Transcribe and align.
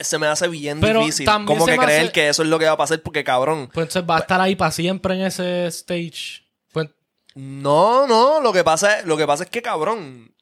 se 0.00 0.18
me 0.18 0.26
hace 0.26 0.48
bien 0.48 0.80
Pero 0.80 1.00
difícil. 1.00 1.26
también 1.26 1.58
Como 1.58 1.66
que 1.70 1.76
creer 1.76 2.02
hace- 2.04 2.12
que 2.12 2.28
eso 2.28 2.42
es 2.42 2.48
lo 2.48 2.58
que 2.58 2.64
va 2.66 2.72
a 2.72 2.76
pasar 2.76 3.00
porque, 3.02 3.22
cabrón. 3.24 3.70
Pues 3.72 3.84
entonces 3.88 4.08
va 4.08 4.16
a 4.16 4.20
estar 4.20 4.40
ahí 4.40 4.56
para 4.56 4.70
siempre 4.72 5.14
en 5.14 5.22
ese 5.22 5.66
stage. 5.68 6.42
Pues, 6.72 6.88
No, 7.34 8.06
no, 8.06 8.40
lo 8.40 8.52
que 8.52 8.64
pasa 8.64 8.98
es, 9.00 9.04
lo 9.06 9.16
que 9.16 9.26
pasa 9.26 9.44
es 9.44 9.50
que, 9.50 9.62
cabrón, 9.62 10.34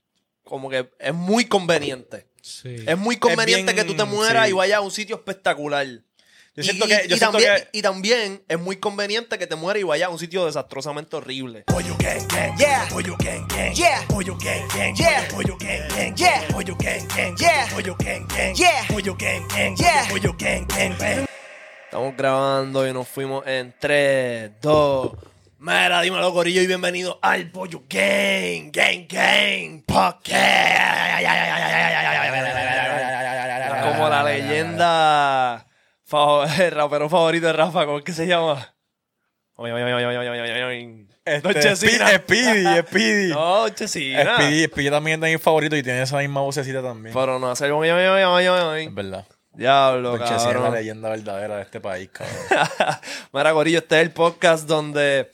como 0.44 0.70
que 0.70 0.90
es 0.98 1.14
muy 1.14 1.44
conveniente. 1.46 2.26
sí. 2.40 2.76
Es 2.86 2.96
muy 2.96 3.16
conveniente 3.18 3.72
bien, 3.72 3.84
que 3.86 3.90
tú 3.92 3.94
te 3.96 4.04
mueras 4.04 4.44
sí. 4.46 4.50
y 4.50 4.54
vayas 4.54 4.78
a 4.78 4.80
un 4.80 4.90
sitio 4.90 5.16
espectacular. 5.16 5.86
Yo 6.58 6.62
Y- 6.62 6.66
siento 6.66 6.86
y, 6.86 6.88
que- 6.88 7.06
yo 7.08 7.14
y 7.14 7.18
siento 7.20 7.38
también, 7.38 7.54
que- 7.54 7.78
y 7.78 7.82
también 7.82 8.42
es 8.48 8.58
muy 8.58 8.78
conveniente 8.78 9.38
que 9.38 9.46
te 9.46 9.54
mueras 9.54 9.80
y 9.80 9.84
vayas 9.84 10.08
a 10.08 10.10
un 10.10 10.18
sitio 10.18 10.44
desastrosamente 10.44 11.14
horrible. 11.14 11.62
Pollo 11.68 11.94
gang 12.00 12.26
gang, 12.26 12.58
yeah. 12.58 12.84
Pollo 12.90 13.16
gang 13.16 13.46
gang, 13.46 13.72
yeah. 13.76 14.02
Pollo 14.08 14.36
gang 14.36 14.66
gang, 14.74 14.92
yeah. 14.96 15.28
Pollo 15.30 15.56
gang 15.56 15.88
gang, 15.88 16.16
yeah. 16.16 16.42
Pollo 16.50 16.76
gang 16.76 17.06
gang, 17.14 17.36
yeah. 17.38 17.68
Pollo 17.72 17.94
gang 17.96 18.26
gang, 18.26 18.56
yeah. 18.56 18.84
Pollo 18.88 19.14
gang 19.16 19.46
gang, 19.46 19.76
yeah. 19.78 20.08
Pollo 20.10 20.34
gang 20.36 20.66
gang, 20.66 20.98
bang. 20.98 21.26
Estamos 21.84 22.16
grabando 22.16 22.88
y 22.88 22.92
nos 22.92 23.06
fuimos 23.06 23.46
en 23.46 23.72
3, 23.78 24.50
2. 24.60 25.12
Mira, 25.60 26.00
dímelo, 26.02 26.32
Corillo, 26.32 26.60
y 26.60 26.66
bienvenido 26.66 27.20
al 27.22 27.50
Pollo 27.52 27.84
Gang, 27.88 28.72
Gang, 28.72 29.06
Gang, 29.08 29.82
Podcast. 29.86 30.34
Como 33.92 34.08
la 34.08 34.22
leyenda, 34.24 35.66
el 36.58 36.70
rapero 36.70 37.08
favorito 37.08 37.46
de 37.46 37.52
Rafa, 37.52 37.84
¿cómo 37.84 37.98
es 37.98 38.04
que 38.04 38.12
se 38.12 38.26
llama? 38.26 38.74
Este, 41.24 41.48
Nochecina. 41.48 42.10
Spe- 42.12 42.18
Speedy, 42.18 42.80
Speedy. 42.86 43.28
Nochecina. 43.34 44.36
Speedy, 44.36 44.64
Speedy 44.66 44.90
también 44.90 45.22
es 45.22 45.32
mi 45.32 45.38
favorito 45.38 45.76
y 45.76 45.82
tiene 45.82 46.02
esa 46.02 46.18
misma 46.18 46.40
vocecita 46.40 46.82
también. 46.82 47.14
Pero 47.14 47.38
no 47.38 47.50
hacer... 47.50 47.70
Es 48.86 48.94
verdad. 48.94 49.26
Diablo, 49.52 50.16
Don 50.16 50.22
es 50.22 50.44
la 50.44 50.70
leyenda 50.70 51.10
verdadera 51.10 51.56
de 51.56 51.62
este 51.62 51.80
país, 51.80 52.08
cabrón. 52.10 52.68
Mira, 53.32 53.52
Corillo, 53.52 53.78
este 53.80 53.96
es 53.96 54.02
el 54.02 54.12
podcast 54.12 54.66
donde... 54.68 55.30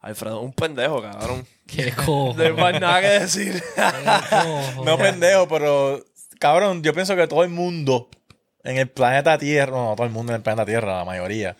Alfredo 0.00 0.38
es 0.38 0.44
un 0.44 0.52
pendejo, 0.52 1.02
cabrón. 1.02 1.46
Qué 1.66 1.92
cojo. 1.92 2.34
No 2.36 2.42
hay 2.42 2.52
más 2.52 2.80
nada 2.80 3.00
que 3.00 3.08
decir. 3.08 3.62
no 4.84 4.96
pendejo, 4.96 5.46
pero 5.48 6.02
cabrón, 6.38 6.82
yo 6.82 6.94
pienso 6.94 7.14
que 7.16 7.26
todo 7.26 7.42
el 7.42 7.50
mundo 7.50 8.08
en 8.66 8.78
el 8.78 8.88
planeta 8.88 9.38
Tierra, 9.38 9.72
no, 9.72 9.94
todo 9.96 10.06
el 10.06 10.12
mundo 10.12 10.32
en 10.32 10.36
el 10.36 10.42
planeta 10.42 10.66
Tierra, 10.66 10.98
la 10.98 11.04
mayoría, 11.04 11.56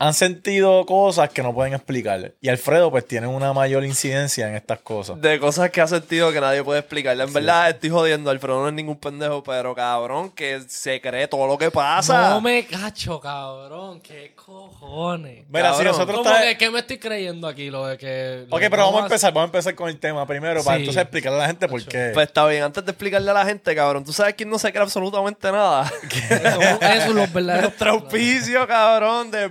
han 0.00 0.14
sentido 0.14 0.86
cosas 0.86 1.28
que 1.30 1.42
no 1.42 1.52
pueden 1.52 1.74
explicar. 1.74 2.32
Y 2.40 2.48
Alfredo, 2.48 2.90
pues, 2.90 3.06
tiene 3.06 3.26
una 3.26 3.52
mayor 3.52 3.84
incidencia 3.84 4.48
en 4.48 4.54
estas 4.54 4.78
cosas. 4.80 5.20
de 5.20 5.40
cosas 5.40 5.70
que 5.70 5.80
ha 5.80 5.86
sentido 5.88 6.32
que 6.32 6.40
nadie 6.40 6.62
puede 6.62 6.80
explicarle. 6.80 7.24
En 7.24 7.32
verdad, 7.32 7.68
estoy 7.70 7.90
jodiendo. 7.90 8.30
Alfredo 8.30 8.60
no 8.62 8.68
es 8.68 8.74
ningún 8.74 8.96
pendejo, 8.96 9.42
pero 9.42 9.74
cabrón, 9.74 10.30
que 10.30 10.60
se 10.68 11.00
cree 11.00 11.26
todo 11.26 11.46
lo 11.46 11.58
que 11.58 11.70
pasa. 11.70 12.30
No 12.30 12.40
me 12.40 12.64
cacho, 12.66 13.20
cabrón. 13.20 14.00
Qué 14.00 14.34
cojones. 14.36 15.44
Mira, 15.48 15.70
si 15.70 15.78
Cabrón. 15.78 15.86
nosotros 15.86 16.16
¿Cómo 16.18 16.30
está- 16.30 16.42
que 16.48 16.56
qué 16.58 16.70
me 16.70 16.78
estoy 16.78 16.98
creyendo 16.98 17.48
aquí? 17.48 17.70
Lo 17.70 17.86
de 17.86 17.98
que. 17.98 18.46
lo 18.48 18.56
Ok, 18.56 18.62
pero 18.70 18.84
vamos 18.84 19.00
a 19.00 19.04
empezar, 19.04 19.32
vamos 19.32 19.46
a 19.46 19.50
empezar 19.50 19.74
con 19.74 19.88
el 19.88 19.98
tema 19.98 20.26
primero 20.26 20.62
para 20.62 20.76
Sí. 20.76 20.82
entonces 20.82 21.02
explicarle 21.02 21.38
a 21.38 21.42
la 21.42 21.46
gente 21.48 21.68
por 21.68 21.84
qué. 21.84 22.10
Pues 22.14 22.28
está 22.28 22.46
bien, 22.46 22.62
antes 22.62 22.84
de 22.84 22.90
explicarle 22.92 23.30
a 23.30 23.34
la 23.34 23.44
gente, 23.44 23.74
cabrón, 23.74 24.04
¿tú 24.04 24.12
sabes 24.12 24.34
quién 24.34 24.48
no 24.48 24.58
se 24.58 24.70
cree 24.70 24.82
absolutamente 24.82 25.50
nada? 25.50 25.90
Eso, 26.30 26.80
eso, 26.80 27.12
los 27.12 27.32
verdaderos. 27.32 27.62
Nuestro 27.70 27.90
auspicio, 27.90 28.66
cabrón, 28.66 29.30
de 29.30 29.48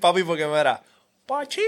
Papi, 0.00 0.22
porque 0.22 0.46
mira, 0.46 0.82
¡pachín! 1.26 1.64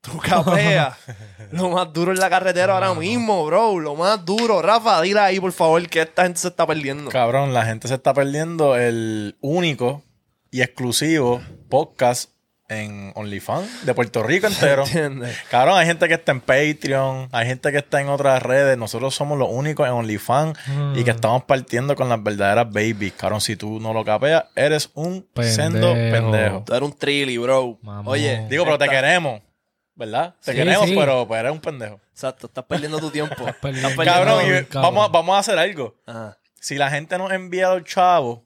tú 0.00 0.18
capeas. 0.18 0.96
lo 1.52 1.70
más 1.70 1.92
duro 1.92 2.10
en 2.10 2.18
la 2.18 2.28
carretera 2.28 2.74
ahora 2.74 2.92
mismo, 2.92 3.46
bro. 3.46 3.78
Lo 3.78 3.94
más 3.94 4.24
duro. 4.24 4.60
Rafa, 4.60 5.00
dile 5.02 5.20
ahí, 5.20 5.38
por 5.38 5.52
favor, 5.52 5.88
que 5.88 6.02
esta 6.02 6.24
gente 6.24 6.40
se 6.40 6.48
está 6.48 6.66
perdiendo. 6.66 7.12
Cabrón, 7.12 7.54
la 7.54 7.64
gente 7.64 7.86
se 7.86 7.94
está 7.94 8.12
perdiendo 8.12 8.76
el 8.76 9.36
único 9.40 10.02
y 10.50 10.62
exclusivo 10.62 11.40
podcast 11.68 12.32
en 12.70 13.12
OnlyFans 13.14 13.86
de 13.86 13.94
Puerto 13.94 14.22
Rico 14.22 14.46
entero. 14.48 14.84
¿Entiendes? 14.84 15.36
Cabrón, 15.50 15.78
hay 15.78 15.86
gente 15.86 16.06
que 16.08 16.14
está 16.14 16.32
en 16.32 16.40
Patreon, 16.40 17.28
hay 17.32 17.46
gente 17.46 17.70
que 17.72 17.78
está 17.78 18.00
en 18.00 18.08
otras 18.08 18.42
redes. 18.42 18.76
Nosotros 18.76 19.14
somos 19.14 19.38
los 19.38 19.48
únicos 19.50 19.86
en 19.86 19.94
OnlyFans 19.94 20.58
y 20.94 21.02
que 21.04 21.10
estamos 21.12 21.44
partiendo 21.44 21.96
con 21.96 22.08
las 22.08 22.22
verdaderas 22.22 22.70
babies. 22.70 23.12
Cabrón, 23.14 23.40
si 23.40 23.56
tú 23.56 23.80
no 23.80 23.92
lo 23.94 24.04
capeas, 24.04 24.44
eres 24.54 24.90
un 24.94 25.22
Pendejo. 25.32 25.56
sendo 25.56 25.92
pendejo. 25.94 26.62
Tú 26.66 26.74
eres 26.74 26.88
un 26.88 26.96
trilly, 26.96 27.38
bro. 27.38 27.78
Oye, 28.04 28.46
Digo, 28.50 28.64
pero 28.64 28.76
te 28.78 28.88
queremos, 28.88 29.40
¿verdad? 29.94 30.34
Te 30.44 30.52
Sí, 30.52 30.58
queremos, 30.58 30.86
sí. 30.88 30.94
pero, 30.96 31.26
pero 31.26 31.40
eres 31.40 31.52
un 31.52 31.60
pendejo. 31.60 32.00
Exacto, 32.12 32.48
estás 32.48 32.64
perdiendo 32.64 32.98
tu 32.98 33.10
tiempo. 33.10 33.34
Estás 33.34 33.54
perdiendo. 33.56 33.88
perdiendo- 33.90 34.12
Cabrón, 34.12 34.44
y 34.44 34.64
cabrón. 34.64 34.82
vamos, 34.82 35.04
a- 35.06 35.08
vamos 35.12 35.36
a 35.36 35.38
hacer 35.38 35.58
algo. 35.58 35.94
Ajá, 36.06 36.36
Si 36.60 36.74
la 36.76 36.90
gente 36.90 37.16
nos 37.16 37.30
envía 37.32 37.70
los 37.70 37.84
chavos 37.84 38.40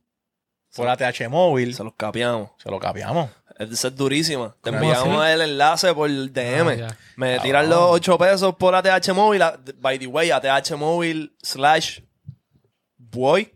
por 0.77 0.89
ATH 0.89 1.29
móvil, 1.29 1.75
se 1.75 1.83
los 1.83 1.95
capiamos. 1.95 2.51
se 2.63 2.71
lo 2.71 2.79
capiamos. 2.79 3.31
Esa 3.59 3.89
es 3.89 3.97
durísima. 3.97 4.55
Te 4.63 4.71
¿Cómo 4.71 4.83
enviamos 4.83 5.23
así? 5.25 5.33
el 5.33 5.41
enlace 5.43 5.95
por 5.95 6.09
DM. 6.11 6.69
Ah, 6.69 6.75
ya. 6.75 6.97
Me 7.17 7.39
tiran 7.41 7.69
los 7.69 7.79
8 7.91 8.19
pesos 8.19 8.55
por 8.57 8.75
ATH 8.75 9.13
móvil. 9.15 9.43
a- 9.43 9.59
By 9.81 9.99
the 9.99 10.07
way, 10.07 10.31
ATH 10.31 10.77
móvil 10.77 11.35
slash 11.43 12.01
boy. 12.99 13.53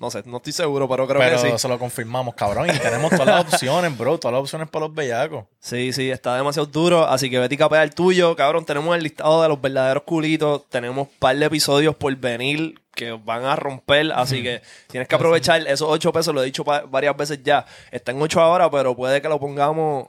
No 0.00 0.10
sé, 0.10 0.24
no 0.26 0.38
estoy 0.38 0.52
seguro, 0.52 0.88
pero 0.88 1.06
creo 1.06 1.20
pero 1.20 1.40
que 1.40 1.50
sí. 1.52 1.58
se 1.58 1.68
lo 1.68 1.78
confirmamos, 1.78 2.34
cabrón. 2.34 2.68
Y 2.68 2.78
tenemos 2.80 3.10
todas 3.12 3.26
las 3.26 3.40
opciones, 3.54 3.96
bro. 3.96 4.18
Todas 4.18 4.32
las 4.32 4.40
opciones 4.42 4.68
para 4.68 4.86
los 4.86 4.94
bellacos. 4.94 5.44
Sí, 5.60 5.92
sí, 5.92 6.10
está 6.10 6.34
demasiado 6.36 6.66
duro. 6.66 7.06
Así 7.06 7.30
que 7.30 7.38
vete 7.38 7.54
y 7.54 7.58
capea 7.58 7.84
el 7.84 7.94
tuyo. 7.94 8.34
Cabrón, 8.34 8.64
tenemos 8.64 8.96
el 8.96 9.04
listado 9.04 9.40
de 9.42 9.48
los 9.48 9.60
verdaderos 9.60 10.02
culitos. 10.02 10.68
Tenemos 10.68 11.06
un 11.06 11.14
par 11.20 11.36
de 11.36 11.46
episodios 11.46 11.94
por 11.94 12.14
venir 12.16 12.74
que 12.94 13.12
van 13.12 13.44
a 13.44 13.56
romper. 13.56 14.12
Así 14.14 14.42
que 14.42 14.62
tienes 14.88 15.08
que 15.08 15.14
aprovechar 15.14 15.60
esos 15.66 15.88
8 15.88 16.12
pesos. 16.12 16.34
Lo 16.34 16.42
he 16.42 16.46
dicho 16.46 16.64
varias 16.64 17.16
veces 17.16 17.40
ya. 17.42 17.66
Está 17.90 18.12
en 18.12 18.20
8 18.22 18.40
ahora, 18.40 18.70
pero 18.70 18.94
puede 18.96 19.20
que 19.20 19.28
lo 19.28 19.38
pongamos 19.40 20.08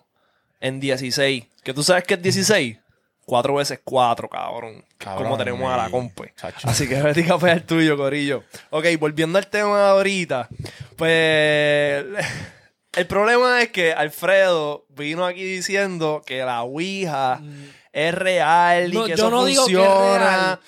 en 0.59 0.79
16. 0.79 1.43
¿Que 1.63 1.73
tú 1.73 1.83
sabes 1.83 2.03
que 2.03 2.13
es 2.15 2.21
16? 2.21 2.77
4 3.25 3.55
veces 3.55 3.79
4, 3.83 4.29
cabrón. 4.29 4.85
Como 5.17 5.37
tenemos 5.37 5.71
a 5.73 5.77
la 5.77 5.89
compa. 5.89 6.25
Así 6.63 6.87
que 6.87 7.01
vete 7.01 7.21
y 7.21 7.25
capea 7.25 7.53
el 7.53 7.63
tuyo, 7.63 7.97
Corillo. 7.97 8.43
Ok, 8.69 8.85
volviendo 8.99 9.37
al 9.39 9.47
tema 9.47 9.77
de 9.79 9.89
ahorita. 9.89 10.47
Pues. 10.95 12.05
El 12.95 13.07
problema 13.07 13.61
es 13.61 13.71
que 13.71 13.91
Alfredo 13.91 14.85
vino 14.87 15.25
aquí 15.25 15.43
diciendo 15.43 16.21
que 16.25 16.45
la 16.45 16.61
Ouija 16.63 17.41
es 17.91 18.13
real 18.15 18.93
y 18.93 18.95
No, 18.95 19.03
que 19.03 19.09
yo 19.09 19.15
eso 19.15 19.29
no 19.29 19.43
digo 19.43 19.65
que 19.65 19.73
es 19.73 19.77
funciona. 19.79 20.17
real. 20.17 20.59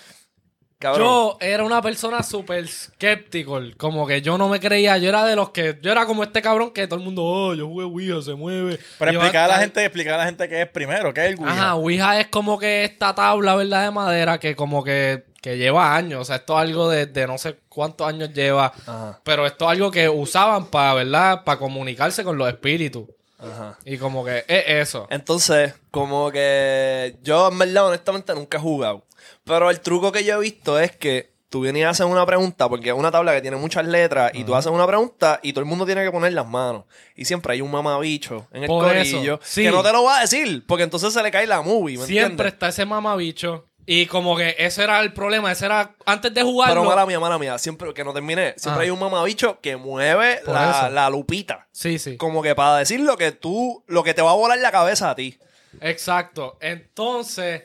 Cabrón. 0.79 1.07
Yo 1.07 1.37
era 1.41 1.63
una 1.63 1.81
persona 1.81 2.21
súper 2.21 2.65
escéptico. 2.65 3.59
Como 3.77 4.05
que 4.05 4.21
yo 4.21 4.37
no 4.37 4.47
me 4.47 4.59
creía. 4.59 4.97
Yo 4.99 5.09
era 5.09 5.25
de 5.25 5.35
los 5.35 5.49
que. 5.49 5.79
Yo 5.81 5.91
era 5.91 6.05
como 6.05 6.23
este 6.23 6.39
cabrón 6.39 6.69
que 6.71 6.85
todo 6.87 6.99
el 6.99 7.05
mundo. 7.05 7.23
Oh, 7.23 7.55
yo 7.55 7.67
jugué 7.67 7.85
Ouija, 7.85 8.21
se 8.21 8.35
mueve. 8.35 8.79
Pero 8.99 9.11
explicar 9.11 9.45
a 9.45 9.55
la 9.55 9.59
gente, 9.59 9.83
explicar 9.83 10.13
a 10.13 10.17
la 10.17 10.25
gente 10.25 10.47
qué 10.47 10.61
es 10.61 10.69
primero, 10.69 11.11
qué 11.15 11.25
es 11.25 11.33
el 11.33 11.39
Ouija. 11.39 11.51
Ajá, 11.51 11.75
Ouija 11.75 12.19
es 12.19 12.27
como 12.27 12.59
que 12.59 12.83
esta 12.83 13.15
tabla, 13.15 13.55
¿verdad? 13.55 13.85
De 13.85 13.91
madera 13.91 14.39
que 14.39 14.55
como 14.55 14.83
que, 14.83 15.23
que 15.41 15.57
lleva 15.57 15.95
años. 15.95 16.21
O 16.21 16.25
sea, 16.25 16.35
esto 16.35 16.53
es 16.53 16.69
algo 16.69 16.89
de, 16.89 17.07
de 17.07 17.25
no 17.25 17.39
sé 17.39 17.57
cuántos 17.69 18.07
años 18.07 18.31
lleva. 18.31 18.71
Ajá. 18.85 19.19
Pero 19.23 19.47
esto 19.47 19.65
es 19.65 19.71
algo 19.71 19.89
que 19.89 20.07
usaban 20.07 20.67
para, 20.67 20.93
¿verdad? 20.93 21.43
Para 21.43 21.57
comunicarse 21.57 22.23
con 22.23 22.37
los 22.37 22.47
espíritus. 22.49 23.05
Ajá. 23.39 23.79
Y 23.83 23.97
como 23.97 24.23
que 24.23 24.45
es 24.47 24.63
eso. 24.67 25.07
Entonces, 25.09 25.73
como 25.89 26.29
que 26.31 27.17
yo 27.23 27.47
en 27.47 27.57
verdad 27.57 27.87
honestamente 27.87 28.35
nunca 28.35 28.57
he 28.57 28.61
jugado. 28.61 29.06
Pero 29.47 29.69
el 29.69 29.79
truco 29.79 30.11
que 30.11 30.23
yo 30.23 30.35
he 30.35 30.39
visto 30.39 30.79
es 30.79 30.95
que 30.95 31.31
tú 31.49 31.61
vienes 31.61 31.79
y 31.81 31.83
haces 31.85 32.05
una 32.05 32.25
pregunta, 32.25 32.67
porque 32.67 32.89
es 32.89 32.95
una 32.95 33.09
tabla 33.09 33.33
que 33.33 33.41
tiene 33.41 33.55
muchas 33.57 33.85
letras, 33.87 34.31
y 34.33 34.43
tú 34.43 34.53
haces 34.53 34.71
una 34.71 34.85
pregunta 34.85 35.39
y 35.41 35.53
todo 35.53 35.61
el 35.61 35.65
mundo 35.65 35.85
tiene 35.85 36.03
que 36.03 36.11
poner 36.11 36.33
las 36.33 36.45
manos. 36.47 36.83
Y 37.15 37.23
siempre 37.25 37.53
hay 37.53 37.61
un 37.61 37.71
mamabicho 37.71 38.47
en 38.51 38.63
el 38.63 38.67
Por 38.67 38.93
eso, 38.95 39.15
corillo 39.15 39.39
sí. 39.43 39.63
que 39.63 39.71
no 39.71 39.81
te 39.81 39.93
lo 39.93 40.03
va 40.03 40.17
a 40.17 40.21
decir, 40.21 40.65
porque 40.67 40.83
entonces 40.83 41.13
se 41.13 41.23
le 41.23 41.31
cae 41.31 41.47
la 41.47 41.61
movie, 41.61 41.97
¿me 41.97 42.05
Siempre 42.05 42.23
entiendes? 42.25 42.53
está 42.53 42.67
ese 42.67 42.85
mamabicho. 42.85 43.65
Y 43.89 44.05
como 44.07 44.35
que 44.35 44.53
ese 44.59 44.83
era 44.83 44.99
el 44.99 45.13
problema. 45.13 45.49
Ese 45.49 45.65
era 45.65 45.95
antes 46.05 46.33
de 46.33 46.43
jugarlo. 46.43 46.75
Pero 46.81 46.89
mala 46.89 47.05
mía, 47.05 47.21
mala 47.21 47.39
mía, 47.39 47.57
siempre 47.57 47.93
que 47.93 48.03
no 48.03 48.11
terminé, 48.13 48.53
siempre 48.57 48.81
Ah. 48.81 48.83
hay 48.83 48.89
un 48.89 48.99
mamabicho 48.99 49.61
que 49.61 49.77
mueve 49.77 50.41
Por 50.43 50.53
la, 50.55 50.71
eso. 50.71 50.89
la 50.89 51.09
lupita. 51.09 51.69
Sí, 51.71 51.97
sí. 51.97 52.17
Como 52.17 52.41
que 52.43 52.53
para 52.53 52.79
decir 52.79 52.99
lo 52.99 53.15
que 53.15 53.31
tú, 53.31 53.85
lo 53.87 54.03
que 54.03 54.13
te 54.13 54.21
va 54.21 54.31
a 54.31 54.35
volar 54.35 54.57
la 54.57 54.71
cabeza 54.73 55.09
a 55.11 55.15
ti. 55.15 55.39
Exacto. 55.79 56.57
Entonces, 56.59 57.63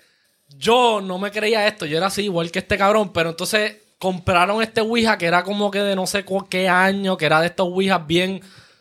yo 0.58 1.00
no 1.00 1.18
me 1.18 1.30
creía 1.30 1.66
esto. 1.66 1.86
Yo 1.86 1.96
era 1.96 2.06
así, 2.06 2.22
igual 2.24 2.50
que 2.50 2.60
este 2.60 2.78
cabrón. 2.78 3.12
Pero 3.12 3.30
entonces 3.30 3.76
compraron 3.98 4.62
este 4.62 4.80
Ouija 4.80 5.16
que 5.16 5.26
era 5.26 5.44
como 5.44 5.70
que 5.70 5.80
de 5.80 5.94
no 5.94 6.06
sé 6.06 6.24
qué 6.48 6.68
año, 6.68 7.16
que 7.16 7.26
era 7.26 7.40
de 7.40 7.46
estos 7.46 7.68
Ouijas 7.68 8.06
bien, 8.06 8.40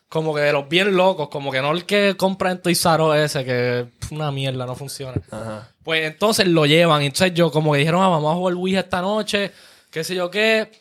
como 0.10 0.34
que 0.34 0.42
de 0.42 0.52
los 0.52 0.68
bien 0.68 0.96
locos, 0.96 1.30
como 1.30 1.52
que 1.52 1.62
no 1.62 1.72
el 1.72 1.86
que 1.86 2.16
compra 2.18 2.52
en 2.52 2.62
Us 2.66 2.86
ese, 3.16 3.46
que 3.46 3.88
es 4.02 4.12
una 4.12 4.32
mierda, 4.32 4.66
no 4.66 4.76
funciona. 4.76 5.22
Ajá. 5.30 5.70
Pues 5.84 6.06
entonces 6.06 6.48
lo 6.48 6.66
llevan. 6.66 7.02
Entonces 7.02 7.34
yo 7.34 7.52
como 7.52 7.74
que 7.74 7.80
dijeron, 7.80 8.02
ah, 8.02 8.10
vamos 8.10 8.32
a 8.32 8.36
jugar 8.36 8.56
Ouija 8.56 8.80
esta 8.80 9.02
noche, 9.02 9.52
qué 9.90 10.04
sé 10.04 10.16
yo 10.16 10.30
qué. 10.30 10.72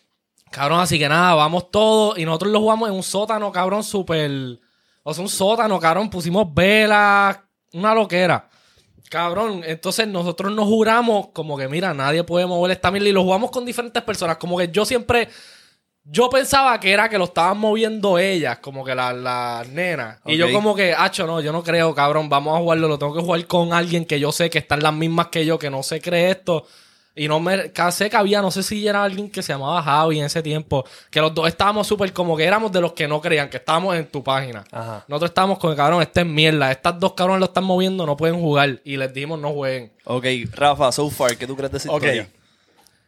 Cabrón, 0.51 0.81
así 0.81 0.99
que 0.99 1.09
nada, 1.09 1.35
vamos 1.35 1.71
todos. 1.71 2.19
Y 2.19 2.25
nosotros 2.25 2.53
lo 2.53 2.61
jugamos 2.61 2.89
en 2.89 2.95
un 2.95 3.03
sótano, 3.03 3.53
cabrón, 3.53 3.85
súper... 3.85 4.59
O 5.03 5.15
sea, 5.15 5.23
un 5.23 5.31
sótano, 5.31 5.79
cabrón. 5.79 6.11
Pusimos 6.11 6.53
velas, 6.53 7.39
una 7.73 7.95
loquera. 7.95 8.50
Cabrón, 9.11 9.63
entonces 9.67 10.07
nosotros 10.07 10.53
nos 10.55 10.67
juramos 10.67 11.29
como 11.35 11.59
que, 11.59 11.69
mira, 11.69 11.93
nadie 11.93 12.25
puede 12.25 12.47
mover 12.47 12.71
esta 12.71 12.91
mierda. 12.91 13.09
Y 13.09 13.13
lo 13.13 13.25
jugamos 13.25 13.51
con 13.51 13.67
diferentes 13.67 14.03
personas. 14.03 14.39
Como 14.39 14.57
que 14.57 14.69
yo 14.69 14.87
siempre... 14.87 15.29
Yo 16.03 16.31
pensaba 16.31 16.81
que 16.81 16.93
era 16.93 17.11
que 17.11 17.19
lo 17.19 17.25
estaban 17.25 17.59
moviendo 17.59 18.19
ellas, 18.19 18.59
como 18.61 18.85
que 18.85 18.95
las 18.95 19.15
la 19.15 19.65
nenas. 19.71 20.19
Y 20.25 20.39
yo 20.39 20.51
como 20.51 20.75
que, 20.75 20.95
hacho, 20.95 21.27
no, 21.27 21.43
yo 21.43 21.53
no 21.53 21.63
creo, 21.63 21.95
cabrón, 21.95 22.29
vamos 22.29 22.57
a 22.57 22.61
jugarlo, 22.61 22.89
lo 22.89 22.99
tengo 22.99 23.15
que 23.15 23.21
jugar 23.21 23.47
con 23.47 23.75
alguien 23.75 24.07
que 24.07 24.19
yo 24.19 24.33
sé 24.33 24.49
que 24.49 24.59
están 24.59 24.81
las 24.81 24.95
mismas 24.95 25.27
que 25.27 25.45
yo, 25.45 25.59
que 25.59 25.69
no 25.69 25.83
se 25.83 26.01
cree 26.01 26.31
esto. 26.31 26.67
Y 27.21 27.29
no 27.29 27.39
me 27.39 27.71
ca- 27.73 27.93
sé 27.93 28.09
que 28.09 28.17
había, 28.17 28.41
no 28.41 28.51
sé 28.51 28.63
si 28.63 28.89
era 28.89 29.05
alguien 29.05 29.31
que 29.31 29.43
se 29.43 29.53
llamaba 29.53 29.83
Javi 29.83 30.21
en 30.21 30.25
ese 30.25 30.43
tiempo, 30.43 30.87
que 31.11 31.21
los 31.21 31.35
dos 31.35 31.47
estábamos 31.49 31.87
súper 31.87 32.15
como 32.15 32.35
que 32.35 32.45
éramos 32.45 32.73
de 32.73 32.81
los 32.81 32.95
que 32.95 33.07
no 33.07 33.21
creían, 33.21 33.51
que 33.51 33.59
estábamos 33.59 33.95
en 33.97 34.07
tu 34.07 34.25
página. 34.25 34.65
Ajá. 34.73 35.05
Nosotros 35.07 35.31
estábamos 35.33 35.59
con, 35.59 35.77
cabrón, 35.77 36.01
esta 36.01 36.23
es 36.23 36.27
mierda, 36.27 36.71
estas 36.73 36.99
dos 36.99 37.13
cabrones 37.13 37.41
lo 37.41 37.47
están 37.47 37.65
moviendo, 37.65 38.07
no 38.07 38.17
pueden 38.17 38.41
jugar. 38.41 38.81
Y 38.85 38.97
les 38.97 39.13
dijimos, 39.13 39.39
no 39.39 39.53
jueguen. 39.53 39.93
Ok, 40.05 40.25
Rafa, 40.53 40.91
so 40.93 41.11
far, 41.11 41.37
¿qué 41.37 41.47
tú 41.47 41.55
crees 41.57 41.71
de 41.73 41.77
esa 41.77 41.89
historia? 41.89 42.27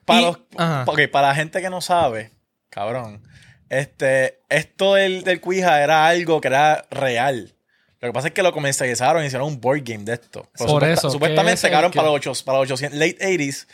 Para, 0.04 0.20
Y- 0.20 0.24
los- 0.24 0.38
ajá. 0.58 0.84
ok, 0.86 1.00
para 1.10 1.28
la 1.28 1.34
gente 1.34 1.62
que 1.62 1.70
no 1.70 1.80
sabe, 1.80 2.32
cabrón, 2.68 3.22
este, 3.70 4.40
esto 4.50 4.94
del, 4.94 5.24
del 5.24 5.40
Ouija 5.42 5.82
era 5.82 6.06
algo 6.06 6.40
que 6.40 6.48
era 6.48 6.84
real. 6.90 7.54
Lo 8.00 8.08
que 8.08 8.12
pasa 8.12 8.28
es 8.28 8.34
que 8.34 8.42
lo 8.42 8.52
comercializaron 8.52 9.22
y 9.22 9.26
hicieron 9.28 9.46
un 9.48 9.60
board 9.60 9.82
game 9.84 10.04
de 10.04 10.14
esto. 10.14 10.48
Por 10.58 10.68
supuesta- 10.68 10.92
eso, 10.92 11.10
Supuestamente, 11.10 11.52
ese 11.54 11.68
es 11.68 11.72
cabrón, 11.72 11.86
el 11.88 11.92
que- 11.92 11.96
para 11.98 12.10
los, 12.10 12.42
para 12.42 12.58
los 12.58 12.64
800, 12.66 12.98
late 12.98 13.16
80s, 13.20 13.66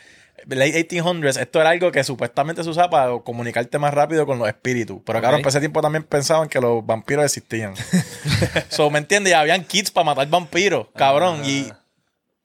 late 0.47 0.87
1800s, 0.87 1.39
esto 1.39 1.59
era 1.61 1.69
algo 1.71 1.91
que 1.91 2.03
supuestamente 2.03 2.63
se 2.63 2.69
usaba 2.69 2.89
para 2.89 3.19
comunicarte 3.19 3.77
más 3.79 3.93
rápido 3.93 4.25
con 4.25 4.39
los 4.39 4.47
espíritus. 4.47 4.99
Pero, 5.05 5.21
cabrón, 5.21 5.39
Ok. 5.39 5.43
por 5.43 5.49
ese 5.49 5.59
tiempo 5.59 5.81
también 5.81 6.03
pensaban 6.03 6.49
que 6.49 6.59
los 6.59 6.85
vampiros 6.85 7.25
existían. 7.25 7.73
so, 8.69 8.89
¿me 8.89 8.99
entiendes? 8.99 9.31
Y 9.31 9.33
habían 9.33 9.63
kits 9.65 9.91
para 9.91 10.05
matar 10.05 10.27
vampiros, 10.27 10.87
cabrón, 10.95 11.41
y 11.45 11.67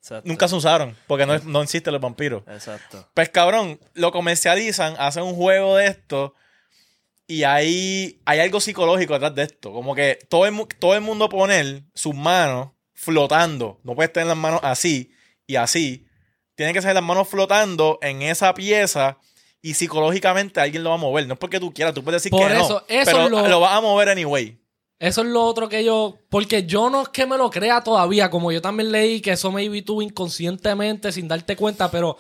Exacto. 0.01 0.29
nunca 0.29 0.49
se 0.49 0.55
usaron 0.55 0.97
porque 1.07 1.25
no, 1.27 1.39
no 1.39 1.63
existen 1.63 1.93
los 1.93 2.03
vampiros. 2.03 2.43
Exacto. 2.49 3.09
Pues 3.15 3.29
cabrón, 3.31 3.81
lo 3.95 4.13
comercializan, 4.13 4.95
hacen 4.99 5.23
un 5.23 5.35
juego 5.35 5.77
de 5.77 5.87
esto 5.87 6.35
y 7.27 7.45
ahí 7.45 8.21
hay 8.27 8.41
algo 8.41 8.61
psicológico 8.61 9.15
detrás 9.15 9.35
de 9.35 9.45
esto. 9.45 9.73
Como 9.73 9.95
que 9.95 10.19
todo 10.29 10.45
el, 10.47 10.55
todo 10.79 10.95
el 10.95 11.01
mundo 11.01 11.29
poner 11.29 11.83
sus 11.95 12.15
manos 12.15 12.69
flotando. 12.93 13.81
No 13.83 13.95
puedes 13.95 14.13
tener 14.13 14.27
las 14.29 14.37
manos 14.37 14.61
así 14.63 15.13
y 15.47 15.57
así. 15.57 16.07
Tienen 16.55 16.75
que 16.75 16.83
ser 16.83 16.95
las 16.95 17.03
manos 17.03 17.29
flotando 17.29 17.99
en 18.03 18.23
esa 18.23 18.55
pieza 18.55 19.19
y 19.61 19.75
psicológicamente 19.75 20.61
alguien 20.61 20.85
lo 20.85 20.91
va 20.91 20.97
a 20.97 20.99
mover. 20.99 21.27
No 21.27 21.35
es 21.35 21.39
porque 21.41 21.59
tú 21.61 21.73
quieras, 21.73 21.95
tú 21.95 22.05
puedes 22.05 22.23
decir 22.23 22.31
Por 22.31 22.49
que 22.51 22.59
eso- 22.59 22.69
no, 22.89 22.95
eso 22.95 23.11
pero 23.11 23.25
es 23.25 23.31
lo- 23.31 23.49
lo 23.49 23.61
vas 23.61 23.73
a 23.73 23.81
mover 23.81 24.09
anyway. 24.09 24.59
Eso 24.99 25.23
es 25.23 25.29
lo 25.29 25.43
otro 25.45 25.69
que 25.69 25.83
yo. 25.85 26.19
Porque 26.31 26.65
yo 26.65 26.89
no 26.89 27.03
es 27.03 27.09
que 27.09 27.27
me 27.27 27.37
lo 27.37 27.51
crea 27.51 27.83
todavía. 27.83 28.31
Como 28.31 28.53
yo 28.53 28.63
también 28.63 28.93
leí 28.93 29.21
que 29.21 29.33
eso 29.33 29.51
maybe 29.51 29.83
tú 29.83 30.01
inconscientemente, 30.01 31.13
sin 31.13 31.29
darte 31.29 31.57
cuenta, 31.57 31.91
pero. 31.91 32.17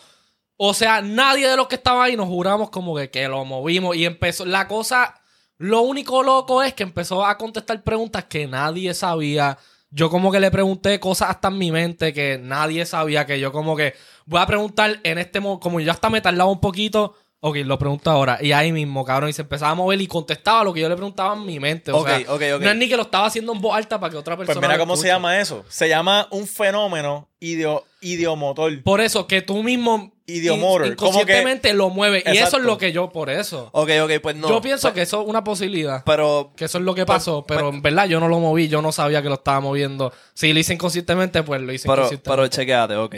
O 0.56 0.72
sea, 0.74 1.00
nadie 1.00 1.48
de 1.48 1.56
los 1.56 1.66
que 1.68 1.74
estaban 1.76 2.02
ahí 2.02 2.16
nos 2.16 2.28
juramos 2.28 2.70
como 2.70 2.94
que, 2.96 3.10
que 3.10 3.26
lo 3.28 3.44
movimos. 3.44 3.96
Y 3.96 4.04
empezó. 4.04 4.44
La 4.44 4.66
cosa. 4.68 5.20
Lo 5.56 5.82
único 5.82 6.22
loco 6.24 6.62
es 6.64 6.74
que 6.74 6.82
empezó 6.82 7.24
a 7.24 7.38
contestar 7.38 7.82
preguntas 7.84 8.24
que 8.24 8.46
nadie 8.48 8.92
sabía. 8.92 9.56
Yo 9.96 10.10
como 10.10 10.32
que 10.32 10.40
le 10.40 10.50
pregunté 10.50 10.98
cosas 10.98 11.30
hasta 11.30 11.48
en 11.48 11.58
mi 11.58 11.70
mente 11.70 12.12
que 12.12 12.36
nadie 12.36 12.84
sabía. 12.84 13.26
Que 13.26 13.38
yo 13.38 13.52
como 13.52 13.76
que 13.76 13.94
voy 14.26 14.40
a 14.40 14.46
preguntar 14.46 14.98
en 15.04 15.18
este. 15.18 15.40
Como 15.40 15.78
yo 15.78 15.92
hasta 15.92 16.10
me 16.10 16.20
tardaba 16.20 16.50
un 16.50 16.60
poquito. 16.60 17.14
Ok, 17.38 17.58
lo 17.64 17.78
pregunto 17.78 18.10
ahora. 18.10 18.38
Y 18.40 18.52
ahí 18.52 18.72
mismo, 18.72 19.04
cabrón. 19.04 19.28
Y 19.30 19.34
se 19.34 19.42
empezaba 19.42 19.70
a 19.72 19.74
mover 19.74 20.00
y 20.00 20.06
contestaba 20.06 20.64
lo 20.64 20.72
que 20.72 20.80
yo 20.80 20.88
le 20.88 20.96
preguntaba 20.96 21.34
en 21.34 21.44
mi 21.44 21.60
mente. 21.60 21.92
O 21.92 21.98
Ok, 21.98 22.08
sea, 22.08 22.18
ok, 22.32 22.42
ok. 22.56 22.62
no 22.62 22.70
es 22.70 22.76
ni 22.76 22.88
que 22.88 22.96
lo 22.96 23.02
estaba 23.02 23.26
haciendo 23.26 23.52
en 23.52 23.60
voz 23.60 23.76
alta 23.76 24.00
para 24.00 24.10
que 24.10 24.16
otra 24.16 24.36
persona. 24.36 24.58
Pues 24.58 24.66
mira 24.68 24.78
cómo 24.78 24.96
se 24.96 25.06
llama 25.08 25.38
eso. 25.38 25.64
Se 25.68 25.88
llama 25.88 26.26
un 26.30 26.46
fenómeno 26.48 27.28
ideo, 27.40 27.84
ideomotor. 28.00 28.82
Por 28.82 29.00
eso, 29.02 29.26
que 29.26 29.42
tú 29.42 29.62
mismo 29.62 30.13
Idiomotor, 30.26 30.86
inconscientemente 30.86 31.74
lo 31.74 31.90
mueves. 31.90 32.24
Y 32.26 32.38
eso 32.38 32.56
es 32.56 32.62
lo 32.62 32.78
que 32.78 32.92
yo, 32.92 33.10
por 33.10 33.28
eso. 33.28 33.68
Ok, 33.72 33.90
ok, 34.04 34.10
pues 34.22 34.36
no. 34.36 34.48
yo 34.48 34.60
pienso 34.62 34.88
Pe- 34.88 34.94
que 34.94 35.02
eso 35.02 35.20
es 35.22 35.28
una 35.28 35.44
posibilidad. 35.44 36.02
Pero. 36.06 36.52
que 36.56 36.64
eso 36.64 36.78
es 36.78 36.84
lo 36.84 36.94
que 36.94 37.04
pasó. 37.04 37.44
pero 37.46 37.68
en 37.68 37.82
verdad 37.82 38.06
yo 38.06 38.20
no 38.20 38.28
lo 38.28 38.38
moví. 38.40 38.68
Yo 38.68 38.80
no 38.80 38.90
sabía 38.92 39.20
que 39.22 39.28
lo 39.28 39.34
estaba 39.34 39.60
moviendo. 39.60 40.12
Si 40.32 40.52
lo 40.52 40.58
hice 40.58 40.72
inconscientemente, 40.74 41.42
pues 41.42 41.60
lo 41.60 41.72
hice 41.72 41.86
Pero, 41.86 42.02
inconscientemente. 42.02 42.30
pero 42.30 42.48
chequeate, 42.48 42.96
ok. 42.96 43.16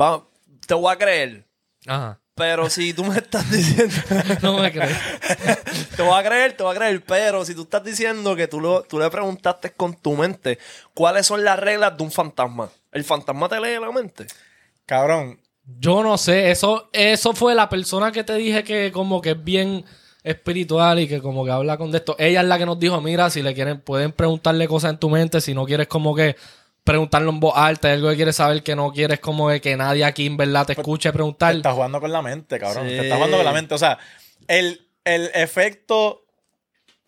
Va, 0.00 0.24
te 0.66 0.74
voy 0.74 0.92
a 0.92 0.96
creer. 0.96 1.44
Ajá. 1.86 2.18
Pero 2.36 2.68
si 2.68 2.92
tú 2.94 3.04
me 3.04 3.16
estás 3.18 3.48
diciendo. 3.50 3.94
No 4.42 4.58
me 4.58 4.72
crees. 4.72 4.96
te 5.96 6.02
voy 6.02 6.18
a 6.18 6.22
creer, 6.24 6.56
te 6.56 6.62
voy 6.64 6.74
a 6.74 6.78
creer. 6.78 7.04
Pero 7.06 7.44
si 7.44 7.54
tú 7.54 7.62
estás 7.62 7.84
diciendo 7.84 8.34
que 8.34 8.48
tú, 8.48 8.60
lo, 8.60 8.82
tú 8.82 8.98
le 8.98 9.08
preguntaste 9.10 9.72
con 9.72 9.94
tu 9.94 10.14
mente 10.16 10.58
cuáles 10.94 11.26
son 11.26 11.44
las 11.44 11.58
reglas 11.58 11.96
de 11.96 12.02
un 12.02 12.10
fantasma. 12.10 12.70
¿El 12.90 13.04
fantasma 13.04 13.48
te 13.48 13.60
lee 13.60 13.78
la 13.80 13.92
mente? 13.92 14.26
Cabrón, 14.86 15.40
Yo 15.66 16.02
no 16.02 16.18
sé. 16.18 16.50
Eso, 16.50 16.88
eso 16.92 17.32
fue 17.32 17.54
la 17.54 17.68
persona 17.68 18.12
que 18.12 18.24
te 18.24 18.34
dije 18.34 18.64
que 18.64 18.92
como 18.92 19.20
que 19.20 19.30
es 19.30 19.44
bien 19.44 19.84
espiritual 20.22 21.00
y 21.00 21.08
que 21.08 21.20
como 21.20 21.44
que 21.44 21.50
habla 21.50 21.76
con 21.76 21.90
de 21.90 21.98
esto. 21.98 22.16
Ella 22.18 22.40
es 22.40 22.46
la 22.46 22.58
que 22.58 22.66
nos 22.66 22.78
dijo, 22.78 23.00
mira, 23.00 23.30
si 23.30 23.42
le 23.42 23.54
quieren, 23.54 23.80
pueden 23.80 24.12
preguntarle 24.12 24.66
cosas 24.66 24.92
en 24.92 24.98
tu 24.98 25.10
mente, 25.10 25.40
si 25.40 25.54
no 25.54 25.66
quieres 25.66 25.86
como 25.86 26.14
que 26.14 26.36
preguntarlo 26.82 27.30
en 27.30 27.40
voz 27.40 27.54
alta, 27.56 27.90
algo 27.92 28.10
que 28.10 28.16
quieres 28.16 28.36
saber 28.36 28.62
que 28.62 28.76
no 28.76 28.92
quieres 28.92 29.20
como 29.20 29.48
que, 29.48 29.60
que 29.60 29.76
nadie 29.76 30.04
aquí 30.04 30.26
en 30.26 30.36
verdad 30.36 30.66
te 30.66 30.72
escuche 30.72 31.08
te 31.08 31.12
preguntar. 31.14 31.56
estás 31.56 31.74
jugando 31.74 32.00
con 32.00 32.12
la 32.12 32.22
mente, 32.22 32.58
cabrón. 32.58 32.88
Sí. 32.88 32.96
Te 32.96 33.02
estás 33.02 33.16
jugando 33.16 33.36
con 33.38 33.46
la 33.46 33.52
mente. 33.52 33.74
O 33.74 33.78
sea, 33.78 33.98
el, 34.48 34.86
el 35.04 35.30
efecto 35.34 36.24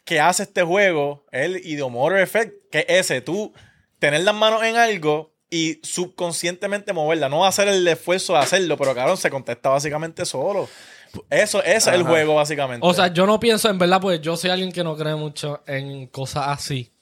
que 0.04 0.21
hace 0.21 0.45
este 0.45 0.62
juego 0.62 1.26
el 1.33 1.56
idiomotor 1.56 2.18
effect, 2.18 2.54
que 2.71 2.87
es 2.88 3.11
ese, 3.11 3.21
tú 3.21 3.52
tener 3.99 4.23
las 4.23 4.35
manos 4.35 4.62
en 4.62 4.76
algo 4.76 5.36
y 5.56 5.80
subconscientemente 5.82 6.92
moverla. 6.92 7.28
No 7.28 7.44
hacer 7.44 7.68
el 7.68 7.86
esfuerzo 7.88 8.34
de 8.34 8.40
hacerlo, 8.40 8.76
pero 8.76 8.94
cabrón, 8.94 9.16
se 9.16 9.30
contesta 9.30 9.68
básicamente 9.70 10.25
solo. 10.25 10.68
Eso, 11.30 11.62
ese 11.62 11.76
es 11.76 11.86
el 11.96 12.02
juego, 12.02 12.34
básicamente. 12.34 12.86
O 12.86 12.92
sea, 12.92 13.06
yo 13.08 13.26
no 13.26 13.40
pienso 13.40 13.70
en 13.70 13.78
verdad, 13.78 14.00
pues 14.00 14.20
yo 14.20 14.36
soy 14.36 14.50
alguien 14.50 14.70
que 14.72 14.84
no 14.84 14.96
cree 14.96 15.14
mucho 15.14 15.62
en 15.66 16.06
cosas 16.08 16.48
así. 16.48 16.92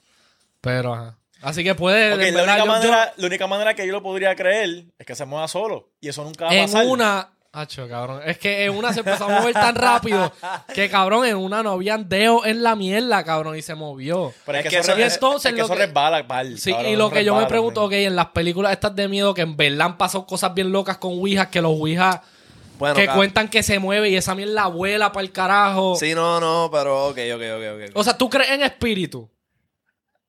Pero, 0.61 0.93
ajá. 0.93 1.17
Así 1.41 1.63
que 1.63 1.75
puede. 1.75 2.13
Ok, 2.13 2.21
en 2.21 2.33
la, 2.33 2.41
verdad, 2.41 2.55
única 2.55 2.57
yo- 2.57 2.65
yo- 2.65 2.71
manera, 2.91 3.13
la 3.17 3.27
única 3.27 3.47
manera 3.47 3.73
que 3.75 3.85
yo 3.85 3.91
lo 3.91 4.01
podría 4.01 4.35
creer 4.35 4.85
es 4.97 5.05
que 5.05 5.15
se 5.15 5.25
mueva 5.25 5.47
solo. 5.47 5.89
Y 6.01 6.07
eso 6.07 6.23
nunca 6.23 6.45
va 6.45 6.51
a 6.51 6.55
en 6.55 6.65
pasar. 6.65 6.85
una. 6.87 7.29
Hacho, 7.57 7.87
cabrón. 7.87 8.21
Es 8.25 8.37
que 8.37 8.65
en 8.65 8.75
una 8.75 8.91
se 8.91 8.99
empezó 8.99 9.25
a 9.25 9.39
mover 9.39 9.53
tan 9.53 9.75
rápido 9.75 10.31
que, 10.73 10.89
cabrón, 10.89 11.25
en 11.25 11.37
una 11.37 11.63
no 11.63 11.71
habían 11.71 12.09
dedos 12.09 12.45
en 12.45 12.61
la 12.63 12.75
mierda, 12.75 13.23
cabrón, 13.23 13.55
y 13.55 13.61
se 13.61 13.75
movió. 13.75 14.33
Pero 14.45 14.57
es, 14.57 14.65
Es 14.65 14.69
que, 14.69 14.75
que 14.75 14.81
eso, 14.81 14.93
es- 14.97 15.13
entonces 15.13 15.51
es 15.51 15.55
que 15.55 15.61
eso 15.61 15.73
que- 15.73 15.85
resbala, 15.85 16.27
pal, 16.27 16.57
Sí, 16.59 16.71
cabrón, 16.73 16.91
y 16.91 16.95
lo 16.97 17.09
que 17.09 17.23
yo 17.23 17.33
me 17.35 17.45
pregunto, 17.45 17.83
ok, 17.85 17.93
en 17.93 18.15
las 18.17 18.27
películas 18.27 18.73
estas 18.73 18.93
de 18.95 19.07
miedo, 19.07 19.33
que 19.33 19.41
en 19.43 19.55
verdad 19.55 19.87
han 19.87 19.97
pasado 19.97 20.25
cosas 20.25 20.53
bien 20.53 20.71
locas 20.71 20.97
con 20.97 21.13
Ouija, 21.13 21.49
que 21.49 21.61
los 21.61 21.71
Ouija 21.71 22.21
Bueno, 22.77 22.95
que 22.95 23.07
cuentan 23.07 23.47
que 23.47 23.63
se 23.63 23.79
mueve 23.79 24.09
y 24.09 24.17
esa 24.17 24.35
mierda 24.35 24.67
vuela 24.67 25.13
para 25.13 25.23
el 25.23 25.31
carajo. 25.31 25.95
Sí, 25.95 26.13
no, 26.13 26.41
no, 26.41 26.69
pero 26.69 27.07
ok, 27.07 27.17
ok, 27.35 27.41
ok, 27.55 27.63
ok. 27.85 27.91
O 27.93 28.03
sea, 28.03 28.17
¿tú 28.17 28.29
crees 28.29 28.49
en 28.51 28.63
espíritu? 28.63 29.29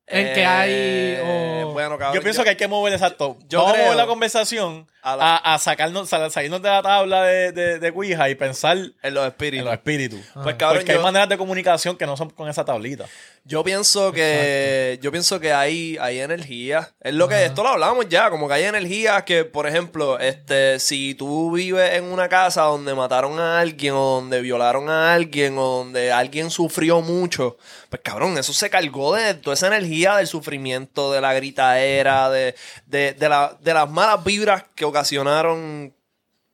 En 0.09 0.33
que 0.33 0.45
hay... 0.45 1.17
o- 1.65 1.73
Bueno, 1.73 1.97
cabrón. 1.97 2.15
Yo 2.15 2.21
pienso 2.21 2.41
que 2.41 2.51
hay 2.51 2.55
que 2.55 2.69
mover, 2.69 2.93
exacto. 2.93 3.37
yo 3.49 3.61
Vamos 3.63 3.77
a 3.77 3.81
mover 3.83 3.97
la 3.97 4.07
conversación 4.07 4.87
A 5.13 5.15
la- 5.15 5.35
a 5.37 5.57
sacarnos, 5.59 6.09
sal- 6.09 6.29
salirnos 6.31 6.61
de 6.61 6.69
la 6.69 6.81
tabla 6.81 7.23
de, 7.23 7.51
de, 7.51 7.79
de 7.79 7.89
Ouija 7.91 8.29
y 8.29 8.35
pensar 8.35 8.77
En 9.01 9.13
los 9.13 9.25
espíritus. 9.27 9.59
en 9.59 9.65
los 9.65 9.73
espíritus. 9.73 10.19
Pues 10.43 10.55
cabrón, 10.55 10.79
Porque 10.79 10.91
hay 10.93 10.99
maneras 10.99 11.29
de 11.29 11.37
comunicación 11.37 11.95
que 11.97 12.05
no 12.05 12.17
son 12.17 12.29
con 12.31 12.49
esa 12.49 12.65
tablita. 12.65 13.05
yo 13.45 13.63
pienso 13.63 14.11
que 14.11 14.99
yo 15.01 15.11
pienso 15.11 15.39
que 15.39 15.53
hay, 15.53 15.97
hay 16.01 16.19
energía. 16.19 16.91
Es 17.01 17.13
lo 17.13 17.27
que 17.27 17.45
esto 17.45 17.63
lo 17.63 17.69
hablamos 17.69 18.09
ya, 18.09 18.29
como 18.29 18.47
que 18.47 18.55
hay 18.55 18.63
energía 18.63 19.23
que, 19.23 19.45
por 19.45 19.67
ejemplo, 19.67 20.19
este, 20.19 20.79
si 20.79 21.15
tú 21.15 21.51
vives 21.53 21.93
en 21.93 22.03
una 22.05 22.27
casa 22.27 22.63
donde 22.63 22.93
mataron 22.93 23.39
a 23.39 23.59
alguien 23.59 23.93
o 23.93 24.19
donde 24.21 24.41
violaron 24.41 24.89
a 24.89 25.13
alguien 25.13 25.57
o 25.57 25.77
donde 25.79 26.11
alguien 26.11 26.49
sufrió 26.51 27.01
mucho, 27.01 27.57
pues 27.89 28.01
cabrón, 28.03 28.37
eso 28.37 28.51
se 28.51 28.69
cargó 28.69 29.15
de 29.15 29.33
toda 29.35 29.53
esa 29.53 29.67
energía 29.67 30.17
del 30.17 30.27
sufrimiento, 30.27 31.13
de 31.13 31.21
la 31.21 31.33
gritadera, 31.33 32.29
de, 32.29 32.53
de, 32.87 33.13
de, 33.13 33.29
la- 33.29 33.55
de 33.61 33.73
las 33.73 33.89
malas 33.89 34.23
vibras 34.23 34.63
que 34.75 34.85
ocasionaron 34.85 35.93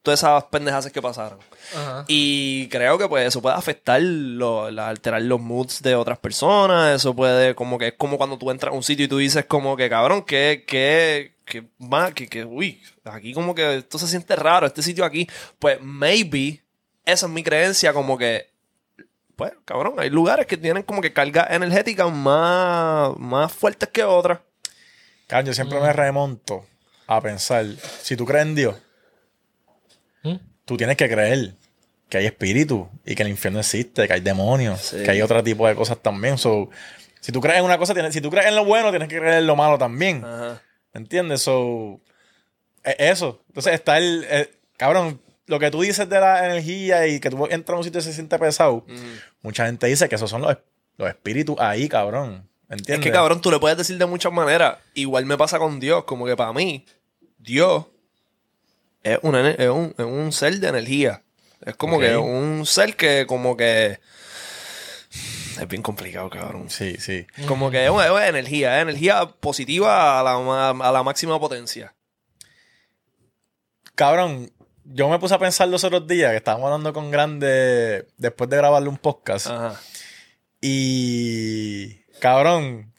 todas 0.02 0.20
esas 0.20 0.44
pendejadas 0.46 0.92
que 0.92 1.02
pasaron. 1.02 1.40
Ajá. 1.74 2.04
Y 2.10 2.68
creo 2.68 2.98
que 2.98 3.08
pues 3.08 3.26
eso 3.26 3.42
puede 3.42 3.56
afectar, 3.56 4.02
lo- 4.02 4.70
la- 4.70 4.90
alterar 4.90 5.22
los 5.22 5.40
moods 5.40 5.82
de 5.82 5.96
otras 5.96 6.18
personas. 6.20 6.96
Eso 6.96 7.16
puede, 7.16 7.56
como 7.56 7.78
que 7.78 7.88
es 7.90 7.94
como 7.98 8.18
cuando 8.18 8.38
tú 8.38 8.52
entras 8.52 8.74
a 8.74 8.76
un 8.76 8.84
sitio 8.84 9.06
y 9.06 9.08
tú 9.08 9.18
dices 9.18 9.46
como 9.46 9.78
que 9.78 9.90
cabrón, 9.90 10.24
que, 10.24 10.66
que, 10.68 11.36
que, 11.46 11.66
que, 12.16 12.28
que, 12.28 12.44
uy, 12.46 12.82
aquí 13.06 13.34
como 13.34 13.56
que 13.56 13.78
esto 13.78 13.98
se 13.98 14.08
siente 14.08 14.36
raro, 14.36 14.66
este 14.68 14.82
sitio 14.82 15.06
aquí. 15.06 15.28
Pues 15.60 15.80
maybe, 15.82 16.62
esa 17.06 17.26
es 17.28 17.32
mi 17.32 17.44
creencia, 17.44 17.94
como 17.94 18.18
que, 18.18 18.50
pues, 19.36 19.54
cabrón, 19.66 19.96
hay 20.00 20.10
lugares 20.10 20.46
que 20.48 20.58
tienen 20.58 20.84
como 20.84 21.02
que 21.02 21.14
cargas 21.14 21.48
energéticas 21.50 22.12
más, 22.12 23.16
más 23.18 23.52
fuertes 23.54 23.88
que 23.90 24.04
otras. 24.04 24.40
Yo 25.42 25.54
siempre 25.54 25.80
me 25.80 25.92
remonto 25.94 26.66
a 27.08 27.22
pensar, 27.22 27.66
si 28.02 28.16
tú 28.16 28.26
crees 28.26 28.44
en 28.46 28.56
Dios, 28.56 28.76
¿Mm? 30.24 30.36
tú 30.66 30.78
tienes 30.78 30.96
que 30.98 31.10
creer 31.10 31.54
que 32.10 32.18
hay 32.20 32.26
espíritu 32.26 32.88
y 33.06 33.16
que 33.16 33.24
el 33.24 33.30
infierno 33.30 33.60
existe, 33.60 34.08
que 34.08 34.14
hay 34.14 34.22
demonios, 34.22 34.80
Sí. 34.82 35.04
que 35.04 35.12
hay 35.12 35.22
otro 35.22 35.44
tipo 35.44 35.68
de 35.68 35.76
cosas 35.76 35.98
también. 36.02 36.38
So, 36.38 36.70
si 37.20 37.32
tú 37.32 37.42
crees 37.42 37.58
en 37.60 37.66
una 37.66 37.78
cosa, 37.78 37.94
tienes, 37.94 38.14
si 38.14 38.22
tú 38.22 38.30
crees 38.30 38.48
en 38.48 38.56
lo 38.56 38.66
bueno, 38.66 38.90
tienes 38.92 39.08
que 39.10 39.18
creer 39.18 39.40
en 39.40 39.48
lo 39.48 39.56
malo 39.56 39.78
también. 39.78 40.24
Ajá. 40.24 40.62
¿Entiendes? 40.94 41.42
So, 41.42 42.00
es 42.84 42.96
eso. 43.00 43.42
Entonces 43.48 43.74
está 43.74 43.98
el, 43.98 44.24
el- 44.30 44.50
Cabrón, 44.78 45.22
lo 45.48 45.60
que 45.60 45.72
tú 45.72 45.82
dices 45.82 46.08
de 46.10 46.20
la 46.20 46.46
energía 46.46 47.08
y 47.08 47.20
que 47.20 47.30
tú 47.30 47.46
entras 47.50 47.76
a 47.76 47.78
un 47.78 47.84
sitio 47.84 48.00
y 48.00 48.04
se 48.04 48.14
siente 48.14 48.38
pesado, 48.40 48.86
mucha 49.42 49.66
gente 49.66 49.88
dice 49.88 50.08
que 50.10 50.16
esos 50.16 50.30
son 50.30 50.42
los, 50.42 50.58
los 50.98 51.10
espíritus 51.10 51.56
ahí, 51.60 51.88
cabrón. 51.90 52.48
Es 52.86 53.00
que 53.00 53.12
cabrón, 53.12 53.42
tú 53.42 53.52
le 53.52 53.60
puedes 53.60 53.78
decir 53.78 53.98
de 53.98 54.06
muchas 54.06 54.32
maneras. 54.32 54.78
Igual 54.94 55.26
me 55.26 55.38
pasa 55.38 55.60
con 55.60 55.80
Dios, 55.80 56.04
como 56.06 56.26
que 56.26 56.36
para 56.36 56.54
mí, 56.54 56.86
Dios 57.38 57.86
es, 59.04 59.20
una 59.22 59.50
es, 59.52 59.70
un, 59.70 59.94
es 59.98 60.06
un 60.06 60.32
ser 60.32 60.60
de 60.60 60.68
energía. 60.68 61.24
Es 61.66 61.76
como 61.76 61.98
Ok. 61.98 62.02
que 62.04 62.18
un 62.18 62.66
ser 62.66 62.96
que 62.96 63.26
como 63.28 63.56
que... 63.56 64.00
Es 65.60 65.68
bien 65.68 65.84
complicado, 65.84 66.30
cabrón. 66.30 66.70
Sí, 66.70 66.96
sí. 67.00 67.28
Como 67.48 67.70
que 67.70 67.86
es, 67.86 67.92
es 67.92 68.30
energía, 68.30 68.78
es 68.78 68.82
energía 68.84 69.26
positiva 69.28 70.20
a 70.20 70.24
la, 70.24 70.70
a 70.70 70.92
la 70.92 71.04
máxima 71.04 71.40
potencia. 71.40 71.94
Cabrón, 73.96 74.52
yo 74.86 75.08
me 75.10 75.20
puse 75.20 75.36
a 75.36 75.40
pensar 75.40 75.68
los 75.68 75.84
otros 75.84 76.08
días 76.08 76.32
que 76.32 76.38
estábamos 76.38 76.66
hablando 76.66 76.92
con 76.94 77.12
Grande 77.12 78.08
después 78.18 78.50
de 78.50 78.58
grabarle 78.58 78.90
un 78.90 78.98
podcast. 78.98 79.48
Ajá. 79.48 79.80
Y. 80.62 82.03
Cabrón. 82.24 82.94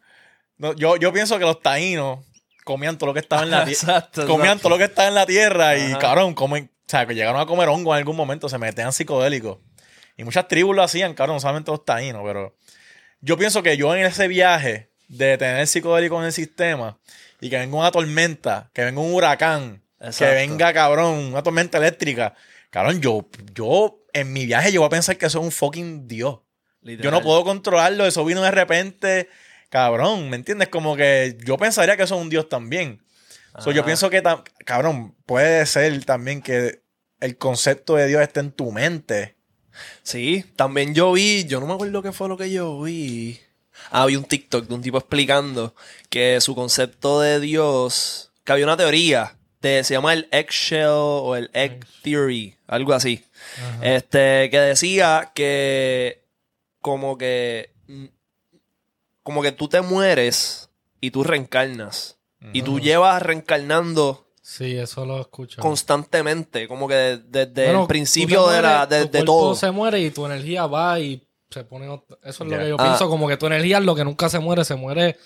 no, 0.58 0.74
yo, 0.74 0.96
yo 0.96 1.10
pienso 1.10 1.38
que 1.38 1.46
los 1.46 1.62
taínos 1.62 2.18
comían 2.62 2.98
todo 2.98 3.06
lo 3.06 3.14
que 3.14 3.20
estaba 3.20 3.42
en 3.42 3.50
la 3.50 3.64
tierra. 3.66 4.10
Comían 4.26 4.58
todo 4.58 4.68
lo 4.68 4.76
que 4.76 4.84
estaba 4.84 5.08
en 5.08 5.14
la 5.14 5.24
tierra 5.24 5.78
y, 5.78 5.94
cabrón, 5.94 6.34
comen. 6.34 6.64
O 6.64 6.86
sea, 6.86 7.06
que 7.06 7.14
llegaron 7.14 7.40
a 7.40 7.46
comer 7.46 7.70
hongo 7.70 7.94
en 7.94 8.00
algún 8.00 8.16
momento, 8.16 8.50
se 8.50 8.58
metían 8.58 8.92
psicodélicos. 8.92 9.56
Y 10.18 10.24
muchas 10.24 10.46
tribus 10.46 10.76
lo 10.76 10.82
hacían, 10.82 11.14
cabrón, 11.14 11.36
no 11.36 11.40
solamente 11.40 11.70
los 11.70 11.86
taínos, 11.86 12.22
pero. 12.22 12.54
Yo 13.22 13.38
pienso 13.38 13.62
que 13.62 13.78
yo 13.78 13.96
en 13.96 14.04
ese 14.04 14.28
viaje 14.28 14.90
de 15.08 15.38
tener 15.38 15.66
psicodélico 15.66 16.20
en 16.20 16.26
el 16.26 16.32
sistema 16.32 16.98
y 17.40 17.48
que 17.48 17.56
venga 17.56 17.78
una 17.78 17.90
tormenta, 17.90 18.70
que 18.74 18.84
venga 18.84 19.00
un 19.00 19.14
huracán, 19.14 19.82
Exacto. 20.00 20.26
que 20.26 20.30
venga, 20.34 20.70
cabrón, 20.74 21.14
una 21.32 21.42
tormenta 21.42 21.78
eléctrica. 21.78 22.34
Cabrón, 22.68 23.00
yo, 23.00 23.26
yo 23.54 24.04
en 24.12 24.34
mi 24.34 24.44
viaje 24.44 24.70
yo 24.70 24.82
voy 24.82 24.88
a 24.88 24.90
pensar 24.90 25.16
que 25.16 25.24
es 25.24 25.34
un 25.34 25.50
fucking 25.50 26.06
Dios. 26.06 26.40
Yo 26.84 27.10
no 27.10 27.22
puedo 27.22 27.44
controlarlo, 27.44 28.06
eso 28.06 28.24
vino 28.24 28.42
de 28.42 28.50
repente. 28.50 29.28
Cabrón, 29.70 30.30
¿me 30.30 30.36
entiendes? 30.36 30.68
Como 30.68 30.96
que 30.96 31.36
yo 31.44 31.56
pensaría 31.56 31.96
que 31.96 32.04
eso 32.04 32.14
es 32.14 32.20
un 32.20 32.30
Dios 32.30 32.48
también. 32.48 33.02
So, 33.58 33.70
yo 33.70 33.84
pienso 33.84 34.10
que, 34.10 34.22
cabrón, 34.64 35.14
puede 35.26 35.64
ser 35.66 36.04
también 36.04 36.42
que 36.42 36.82
el 37.20 37.38
concepto 37.38 37.94
de 37.94 38.08
Dios 38.08 38.20
esté 38.20 38.40
en 38.40 38.50
tu 38.50 38.72
mente. 38.72 39.36
Sí, 40.02 40.44
también 40.56 40.94
yo 40.94 41.12
vi, 41.12 41.44
yo 41.44 41.60
no 41.60 41.66
me 41.66 41.74
acuerdo 41.74 42.02
qué 42.02 42.12
fue 42.12 42.28
lo 42.28 42.36
que 42.36 42.50
yo 42.50 42.80
vi. 42.82 43.40
Ah, 43.90 44.06
vi 44.06 44.16
un 44.16 44.24
TikTok 44.24 44.66
de 44.66 44.74
un 44.74 44.82
tipo 44.82 44.98
explicando 44.98 45.74
que 46.10 46.40
su 46.40 46.54
concepto 46.54 47.20
de 47.20 47.40
Dios, 47.40 48.32
que 48.44 48.52
había 48.52 48.66
una 48.66 48.76
teoría, 48.76 49.36
de, 49.60 49.82
se 49.84 49.94
llama 49.94 50.12
el 50.12 50.28
eggshell 50.30 50.88
o 50.88 51.36
el 51.36 51.50
egg 51.54 51.84
theory, 52.02 52.56
algo 52.66 52.92
así. 52.92 53.24
Este, 53.82 54.50
que 54.50 54.60
decía 54.60 55.32
que 55.34 56.23
como 56.84 57.16
que 57.16 57.72
como 59.22 59.40
que 59.40 59.52
tú 59.52 59.68
te 59.68 59.80
mueres 59.80 60.68
y 61.00 61.10
tú 61.10 61.24
reencarnas. 61.24 62.18
Y 62.52 62.60
tú 62.60 62.78
llevas 62.78 63.22
reencarnando 63.22 64.26
Sí, 64.42 64.76
eso 64.76 65.06
lo 65.06 65.18
escucho. 65.18 65.62
constantemente, 65.62 66.68
como 66.68 66.86
que 66.86 67.18
desde 67.26 67.64
Bueno, 67.64 67.80
el 67.82 67.86
principio 67.88 68.46
de, 68.48 68.60
la, 68.60 68.84
de, 68.86 69.06
tu 69.06 69.12
de 69.12 69.22
todo. 69.22 69.54
se 69.54 69.70
muere 69.70 69.98
y 70.00 70.10
tu 70.10 70.26
energía 70.26 70.66
va 70.66 71.00
y 71.00 71.26
se 71.48 71.64
pone... 71.64 71.86
Eso 72.22 72.44
es 72.44 72.50
lo 72.50 72.58
que 72.58 72.68
yo 72.68 72.76
Ah. 72.78 72.84
pienso, 72.84 73.08
como 73.08 73.26
que 73.28 73.38
tu 73.38 73.46
energía 73.46 73.78
es 73.78 73.84
lo 73.84 73.94
que 73.94 74.04
nunca 74.04 74.28
se 74.28 74.40
muere, 74.40 74.62
se 74.66 74.74
muere 74.74 75.16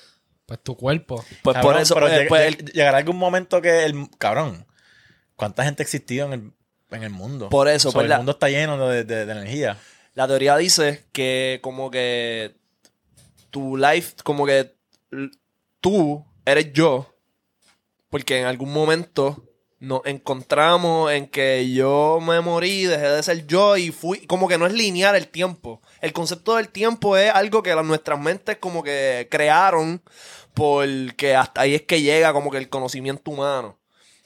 pues 0.47 0.63
tu 0.63 0.77
cuerpo. 0.77 1.25
Pues 1.43 1.55
Cabrón, 1.55 1.73
por 1.73 1.83
eso, 1.83 1.95
pero 1.95 2.07
pues, 2.07 2.21
lleg- 2.21 2.29
pues, 2.29 2.59
lleg- 2.59 2.73
llegará 2.73 2.99
algún 2.99 3.17
momento 3.17 3.61
que 3.61 3.85
el. 3.85 4.09
Cabrón, 4.17 4.65
¿cuánta 5.35 5.65
gente 5.65 5.83
ha 5.83 5.85
existido 5.85 6.27
en 6.27 6.33
el, 6.35 6.53
en 6.97 7.03
el 7.03 7.11
mundo? 7.11 7.49
Por 7.49 7.67
eso, 7.69 7.89
So, 7.91 7.95
pues 7.95 8.05
el 8.05 8.11
la- 8.11 8.17
mundo 8.19 8.33
está 8.33 8.49
lleno 8.49 8.89
de, 8.89 9.03
de- 9.05 9.27
de 9.27 9.33
energía. 9.33 9.77
La 10.19 10.27
teoría 10.27 10.57
dice 10.57 11.05
que 11.13 11.61
como 11.63 11.93
que 11.93 12.57
tu 13.51 13.77
life, 13.77 14.17
como 14.25 14.47
que 14.47 14.75
tú 15.81 16.27
eres 16.45 16.73
yo, 16.73 17.15
porque 18.11 18.41
en 18.41 18.47
algún 18.47 18.73
momento 18.73 19.45
nos 19.79 20.05
encontramos 20.07 21.13
en 21.13 21.29
que 21.29 21.71
yo 21.73 22.19
me 22.21 22.41
morí, 22.41 22.87
dejé 22.87 23.09
de 23.09 23.23
ser 23.23 23.47
yo 23.47 23.77
y 23.77 23.93
fui, 23.93 24.27
como 24.27 24.49
que 24.49 24.59
no 24.59 24.67
es 24.67 24.73
lineal 24.73 25.15
el 25.15 25.29
tiempo. 25.29 25.81
El 26.01 26.13
concepto 26.13 26.57
del 26.57 26.69
tiempo 26.69 27.17
es 27.17 27.33
algo 27.33 27.63
que 27.63 27.73
nuestras 27.77 28.19
mentes 28.19 28.57
como 28.57 28.83
que 28.83 29.29
crearon 29.31 30.03
porque 30.53 31.37
hasta 31.37 31.61
ahí 31.61 31.77
es 31.77 31.83
que 31.83 32.03
llega 32.03 32.33
como 32.33 32.51
que 32.51 32.59
el 32.59 32.69
conocimiento 32.69 33.31
humano. 33.31 33.79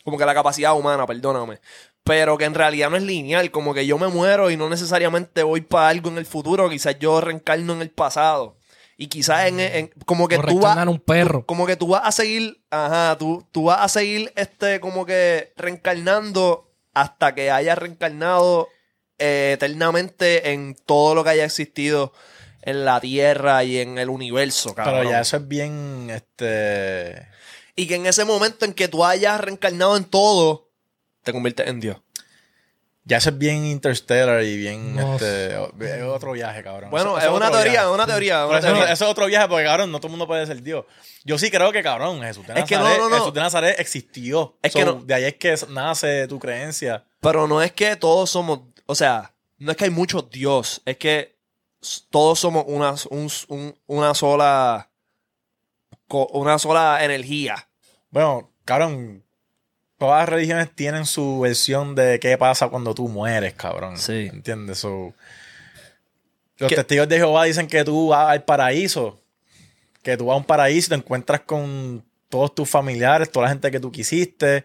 Como 0.05 0.17
que 0.17 0.25
la 0.25 0.33
capacidad 0.33 0.75
humana, 0.75 1.07
perdóname. 1.07 1.61
Pero 2.05 2.37
que 2.37 2.45
en 2.47 2.55
realidad 2.55 2.91
no 2.91 2.97
es 2.97 3.03
lineal, 3.05 3.51
como 3.53 3.75
que 3.75 3.87
yo 3.87 3.97
me 3.99 4.09
muero 4.09 4.51
y 4.51 4.57
no 4.57 4.69
necesariamente 4.69 5.43
voy 5.45 5.61
para 5.61 5.89
algo 5.89 6.11
en 6.11 6.19
el 6.19 6.27
futuro, 6.27 6.69
quizás 6.69 6.99
yo 6.99 7.21
reencarno 7.21 7.73
en 7.75 7.83
el 7.83 7.91
pasado. 7.91 8.57
Y 8.97 9.07
quizás 9.07 9.47
en, 9.47 9.59
en- 9.61 9.91
como 10.05 10.29
que 10.29 10.37
tú 10.39 10.59
vas 10.61 10.87
un 10.87 10.99
perro. 11.01 11.47
como 11.47 11.67
que 11.67 11.77
tú 11.77 11.89
vas 11.89 12.03
a 12.05 12.13
seguir, 12.13 12.63
ajá, 12.71 13.17
tú, 13.19 13.47
tú 13.53 13.65
vas 13.65 13.81
a 13.81 13.89
seguir 13.89 14.33
este 14.37 14.81
como 14.81 15.07
que 15.07 15.53
reencarnando 15.57 16.71
hasta 16.95 17.35
que 17.35 17.51
hayas 17.51 17.79
reencarnado 17.79 18.69
eh, 19.19 19.53
eternamente 19.55 20.53
en 20.53 20.75
todo 20.87 21.15
lo 21.15 21.25
que 21.25 21.31
haya 21.31 21.45
existido 21.45 22.13
en 22.63 22.85
la 22.85 23.01
Tierra 23.01 23.65
y 23.65 23.79
en 23.79 23.99
el 23.99 24.09
universo, 24.09 24.75
cabrón. 24.75 24.99
Pero 24.99 25.11
ya 25.11 25.21
eso 25.21 25.37
es 25.37 25.49
bien. 25.49 26.09
Este. 26.11 27.27
Y 27.75 27.87
que 27.87 27.95
en 27.97 28.07
ese 28.07 28.25
momento 28.25 28.65
en 28.65 28.75
que 28.75 28.89
tú 28.89 29.05
hayas 29.05 29.41
reencarnado 29.41 29.97
en 29.97 30.05
todo, 30.05 30.69
te 31.23 31.33
conviertes 31.33 31.67
en 31.69 31.81
Dios. 31.81 31.97
Ya 33.05 33.17
eso 33.17 33.31
es 33.31 33.39
bien 33.39 33.65
interstellar 33.65 34.45
y 34.45 34.57
bien. 34.57 34.95
No 34.95 35.15
este, 35.15 35.55
es 35.97 36.03
otro 36.05 36.33
viaje, 36.33 36.63
cabrón. 36.63 36.89
Bueno, 36.91 37.19
Eso- 37.19 37.31
es 37.31 37.37
una 37.37 37.51
teoría, 37.51 37.73
viaje. 37.73 37.89
es 37.89 37.95
una 37.95 38.07
teoría. 38.07 38.47
Una 38.47 38.59
eso, 38.59 38.67
teoría. 38.69 38.93
eso 38.93 39.05
es 39.05 39.11
otro 39.11 39.27
viaje 39.27 39.49
porque, 39.49 39.65
cabrón, 39.65 39.91
no 39.91 39.99
todo 39.99 40.07
el 40.07 40.11
mundo 40.13 40.27
puede 40.29 40.47
ser 40.47 40.63
Dios. 40.63 40.85
Yo 41.25 41.37
sí 41.37 41.51
creo 41.51 41.73
que, 41.73 41.83
cabrón, 41.83 42.21
Jesús 42.23 42.47
de 42.47 42.61
Es 42.61 42.65
que 42.65 42.77
Nazaret, 42.77 42.99
no, 42.99 43.05
no, 43.05 43.11
no. 43.11 43.17
Jesús 43.19 43.35
de 43.35 43.41
Nazaret 43.41 43.81
existió. 43.81 44.57
Es 44.63 44.73
que 44.73 44.83
So, 44.83 44.95
no. 44.95 45.03
De 45.05 45.15
ahí 45.15 45.25
es 45.25 45.35
que 45.35 45.57
nace 45.71 46.29
tu 46.29 46.39
creencia. 46.39 47.05
Pero 47.21 47.49
no 47.49 47.61
es 47.61 47.73
que 47.73 47.97
todos 47.97 48.31
somos, 48.31 48.61
o 48.87 48.95
sea, 48.95 49.35
no 49.59 49.73
es 49.73 49.77
que 49.77 49.85
hay 49.85 49.91
muchos 49.91 50.31
Dios, 50.31 50.81
es 50.85 50.97
que 50.97 51.35
todos 52.11 52.39
somos 52.39 52.65
una, 52.69 52.95
un- 53.11 53.31
un- 53.49 53.75
una 53.89 54.15
sola 54.15 54.89
una 56.09 56.59
sola 56.59 57.03
energía. 57.03 57.69
Bueno, 58.11 58.51
cabrón, 58.65 59.25
todas 60.03 60.23
las 60.23 60.29
religiones 60.31 60.69
tienen 60.75 61.07
su 61.07 61.39
versión 61.39 61.95
de 61.95 62.19
qué 62.19 62.37
pasa 62.37 62.67
cuando 62.69 62.93
tú 62.93 63.07
mueres, 63.07 63.55
cabrón. 63.55 63.97
Sí. 63.99 64.29
¿Entiendes? 64.33 64.79
So, 64.79 65.15
los 66.59 66.69
¿Qué? 66.69 66.75
testigos 66.75 67.09
de 67.09 67.19
Jehová 67.19 67.45
dicen 67.45 67.69
que 67.69 67.85
tú 67.85 68.09
vas 68.09 68.31
al 68.31 68.43
paraíso, 68.43 69.21
que 70.03 70.17
tú 70.17 70.27
vas 70.27 70.35
a 70.35 70.39
un 70.39 70.45
paraíso 70.45 70.87
y 70.87 70.89
te 70.89 70.95
encuentras 70.97 71.43
con 71.43 72.05
todos 72.29 72.53
tus 72.53 72.69
familiares, 72.69 73.31
toda 73.31 73.45
la 73.47 73.51
gente 73.51 73.71
que 73.71 73.79
tú 73.79 73.93
quisiste. 73.93 74.65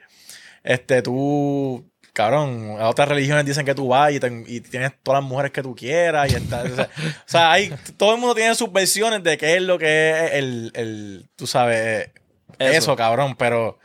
Este, 0.63 1.03
tú, 1.03 1.85
cabrón, 2.13 2.75
a 2.79 2.89
otras 2.89 3.07
religiones 3.07 3.45
dicen 3.45 3.63
que 3.63 3.75
tú 3.75 3.89
vas 3.89 4.11
y, 4.13 4.19
te- 4.19 4.43
y 4.47 4.59
tienes 4.61 4.91
todas 5.03 5.21
las 5.21 5.29
mujeres 5.29 5.51
que 5.51 5.61
tú 5.61 5.75
quieras. 5.75 6.31
Y 6.31 6.35
está- 6.35 6.63
o 6.63 6.75
sea, 6.75 6.89
o 6.95 7.27
sea, 7.27 7.51
hay, 7.51 7.71
todo 7.95 8.15
el 8.15 8.19
mundo 8.19 8.33
tiene 8.33 8.55
sus 8.55 8.71
versiones 8.73 9.21
de 9.21 9.37
qué 9.37 9.57
es 9.57 9.61
lo 9.61 9.77
que 9.77 10.09
es 10.09 10.31
el, 10.33 10.71
el 10.73 11.29
tú 11.35 11.45
sabes, 11.45 12.09
eso, 12.57 12.71
Eso. 12.77 12.95
cabrón, 12.95 13.35
pero, 13.35 13.77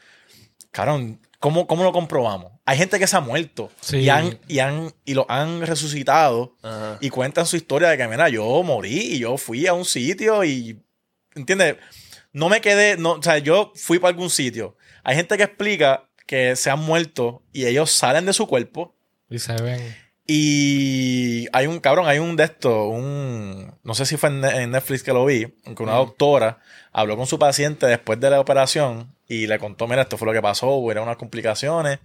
cabrón, 0.71 1.19
¿cómo, 1.43 1.67
¿cómo 1.67 1.83
lo 1.85 1.93
comprobamos? 1.93 2.53
Hay 2.65 2.79
gente 2.79 2.99
que 2.99 3.07
se 3.07 3.17
ha 3.17 3.21
muerto 3.21 3.71
Sí. 3.81 3.99
y, 3.99 4.09
han, 4.09 4.39
y, 4.49 4.61
han, 4.61 4.95
y 5.05 5.13
lo 5.15 5.27
han 5.29 5.67
resucitado 5.67 6.57
Ajá. 6.63 6.97
y 7.01 7.11
cuentan 7.11 7.45
su 7.45 7.57
historia 7.57 7.89
de 7.91 7.99
que, 7.99 8.07
mira, 8.09 8.29
yo 8.31 8.63
morí 8.63 9.15
y 9.15 9.19
yo 9.19 9.37
fui 9.37 9.67
a 9.67 9.75
un 9.75 9.85
sitio 9.85 10.45
y, 10.45 10.81
¿entiendes? 11.35 11.77
No 12.33 12.49
me 12.49 12.61
quedé, 12.61 12.97
no, 12.97 13.13
o 13.15 13.23
sea, 13.23 13.39
yo 13.39 13.73
fui 13.75 13.99
para 13.99 14.11
algún 14.11 14.31
sitio. 14.31 14.77
Hay 15.05 15.17
gente 15.17 15.37
que 15.37 15.43
explica 15.43 16.09
que 16.27 16.55
se 16.57 16.71
han 16.71 16.79
muerto 16.79 17.43
y 17.53 17.67
ellos 17.67 17.91
salen 17.91 18.25
de 18.25 18.33
su 18.33 18.47
cuerpo 18.47 18.95
Y 19.29 19.39
se 19.41 19.55
ven. 19.61 19.81
y 20.27 21.47
hay 21.53 21.67
un, 21.67 21.81
cabrón, 21.81 22.07
hay 22.09 22.19
un 22.21 22.37
de 22.37 22.45
estos, 22.45 22.89
un, 22.89 23.75
no 23.83 23.95
sé 23.95 24.07
si 24.07 24.17
fue 24.17 24.31
en 24.31 24.71
Netflix 24.71 25.03
que 25.03 25.13
lo 25.13 25.27
vi, 25.27 25.47
que 25.77 25.83
una 25.83 25.95
doctora 25.95 26.61
habló 26.93 27.17
con 27.17 27.27
su 27.27 27.39
paciente 27.39 27.87
después 27.87 28.19
de 28.21 28.31
la 28.31 28.41
operación 28.41 29.15
y 29.33 29.47
le 29.47 29.59
contó, 29.59 29.89
mira, 29.89 30.03
esto 30.03 30.19
fue 30.19 30.27
lo 30.27 30.35
que 30.35 30.43
pasó, 30.43 30.69
hubo 30.73 30.91
unas 30.91 31.17
complicaciones. 31.17 32.01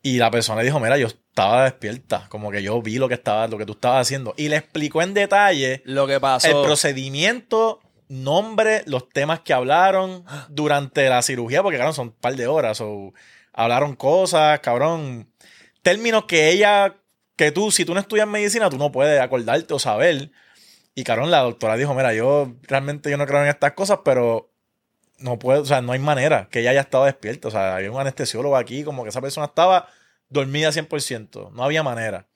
Y 0.00 0.16
la 0.16 0.30
persona 0.30 0.62
dijo, 0.62 0.80
mira, 0.80 0.96
yo 0.96 1.08
estaba 1.08 1.64
despierta, 1.64 2.26
como 2.30 2.50
que 2.50 2.62
yo 2.62 2.80
vi 2.80 2.96
lo 2.96 3.08
que 3.08 3.14
estaba, 3.14 3.46
lo 3.46 3.58
que 3.58 3.66
tú 3.66 3.72
estabas 3.72 4.06
haciendo. 4.06 4.32
Y 4.38 4.48
le 4.48 4.56
explicó 4.56 5.02
en 5.02 5.12
detalle 5.12 5.82
Lo 5.84 6.06
que 6.06 6.18
pasó. 6.18 6.48
el 6.48 6.66
procedimiento, 6.66 7.80
nombre, 8.08 8.84
los 8.86 9.06
temas 9.10 9.40
que 9.40 9.52
hablaron 9.52 10.24
durante 10.48 11.06
la 11.10 11.20
cirugía, 11.20 11.62
porque 11.62 11.76
claro, 11.76 11.92
son 11.92 12.08
un 12.08 12.12
par 12.14 12.36
de 12.36 12.46
horas. 12.46 12.80
o 12.80 13.12
hablaron 13.52 13.94
cosas, 13.94 14.58
cabrón. 14.60 15.28
Términos 15.82 16.24
que 16.24 16.48
ella, 16.52 16.96
que 17.36 17.52
tú, 17.52 17.70
si 17.70 17.84
tú 17.84 17.92
no 17.92 18.00
estudias 18.00 18.26
medicina, 18.26 18.70
tú 18.70 18.78
no 18.78 18.90
puedes 18.92 19.20
acordarte 19.20 19.74
o 19.74 19.78
saber. 19.78 20.30
Y 20.94 21.04
cabrón, 21.04 21.30
la 21.30 21.40
doctora 21.40 21.76
dijo, 21.76 21.92
mira, 21.92 22.14
yo 22.14 22.54
realmente 22.62 23.10
yo 23.10 23.18
no 23.18 23.26
creo 23.26 23.42
en 23.42 23.48
estas 23.48 23.72
cosas, 23.72 23.98
pero 24.06 24.55
no 25.18 25.38
puedo, 25.38 25.62
o 25.62 25.64
sea, 25.64 25.80
no 25.80 25.92
hay 25.92 25.98
manera 25.98 26.48
que 26.50 26.60
ella 26.60 26.70
haya 26.70 26.80
estado 26.80 27.04
despierta. 27.04 27.48
O 27.48 27.50
sea, 27.50 27.76
había 27.76 27.90
un 27.90 28.00
anestesiólogo 28.00 28.56
aquí, 28.56 28.84
como 28.84 29.02
que 29.02 29.08
esa 29.10 29.20
persona 29.20 29.46
estaba 29.46 29.88
dormida 30.28 30.70
100%. 30.72 31.50
No 31.52 31.64
había 31.64 31.82
manera. 31.82 32.26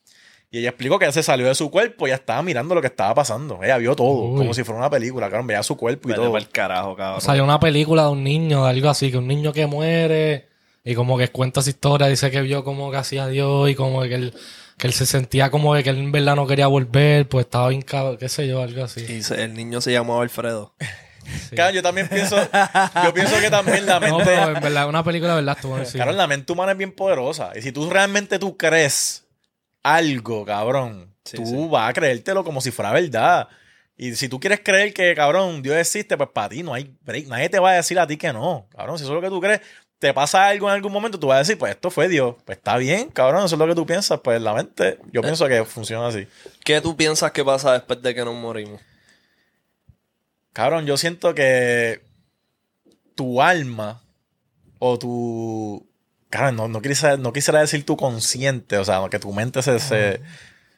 Y 0.53 0.59
ella 0.59 0.71
explicó 0.71 0.99
que 0.99 1.05
ella 1.05 1.13
se 1.13 1.23
salió 1.23 1.47
de 1.47 1.55
su 1.55 1.71
cuerpo 1.71 2.07
y 2.07 2.11
ella 2.11 2.17
estaba 2.17 2.43
mirando 2.43 2.75
lo 2.75 2.81
que 2.81 2.89
estaba 2.89 3.15
pasando. 3.15 3.61
Ella 3.63 3.77
vio 3.79 3.95
todo, 3.95 4.31
Uy. 4.31 4.39
como 4.39 4.53
si 4.55 4.65
fuera 4.65 4.79
una 4.81 4.91
película, 4.91 5.29
cabrón. 5.29 5.47
Veía 5.47 5.63
su 5.63 5.77
cuerpo 5.77 6.09
y 6.09 6.13
Vete 6.13 6.23
todo. 6.23 6.33
pa'l 6.33 6.49
carajo, 6.49 6.97
cabrón. 6.97 7.19
O 7.19 7.21
sea, 7.21 7.35
hay 7.35 7.41
una 7.41 7.61
película 7.61 8.03
de 8.05 8.09
un 8.11 8.25
niño, 8.25 8.65
de 8.65 8.71
algo 8.71 8.89
así, 8.89 9.11
que 9.13 9.19
un 9.19 9.29
niño 9.29 9.53
que 9.53 9.67
muere 9.67 10.49
y 10.83 10.95
como 10.97 11.17
que 11.19 11.29
cuenta 11.29 11.61
esa 11.61 11.71
historia, 11.71 12.09
dice 12.09 12.31
que 12.33 12.41
vio 12.41 12.65
como 12.65 12.91
que 12.91 12.97
hacía 12.97 13.29
Dios 13.29 13.71
y 13.71 13.75
como 13.77 14.01
que 14.03 14.15
él, 14.15 14.35
que 14.77 14.87
él 14.89 14.93
se 14.93 15.07
sentía 15.07 15.51
como 15.51 15.75
que 15.75 15.89
él 15.91 15.99
en 15.99 16.11
verdad 16.11 16.35
no 16.35 16.47
quería 16.49 16.67
volver, 16.67 17.29
pues 17.29 17.45
estaba 17.47 17.69
bien 17.69 17.83
qué 18.19 18.29
sé 18.29 18.49
yo, 18.49 18.63
algo 18.63 18.83
así. 18.85 19.05
Y 19.09 19.23
se- 19.23 19.45
el 19.45 19.55
niño 19.55 19.81
se 19.81 19.93
llamaba 19.93 20.23
Alfredo. 20.23 20.75
Sí. 21.49 21.55
Claro, 21.55 21.73
yo 21.75 21.83
también 21.83 22.09
pienso, 22.09 22.37
yo 23.05 23.15
pienso 23.15 23.39
que 23.41 23.51
también 23.51 23.87
la 23.87 24.01
No, 24.01 24.19
mente, 24.19 24.25
pero 24.25 24.57
en 24.57 24.63
verdad, 24.63 24.89
una 24.89 25.05
película 25.05 25.37
de 25.37 25.43
verdad 25.43 25.59
cine. 25.61 25.99
cabrón, 25.99 26.17
la 26.17 26.27
mente 26.27 26.53
humana 26.53 26.73
es 26.73 26.79
bien 26.79 26.93
poderosa. 26.93 27.53
Y 27.57 27.63
si 27.63 27.73
tú 27.73 27.89
realmente 27.91 28.39
tú 28.39 28.57
crees 28.57 29.25
algo, 29.83 30.45
cabrón, 30.45 31.15
Sí, 31.25 31.37
tú 31.37 31.47
sí. 31.47 31.69
vas 31.71 31.91
a 31.91 31.93
creértelo 31.93 32.45
como 32.45 32.61
si 32.61 32.71
fuera 32.71 32.93
verdad. 32.93 33.49
Y 33.97 34.15
si 34.15 34.29
tú 34.29 34.41
quieres 34.41 34.61
creer 34.65 34.95
que, 34.95 35.15
cabrón, 35.15 35.63
Dios 35.63 35.77
existe, 35.77 36.17
pues 36.17 36.31
para 36.33 36.49
ti 36.49 36.63
no 36.63 36.73
hay 36.73 36.91
break. 37.03 37.27
Nadie 37.27 37.49
te 37.51 37.59
va 37.59 37.71
a 37.73 37.75
decir 37.75 37.99
a 37.99 38.07
ti 38.07 38.17
que 38.17 38.33
no. 38.33 38.67
Cabrón, 38.75 38.97
si 38.99 39.05
eso 39.05 39.13
es 39.13 39.17
lo 39.17 39.21
que 39.21 39.29
tú 39.29 39.41
crees, 39.41 39.61
te 39.99 40.15
pasa 40.15 40.47
algo 40.47 40.67
en 40.69 40.75
algún 40.75 40.91
momento, 40.91 41.21
tú 41.21 41.27
vas 41.27 41.37
a 41.37 41.39
decir, 41.41 41.59
pues 41.59 41.73
esto 41.73 41.91
fue 41.91 42.09
Dios. 42.09 42.37
Pues 42.47 42.57
está 42.57 42.79
bien, 42.79 43.11
cabrón, 43.11 43.45
eso 43.45 43.55
es 43.55 43.59
lo 43.59 43.67
que 43.67 43.75
tú 43.75 43.85
piensas. 43.85 44.19
Pues 44.25 44.41
la 44.41 44.55
mente, 44.55 44.99
yo 45.13 45.21
pienso 45.21 45.47
que 45.47 45.63
funciona 45.67 46.07
así. 46.09 46.27
¿Qué 46.65 46.81
tú 46.81 46.97
piensas 46.97 47.31
que 47.33 47.45
pasa 47.45 47.75
después 47.75 48.01
de 48.01 48.15
que 48.15 48.25
nos 48.25 48.35
morimos? 48.35 48.81
Cabrón, 50.53 50.87
yo 50.87 50.97
siento 50.97 51.35
que 51.35 52.03
tu 53.15 53.43
alma 53.43 54.03
o 54.79 54.99
tu. 54.99 55.87
Cabrón, 56.29 56.57
no, 56.57 56.69
no, 56.69 56.83
quisiera, 56.83 57.17
no 57.17 57.33
quisiera 57.33 57.61
decir 57.61 57.85
tu 57.85 57.97
consciente, 57.97 58.79
o 58.79 58.85
sea, 58.85 59.07
que 59.11 59.19
tu 59.19 59.33
mente 59.33 59.63
se, 59.63 59.79
se, 59.81 60.21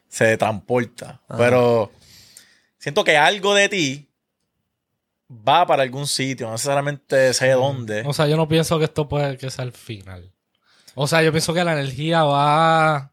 se 0.08 0.36
transporta. 0.36 1.20
Pero 1.36 1.92
siento 2.78 3.04
que 3.04 3.16
algo 3.16 3.54
de 3.54 3.68
ti 3.68 4.08
va 5.30 5.66
para 5.66 5.82
algún 5.82 6.06
sitio, 6.06 6.46
no 6.46 6.52
necesariamente 6.52 7.32
sé 7.34 7.50
dónde. 7.50 8.02
O 8.06 8.12
sea, 8.12 8.26
yo 8.26 8.36
no 8.36 8.48
pienso 8.48 8.78
que 8.78 8.86
esto 8.86 9.08
puede 9.08 9.36
que 9.36 9.50
sea 9.50 9.64
el 9.64 9.72
final. 9.72 10.32
O 10.94 11.06
sea, 11.06 11.22
yo 11.22 11.32
pienso 11.32 11.54
que 11.54 11.64
la 11.64 11.72
energía 11.72 12.24
va... 12.24 13.11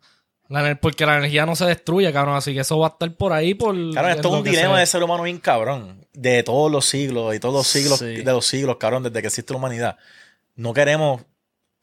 La, 0.49 0.75
porque 0.81 1.05
la 1.05 1.17
energía 1.17 1.45
no 1.45 1.55
se 1.55 1.65
destruye, 1.65 2.11
cabrón. 2.11 2.35
Así 2.35 2.53
que 2.53 2.61
eso 2.61 2.77
va 2.79 2.87
a 2.87 2.89
estar 2.89 3.11
por 3.13 3.31
ahí 3.33 3.53
por... 3.53 3.75
Cabrón, 3.93 4.11
esto 4.11 4.27
es 4.29 4.33
un 4.33 4.43
dilema 4.43 4.69
sea. 4.73 4.79
de 4.79 4.85
ser 4.87 5.03
humano 5.03 5.23
bien 5.23 5.37
cabrón. 5.39 6.05
De 6.13 6.43
todos 6.43 6.71
los 6.71 6.85
siglos 6.85 7.35
y 7.35 7.39
todos 7.39 7.53
los 7.53 7.67
siglos 7.67 7.99
Sí. 7.99 8.05
de 8.05 8.23
los 8.31 8.45
siglos, 8.45 8.77
cabrón, 8.77 9.03
desde 9.03 9.21
que 9.21 9.27
existe 9.27 9.53
la 9.53 9.57
humanidad. 9.57 9.97
No 10.55 10.73
queremos 10.73 11.21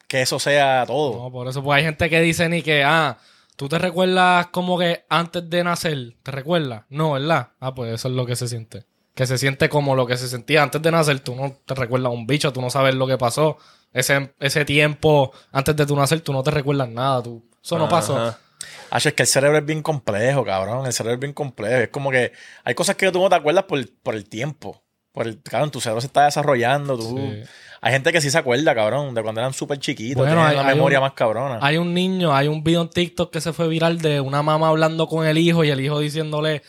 que 0.07 0.21
eso 0.21 0.37
sea 0.39 0.83
todo. 0.85 1.23
No, 1.23 1.31
por 1.31 1.47
eso 1.47 1.63
pues 1.63 1.77
hay 1.77 1.83
gente 1.85 2.09
que 2.09 2.21
dice 2.21 2.47
ni 2.49 2.61
que, 2.61 2.83
ah, 2.83 3.17
tú 3.55 3.67
te 3.69 3.79
recuerdas 3.79 4.47
como 4.47 4.77
que 4.77 5.05
antes 5.09 5.49
de 5.49 5.63
nacer, 5.63 6.15
¿te 6.21 6.31
recuerdas? 6.31 6.83
No, 6.89 7.13
¿verdad? 7.13 7.49
Ah, 7.59 7.73
pues 7.73 7.93
eso 7.93 8.07
es 8.09 8.13
lo 8.13 8.25
que 8.25 8.35
se 8.35 8.47
siente. 8.47 8.83
Que 9.15 9.25
se 9.25 9.37
siente 9.37 9.67
como 9.69 9.95
lo 9.95 10.05
que 10.05 10.15
se 10.17 10.27
sentía 10.27 10.61
antes 10.61 10.81
de 10.81 10.91
nacer. 10.91 11.19
Tú 11.21 11.35
no 11.35 11.55
te 11.65 11.73
recuerdas 11.73 12.11
un 12.13 12.27
bicho, 12.27 12.53
tú 12.53 12.61
no 12.61 12.69
sabes 12.69 12.93
lo 12.95 13.07
que 13.07 13.17
pasó. 13.17 13.57
Ese, 13.93 14.33
ese 14.39 14.63
tiempo 14.65 15.31
antes 15.51 15.75
de 15.75 15.85
tu 15.85 15.95
nacer, 15.95 16.21
tú 16.21 16.33
no 16.33 16.43
te 16.43 16.51
recuerdas 16.51 16.89
nada. 16.89 17.23
Tú, 17.23 17.43
eso 17.63 17.79
no 17.79 17.89
pasó. 17.89 18.35
Ajá. 18.67 18.87
Ah, 18.91 18.97
es 18.97 19.13
que 19.13 19.23
el 19.23 19.27
cerebro 19.27 19.57
es 19.57 19.65
bien 19.65 19.81
complejo, 19.81 20.43
cabrón. 20.45 20.85
El 20.85 20.93
cerebro 20.93 21.15
es 21.15 21.19
bien 21.19 21.33
complejo. 21.33 21.75
Es 21.75 21.89
como 21.89 22.09
que 22.11 22.31
hay 22.63 22.73
cosas 22.75 22.95
que 22.95 23.11
tú 23.11 23.19
no 23.19 23.29
te 23.29 23.35
acuerdas 23.35 23.63
por, 23.65 23.79
por 24.03 24.15
el 24.15 24.27
tiempo. 24.29 24.83
Por 25.11 25.27
el, 25.27 25.41
cabrón, 25.41 25.71
tu 25.71 25.81
cerebro 25.81 26.01
se 26.01 26.07
está 26.07 26.25
desarrollando. 26.25 26.97
Tú, 26.97 27.17
Sí. 27.17 27.43
Hay 27.79 27.91
gente 27.93 28.11
que 28.11 28.21
sí 28.21 28.31
se 28.31 28.37
acuerda, 28.39 28.73
cabrón, 28.73 29.13
de 29.13 29.21
cuando 29.21 29.39
eran 29.39 29.53
súper 29.53 29.77
chiquitos. 29.77 30.17
Bueno, 30.17 30.41
tienen 30.41 30.47
hay- 30.47 30.57
hay 30.69 30.75
memoria 30.75 30.97
un- 30.97 31.03
más 31.03 31.13
cabrona. 31.13 31.59
Hay 31.61 31.77
un 31.77 31.93
niño, 31.93 32.35
hay 32.35 32.47
un 32.47 32.63
video 32.63 32.81
en 32.81 32.89
TikTok 32.89 33.31
que 33.31 33.39
se 33.39 33.53
fue 33.53 33.67
viral 33.67 33.99
de 33.99 34.19
una 34.19 34.41
mamá 34.41 34.69
hablando 34.69 35.07
con 35.07 35.27
el 35.27 35.37
hijo 35.37 35.63
y 35.63 35.69
el 35.69 35.79
hijo 35.81 35.99
diciéndole, 35.99 36.63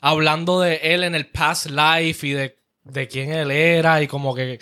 hablando 0.00 0.60
de 0.60 0.76
él 0.82 1.04
en 1.04 1.14
el 1.14 1.26
past 1.26 1.66
life 1.66 2.26
y 2.26 2.32
de, 2.32 2.58
de 2.84 3.08
quién 3.08 3.32
él 3.32 3.50
era 3.50 4.02
y 4.02 4.06
como 4.06 4.34
que, 4.34 4.58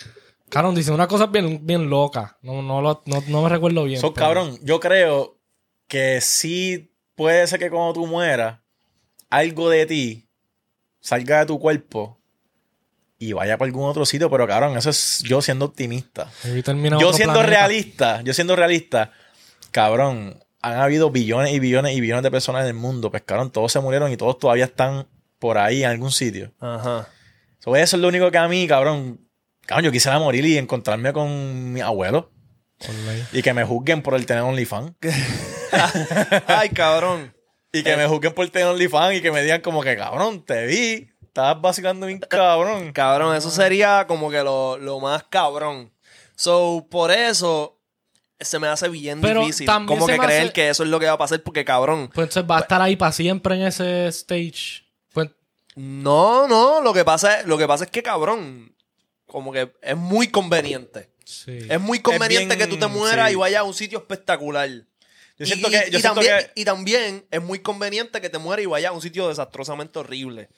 cabrón, 0.49 0.75
dice 0.75 0.91
una 0.91 1.07
cosa 1.07 1.27
bien, 1.27 1.65
bien 1.65 1.89
loca. 1.89 2.37
No, 2.41 2.61
no, 2.61 2.81
lo- 2.81 3.01
no, 3.05 3.23
no 3.27 3.41
me 3.43 3.49
recuerdo 3.49 3.83
bien. 3.83 3.99
So, 4.01 4.13
pero- 4.13 4.25
cabrón, 4.25 4.57
yo 4.63 4.79
creo 4.79 5.37
que 5.91 6.21
sí 6.21 6.95
puede 7.15 7.45
ser 7.47 7.59
que 7.59 7.69
cuando 7.69 7.91
tú 7.91 8.07
mueras, 8.07 8.61
algo 9.29 9.69
de 9.69 9.85
ti 9.85 10.29
salga 11.01 11.39
de 11.39 11.47
tu 11.47 11.59
cuerpo 11.59 12.17
y 13.17 13.33
vaya 13.33 13.57
para 13.57 13.67
algún 13.67 13.89
otro 13.89 14.05
sitio. 14.05 14.29
Pero, 14.29 14.47
cabrón, 14.47 14.77
eso 14.77 14.89
es 14.89 15.21
yo 15.25 15.41
siendo 15.41 15.65
optimista. 15.65 16.31
Yo 16.97 17.11
siendo 17.11 17.33
planeta. 17.33 17.45
realista, 17.45 18.21
yo 18.21 18.33
siendo 18.33 18.55
realista, 18.55 19.11
cabrón, 19.71 20.41
han 20.61 20.79
habido 20.79 21.11
billones 21.11 21.53
y 21.53 21.59
billones 21.59 21.93
y 21.93 21.99
billones 21.99 22.23
de 22.23 22.31
personas 22.31 22.61
en 22.61 22.69
el 22.69 22.73
mundo. 22.73 23.11
Pues, 23.11 23.23
cabrón, 23.23 23.51
todos 23.51 23.73
se 23.73 23.81
murieron 23.81 24.13
y 24.13 24.15
todos 24.15 24.39
todavía 24.39 24.63
están 24.63 25.09
por 25.39 25.57
ahí 25.57 25.83
en 25.83 25.89
algún 25.89 26.11
sitio. 26.11 26.53
Ajá. 26.61 27.09
So, 27.59 27.75
eso 27.75 27.97
es 27.97 28.01
lo 28.01 28.07
único 28.07 28.31
que 28.31 28.37
a 28.37 28.47
mí, 28.47 28.65
cabrón, 28.65 29.27
cabrón, 29.65 29.83
yo 29.83 29.91
quisiera 29.91 30.19
morir 30.19 30.45
y 30.45 30.57
encontrarme 30.57 31.11
con 31.11 31.73
mi 31.73 31.81
abuelo 31.81 32.31
y 33.33 33.41
que 33.41 33.53
me 33.53 33.65
juzguen 33.65 34.01
por 34.01 34.15
el 34.15 34.25
tener 34.25 34.43
OnlyFans. 34.43 34.93
Ay, 36.47 36.69
cabrón. 36.69 37.33
Y 37.73 37.83
que 37.83 37.95
me 37.95 38.05
juzguen 38.07 38.33
por 38.33 38.49
tener 38.49 38.67
OnlyFans 38.67 39.15
y 39.17 39.21
que 39.21 39.31
me 39.31 39.41
digan 39.43 39.61
como 39.61 39.81
que, 39.81 39.95
cabrón, 39.95 40.43
te 40.45 40.65
vi, 40.67 41.09
estabas 41.21 41.61
vacilando 41.61 42.05
bien 42.07 42.19
cabrón. 42.19 42.91
Cabrón, 42.91 43.35
eso 43.35 43.49
sería 43.49 44.05
como 44.07 44.29
que 44.29 44.43
lo, 44.43 44.77
lo 44.77 44.99
más 44.99 45.23
cabrón. 45.29 45.91
So, 46.35 46.85
por 46.89 47.11
eso 47.11 47.79
se 48.39 48.59
me 48.59 48.67
hace 48.67 48.89
bien 48.89 49.21
Pero 49.21 49.41
difícil. 49.41 49.67
Como 49.67 50.05
que 50.07 50.17
creer 50.17 50.43
hace- 50.45 50.53
que 50.53 50.69
eso 50.69 50.83
es 50.83 50.89
lo 50.89 50.99
que 50.99 51.05
va 51.05 51.13
a 51.13 51.17
pasar 51.17 51.41
porque, 51.43 51.63
cabrón. 51.63 52.09
Pues 52.13 52.25
entonces 52.27 52.49
va 52.49 52.57
a 52.57 52.61
estar 52.61 52.81
ahí 52.81 52.95
para 52.97 53.11
siempre 53.13 53.55
en 53.55 53.61
ese 53.63 54.07
stage. 54.07 54.83
Pues, 55.13 55.29
No, 55.75 56.47
no, 56.49 56.81
lo 56.81 56.93
que 56.93 57.05
pasa 57.05 57.39
es, 57.39 57.45
lo 57.45 57.57
que 57.57 57.67
pasa 57.67 57.85
es 57.85 57.91
que, 57.91 58.03
cabrón, 58.03 58.75
como 59.27 59.53
que 59.53 59.71
es 59.81 59.95
muy 59.95 60.27
conveniente. 60.27 61.09
sí. 61.23 61.57
Es 61.69 61.79
muy 61.79 61.99
conveniente 61.99 62.55
bien- 62.57 62.67
que 62.67 62.75
tú 62.75 62.77
te 62.77 62.87
mueras 62.87 63.27
sí. 63.29 63.33
y 63.33 63.37
vayas 63.37 63.61
a 63.61 63.63
un 63.63 63.73
sitio 63.73 63.99
espectacular. 63.99 64.69
Yo 65.43 65.45
Yo 65.45 65.55
siento 65.55 65.67
y, 65.67 65.71
que- 65.71 65.91
yo 65.91 65.97
y 65.97 66.01
siento 66.01 66.21
también, 66.21 66.37
que- 66.39 66.61
y 66.61 66.65
también 66.65 67.25
es 67.31 67.41
muy 67.41 67.59
conveniente 67.59 68.21
que 68.21 68.29
te 68.29 68.37
mueras 68.37 68.63
y 68.63 68.67
vayas 68.67 68.89
a 68.91 68.93
un 68.93 69.01
sitio 69.01 69.27
desastrosamente 69.29 69.99
horrible. 69.99 70.49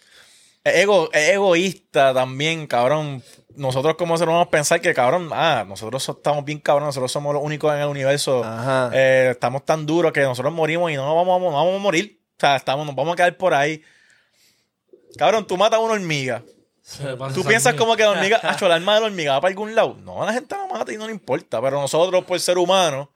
Es, 0.63 0.75
ego, 0.77 1.09
es 1.13 1.29
egoísta 1.29 2.13
también, 2.13 2.67
cabrón. 2.67 3.23
Nosotros 3.55 3.95
como 3.95 4.17
seres 4.17 4.29
humanos 4.29 4.47
pensar 4.49 4.81
que, 4.81 4.93
cabrón, 4.93 5.29
ah, 5.31 5.63
nosotros 5.67 6.01
so- 6.03 6.13
estamos 6.13 6.43
bien 6.45 6.59
cabrón, 6.59 6.85
nosotros 6.87 7.11
somos 7.11 7.33
los 7.33 7.43
únicos 7.43 7.73
en 7.73 7.79
el 7.81 7.87
universo. 7.87 8.43
Ajá. 8.43 8.89
Eh, 8.93 9.29
estamos 9.31 9.63
tan 9.65 9.85
duros 9.85 10.11
que 10.11 10.21
nosotros 10.21 10.53
morimos 10.53 10.91
y 10.91 10.95
no 10.95 11.05
nos 11.05 11.15
vamos, 11.15 11.37
a- 11.37 11.43
no 11.43 11.51
vamos 11.51 11.75
a 11.75 11.79
morir. 11.79 12.19
O 12.37 12.39
sea, 12.39 12.55
estamos, 12.55 12.85
nos 12.85 12.95
vamos 12.95 13.13
a 13.13 13.15
quedar 13.15 13.37
por 13.37 13.53
ahí. 13.53 13.81
Cabrón, 15.17 15.45
tú 15.45 15.57
matas 15.57 15.77
a 15.79 15.81
una 15.81 15.93
hormiga. 15.93 16.43
Tú 17.33 17.43
piensas 17.45 17.75
como 17.75 17.95
que 17.95 18.03
la 18.03 18.09
hormiga, 18.11 18.37
acho, 18.43 18.65
el 18.65 18.71
alma 18.71 18.95
de 18.95 19.01
la 19.01 19.05
hormiga 19.07 19.33
va 19.33 19.41
para 19.41 19.49
algún 19.51 19.75
lado. 19.75 19.95
No, 20.01 20.25
la 20.25 20.33
gente 20.33 20.55
la 20.55 20.65
mata 20.67 20.91
y 20.91 20.97
no 20.97 21.05
le 21.05 21.11
importa. 21.13 21.61
Pero 21.61 21.79
nosotros, 21.79 22.23
por 22.25 22.39
ser 22.39 22.57
humanos, 22.57 23.09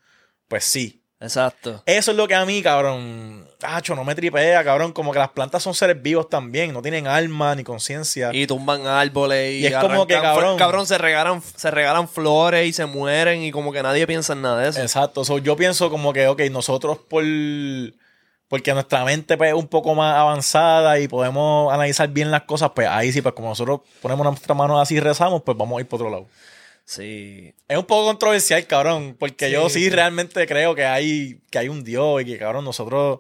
pues 0.48 0.64
sí. 0.64 1.04
Exacto. 1.20 1.82
Eso 1.86 2.12
es 2.12 2.18
lo 2.18 2.28
que 2.28 2.36
a 2.36 2.46
mí, 2.46 2.62
cabrón, 2.62 3.48
acho, 3.64 3.96
no 3.96 4.04
me 4.04 4.14
tripea, 4.14 4.64
cabrón. 4.64 4.94
Como 4.94 5.12
que 5.12 5.20
las 5.20 5.30
plantas 5.30 5.64
son 5.64 5.74
seres 5.74 6.00
vivos 6.02 6.30
también. 6.30 6.74
No 6.74 6.82
tienen 6.82 7.08
alma 7.08 7.56
ni 7.56 7.64
conciencia. 7.64 8.30
Y 8.34 8.46
tumban 8.46 8.86
árboles 8.86 9.54
y, 9.54 9.60
Y 9.60 9.66
es 9.66 9.76
como 9.78 10.06
que, 10.06 10.14
cabrón. 10.14 10.58
cabrón 10.58 10.86
se 10.86 10.98
regalan, 10.98 11.42
se 11.42 11.72
regalan 11.72 12.08
flores 12.08 12.68
y 12.68 12.74
se 12.74 12.86
mueren 12.86 13.42
y 13.42 13.52
como 13.52 13.72
que 13.72 13.82
nadie 13.82 14.06
piensa 14.06 14.34
en 14.34 14.44
nada 14.44 14.62
de 14.62 14.70
eso. 14.70 14.82
Exacto. 14.82 15.26
So, 15.26 15.40
yo 15.40 15.56
pienso 15.56 15.90
como 15.90 16.14
que, 16.14 16.28
ok, 16.28 16.42
nosotros 16.52 17.00
por... 17.10 17.24
Porque 18.50 18.74
nuestra 18.74 19.04
mente 19.04 19.36
pues, 19.36 19.50
es 19.50 19.56
un 19.56 19.68
poco 19.68 19.94
más 19.94 20.16
avanzada 20.16 21.00
y 21.00 21.10
podemos 21.10 21.74
analizar 21.74 22.08
bien 22.08 22.32
las 22.32 22.44
cosas, 22.44 22.72
pues 22.74 22.88
ahí 22.88 23.12
sí, 23.12 23.22
pues 23.22 23.36
como 23.36 23.50
nosotros 23.50 23.82
ponemos 24.02 24.26
nuestras 24.26 24.58
manos 24.58 24.82
así 24.82 24.96
y 24.96 25.00
rezamos, 25.02 25.42
pues 25.42 25.58
vamos 25.58 25.78
a 25.78 25.82
ir 25.82 25.88
por 25.88 26.00
otro 26.00 26.10
lado. 26.10 26.28
Sí. 26.88 27.54
Es 27.68 27.78
un 27.78 27.84
poco 27.84 28.06
controversial, 28.06 28.66
cabrón, 28.66 29.18
porque 29.20 29.48
Sí, 29.48 29.52
yo 29.52 29.68
sí, 29.68 29.84
sí. 29.84 29.90
realmente 29.90 30.48
creo 30.48 30.74
que 30.74 30.86
hay, 30.86 31.42
que 31.52 31.60
hay 31.60 31.68
un 31.68 31.84
Dios 31.84 32.22
y 32.22 32.26
que, 32.26 32.38
cabrón, 32.40 32.64
nosotros... 32.64 33.20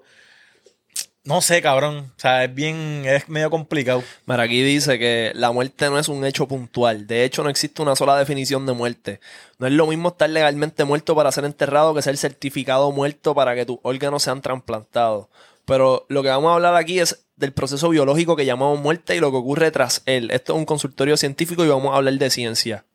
No 1.26 1.42
sé, 1.42 1.62
cabrón. 1.62 2.14
O 2.16 2.20
sea, 2.20 2.46
es 2.46 2.56
bien... 2.56 3.04
Es 3.06 3.28
medio 3.28 3.50
complicado. 3.50 4.02
Mira, 4.26 4.44
aquí 4.44 4.64
dice 4.64 4.98
que 4.98 5.34
la 5.36 5.52
muerte 5.52 5.90
no 5.90 6.00
es 6.00 6.08
un 6.08 6.24
hecho 6.24 6.48
puntual. 6.48 7.08
De 7.08 7.26
hecho, 7.26 7.44
no 7.44 7.50
existe 7.50 7.82
una 7.82 7.98
sola 7.98 8.18
definición 8.18 8.66
de 8.66 8.72
muerte. 8.72 9.20
No 9.60 9.68
es 9.68 9.74
lo 9.74 9.86
mismo 9.88 10.08
estar 10.10 10.30
legalmente 10.30 10.86
muerto 10.86 11.14
para 11.14 11.34
ser 11.34 11.44
enterrado 11.44 11.94
que 11.94 12.02
ser 12.02 12.16
certificado 12.16 12.94
muerto 12.94 13.36
para 13.36 13.54
que 13.56 13.66
tus 13.66 13.80
órganos 13.84 14.24
sean 14.24 14.42
trasplantados. 14.42 15.28
Pero 15.66 16.06
lo 16.08 16.24
que 16.24 16.30
vamos 16.30 16.52
a 16.52 16.54
hablar 16.56 16.76
aquí 16.76 17.02
es 17.02 17.26
del 17.36 17.52
proceso 17.52 17.90
biológico 17.90 18.38
que 18.38 18.46
llamamos 18.46 18.80
muerte 18.80 19.18
y 19.18 19.20
lo 19.20 19.30
que 19.32 19.38
ocurre 19.38 19.72
tras 19.72 20.04
él. 20.06 20.32
Esto 20.32 20.54
es 20.54 20.60
un 20.60 20.66
consultorio 20.66 21.18
científico 21.18 21.66
y 21.66 21.68
vamos 21.68 21.94
a 21.94 21.98
hablar 21.98 22.14
de 22.14 22.30
ciencia. 22.30 22.86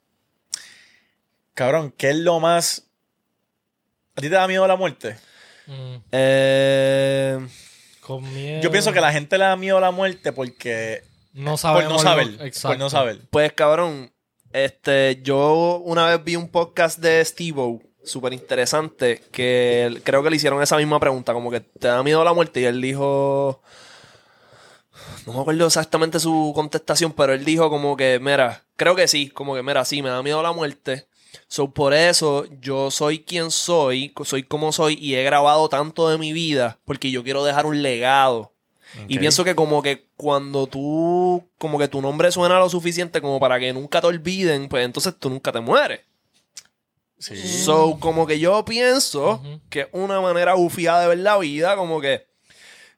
Cabrón, 1.55 1.93
¿qué 1.97 2.11
es 2.11 2.17
lo 2.17 2.41
más... 2.41 2.87
¿A 4.17 4.21
ti 4.21 4.29
te 4.29 4.35
da 4.35 4.47
miedo 4.47 4.67
la 4.67 4.77
muerte? 4.77 5.17
Mm, 5.67 5.97
Eh, 6.12 7.47
con 8.01 8.23
miedo. 8.33 8.62
Yo 8.62 8.71
pienso 8.71 8.93
que 8.93 8.99
a 8.99 9.03
la 9.03 9.12
gente 9.12 9.38
le 9.38 9.45
da 9.45 9.57
miedo 9.57 9.81
la 9.81 9.91
muerte 9.91 10.33
porque... 10.33 11.05
No 11.33 11.53
Por 11.53 11.59
sabemos. 11.59 11.93
no 11.93 11.99
saber. 11.99 12.27
Exacto. 12.41 12.69
Por 12.69 12.79
no 12.79 12.91
saber. 12.91 13.21
Pues 13.31 13.53
cabrón, 13.55 14.12
este, 14.53 15.21
yo 15.23 15.79
una 15.85 16.07
vez 16.07 16.23
vi 16.23 16.37
un 16.37 16.49
podcast 16.49 16.99
de 16.99 17.25
Steve 17.25 17.81
súper 18.05 18.33
interesante, 18.35 19.23
que 19.33 20.01
creo 20.05 20.23
que 20.23 20.29
le 20.31 20.37
hicieron 20.37 20.62
esa 20.62 20.77
misma 20.77 21.01
pregunta, 21.01 21.33
como 21.33 21.51
que 21.51 21.61
te 21.61 21.88
da 21.88 22.03
miedo 22.03 22.23
la 22.25 22.35
muerte, 22.35 22.61
y 22.61 22.65
él 22.65 22.81
dijo, 22.83 23.62
no 25.25 25.33
me 25.33 25.41
acuerdo 25.41 25.67
exactamente 25.67 26.19
su 26.21 26.53
contestación, 26.55 27.12
pero 27.12 27.33
él 27.33 27.45
dijo 27.45 27.71
como 27.71 27.97
que, 27.97 28.19
mira, 28.21 28.65
creo 28.77 28.95
que 28.97 29.09
sí, 29.09 29.31
como 29.31 29.55
que, 29.55 29.62
mira, 29.62 29.85
sí, 29.85 30.03
me 30.03 30.11
da 30.11 30.23
miedo 30.23 30.43
la 30.43 30.53
muerte. 30.53 31.07
So, 31.49 31.71
por 31.71 31.95
eso 31.95 32.47
yo 32.61 32.90
soy 32.90 33.21
quien 33.21 33.51
soy, 33.51 34.12
soy 34.25 34.42
como 34.42 34.73
soy 34.73 34.99
y 35.01 35.14
he 35.14 35.25
grabado 35.25 35.68
tanto 35.68 36.09
de 36.09 36.18
mi 36.18 36.33
vida 36.33 36.79
porque 36.85 37.11
yo 37.11 37.23
quiero 37.23 37.45
dejar 37.45 37.66
un 37.66 37.83
legado. 37.83 38.53
Y 39.09 39.18
pienso 39.18 39.42
que 39.42 39.55
como 39.55 39.83
que 39.83 40.07
cuando 40.16 40.66
tú, 40.66 41.42
como 41.57 41.79
que 41.79 41.88
tu 41.88 42.03
nombre 42.03 42.31
suena 42.31 42.59
lo 42.59 42.68
suficiente 42.68 43.23
como 43.23 43.40
para 43.40 43.59
que 43.59 43.73
nunca 43.73 44.03
te 44.03 44.07
olviden, 44.07 44.68
pues 44.68 44.85
entonces 44.85 45.14
tú 45.18 45.31
nunca 45.31 45.51
te 45.51 45.61
mueres. 45.61 46.01
Sí. 47.18 47.37
So, 47.37 47.99
como 48.01 48.27
que 48.27 48.38
yo 48.38 48.64
pienso 48.64 49.42
que 49.71 49.83
es 49.83 49.88
una 49.92 50.21
manera 50.21 50.57
ufía 50.57 50.99
de 50.99 51.09
ver 51.09 51.18
la 51.18 51.38
vida, 51.38 51.77
como 51.77 52.01
que, 52.01 52.27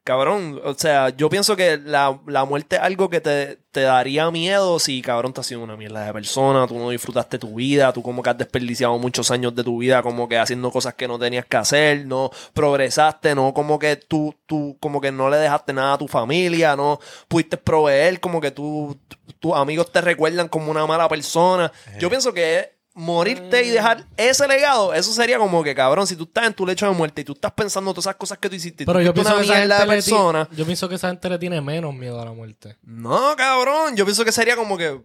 cabrón, 0.04 0.60
o 0.62 0.74
sea, 0.74 1.08
yo 1.08 1.30
pienso 1.30 1.56
que 1.56 1.78
la, 1.78 2.20
la 2.26 2.44
muerte 2.44 2.76
es 2.76 2.82
algo 2.82 3.08
que 3.08 3.22
te, 3.22 3.58
te 3.72 3.80
daría 3.80 4.30
miedo 4.30 4.78
si, 4.78 5.00
cabrón, 5.00 5.32
te 5.32 5.40
has 5.40 5.46
sido 5.46 5.62
una 5.62 5.78
mierda 5.78 6.04
de 6.04 6.12
persona, 6.12 6.66
tú 6.66 6.78
no 6.78 6.90
disfrutaste 6.90 7.38
tu 7.38 7.54
vida, 7.54 7.90
tú 7.92 8.02
como 8.02 8.22
que 8.22 8.28
has 8.28 8.36
desperdiciado 8.36 8.98
muchos 8.98 9.30
años 9.30 9.54
de 9.54 9.64
tu 9.64 9.78
vida 9.78 10.02
como 10.02 10.28
que 10.28 10.38
haciendo 10.38 10.70
cosas 10.70 10.92
que 10.92 11.08
no 11.08 11.18
tenías 11.18 11.46
que 11.46 11.56
hacer, 11.56 12.06
no 12.06 12.30
progresaste, 12.52 13.34
no 13.34 13.54
como 13.54 13.78
que 13.78 13.96
tú, 13.96 14.34
tú 14.44 14.76
como 14.78 15.00
que 15.00 15.10
no 15.10 15.30
le 15.30 15.38
dejaste 15.38 15.72
nada 15.72 15.94
a 15.94 15.98
tu 15.98 16.06
familia, 16.06 16.76
no 16.76 17.00
pudiste 17.26 17.56
proveer, 17.56 18.20
como 18.20 18.42
que 18.42 18.50
tú, 18.50 18.98
tus 19.40 19.54
amigos 19.54 19.90
te 19.90 20.02
recuerdan 20.02 20.48
como 20.48 20.70
una 20.70 20.86
mala 20.86 21.08
persona. 21.08 21.72
Yo 21.98 22.10
pienso 22.10 22.34
que 22.34 22.73
morirte 22.94 23.64
y 23.64 23.70
dejar 23.70 24.06
ese 24.16 24.46
legado, 24.46 24.94
eso 24.94 25.12
sería 25.12 25.38
como 25.38 25.62
que, 25.64 25.74
cabrón, 25.74 26.06
si 26.06 26.14
tú 26.16 26.24
estás 26.24 26.46
en 26.46 26.54
tu 26.54 26.64
lecho 26.64 26.86
de 26.86 26.92
muerte 26.92 27.22
y 27.22 27.24
tú 27.24 27.32
estás 27.32 27.52
pensando 27.52 27.92
todas 27.92 28.04
esas 28.06 28.14
cosas 28.16 28.38
que 28.38 28.48
tú 28.48 28.54
hiciste, 28.54 28.84
Pero 28.86 29.00
tú 29.00 29.04
yo 29.04 29.12
pienso, 29.14 29.36
que 29.36 29.42
esa 29.42 29.56
gente 29.56 29.74
ti- 29.82 29.86
persona. 29.88 30.48
yo 30.56 30.64
pienso 30.64 30.88
que 30.88 30.94
esa 30.94 31.08
gente 31.08 31.28
le 31.28 31.38
tiene 31.38 31.60
menos 31.60 31.92
miedo 31.94 32.20
a 32.20 32.24
la 32.24 32.32
muerte. 32.32 32.76
No, 32.82 33.34
cabrón, 33.36 33.96
yo 33.96 34.04
pienso 34.04 34.24
que 34.24 34.32
sería 34.32 34.54
como 34.56 34.78
que... 34.78 35.00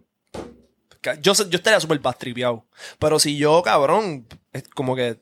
Yo, 1.22 1.32
yo 1.32 1.56
estaría 1.56 1.80
súper 1.80 1.98
bastripeado. 1.98 2.64
Pero 2.98 3.18
si 3.18 3.36
yo, 3.36 3.62
cabrón, 3.62 4.26
es 4.52 4.68
como 4.68 4.94
que 4.94 5.18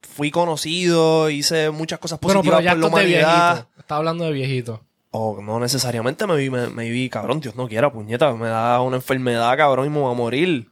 fui 0.00 0.30
conocido, 0.30 1.28
hice 1.28 1.70
muchas 1.70 1.98
cosas 1.98 2.20
positivas 2.20 2.44
pero 2.58 2.60
ya 2.64 2.70
por 2.72 2.78
la 2.80 2.86
humanidad. 2.86 3.66
Está 3.78 3.96
hablando 3.96 4.24
de 4.24 4.32
viejito. 4.32 4.80
O 5.10 5.40
no 5.42 5.58
necesariamente 5.58 6.26
me 6.26 6.36
vi, 6.36 6.50
me, 6.50 6.68
me 6.68 6.88
vi, 6.88 7.10
cabrón, 7.10 7.40
Dios 7.40 7.56
no 7.56 7.66
quiera, 7.68 7.92
puñeta, 7.92 8.32
me 8.34 8.46
da 8.48 8.80
una 8.80 8.96
enfermedad, 8.96 9.56
cabrón, 9.56 9.86
y 9.86 9.90
me 9.90 9.98
voy 9.98 10.12
a 10.12 10.16
morir. 10.16 10.70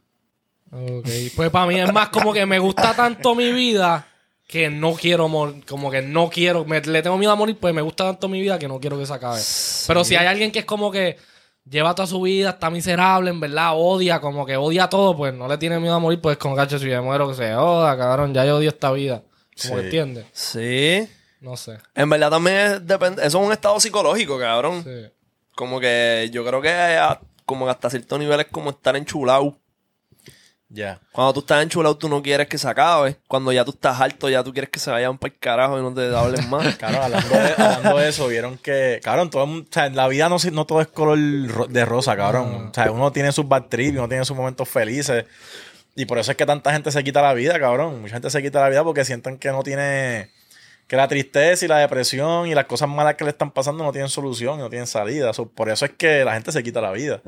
Ok, 0.71 1.07
pues 1.35 1.49
para 1.49 1.65
mí 1.65 1.79
es 1.79 1.91
más 1.93 2.09
como 2.09 2.33
que 2.33 2.45
me 2.45 2.59
gusta 2.59 2.93
tanto 2.93 3.35
mi 3.35 3.51
vida 3.51 4.05
que 4.47 4.69
no 4.69 4.93
quiero 4.93 5.27
morir, 5.27 5.65
como 5.65 5.89
que 5.91 6.01
no 6.01 6.29
quiero, 6.29 6.63
me- 6.65 6.81
le 6.81 7.01
tengo 7.01 7.17
miedo 7.17 7.31
a 7.31 7.35
morir, 7.35 7.57
pues 7.59 7.73
me 7.73 7.81
gusta 7.81 8.05
tanto 8.05 8.27
mi 8.29 8.39
vida 8.41 8.57
que 8.59 8.67
no 8.67 8.79
quiero 8.79 8.97
que 8.97 9.05
se 9.05 9.13
acabe. 9.13 9.39
Pero 9.87 10.03
si 10.03 10.15
hay 10.15 10.25
alguien 10.27 10.51
que 10.51 10.59
es 10.59 10.65
como 10.65 10.89
que 10.91 11.17
lleva 11.69 11.93
toda 11.95 12.07
su 12.07 12.21
vida, 12.21 12.51
está 12.51 12.69
miserable, 12.69 13.29
en 13.29 13.39
verdad, 13.41 13.71
odia, 13.75 14.21
como 14.21 14.45
que 14.45 14.55
odia 14.55 14.87
todo, 14.89 15.15
pues 15.17 15.33
no 15.33 15.47
le 15.49 15.57
tiene 15.57 15.79
miedo 15.79 15.95
a 15.95 15.99
morir, 15.99 16.21
pues 16.21 16.37
con 16.37 16.55
cacho, 16.55 16.79
si 16.79 16.85
me 16.85 17.01
muero 17.01 17.27
que 17.27 17.33
se 17.35 17.53
joda, 17.53 17.97
cabrón, 17.97 18.33
ya 18.33 18.45
yo 18.45 18.57
odio 18.57 18.69
esta 18.69 18.91
vida. 18.91 19.21
Como 19.61 19.75
que 19.75 19.79
Sí. 19.81 19.85
entiendes, 19.85 20.25
Sí. 20.33 21.09
no 21.41 21.57
sé. 21.57 21.77
En 21.95 22.09
verdad 22.09 22.29
también 22.29 22.57
es 22.57 22.87
depende, 22.87 23.25
eso 23.25 23.39
es 23.41 23.45
un 23.47 23.51
estado 23.51 23.79
psicológico, 23.79 24.39
cabrón. 24.39 24.83
Sí. 24.83 25.11
Como 25.55 25.79
que 25.79 26.29
yo 26.31 26.45
creo 26.45 26.61
que 26.61 26.97
como 27.45 27.67
hasta 27.69 27.89
cierto 27.89 28.17
nivel 28.17 28.39
es 28.41 28.47
como 28.47 28.69
estar 28.69 28.95
enchulado. 28.95 29.57
Ya. 30.69 30.99
Cuando 31.13 31.33
tú 31.33 31.39
estás 31.39 31.63
enchulado, 31.63 31.97
tú 31.97 32.09
no 32.09 32.21
quieres 32.21 32.47
que 32.47 32.57
se 32.57 32.67
acabe. 32.67 33.17
Cuando 33.27 33.51
ya 33.53 33.63
tú 33.63 33.71
estás 33.71 34.01
alto, 34.01 34.29
ya 34.29 34.43
tú 34.43 34.51
quieres 34.51 34.69
que 34.69 34.79
se 34.79 34.91
vayan 34.91 35.17
para 35.17 35.33
el 35.33 35.39
carajo 35.39 35.79
y 35.79 35.81
no 35.81 35.93
te 35.93 36.13
hablen 36.13 36.49
más. 36.49 36.75
Claro, 36.77 37.01
hablando 37.01 37.29
de, 37.29 37.53
hablando 37.57 37.97
de 37.97 38.09
eso, 38.09 38.27
vieron 38.27 38.57
que, 38.57 38.99
cabrón, 39.01 39.29
todo 39.29 39.45
o 39.45 39.65
sea, 39.71 39.85
en 39.85 39.95
la 39.95 40.07
vida 40.07 40.27
no, 40.27 40.37
no 40.51 40.65
todo 40.65 40.81
es 40.81 40.87
color 40.87 41.69
de 41.69 41.85
rosa, 41.85 42.17
cabrón. 42.17 42.69
O 42.69 42.73
sea, 42.73 42.91
uno 42.91 43.11
tiene 43.11 43.31
sus 43.31 43.47
bad 43.47 43.63
trips, 43.63 43.97
uno 43.97 44.09
tiene 44.09 44.25
sus 44.25 44.35
momentos 44.35 44.67
felices. 44.67 45.25
Y 45.95 46.05
por 46.05 46.19
eso 46.19 46.31
es 46.31 46.37
que 46.37 46.45
tanta 46.45 46.73
gente 46.73 46.91
se 46.91 47.03
quita 47.03 47.21
la 47.21 47.33
vida, 47.33 47.59
cabrón. 47.59 48.01
Mucha 48.01 48.15
gente 48.15 48.29
se 48.29 48.41
quita 48.41 48.59
la 48.59 48.69
vida 48.69 48.83
porque 48.83 49.05
sienten 49.05 49.37
que 49.37 49.49
no 49.49 49.63
tiene. 49.63 50.29
Que 50.87 50.95
la 50.95 51.07
tristeza 51.07 51.65
y 51.65 51.67
la 51.67 51.79
depresión 51.79 52.47
y 52.47 52.55
las 52.55 52.65
cosas 52.65 52.87
malas 52.87 53.15
que 53.15 53.25
le 53.25 53.31
están 53.31 53.51
pasando 53.51 53.83
no 53.83 53.91
tienen 53.91 54.09
solución, 54.09 54.59
no 54.59 54.69
tienen 54.69 54.87
salida. 54.87 55.33
So, 55.33 55.47
por 55.47 55.69
eso 55.69 55.85
es 55.85 55.91
que 55.91 56.23
la 56.23 56.33
gente 56.33 56.51
se 56.51 56.63
quita 56.63 56.79
la 56.79 56.91
vida. 56.91 57.21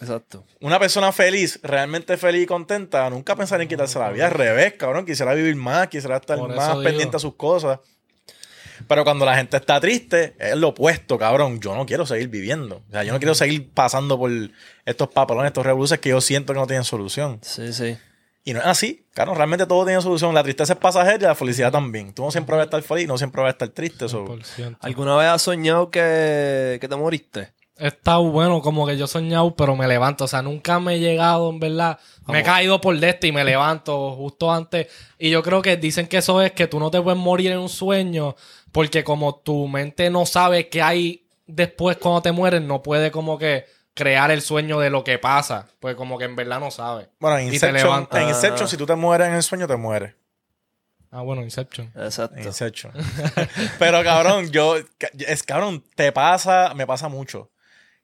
Exacto. 0.00 0.44
Una 0.60 0.78
persona 0.78 1.12
feliz, 1.12 1.58
realmente 1.62 2.16
feliz 2.16 2.42
y 2.44 2.46
contenta, 2.46 3.08
nunca 3.10 3.34
pensaría 3.36 3.62
en 3.64 3.68
quitarse 3.68 3.98
la 3.98 4.10
vida. 4.10 4.26
Al 4.26 4.32
revés, 4.32 4.74
cabrón. 4.74 5.04
Quisiera 5.04 5.34
vivir 5.34 5.56
más, 5.56 5.88
quisiera 5.88 6.16
estar 6.16 6.38
más 6.38 6.70
digo. 6.70 6.82
pendiente 6.84 7.16
a 7.16 7.20
sus 7.20 7.34
cosas. 7.34 7.80
Pero 8.86 9.02
cuando 9.04 9.24
la 9.24 9.36
gente 9.36 9.56
está 9.56 9.80
triste, 9.80 10.34
es 10.38 10.56
lo 10.56 10.68
opuesto, 10.68 11.18
cabrón. 11.18 11.60
Yo 11.60 11.74
no 11.74 11.84
quiero 11.84 12.06
seguir 12.06 12.28
viviendo. 12.28 12.82
O 12.88 12.92
sea, 12.92 13.02
yo 13.02 13.12
no 13.12 13.18
quiero 13.18 13.34
seguir 13.34 13.70
pasando 13.70 14.16
por 14.16 14.30
estos 14.84 15.08
papelones, 15.08 15.48
estos 15.48 15.66
revoluciones 15.66 16.00
que 16.00 16.10
yo 16.10 16.20
siento 16.20 16.52
que 16.52 16.60
no 16.60 16.66
tienen 16.66 16.84
solución. 16.84 17.40
Sí, 17.42 17.72
sí. 17.72 17.98
Y 18.44 18.54
no 18.54 18.60
es 18.60 18.66
así. 18.66 19.04
Claro, 19.12 19.34
realmente 19.34 19.66
todo 19.66 19.84
tiene 19.84 20.00
solución. 20.00 20.32
La 20.32 20.42
tristeza 20.44 20.74
es 20.74 20.78
pasajera 20.78 21.16
y 21.16 21.20
la 21.22 21.34
felicidad 21.34 21.72
también. 21.72 22.14
Tú 22.14 22.22
no 22.22 22.30
siempre 22.30 22.54
vas 22.54 22.62
a 22.62 22.64
estar 22.64 22.82
feliz, 22.82 23.08
no 23.08 23.18
siempre 23.18 23.42
vas 23.42 23.48
a 23.48 23.52
estar 23.52 23.68
triste. 23.70 24.08
so- 24.08 24.24
100%. 24.24 24.78
¿Alguna 24.80 25.16
vez 25.16 25.28
has 25.28 25.42
soñado 25.42 25.90
que, 25.90 26.78
que 26.80 26.88
te 26.88 26.96
moriste? 26.96 27.52
He 27.78 27.88
estado 27.88 28.24
bueno, 28.24 28.60
como 28.60 28.86
que 28.86 28.96
yo 28.96 29.04
he 29.04 29.08
soñado, 29.08 29.54
pero 29.54 29.76
me 29.76 29.86
levanto. 29.86 30.24
O 30.24 30.28
sea, 30.28 30.42
nunca 30.42 30.80
me 30.80 30.96
he 30.96 31.00
llegado, 31.00 31.50
en 31.50 31.60
verdad. 31.60 31.98
Me 32.26 32.40
he 32.40 32.42
caído 32.42 32.80
por 32.80 32.98
de 32.98 33.08
este 33.10 33.28
y 33.28 33.32
me 33.32 33.44
levanto 33.44 34.12
justo 34.12 34.52
antes. 34.52 34.88
Y 35.18 35.30
yo 35.30 35.42
creo 35.42 35.62
que 35.62 35.76
dicen 35.76 36.06
que 36.06 36.18
eso 36.18 36.42
es 36.42 36.52
que 36.52 36.66
tú 36.66 36.80
no 36.80 36.90
te 36.90 37.00
puedes 37.00 37.18
morir 37.18 37.52
en 37.52 37.58
un 37.58 37.68
sueño, 37.68 38.34
porque 38.72 39.04
como 39.04 39.36
tu 39.36 39.68
mente 39.68 40.10
no 40.10 40.26
sabe 40.26 40.68
qué 40.68 40.82
hay 40.82 41.26
después 41.46 41.96
cuando 41.96 42.22
te 42.22 42.32
mueres, 42.32 42.62
no 42.62 42.82
puede 42.82 43.10
como 43.10 43.38
que 43.38 43.66
crear 43.94 44.30
el 44.30 44.42
sueño 44.42 44.78
de 44.78 44.90
lo 44.90 45.02
que 45.02 45.18
pasa. 45.18 45.66
Pues 45.80 45.96
como 45.96 46.18
que 46.18 46.24
en 46.24 46.36
verdad 46.36 46.60
no 46.60 46.70
sabe. 46.70 47.08
Bueno, 47.18 47.38
en 47.38 47.48
Y 47.48 47.58
te 47.58 47.68
Inception, 47.68 48.08
en 48.12 48.28
Inception, 48.28 48.68
si 48.68 48.76
tú 48.76 48.86
te 48.86 48.94
mueres 48.94 49.28
en 49.28 49.34
el 49.34 49.42
sueño, 49.42 49.66
te 49.66 49.76
mueres. 49.76 50.14
Ah, 51.10 51.22
bueno, 51.22 51.42
Inception. 51.42 51.90
Exacto. 51.96 52.38
Inception. 52.38 52.92
Pero 53.78 54.02
cabrón, 54.04 54.50
yo, 54.50 54.76
es 55.18 55.42
cabrón, 55.42 55.82
te 55.94 56.12
pasa, 56.12 56.74
me 56.74 56.86
pasa 56.86 57.08
mucho. 57.08 57.50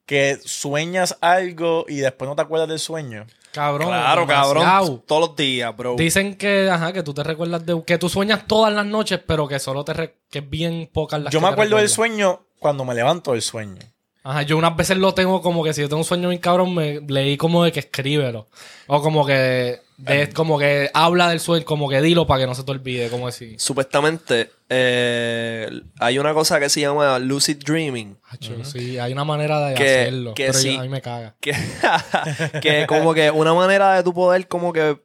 Que 0.05 0.37
sueñas 0.43 1.17
algo 1.21 1.85
y 1.87 1.97
después 1.97 2.29
no 2.29 2.35
te 2.35 2.41
acuerdas 2.43 2.69
del 2.69 2.79
sueño. 2.79 3.25
Cabrón. 3.51 3.87
Claro, 3.87 4.21
demasiado. 4.21 4.53
cabrón. 4.61 5.03
Todos 5.07 5.29
los 5.29 5.35
días, 5.35 5.75
bro. 5.75 5.95
Dicen 5.95 6.35
que, 6.35 6.69
ajá, 6.69 6.91
que 6.93 7.03
tú 7.03 7.13
te 7.13 7.23
recuerdas 7.23 7.65
de... 7.65 7.81
Que 7.85 7.97
tú 7.97 8.09
sueñas 8.09 8.45
todas 8.47 8.73
las 8.73 8.85
noches, 8.85 9.19
pero 9.25 9.47
que 9.47 9.59
solo 9.59 9.83
te... 9.85 9.93
re- 9.93 10.17
que 10.29 10.39
es 10.39 10.49
bien 10.49 10.89
pocas 10.93 11.21
las 11.21 11.31
Yo 11.33 11.39
que 11.39 11.43
me 11.45 11.49
te 11.49 11.53
acuerdo 11.53 11.77
del 11.77 11.89
sueño 11.89 12.41
cuando 12.59 12.83
me 12.83 12.93
levanto 12.93 13.31
del 13.31 13.41
sueño. 13.41 13.79
Ajá, 14.23 14.41
yo 14.41 14.57
unas 14.57 14.75
veces 14.75 14.97
lo 14.97 15.13
tengo 15.13 15.41
como 15.41 15.63
que 15.63 15.73
si 15.73 15.81
yo 15.81 15.87
tengo 15.87 16.01
un 16.01 16.05
sueño 16.05 16.29
bien 16.29 16.41
cabrón, 16.41 16.75
me 16.75 16.99
leí 17.07 17.37
como 17.37 17.63
de 17.63 17.71
que 17.71 17.79
escríbelo. 17.79 18.47
O 18.87 19.01
como 19.01 19.25
que... 19.25 19.79
De, 19.97 20.29
como 20.33 20.59
que 20.59 20.89
habla 20.93 21.29
del 21.29 21.39
sueño, 21.39 21.63
como 21.65 21.87
que 21.89 22.01
dilo 22.01 22.27
para 22.27 22.41
que 22.41 22.47
no 22.47 22.53
se 22.55 22.63
te 22.63 22.71
olvide, 22.71 23.09
como 23.09 23.27
decir. 23.27 23.55
Supuestamente, 23.59 24.51
eh, 24.69 25.69
hay 25.99 26.19
una 26.19 26.33
cosa 26.33 26.59
que 26.59 26.67
se 26.69 26.81
llama 26.81 27.17
lucid 27.19 27.57
dreaming. 27.63 28.17
Hacho, 28.29 28.63
Sí, 28.65 28.99
hay 28.99 29.13
una 29.13 29.23
manera 29.23 29.59
de 29.67 29.75
Que- 29.75 29.83
hacerlo. 30.01 30.33
que 30.33 30.47
pero 30.47 30.53
yo- 30.57 30.61
sí. 30.61 30.75
a 30.75 30.81
mí 30.81 30.89
me 30.89 31.01
caga. 31.01 31.35
Que, 31.39 31.53
que 32.61 32.85
como 32.87 33.13
que 33.13 33.31
una 33.31 33.53
manera 33.53 33.93
de 33.93 34.03
tu 34.03 34.13
poder 34.13 34.47
como 34.47 34.73
que 34.73 34.99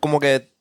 como 0.00 0.20
que 0.20 0.52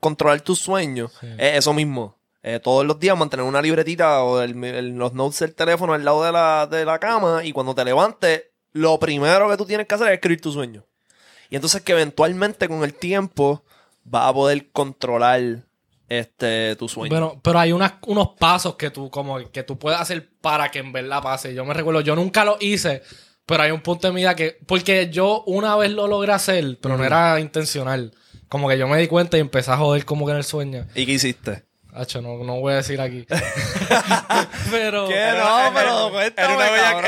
controlar 0.00 0.40
tus 0.40 0.58
sueños 0.58 1.12
Sí. 1.20 1.26
es 1.38 1.58
eso 1.58 1.74
mismo. 1.74 2.16
Eh, 2.42 2.60
todos 2.62 2.86
los 2.86 2.98
días 2.98 3.18
mantener 3.18 3.44
una 3.44 3.60
libretita 3.60 4.22
o 4.22 4.40
el- 4.40 4.62
el- 4.64 4.90
los 4.96 5.12
notes 5.12 5.40
del 5.40 5.54
teléfono 5.54 5.92
al 5.92 6.04
lado 6.04 6.24
de 6.24 6.32
la, 6.32 6.66
de 6.70 6.84
la 6.84 6.98
cama 6.98 7.44
y 7.44 7.52
cuando 7.52 7.74
te 7.74 7.84
levantes, 7.84 8.44
lo 8.72 8.98
primero 8.98 9.50
que 9.50 9.56
tú 9.56 9.66
tienes 9.66 9.86
que 9.86 9.94
hacer 9.94 10.06
es 10.08 10.14
escribir 10.14 10.40
tu 10.40 10.52
sueño. 10.52 10.84
Y 11.50 11.56
entonces 11.56 11.82
que 11.82 11.92
eventualmente 11.92 12.68
con 12.68 12.84
el 12.84 12.94
tiempo 12.94 13.64
vas 14.04 14.28
a 14.28 14.32
poder 14.34 14.70
controlar 14.70 15.64
este 16.08 16.76
tu 16.76 16.88
sueño. 16.88 17.10
Bueno, 17.10 17.40
pero 17.42 17.58
hay 17.58 17.72
unas, 17.72 17.94
unos 18.06 18.30
pasos 18.38 18.76
que 18.76 18.90
tú, 18.90 19.10
como 19.10 19.38
que 19.50 19.62
tú 19.62 19.78
puedes 19.78 20.00
hacer 20.00 20.30
para 20.40 20.70
que 20.70 20.78
en 20.78 20.92
verdad 20.92 21.22
pase. 21.22 21.54
Yo 21.54 21.64
me 21.64 21.74
recuerdo, 21.74 22.00
yo 22.00 22.16
nunca 22.16 22.44
lo 22.44 22.56
hice, 22.60 23.02
pero 23.46 23.62
hay 23.62 23.70
un 23.70 23.80
punto 23.80 24.08
de 24.08 24.12
mi 24.12 24.22
vida 24.22 24.34
que. 24.34 24.58
Porque 24.66 25.10
yo 25.10 25.42
una 25.46 25.76
vez 25.76 25.90
lo 25.92 26.06
logré 26.06 26.32
hacer, 26.32 26.78
pero 26.80 26.96
no 26.96 27.04
era 27.04 27.38
intencional. 27.40 28.12
Como 28.48 28.68
que 28.68 28.78
yo 28.78 28.88
me 28.88 28.98
di 28.98 29.06
cuenta 29.08 29.36
y 29.36 29.40
empecé 29.40 29.70
a 29.70 29.76
joder 29.76 30.04
como 30.06 30.24
que 30.24 30.32
en 30.32 30.38
el 30.38 30.44
sueño. 30.44 30.86
¿Y 30.94 31.04
qué 31.04 31.12
hiciste? 31.12 31.67
Hacho, 31.94 32.20
no, 32.20 32.36
no 32.44 32.60
voy 32.60 32.74
a 32.74 32.76
decir 32.76 33.00
aquí. 33.00 33.26
pero. 34.70 35.08
¿Qué? 35.08 35.32
No, 35.38 35.70
pero 35.74 36.10
cuéntame, 36.10 36.46
Era 36.46 36.56
una 36.56 36.70
bella, 36.70 37.00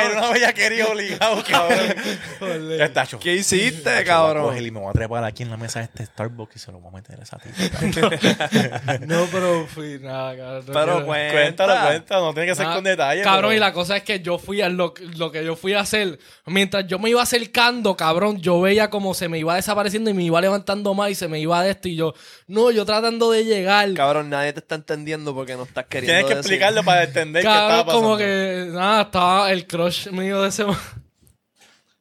era 0.56 0.84
una 0.84 0.90
obligado, 0.90 1.44
cabrón. 1.48 2.78
Ya 2.78 2.84
está, 2.86 3.06
cho. 3.06 3.18
¿Qué 3.18 3.34
hiciste, 3.34 4.04
cabrón? 4.04 4.56
y 4.56 4.70
me 4.70 4.80
voy 4.80 4.88
a 4.88 4.92
trepar 4.92 5.22
aquí 5.24 5.42
en 5.42 5.50
la 5.50 5.56
mesa 5.58 5.80
de 5.80 5.84
este 5.86 6.06
Starbucks 6.06 6.56
y 6.56 6.58
se 6.58 6.72
lo 6.72 6.80
voy 6.80 6.88
a 6.88 6.96
meter 6.96 7.20
a 7.20 7.22
esa 7.22 7.38
tita. 7.38 9.00
No, 9.06 9.26
pero 9.30 9.66
fui 9.66 9.98
nada, 10.00 10.36
cabrón. 10.36 10.64
Pero 10.72 11.06
cuenta. 11.06 11.32
Cuéntalo, 11.32 11.86
cuéntalo. 11.86 12.24
No 12.26 12.34
tiene 12.34 12.48
que 12.48 12.54
ser 12.54 12.66
con 12.66 12.84
detalle. 12.84 13.22
Cabrón, 13.22 13.50
pero- 13.50 13.56
y 13.56 13.60
la 13.60 13.72
cosa 13.72 13.96
es 13.98 14.02
que 14.02 14.20
yo 14.20 14.38
fui 14.38 14.62
a 14.62 14.68
lo, 14.68 14.94
lo 15.16 15.30
que 15.30 15.44
yo 15.44 15.56
fui 15.56 15.74
a 15.74 15.80
hacer. 15.80 16.18
Mientras 16.46 16.86
yo 16.86 16.98
me 16.98 17.10
iba 17.10 17.22
acercando, 17.22 17.96
cabrón, 17.96 18.40
yo 18.40 18.60
veía 18.60 18.88
como 18.88 19.14
se 19.14 19.28
me 19.28 19.38
iba 19.38 19.54
desapareciendo 19.56 20.10
y 20.10 20.14
me 20.14 20.22
iba 20.24 20.40
levantando 20.40 20.94
más 20.94 21.10
y 21.10 21.14
se 21.14 21.28
me 21.28 21.38
iba 21.38 21.62
de 21.62 21.70
esto. 21.70 21.88
Y 21.88 21.96
yo, 21.96 22.14
no, 22.46 22.70
yo 22.70 22.84
tratando 22.84 23.30
de 23.30 23.44
llegar. 23.44 23.92
Cabrón, 23.94 24.30
nadie 24.30 24.52
te 24.52 24.60
está 24.74 24.76
entendiendo 24.76 25.35
porque 25.35 25.56
no 25.56 25.64
estás 25.64 25.87
queriendo 25.87 26.12
Tienes 26.12 26.24
que 26.30 26.37
decir. 26.37 26.52
explicarlo 26.52 26.85
para 26.85 27.02
entender 27.04 27.42
qué 27.42 27.48
estaba 27.48 27.85
pasando. 27.85 27.92
como 28.02 28.16
que, 28.16 28.66
nada, 28.70 29.02
estaba 29.02 29.50
el 29.52 29.66
crush 29.66 30.09
mío 30.11 30.42
de 30.42 30.48
ese. 30.48 30.64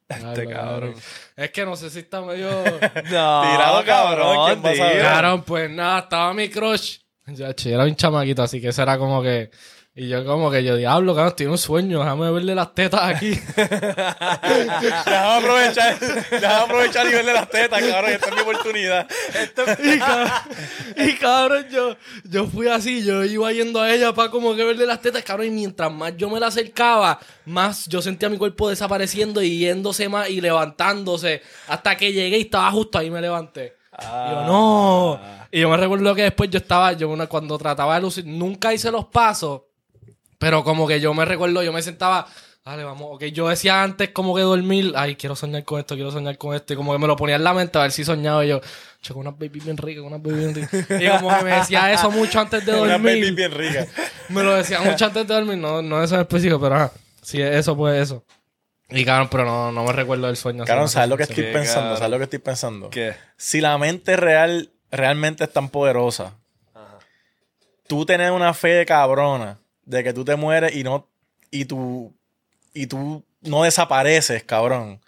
Este 0.08 0.46
cabrón. 0.48 0.94
Es 1.36 1.50
que 1.50 1.64
no 1.64 1.76
sé 1.76 1.88
si 1.90 2.00
está 2.00 2.20
medio. 2.20 2.48
No, 3.10 3.42
Tirado, 3.42 3.84
cabrón. 3.84 4.62
Cabrón, 5.00 5.42
pues 5.44 5.70
nada, 5.70 6.00
estaba 6.00 6.34
mi 6.34 6.48
crush. 6.48 6.98
Ya, 7.26 7.54
che, 7.54 7.72
era 7.72 7.84
un 7.84 7.94
chamaquito, 7.94 8.42
así 8.42 8.60
que 8.60 8.68
ese 8.68 8.82
era 8.82 8.98
como 8.98 9.22
que. 9.22 9.50
Y 9.92 10.06
yo, 10.08 10.24
como 10.24 10.52
que 10.52 10.62
yo, 10.62 10.76
diablo, 10.76 11.14
cabrón, 11.14 11.30
estoy 11.30 11.46
en 11.46 11.52
un 11.52 11.58
sueño, 11.58 11.98
déjame 11.98 12.30
verle 12.30 12.54
las 12.54 12.72
tetas 12.74 13.02
aquí. 13.02 13.30
Déjame 13.56 15.38
aprovechar, 15.38 15.98
déjame 16.30 16.54
aprovechar 16.64 17.06
y 17.08 17.10
verle 17.10 17.32
las 17.32 17.50
tetas, 17.50 17.82
cabrón. 17.82 18.10
Esta 18.12 18.28
es 18.28 18.34
mi 18.34 18.40
oportunidad. 18.40 19.08
y, 19.82 19.98
cabrón, 19.98 20.30
y, 20.96 21.12
cabrón, 21.14 21.66
yo, 21.70 21.96
yo 22.24 22.46
fui 22.46 22.68
así, 22.68 23.04
yo 23.04 23.24
iba 23.24 23.52
yendo 23.52 23.80
a 23.80 23.92
ella 23.92 24.12
para 24.14 24.30
como 24.30 24.54
que 24.54 24.64
verle 24.64 24.86
las 24.86 25.00
tetas, 25.00 25.22
cabrón, 25.24 25.48
y 25.48 25.50
mientras 25.50 25.92
más 25.92 26.16
yo 26.16 26.30
me 26.30 26.38
la 26.38 26.46
acercaba, 26.46 27.18
más 27.46 27.86
yo 27.86 28.00
sentía 28.00 28.28
mi 28.28 28.38
cuerpo 28.38 28.70
desapareciendo 28.70 29.42
y 29.42 29.58
yéndose 29.58 30.08
más 30.08 30.30
y 30.30 30.40
levantándose, 30.40 31.42
hasta 31.66 31.96
que 31.96 32.12
llegué 32.12 32.38
y 32.38 32.42
estaba 32.42 32.70
justo 32.70 32.96
ahí 32.96 33.10
me 33.10 33.20
levanté. 33.20 33.74
Y 34.00 34.04
yo, 34.04 34.44
no. 34.46 35.20
Y 35.50 35.60
yo 35.60 35.68
me 35.68 35.76
recuerdo 35.76 36.14
que 36.14 36.22
después 36.22 36.48
yo 36.48 36.58
estaba, 36.58 36.92
yo 36.92 37.08
una- 37.08 37.26
cuando 37.26 37.58
trataba 37.58 37.96
de 37.96 38.02
lucir, 38.02 38.24
nunca 38.24 38.72
hice 38.72 38.90
los 38.92 39.06
pasos, 39.06 39.62
pero 40.40 40.64
como 40.64 40.88
que 40.88 41.00
yo 41.00 41.14
me 41.14 41.24
recuerdo, 41.24 41.62
yo 41.62 41.72
me 41.72 41.82
sentaba, 41.82 42.26
dale, 42.64 42.82
vamos, 42.82 43.08
ok, 43.12 43.24
yo 43.26 43.48
decía 43.48 43.82
antes 43.82 44.08
como 44.08 44.34
que 44.34 44.40
dormir, 44.42 44.92
ay, 44.96 45.14
quiero 45.16 45.36
soñar 45.36 45.64
con 45.64 45.78
esto, 45.80 45.94
quiero 45.94 46.10
soñar 46.10 46.36
con 46.38 46.54
esto, 46.56 46.72
y 46.72 46.76
como 46.76 46.92
que 46.92 46.98
me 46.98 47.06
lo 47.06 47.14
ponía 47.14 47.36
en 47.36 47.44
la 47.44 47.52
mente 47.54 47.78
a 47.78 47.82
ver 47.82 47.92
si 47.92 48.04
soñaba 48.04 48.44
y 48.44 48.48
yo, 48.48 48.60
che, 49.02 49.12
con 49.12 49.20
unas 49.20 49.34
baby 49.38 49.60
bien 49.60 49.76
ricas, 49.76 50.02
con 50.02 50.12
unas 50.14 50.22
baby 50.22 50.38
bien 50.38 50.54
ricas. 50.54 51.00
Y 51.00 51.08
como 51.18 51.36
que 51.38 51.44
me 51.44 51.52
decía 51.56 51.92
eso 51.92 52.10
mucho 52.10 52.40
antes 52.40 52.64
de 52.64 52.72
Una 52.72 52.96
baby 52.98 53.20
dormir. 53.20 53.34
bien 53.34 53.52
rica. 53.52 53.86
Me 54.30 54.42
lo 54.42 54.54
decía 54.56 54.80
mucho 54.80 55.04
antes 55.06 55.26
de 55.28 55.34
dormir, 55.34 55.58
no, 55.58 55.82
no 55.82 56.02
eso 56.02 56.14
en 56.16 56.22
específico, 56.22 56.58
pero 56.60 56.74
ajá, 56.76 56.92
sí, 57.22 57.40
eso 57.40 57.76
pues 57.76 58.00
eso. 58.02 58.24
Y 58.92 59.04
cabrón, 59.04 59.28
pero 59.30 59.44
no, 59.44 59.70
no 59.70 59.84
me 59.84 59.92
recuerdo 59.92 60.26
del 60.26 60.36
sueño. 60.36 60.64
Cabrón, 60.64 60.88
¿sabes 60.88 61.08
lo 61.08 61.16
que 61.16 61.22
estoy 61.22 61.44
Sí, 61.44 61.50
pensando? 61.52 61.80
cabrón. 61.82 61.98
¿Sabes 61.98 62.10
lo 62.10 62.18
que 62.18 62.24
estoy 62.24 62.38
pensando? 62.40 62.90
¿Qué? 62.90 63.14
Si 63.36 63.60
la 63.60 63.78
mente 63.78 64.16
real 64.16 64.72
realmente 64.90 65.44
es 65.44 65.52
tan 65.52 65.68
poderosa, 65.68 66.34
tú 67.86 68.04
tienes 68.06 68.30
una 68.30 68.52
fe 68.54 68.84
cabrona 68.86 69.58
de 69.90 70.04
que 70.04 70.12
tú 70.12 70.24
te 70.24 70.36
mueres 70.36 70.74
y 70.74 70.82
no 70.84 71.08
y 71.50 71.64
tú 71.66 72.14
y 72.72 72.86
tú 72.86 73.24
no 73.42 73.64
desapareces, 73.64 74.44
cabrón. 74.44 75.00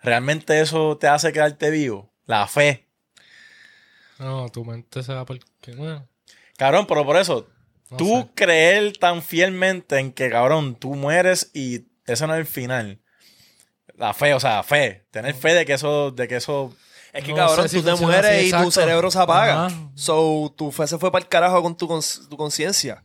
¿Realmente 0.00 0.60
eso 0.60 0.96
te 0.96 1.08
hace 1.08 1.32
quedarte 1.32 1.70
vivo? 1.70 2.12
La 2.26 2.46
fe. 2.46 2.86
No, 4.18 4.48
tu 4.48 4.64
mente 4.64 5.02
se 5.02 5.12
va 5.14 5.24
por... 5.24 5.38
¿qué? 5.60 5.72
Bueno, 5.74 6.06
Cabrón, 6.56 6.86
pero 6.86 7.04
por 7.04 7.16
eso, 7.16 7.48
no 7.90 7.96
tú 7.96 8.06
sé. 8.22 8.28
creer 8.34 8.96
tan 8.98 9.22
fielmente 9.22 9.98
en 9.98 10.12
que, 10.12 10.28
cabrón, 10.28 10.74
tú 10.76 10.94
mueres 10.94 11.50
y 11.54 11.86
eso 12.06 12.26
no 12.26 12.34
es 12.34 12.40
el 12.40 12.46
final. 12.46 13.00
La 13.96 14.12
fe, 14.14 14.34
o 14.34 14.40
sea, 14.40 14.62
fe. 14.62 15.06
Tener 15.10 15.34
fe 15.34 15.54
de 15.54 15.64
que 15.64 15.74
eso, 15.74 16.10
de 16.12 16.26
que 16.28 16.36
eso. 16.36 16.74
Es 17.12 17.24
que 17.24 17.30
No 17.30 17.36
cabrón, 17.38 17.68
si 17.68 17.76
tú 17.80 17.84
te 17.84 17.94
mueres 17.96 18.30
así, 18.30 18.48
y 18.60 18.64
tu 18.64 18.70
cerebro 18.70 19.10
se 19.10 19.18
apaga. 19.18 19.66
Ajá. 19.66 19.90
So, 19.94 20.52
tu 20.56 20.70
fe 20.72 20.86
se 20.86 20.98
fue 20.98 21.10
para 21.10 21.22
el 21.24 21.28
carajo 21.28 21.62
con 21.62 21.76
tu, 21.76 21.86
cons- 21.88 22.28
tu 22.28 22.36
conciencia. 22.36 23.02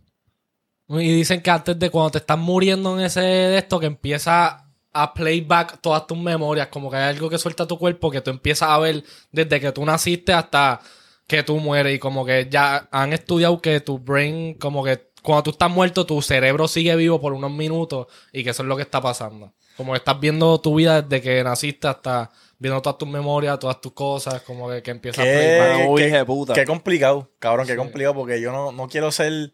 Y 1.02 1.12
dicen 1.16 1.42
que 1.42 1.50
antes 1.52 1.78
de 1.80 1.90
cuando 1.90 2.12
te 2.12 2.18
estás 2.20 2.38
muriendo 2.38 2.98
en 3.00 3.06
ese 3.06 3.22
de 3.22 3.58
esto, 3.58 3.80
que 3.80 3.86
empieza 3.88 4.68
a 4.92 5.14
playback 5.14 5.80
todas 5.82 6.06
tus 6.06 6.18
memorias, 6.18 6.68
como 6.68 6.90
que 6.92 6.98
hay 6.98 7.10
algo 7.16 7.30
que 7.30 7.38
suelta 7.38 7.68
tu 7.68 7.78
cuerpo 7.80 8.12
que 8.12 8.22
tú 8.22 8.30
empiezas 8.32 8.70
a 8.70 8.78
ver 8.80 9.04
desde 9.32 9.60
que 9.60 9.72
tú 9.72 9.84
naciste 9.86 10.34
hasta 10.34 10.80
que 11.28 11.42
tú 11.44 11.58
mueres. 11.58 11.96
Y 11.96 12.00
como 12.00 12.26
que 12.26 12.48
ya 12.50 12.88
han 12.92 13.14
estudiado 13.14 13.60
que 13.62 13.80
tu 13.80 13.98
brain, 14.00 14.54
como 14.56 14.84
que 14.84 15.10
cuando 15.24 15.44
tú 15.44 15.50
estás 15.52 15.72
muerto, 15.72 16.06
tu 16.06 16.22
cerebro 16.22 16.68
sigue 16.68 16.96
vivo 16.96 17.20
por 17.22 17.34
unos 17.34 17.50
minutos 17.52 18.08
y 18.32 18.44
que 18.44 18.52
eso 18.52 18.62
es 18.64 18.68
lo 18.70 18.76
que 18.76 18.82
está 18.84 19.02
pasando. 19.02 19.54
Como 19.78 19.94
que 19.94 19.98
estás 19.98 20.20
viendo 20.20 20.60
tu 20.62 20.76
vida 20.76 21.02
desde 21.02 21.22
que 21.24 21.44
naciste 21.44 21.88
hasta 21.88 22.30
viendo 22.60 22.80
todas 22.82 22.98
tus 23.00 23.08
memorias, 23.10 23.58
todas 23.58 23.82
tus 23.82 23.94
cosas, 23.94 24.42
como 24.44 24.70
que, 24.70 24.84
que 24.84 24.92
empieza 24.92 25.22
a 25.22 25.26
playback. 25.26 25.78
Qué, 25.78 25.88
Uy, 25.88 26.02
qué- 26.12 26.26
puta. 26.26 26.54
qué 26.54 26.66
complicado, 26.66 27.32
cabrón, 27.40 27.66
qué 27.66 27.74
Sí. 27.74 27.78
complicado, 27.78 28.14
porque 28.14 28.40
yo 28.40 28.52
no, 28.52 28.72
no 28.72 28.88
quiero 28.88 29.12
ser. 29.12 29.54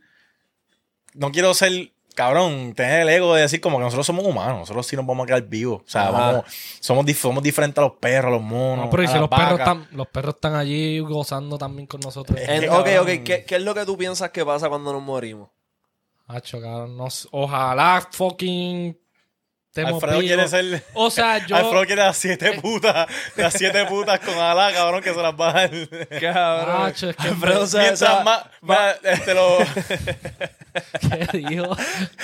No 1.13 1.31
quiero 1.31 1.53
ser, 1.53 1.91
cabrón, 2.15 2.73
tener 2.75 3.01
el 3.01 3.09
ego 3.09 3.33
de 3.35 3.41
decir 3.43 3.61
como 3.61 3.77
que 3.77 3.83
nosotros 3.83 4.05
somos 4.05 4.25
humanos, 4.25 4.59
nosotros 4.59 4.85
sí 4.87 4.95
nos 4.95 5.05
vamos 5.05 5.23
a 5.23 5.27
quedar 5.27 5.43
vivos. 5.43 5.81
O 5.85 5.89
sea, 5.89 6.11
vamos, 6.11 6.43
somos, 6.79 7.05
dif- 7.05 7.15
somos 7.15 7.41
diferentes 7.43 7.77
a 7.79 7.81
los 7.87 7.93
perros, 7.97 8.27
a 8.29 8.31
los 8.31 8.41
monos. 8.41 8.85
No, 8.85 8.89
pero 8.91 9.03
y 9.03 9.07
si 9.07 9.13
las 9.13 9.21
los 9.21 9.29
perros, 9.29 9.59
están, 9.59 9.87
los 9.91 10.07
perros 10.07 10.35
están 10.35 10.55
allí 10.55 10.99
gozando 10.99 11.57
también 11.57 11.87
con 11.87 11.99
nosotros. 12.01 12.39
Que, 12.39 12.69
ok, 12.69 12.83
cabrón. 12.85 12.99
ok. 12.99 13.23
¿Qué, 13.23 13.45
qué 13.47 13.55
es 13.55 13.61
lo 13.63 13.73
que 13.73 13.85
tú 13.85 13.97
piensas 13.97 14.29
que 14.31 14.45
pasa 14.45 14.69
cuando 14.69 14.93
nos 14.93 15.01
morimos? 15.01 15.49
Hacho, 16.27 16.61
cabrón, 16.61 16.95
no 16.95 17.09
sé. 17.09 17.27
Ojalá 17.31 18.07
fucking. 18.11 18.95
Alfredo 19.75 20.19
quiere 20.19 20.47
ser. 20.47 20.83
O 20.93 21.09
sea, 21.11 21.37
yo. 21.47 21.55
Alfredo 21.55 21.85
quiere 21.85 22.01
las 22.01 22.17
siete 22.17 22.59
putas. 22.59 23.07
Las 23.35 23.53
siete 23.53 23.85
putas 23.85 24.19
con 24.19 24.33
Alá, 24.37 24.71
cabrón, 24.73 25.01
que 25.01 25.13
se 25.13 25.21
las 25.21 25.33
va 25.33 25.49
a 25.49 25.53
dar. 25.53 25.71
Cabrón. 26.19 26.81
Hacho, 26.87 27.09
es 27.11 27.15
que. 27.15 27.27
Alfredo 27.27 27.67
se- 27.67 27.77
Mientras 27.79 28.23
más. 28.25 28.45
más, 28.61 28.95
este, 29.03 29.33
lo, 29.33 29.57
¿Qué 31.31 31.37
dijo? 31.37 31.75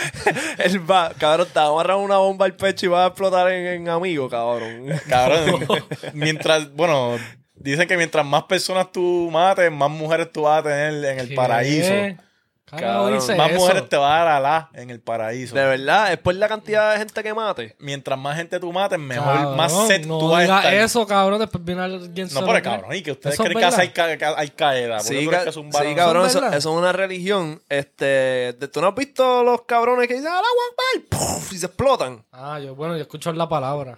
Él 0.58 0.90
va, 0.92 1.12
cabrón, 1.18 1.48
te 1.52 1.60
va 1.60 1.66
a 1.66 1.70
amarrar 1.70 1.98
una 1.98 2.18
bomba 2.18 2.46
al 2.46 2.56
pecho 2.56 2.86
y 2.88 2.90
va 2.90 3.06
a 3.06 3.08
explotar 3.08 3.50
en, 3.52 3.66
en 3.68 3.90
amigo, 3.90 4.30
cabrón. 4.30 4.88
cabrón. 5.08 5.66
mientras. 6.14 6.72
Bueno, 6.74 7.18
dicen 7.56 7.88
que 7.88 7.98
mientras 7.98 8.26
más 8.26 8.44
personas 8.44 8.92
tú 8.92 9.30
mates, 9.32 9.72
más 9.72 9.90
mujeres 9.90 10.32
tú 10.32 10.44
vas 10.44 10.60
a 10.60 10.64
tener 10.64 10.94
en 11.06 11.20
el 11.20 11.30
¿Qué? 11.30 11.36
paraíso. 11.36 11.94
Dice 12.76 13.36
Más 13.36 13.52
eso. 13.52 13.60
mujeres 13.60 13.90
te 13.90 13.98
va 13.98 14.16
a 14.16 14.20
dar 14.26 14.28
alá 14.36 14.70
en 14.74 14.90
el 14.90 15.00
paraíso. 15.00 15.56
De 15.56 15.66
verdad, 15.66 16.12
es 16.12 16.18
por 16.20 16.36
la 16.36 16.48
cantidad 16.48 16.92
de 16.94 16.98
gente 17.00 17.24
que 17.24 17.34
mate. 17.34 17.76
Mientras 17.80 18.18
más 18.20 18.36
gente 18.38 18.60
tú 18.60 18.72
mates, 18.72 19.00
mejor, 19.00 19.34
Cabrón, 19.34 19.58
más 19.58 19.88
set 19.88 20.06
no 20.06 20.20
tú 20.20 20.30
vas 20.30 20.40
a 20.40 20.42
digas 20.44 20.58
estar. 20.66 20.74
eso, 20.76 21.08
cabrón. 21.08 21.40
Después 21.40 21.64
viene 21.64 21.82
alguien 21.82 22.28
No, 22.34 22.46
pero 22.46 22.62
cabrón, 22.64 22.96
y 22.96 23.02
que 23.02 23.12
ustedes 23.12 23.38
creen 23.38 23.58
que 23.58 23.66
hace 23.66 23.88
verdad. 23.94 24.24
Al- 24.24 24.34
Al- 24.34 24.40
Al 24.40 24.54
Qaeda. 24.56 24.98
¿Por 24.98 25.08
qué 25.08 25.14
Sí, 25.20 25.24
tú 25.24 25.30
crees 25.30 25.38
ca- 25.40 25.44
que 25.44 25.50
es 25.50 25.58
un 25.58 25.70
varón? 25.72 25.90
sí, 25.90 25.96
cabrón, 25.96 26.26
¿Eso 26.28 26.46
eso, 26.46 26.56
es 26.58 26.66
una 26.66 26.92
religión. 26.92 27.62
Este, 27.70 28.54
¿Tú 28.72 28.82
no 28.82 28.88
has 28.88 28.96
visto 28.96 29.44
los 29.44 29.62
cabrones 29.64 30.08
que 30.08 30.16
dicen 30.16 30.28
¡Alá 30.30 30.40
Akbar", 30.40 31.08
¡puf! 31.10 31.54
y 31.54 31.58
se 31.58 31.66
explotan? 31.68 32.24
Ah, 32.32 32.60
yo, 32.60 32.76
bueno, 32.76 32.96
yo 32.96 33.02
escucho 33.02 33.32
la 33.34 33.48
palabra. 33.50 33.98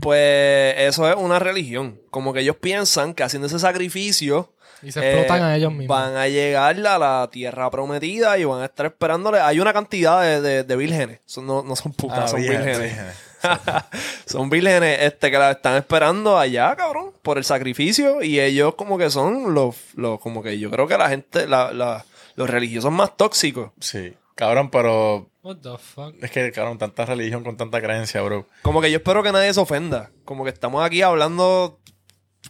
Pues 0.00 0.74
eso 0.78 1.08
es 1.08 1.16
una 1.16 1.38
religión. 1.40 1.98
Como 2.10 2.32
que 2.32 2.40
ellos 2.40 2.56
piensan 2.56 3.14
que 3.14 3.24
haciendo 3.24 3.46
ese 3.48 3.58
sacrificio 3.58 4.52
Y 4.82 4.92
se 4.92 5.00
explotan 5.00 5.40
eh, 5.40 5.44
a 5.44 5.56
ellos 5.56 5.72
mismos. 5.72 5.88
Van 5.96 6.16
a 6.16 6.28
llegar 6.28 6.76
a 6.86 6.98
la 6.98 7.28
tierra 7.32 7.70
prometida 7.70 8.38
y 8.38 8.44
van 8.44 8.62
a 8.62 8.66
estar 8.66 8.86
esperándole. 8.86 9.40
Hay 9.40 9.58
una 9.60 9.72
cantidad 9.72 10.22
de, 10.22 10.40
de- 10.40 10.64
de 10.64 10.76
vírgenes. 10.76 11.20
Son- 11.26 11.46
no, 11.46 11.62
no 11.62 11.74
son 11.76 11.92
putas, 11.92 12.18
Ah, 12.24 12.28
son 12.28 12.40
vírgenes, 12.40 12.78
vírgenes. 12.78 12.96
vírgenes. 12.96 13.28
son 14.26 14.50
vírgenes 14.50 14.98
este, 15.02 15.30
que 15.30 15.38
la 15.38 15.52
están 15.52 15.76
esperando 15.76 16.38
allá, 16.38 16.74
cabrón, 16.76 17.12
por 17.22 17.38
el 17.38 17.44
sacrificio. 17.44 18.22
Y 18.22 18.40
ellos 18.40 18.74
como 18.74 18.98
que 18.98 19.10
son 19.10 19.54
los, 19.54 19.76
los 19.94 20.20
como 20.20 20.42
que 20.42 20.58
yo 20.58 20.70
creo 20.70 20.86
que 20.86 20.96
la 20.98 21.08
gente, 21.08 21.46
la, 21.46 21.72
la- 21.72 22.04
los 22.36 22.48
religiosos 22.48 22.92
más 22.92 23.16
tóxicos. 23.16 23.70
Sí, 23.80 24.14
cabrón, 24.36 24.70
pero 24.70 25.28
What 25.42 25.56
the 25.62 25.76
fuck? 25.78 26.14
es 26.22 26.30
que, 26.30 26.52
cabrón, 26.52 26.78
tanta 26.78 27.04
religión 27.04 27.42
con 27.42 27.56
tanta 27.56 27.80
creencia, 27.80 28.20
bro. 28.22 28.46
Como 28.62 28.80
que 28.80 28.90
yo 28.90 28.98
espero 28.98 29.22
que 29.24 29.32
nadie 29.32 29.52
se 29.52 29.58
ofenda. 29.60 30.10
Como 30.24 30.44
que 30.44 30.50
estamos 30.50 30.84
aquí 30.84 31.02
hablando. 31.02 31.80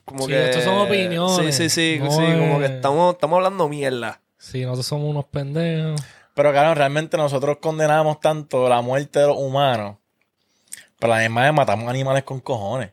Como 0.05 0.23
Sí, 0.25 0.29
que. 0.29 0.45
estos 0.51 0.65
son 0.65 0.79
opiniones. 0.79 1.55
Sí, 1.57 1.69
sí, 1.69 1.69
sí. 1.71 1.99
No 2.03 2.11
sí, 2.11 2.17
como 2.39 2.59
que 2.59 2.65
es- 2.67 2.71
estamos, 2.73 3.15
estamos 3.15 3.37
hablando 3.37 3.69
mierda. 3.69 4.21
Sí, 4.39 4.63
nosotros 4.63 4.87
somos 4.87 5.11
unos 5.11 5.25
pendejos. 5.27 6.01
Pero, 6.35 6.53
cabrón, 6.53 6.77
realmente 6.77 7.17
nosotros 7.17 7.59
condenamos 7.61 8.21
tanto 8.21 8.69
la 8.69 8.81
muerte 8.81 9.19
de 9.21 9.27
los 9.27 9.37
humanos. 9.37 9.97
Pero 10.99 11.13
a 11.13 11.17
la 11.17 11.23
misma 11.23 11.43
vez 11.43 11.53
matamos 11.53 11.89
animales 11.89 12.23
con 12.25 12.41
cojones. 12.41 12.91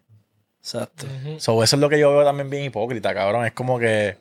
Exacto. 0.60 1.06
So, 1.38 1.64
eso 1.64 1.76
es 1.76 1.80
lo 1.80 1.90
que 1.90 2.00
yo 2.00 2.12
veo 2.12 2.24
también 2.24 2.50
bien 2.50 2.64
hipócrita, 2.64 3.14
cabrón. 3.14 3.46
Es 3.46 3.52
como 3.54 3.78
que. 3.78 4.18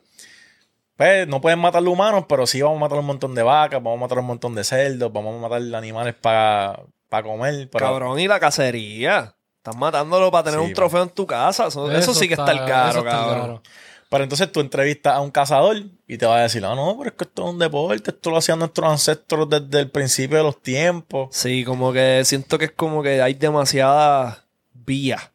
Pues 0.96 1.26
no 1.26 1.40
pueden 1.40 1.58
matar 1.58 1.82
los 1.82 1.92
humanos, 1.92 2.26
pero 2.28 2.46
sí 2.46 2.62
vamos 2.62 2.76
a 2.76 2.80
matar 2.80 2.98
un 2.98 3.06
montón 3.06 3.34
de 3.34 3.42
vacas, 3.42 3.82
vamos 3.82 3.98
a 3.98 4.00
matar 4.02 4.18
un 4.18 4.26
montón 4.26 4.54
de 4.54 4.62
cerdos, 4.62 5.12
vamos 5.12 5.34
a 5.36 5.48
matar 5.48 5.60
animales 5.74 6.14
para 6.14 6.78
comer. 7.22 7.68
Pero, 7.72 7.84
Cabrón, 7.86 8.20
y 8.20 8.28
la 8.28 8.38
cacería. 8.38 9.34
Estás 9.64 9.76
matándolo 9.76 10.30
para 10.30 10.44
tener 10.44 10.60
Sí, 10.60 10.66
un 10.66 10.74
trofeo 10.74 11.02
en 11.04 11.08
tu 11.08 11.26
casa. 11.26 11.68
Eso, 11.68 11.90
eso 11.90 12.12
sí 12.12 12.28
que 12.28 12.34
está 12.34 12.52
el 12.52 12.66
caro, 12.66 13.02
cabrón. 13.02 13.40
caro. 13.40 13.62
pero 14.10 14.24
entonces 14.24 14.52
tú 14.52 14.60
entrevistas 14.60 15.14
a 15.14 15.20
un 15.22 15.30
cazador 15.30 15.82
y 16.06 16.18
te 16.18 16.26
va 16.26 16.36
a 16.36 16.42
decir, 16.42 16.62
ah, 16.66 16.74
no, 16.74 16.94
pero 16.98 17.08
es 17.08 17.16
que 17.16 17.24
esto 17.24 17.44
es 17.44 17.48
un 17.54 17.58
deporte, 17.58 18.10
esto 18.10 18.28
lo 18.30 18.36
hacían 18.36 18.58
nuestros 18.58 18.90
ancestros 18.90 19.48
desde 19.48 19.80
el 19.80 19.90
principio 19.90 20.36
de 20.36 20.42
los 20.42 20.60
tiempos. 20.60 21.34
Sí, 21.34 21.64
como 21.64 21.94
que 21.94 22.22
siento 22.26 22.58
que 22.58 22.66
es 22.66 22.72
como 22.72 23.02
que 23.02 23.22
hay 23.22 23.32
demasiada 23.32 24.44
vía. 24.74 25.32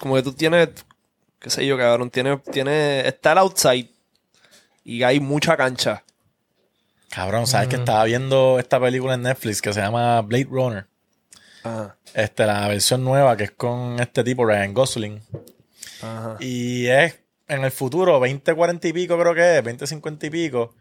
Como 0.00 0.14
que 0.14 0.22
tú 0.22 0.32
tienes, 0.32 0.70
qué 1.38 1.50
sé 1.50 1.66
yo, 1.66 1.76
cabrón, 1.76 2.08
tienes, 2.08 2.42
tienes, 2.44 3.04
está 3.04 3.32
el 3.32 3.38
outside 3.38 3.90
y 4.84 5.02
hay 5.02 5.20
mucha 5.20 5.54
cancha. 5.54 6.02
Cabrón, 7.10 7.46
¿sabes 7.46 7.68
que 7.68 7.76
estaba 7.76 8.04
viendo 8.04 8.58
esta 8.58 8.80
película 8.80 9.12
en 9.14 9.22
Netflix 9.22 9.60
que 9.60 9.74
se 9.74 9.82
llama 9.82 10.22
Blade 10.22 10.48
Runner? 10.50 10.86
Ajá, 11.66 11.96
Este, 12.14 12.46
la 12.46 12.68
versión 12.68 13.04
nueva 13.04 13.36
que 13.36 13.44
es 13.44 13.50
con 13.50 13.98
este 14.00 14.22
tipo, 14.24 14.44
Ryan 14.44 14.72
Gosling. 14.74 15.20
ajá. 16.02 16.36
Y 16.40 16.86
es 16.86 17.18
en 17.48 17.64
el 17.64 17.70
futuro, 17.70 18.18
2040 18.18 18.88
y 18.88 18.92
pico 18.92 19.18
creo 19.18 19.34
que 19.34 19.58
es, 19.58 19.64
2050 19.64 20.26
y 20.26 20.30
pico, 20.30 20.74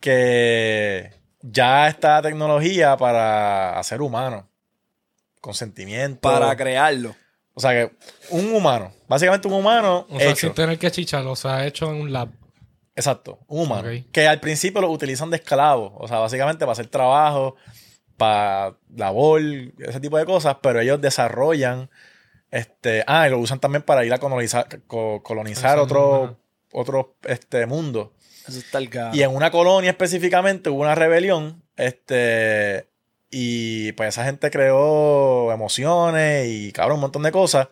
que 0.00 1.12
ya 1.42 1.88
está 1.88 2.20
tecnología 2.22 2.96
para 2.96 3.78
hacer 3.78 4.00
humanos. 4.00 4.44
Con 5.40 5.54
sentimiento. 5.54 6.20
Para 6.20 6.56
crearlo. 6.56 7.14
O 7.54 7.60
sea 7.60 7.70
que 7.70 7.96
un 8.30 8.52
humano, 8.52 8.92
básicamente 9.08 9.48
un 9.48 9.54
humano 9.54 10.06
O 10.10 10.18
sea, 10.18 10.28
hecho. 10.30 10.46
sin 10.48 10.54
tener 10.54 10.78
que 10.78 10.90
chicharlo, 10.90 11.32
o 11.32 11.36
sea, 11.36 11.66
hecho 11.66 11.90
en 11.90 12.00
un 12.02 12.12
lab. 12.12 12.28
Exacto, 12.94 13.38
un 13.46 13.62
humano. 13.62 13.88
Que 14.12 14.26
al 14.26 14.40
principio 14.40 14.80
lo 14.80 14.90
utilizan 14.90 15.30
de 15.30 15.36
esclavo. 15.36 15.94
O 15.98 16.08
sea, 16.08 16.18
básicamente 16.18 16.60
para 16.60 16.72
hacer 16.72 16.88
trabajo, 16.88 17.56
para 18.16 18.74
labor, 18.94 19.40
ese 19.40 20.00
tipo 20.00 20.18
de 20.18 20.24
cosas, 20.24 20.56
pero 20.62 20.80
ellos 20.80 21.00
desarrollan. 21.00 21.90
Este, 22.50 23.04
ah, 23.06 23.26
y 23.26 23.30
lo 23.30 23.38
usan 23.38 23.58
también 23.60 23.82
para 23.82 24.04
ir 24.04 24.12
a 24.14 24.18
colonizar, 24.18 24.66
co- 24.86 25.22
colonizar 25.22 25.78
otro, 25.78 26.38
otro 26.72 27.16
este, 27.24 27.66
mundo. 27.66 28.12
Eso 28.48 28.58
está 28.58 28.78
el. 28.78 28.88
Y 29.12 29.22
en 29.22 29.34
una 29.34 29.50
colonia 29.50 29.90
específicamente 29.90 30.70
hubo 30.70 30.82
una 30.82 30.94
rebelión. 30.94 31.62
Este. 31.76 32.88
Y 33.30 33.92
pues 33.92 34.10
esa 34.10 34.24
gente 34.24 34.50
creó 34.50 35.52
emociones 35.52 36.46
y 36.48 36.72
cabrón, 36.72 36.96
un 36.96 37.00
montón 37.02 37.22
de 37.24 37.32
cosas. 37.32 37.68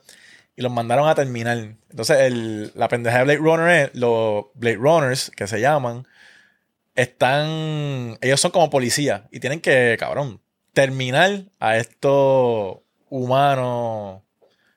Y 0.56 0.62
los 0.62 0.70
mandaron 0.72 1.08
a 1.08 1.14
terminar. 1.14 1.56
Entonces, 1.90 2.18
el- 2.20 2.72
la 2.74 2.88
pendeja 2.88 3.18
de 3.18 3.24
Blade 3.24 3.38
Runner 3.38 3.68
es, 3.86 3.94
los 3.94 4.46
Blade 4.54 4.76
Runners, 4.76 5.30
que 5.34 5.46
se 5.46 5.60
llaman, 5.60 6.06
están. 6.94 8.18
Ellos 8.20 8.40
son 8.40 8.50
como 8.50 8.70
policías. 8.70 9.22
Y 9.30 9.40
tienen 9.40 9.60
que, 9.60 9.96
cabrón, 9.98 10.40
terminar 10.72 11.44
a 11.60 11.76
estos 11.76 12.78
humanos 13.08 14.22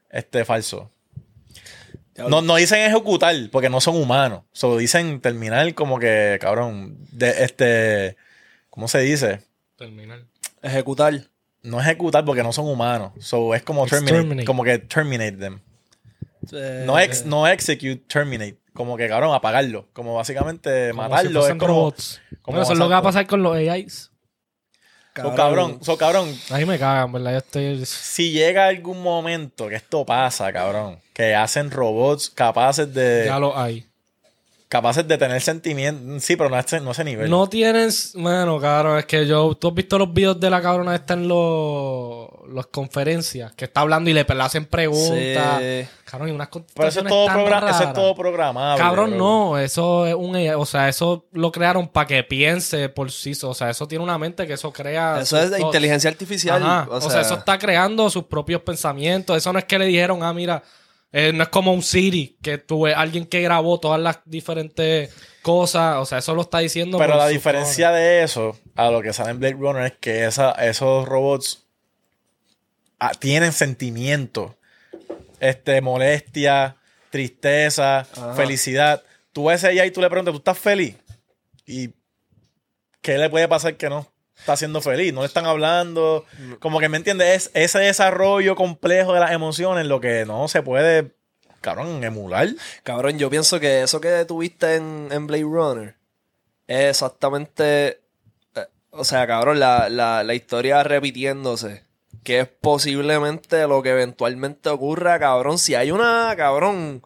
este 0.09 0.45
falsos. 0.45 0.87
No, 2.17 2.41
no 2.41 2.55
dicen 2.55 2.79
ejecutar 2.79 3.35
porque 3.51 3.69
no 3.69 3.79
son 3.79 3.95
humanos. 3.95 4.41
Solo 4.51 4.77
dicen 4.77 5.21
terminar 5.21 5.73
como 5.75 5.99
que, 5.99 6.37
cabrón, 6.41 6.97
de 7.11 7.43
este. 7.43 8.17
¿Cómo 8.71 8.87
se 8.87 8.99
dice? 8.99 9.41
Terminal. 9.77 10.25
Ejecutar. 10.63 11.13
No 11.61 11.79
ejecutar 11.79 12.25
porque 12.25 12.43
no 12.43 12.51
son 12.53 12.67
humanos. 12.67 13.11
So 13.19 13.53
es 13.53 13.61
como 13.61 13.85
terminate, 13.85 14.45
como 14.45 14.63
que 14.63 14.79
terminate 14.79 15.33
them. 15.33 15.59
Eh, 16.51 16.83
No, 16.85 16.97
ex, 16.99 17.25
no 17.25 17.47
execute, 17.47 17.97
terminate. 18.07 18.57
Como 18.77 18.95
que, 18.95 19.07
cabrón, 19.07 19.33
apagarlo. 19.33 19.87
Como 19.91 20.13
básicamente 20.13 20.91
Como 20.91 21.03
si 21.03 21.09
matarlo. 21.09 21.47
Es 21.47 21.55
como. 21.55 21.67
robots. 21.67 22.21
como 22.43 22.57
Bueno, 22.57 22.61
eso 22.61 22.73
es 22.73 22.79
lo 22.79 22.85
que 22.85 22.93
va 22.93 22.99
a 22.99 23.01
pasar 23.01 23.25
con 23.25 23.41
los 23.41 23.55
AIs. 23.55 24.11
So, 25.15 25.33
cabrón, 25.33 25.79
so, 25.81 25.97
cabrón, 25.97 26.31
Ahí 26.51 26.63
me 26.63 26.77
cagan, 26.77 27.11
¿verdad? 27.11 27.31
Yo 27.31 27.37
estoy... 27.39 27.85
si 27.87 28.29
llega 28.33 28.67
algún 28.67 29.01
momento 29.01 29.67
que 29.67 29.73
esto 29.73 30.05
pasa, 30.05 30.53
cabrón, 30.53 30.99
que 31.11 31.33
hacen 31.33 31.71
robots 31.71 32.29
capaces 32.29 32.93
de 32.93 33.23
Ya 33.25 33.39
lo 33.39 33.57
hay. 33.57 33.86
Capaces 34.69 35.07
de 35.07 35.17
tener 35.17 35.41
sentimientos, 35.41 36.23
sí, 36.23 36.35
pero 36.35 36.49
no 36.49 36.57
a 36.57 36.59
ese, 36.59 36.81
no 36.81 36.89
a 36.89 36.91
ese 36.91 37.03
nivel. 37.05 37.29
No 37.29 37.47
tienes, 37.47 38.11
bueno, 38.15 38.59
cabrón, 38.59 38.99
es 38.99 39.05
que 39.05 39.25
yo, 39.25 39.55
tú 39.55 39.69
has 39.69 39.73
visto 39.73 39.97
los 39.97 40.13
videos 40.13 40.39
de 40.39 40.49
la 40.49 40.61
cabrona 40.61 40.93
esta 40.93 41.13
en 41.13 41.27
los, 41.27 42.27
las 42.53 42.67
conferencias, 42.67 43.53
que 43.53 43.65
está 43.65 43.81
hablando 43.81 44.09
y 44.09 44.13
le, 44.13 44.25
le 44.25 44.41
hacen 44.43 44.65
preguntas. 44.65 45.59
Sí. 45.59 45.87
Cabrón, 46.03 46.29
y 46.29 46.31
unas 46.31 46.49
pero 46.75 46.89
eso 46.89 46.99
es 46.99 47.07
todo, 47.07 47.25
tan 47.25 47.37
progra- 47.39 47.69
eso 47.69 47.83
es 47.83 47.93
todo 47.93 48.15
programado. 48.15 48.77
Cabrón, 48.77 49.17
no, 49.17 49.57
eso 49.57 50.05
es 50.05 50.15
un, 50.15 50.35
o 50.35 50.65
sea, 50.65 50.89
eso 50.89 51.25
lo 51.31 51.51
crearon 51.51 51.87
para 51.87 52.07
que 52.07 52.23
piense 52.23 52.89
por 52.89 53.11
sí, 53.11 53.33
o 53.43 53.53
sea, 53.53 53.69
eso 53.69 53.87
tiene 53.87 54.03
una 54.03 54.17
mente 54.17 54.45
que 54.47 54.53
eso 54.53 54.71
crea. 54.73 55.19
Eso 55.21 55.39
es 55.39 55.49
de 55.51 55.61
inteligencia 55.61 56.09
artificial. 56.09 56.61
Ajá, 56.61 56.87
O, 56.91 57.09
sea, 57.09 57.21
eso 57.21 57.35
está 57.35 57.57
creando 57.57 58.09
sus 58.09 58.23
propios 58.25 58.61
pensamientos. 58.61 59.37
Eso 59.37 59.51
no 59.53 59.59
es 59.59 59.65
que 59.65 59.79
le 59.79 59.85
dijeron, 59.85 60.23
ah, 60.23 60.33
mira, 60.33 60.61
eh, 61.11 61.31
no 61.33 61.43
es 61.43 61.49
como 61.49 61.73
un 61.73 61.83
Siri, 61.83 62.37
que 62.41 62.57
tuve 62.57 62.93
alguien 62.93 63.25
que 63.25 63.41
grabó 63.41 63.79
todas 63.79 63.99
las 63.99 64.19
diferentes 64.25 65.13
cosas. 65.41 65.97
O 65.97 66.05
sea, 66.05 66.17
eso 66.17 66.35
lo 66.35 66.41
está 66.41 66.59
diciendo. 66.59 66.97
Pero 66.97 67.15
la 67.15 67.27
diferencia 67.27 67.91
de 67.91 68.23
eso 68.23 68.57
a 68.75 68.91
lo 68.91 69.01
que 69.01 69.13
sale 69.13 69.31
en 69.31 69.39
Blade 69.39 69.55
Runner 69.55 69.85
es 69.85 69.97
que 69.99 70.25
esa, 70.25 70.51
esos 70.51 71.07
robots 71.07 71.65
ah, 72.99 73.11
tienen 73.17 73.53
sentimientos. 73.53 74.53
Este, 75.39 75.81
molestia, 75.81 76.77
tristeza, 77.09 77.99
Ajá. 77.99 78.33
felicidad. 78.33 79.03
Tú 79.31 79.45
ves 79.45 79.63
ella 79.63 79.85
y 79.85 79.91
tú 79.91 80.01
le 80.01 80.09
preguntas, 80.09 80.33
¿tú 80.33 80.39
estás 80.39 80.57
feliz? 80.57 80.95
¿Y 81.65 81.91
qué 83.01 83.17
le 83.17 83.29
puede 83.29 83.47
pasar 83.47 83.77
que 83.77 83.89
no 83.89 84.11
está 84.37 84.55
siendo 84.55 84.81
feliz? 84.81 85.13
No 85.13 85.21
le 85.21 85.27
están 85.27 85.45
hablando. 85.45 86.25
Como 86.59 86.79
que, 86.79 86.89
¿me 86.89 86.97
entiendes? 86.97 87.47
Es 87.53 87.75
ese 87.75 87.79
desarrollo 87.79 88.55
complejo 88.55 89.13
de 89.13 89.19
las 89.19 89.31
emociones 89.31 89.85
lo 89.85 89.99
que 89.99 90.25
no 90.25 90.47
se 90.47 90.61
puede, 90.61 91.15
cabrón, 91.61 92.03
emular. 92.03 92.49
Cabrón, 92.83 93.17
yo 93.19 93.29
pienso 93.29 93.59
que 93.59 93.83
eso 93.83 93.99
que 93.99 94.25
tuviste 94.25 94.75
en, 94.75 95.09
en 95.11 95.27
Blade 95.27 95.43
Runner 95.43 95.95
es 96.67 96.89
exactamente. 96.89 98.01
eh, 98.55 98.67
o 98.91 99.03
sea, 99.03 99.27
cabrón, 99.27 99.59
la, 99.59 99.89
la, 99.89 100.23
la 100.23 100.33
historia 100.33 100.83
repitiéndose. 100.83 101.85
Que 102.23 102.41
es 102.41 102.47
posiblemente 102.47 103.67
lo 103.67 103.81
que 103.81 103.91
eventualmente 103.91 104.67
ocurra, 104.69 105.17
cabrón. 105.17 105.57
Si 105.57 105.75
hay 105.75 105.91
una, 105.91 106.33
cabrón, 106.35 107.01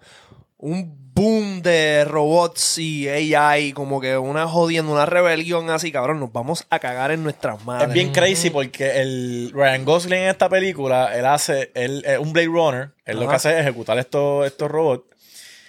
un 0.57 1.00
boom 1.13 1.61
de 1.61 2.05
robots 2.05 2.77
y 2.77 3.07
AI, 3.07 3.73
como 3.73 4.01
que 4.01 4.17
una 4.17 4.47
jodiendo, 4.47 4.91
una 4.91 5.05
rebelión 5.05 5.69
así, 5.69 5.91
cabrón, 5.91 6.19
nos 6.19 6.31
vamos 6.31 6.65
a 6.69 6.79
cagar 6.79 7.11
en 7.11 7.23
nuestras 7.23 7.63
madres. 7.65 7.89
Es 7.89 7.93
bien 7.93 8.11
crazy 8.11 8.49
porque 8.49 9.01
el 9.01 9.51
Ryan 9.53 9.85
Gosling 9.85 10.19
en 10.19 10.29
esta 10.29 10.49
película, 10.49 11.15
él 11.15 11.25
hace, 11.25 11.71
él 11.75 12.03
es 12.05 12.17
un 12.17 12.33
Blade 12.33 12.47
Runner, 12.47 12.91
él 13.05 13.19
lo 13.19 13.27
que 13.27 13.35
hace 13.35 13.51
es 13.51 13.61
ejecutar 13.61 13.97
estos, 13.99 14.45
estos 14.45 14.69
robots. 14.69 15.05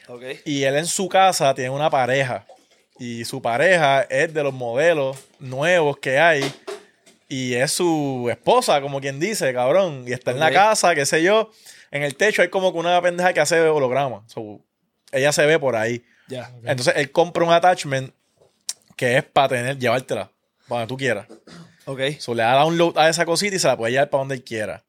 Ok. 0.09 0.23
Y 0.45 0.65
él 0.65 0.77
en 0.77 0.87
su 0.87 1.09
casa 1.09 1.55
tiene 1.55 1.71
una 1.71 1.89
pareja 1.89 2.45
Y 2.99 3.25
su 3.25 3.41
pareja 3.41 4.03
es 4.03 4.35
de 4.35 4.43
los 4.43 4.53
modelos 4.53 5.17
nuevos 5.39 5.99
que 5.99 6.19
hay. 6.19 6.53
Y 7.29 7.55
es 7.55 7.73
su 7.73 8.29
esposa, 8.31 8.81
como 8.83 9.01
quien 9.01 9.19
dice, 9.19 9.53
cabrón. 9.55 10.05
Y 10.07 10.13
está 10.13 10.33
en 10.33 10.39
la 10.39 10.53
casa, 10.53 10.95
qué 10.95 11.07
sé 11.07 11.23
yo. 11.23 11.51
En 11.91 12.03
el 12.03 12.15
techo 12.15 12.43
hay 12.43 12.49
como 12.49 12.73
que 12.73 12.79
una 12.79 13.01
pendeja 13.01 13.33
que 13.33 13.41
hace 13.41 13.61
holograma. 13.61 14.23
So, 14.27 14.61
ella 15.13 15.33
se 15.33 15.47
ve 15.47 15.59
por 15.59 15.77
ahí. 15.77 16.05
Entonces 16.65 16.95
él 16.97 17.13
compra 17.13 17.45
un 17.45 17.53
attachment 17.53 18.13
que 18.97 19.19
es 19.19 19.25
para 19.25 19.49
tener, 19.49 19.79
llevártela, 19.79 20.31
para 20.69 20.81
donde 20.81 20.87
tú 20.89 20.97
quieras. 20.97 21.27
Ok. 21.85 22.01
So, 22.19 22.35
le 22.35 22.43
da 22.43 22.55
download 22.55 22.97
a 22.99 23.09
esa 23.09 23.25
cosita 23.25 23.57
y 23.57 23.59
se 23.59 23.67
la 23.69 23.77
puede 23.77 23.93
llevar 23.93 24.09
para 24.11 24.21
donde 24.21 24.37
él 24.37 24.45
quiera. 24.45 24.83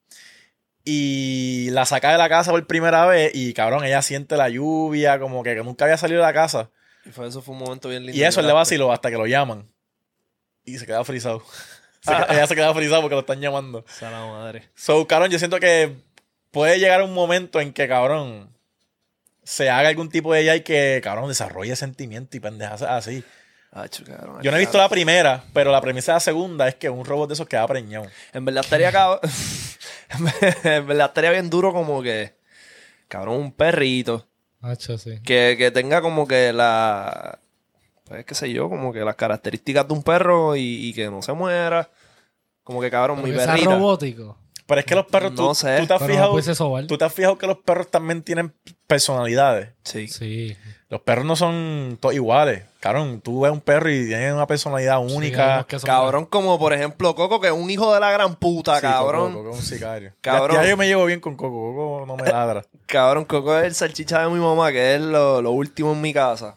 Y 0.84 1.68
la 1.70 1.86
saca 1.86 2.12
de 2.12 2.18
la 2.18 2.28
casa 2.28 2.50
por 2.50 2.66
primera 2.66 3.06
vez 3.06 3.32
y 3.34 3.54
cabrón, 3.54 3.84
ella 3.84 4.02
siente 4.02 4.36
la 4.36 4.48
lluvia, 4.50 5.18
como 5.18 5.42
que, 5.42 5.54
nunca 5.56 5.86
había 5.86 5.96
salido 5.96 6.20
de 6.20 6.26
la 6.26 6.32
casa. 6.34 6.70
Y 7.06 7.10
fue, 7.10 7.26
eso 7.26 7.40
fue 7.42 7.54
un 7.54 7.60
momento 7.60 7.88
bien 7.88 8.04
lindo. 8.04 8.18
Y 8.18 8.22
eso 8.22 8.40
él 8.40 8.46
le 8.46 8.52
vaciló 8.52 8.92
hasta 8.92 9.10
que 9.10 9.16
lo 9.16 9.26
llaman. 9.26 9.66
Y 10.64 10.78
se 10.78 10.86
queda 10.86 11.04
frisado. 11.04 11.42
Se 12.04 12.10
queda- 12.10 12.26
ella 12.30 12.46
se 12.46 12.54
queda 12.54 12.74
frisado 12.74 13.00
porque 13.00 13.14
lo 13.14 13.20
están 13.22 13.40
llamando. 13.40 13.78
O 13.78 13.84
sea, 13.88 14.10
la 14.10 14.26
madre. 14.26 14.68
So, 14.74 15.06
cabrón, 15.06 15.30
yo 15.30 15.38
siento 15.38 15.58
que 15.58 15.96
puede 16.50 16.78
llegar 16.78 17.02
un 17.02 17.14
momento 17.14 17.62
en 17.62 17.72
que, 17.72 17.88
cabrón, 17.88 18.53
se 19.44 19.70
haga 19.70 19.88
algún 19.90 20.08
tipo 20.08 20.32
de 20.32 20.40
ella 20.40 20.56
y 20.56 20.62
que, 20.62 21.00
cabrón, 21.02 21.28
desarrolle 21.28 21.76
sentimiento 21.76 22.36
y 22.36 22.40
pendejas 22.40 22.82
así. 22.82 23.22
Yo 24.42 24.50
no 24.50 24.56
he 24.56 24.60
visto 24.60 24.78
la 24.78 24.88
primera, 24.88 25.42
pero 25.52 25.72
la 25.72 25.80
premisa 25.80 26.12
de 26.12 26.16
la 26.16 26.20
segunda 26.20 26.68
es 26.68 26.76
que 26.76 26.88
un 26.88 27.04
robot 27.04 27.28
de 27.28 27.34
esos 27.34 27.48
queda 27.48 27.66
preñado. 27.66 28.06
En 28.32 28.44
verdad 28.44 28.62
estaría 28.64 28.92
cabrón. 28.92 29.18
en 30.64 30.86
verdad 30.86 31.06
estaría 31.08 31.30
bien 31.32 31.50
duro 31.50 31.72
como 31.72 32.02
que. 32.02 32.34
Cabrón, 33.08 33.36
un 33.36 33.52
perrito. 33.52 34.26
Hacho, 34.62 34.96
sí. 34.96 35.20
Que, 35.24 35.56
que 35.58 35.70
tenga 35.72 36.00
como 36.00 36.26
que 36.28 36.52
la. 36.52 37.40
Pues 38.04 38.24
qué 38.24 38.34
sé 38.34 38.52
yo, 38.52 38.68
como 38.68 38.92
que 38.92 39.00
las 39.00 39.16
características 39.16 39.88
de 39.88 39.94
un 39.94 40.02
perro 40.04 40.54
y, 40.56 40.88
y 40.88 40.94
que 40.94 41.10
no 41.10 41.20
se 41.20 41.32
muera. 41.32 41.90
Como 42.62 42.80
que 42.80 42.90
cabrón, 42.90 43.16
Pero 43.16 43.26
muy 43.26 43.36
que 43.36 43.42
sea 43.42 43.54
perrita. 43.54 43.74
robótico. 43.74 44.38
Pero 44.66 44.80
es 44.80 44.86
que 44.86 44.94
los 44.94 45.04
perros, 45.06 45.32
No 45.32 45.48
tú, 45.48 45.54
sé. 45.54 45.78
tú 45.80 45.86
te 45.86 45.92
has 45.94 46.00
Pero 46.00 46.12
fijado, 46.12 46.30
puede 46.32 46.42
ser 46.44 46.54
sobar. 46.56 46.86
tú 46.86 46.96
te 46.96 47.04
has 47.04 47.12
fijado 47.12 47.36
que 47.36 47.46
los 47.46 47.58
perros 47.58 47.90
también 47.90 48.22
tienen 48.22 48.52
personalidades. 48.86 49.70
Sí. 49.84 50.08
Sí. 50.08 50.56
Los 50.88 51.00
perros 51.02 51.24
no 51.24 51.34
son 51.36 51.98
todos 52.00 52.14
iguales. 52.14 52.62
Cabrón, 52.80 53.20
tú 53.20 53.40
ves 53.40 53.50
un 53.52 53.60
perro 53.60 53.90
y 53.90 54.06
tiene 54.06 54.32
una 54.32 54.46
personalidad 54.46 54.98
hay 54.98 55.14
única. 55.16 55.54
unos 55.54 55.66
que 55.66 55.78
son- 55.78 55.86
Cabrón, 55.86 56.26
como 56.26 56.58
por 56.58 56.72
ejemplo 56.72 57.14
Coco, 57.14 57.40
que 57.40 57.48
es 57.48 57.52
un 57.52 57.68
hijo 57.70 57.92
de 57.92 57.98
la 58.00 58.12
gran 58.12 58.36
puta, 58.36 58.76
Sí, 58.76 58.82
cabrón. 58.82 59.32
Coco, 59.32 59.44
Coco 59.44 59.54
es 59.56 59.60
un 59.60 59.66
sicario. 59.66 60.12
Cabrón. 60.20 60.56
Ya, 60.56 60.62
ya 60.62 60.70
yo 60.70 60.76
me 60.76 60.86
llevo 60.86 61.04
bien 61.06 61.20
con 61.20 61.36
Coco. 61.36 61.72
Coco 61.74 62.04
no 62.06 62.16
me 62.16 62.30
ladra. 62.30 62.62
Cabrón, 62.86 63.24
Coco 63.24 63.58
es 63.58 63.64
el 63.64 63.74
salchicha 63.74 64.22
de 64.22 64.28
mi 64.30 64.38
mamá, 64.38 64.70
que 64.70 64.94
es 64.94 65.00
lo, 65.00 65.42
lo 65.42 65.50
último 65.50 65.92
en 65.92 66.00
mi 66.00 66.12
casa. 66.12 66.56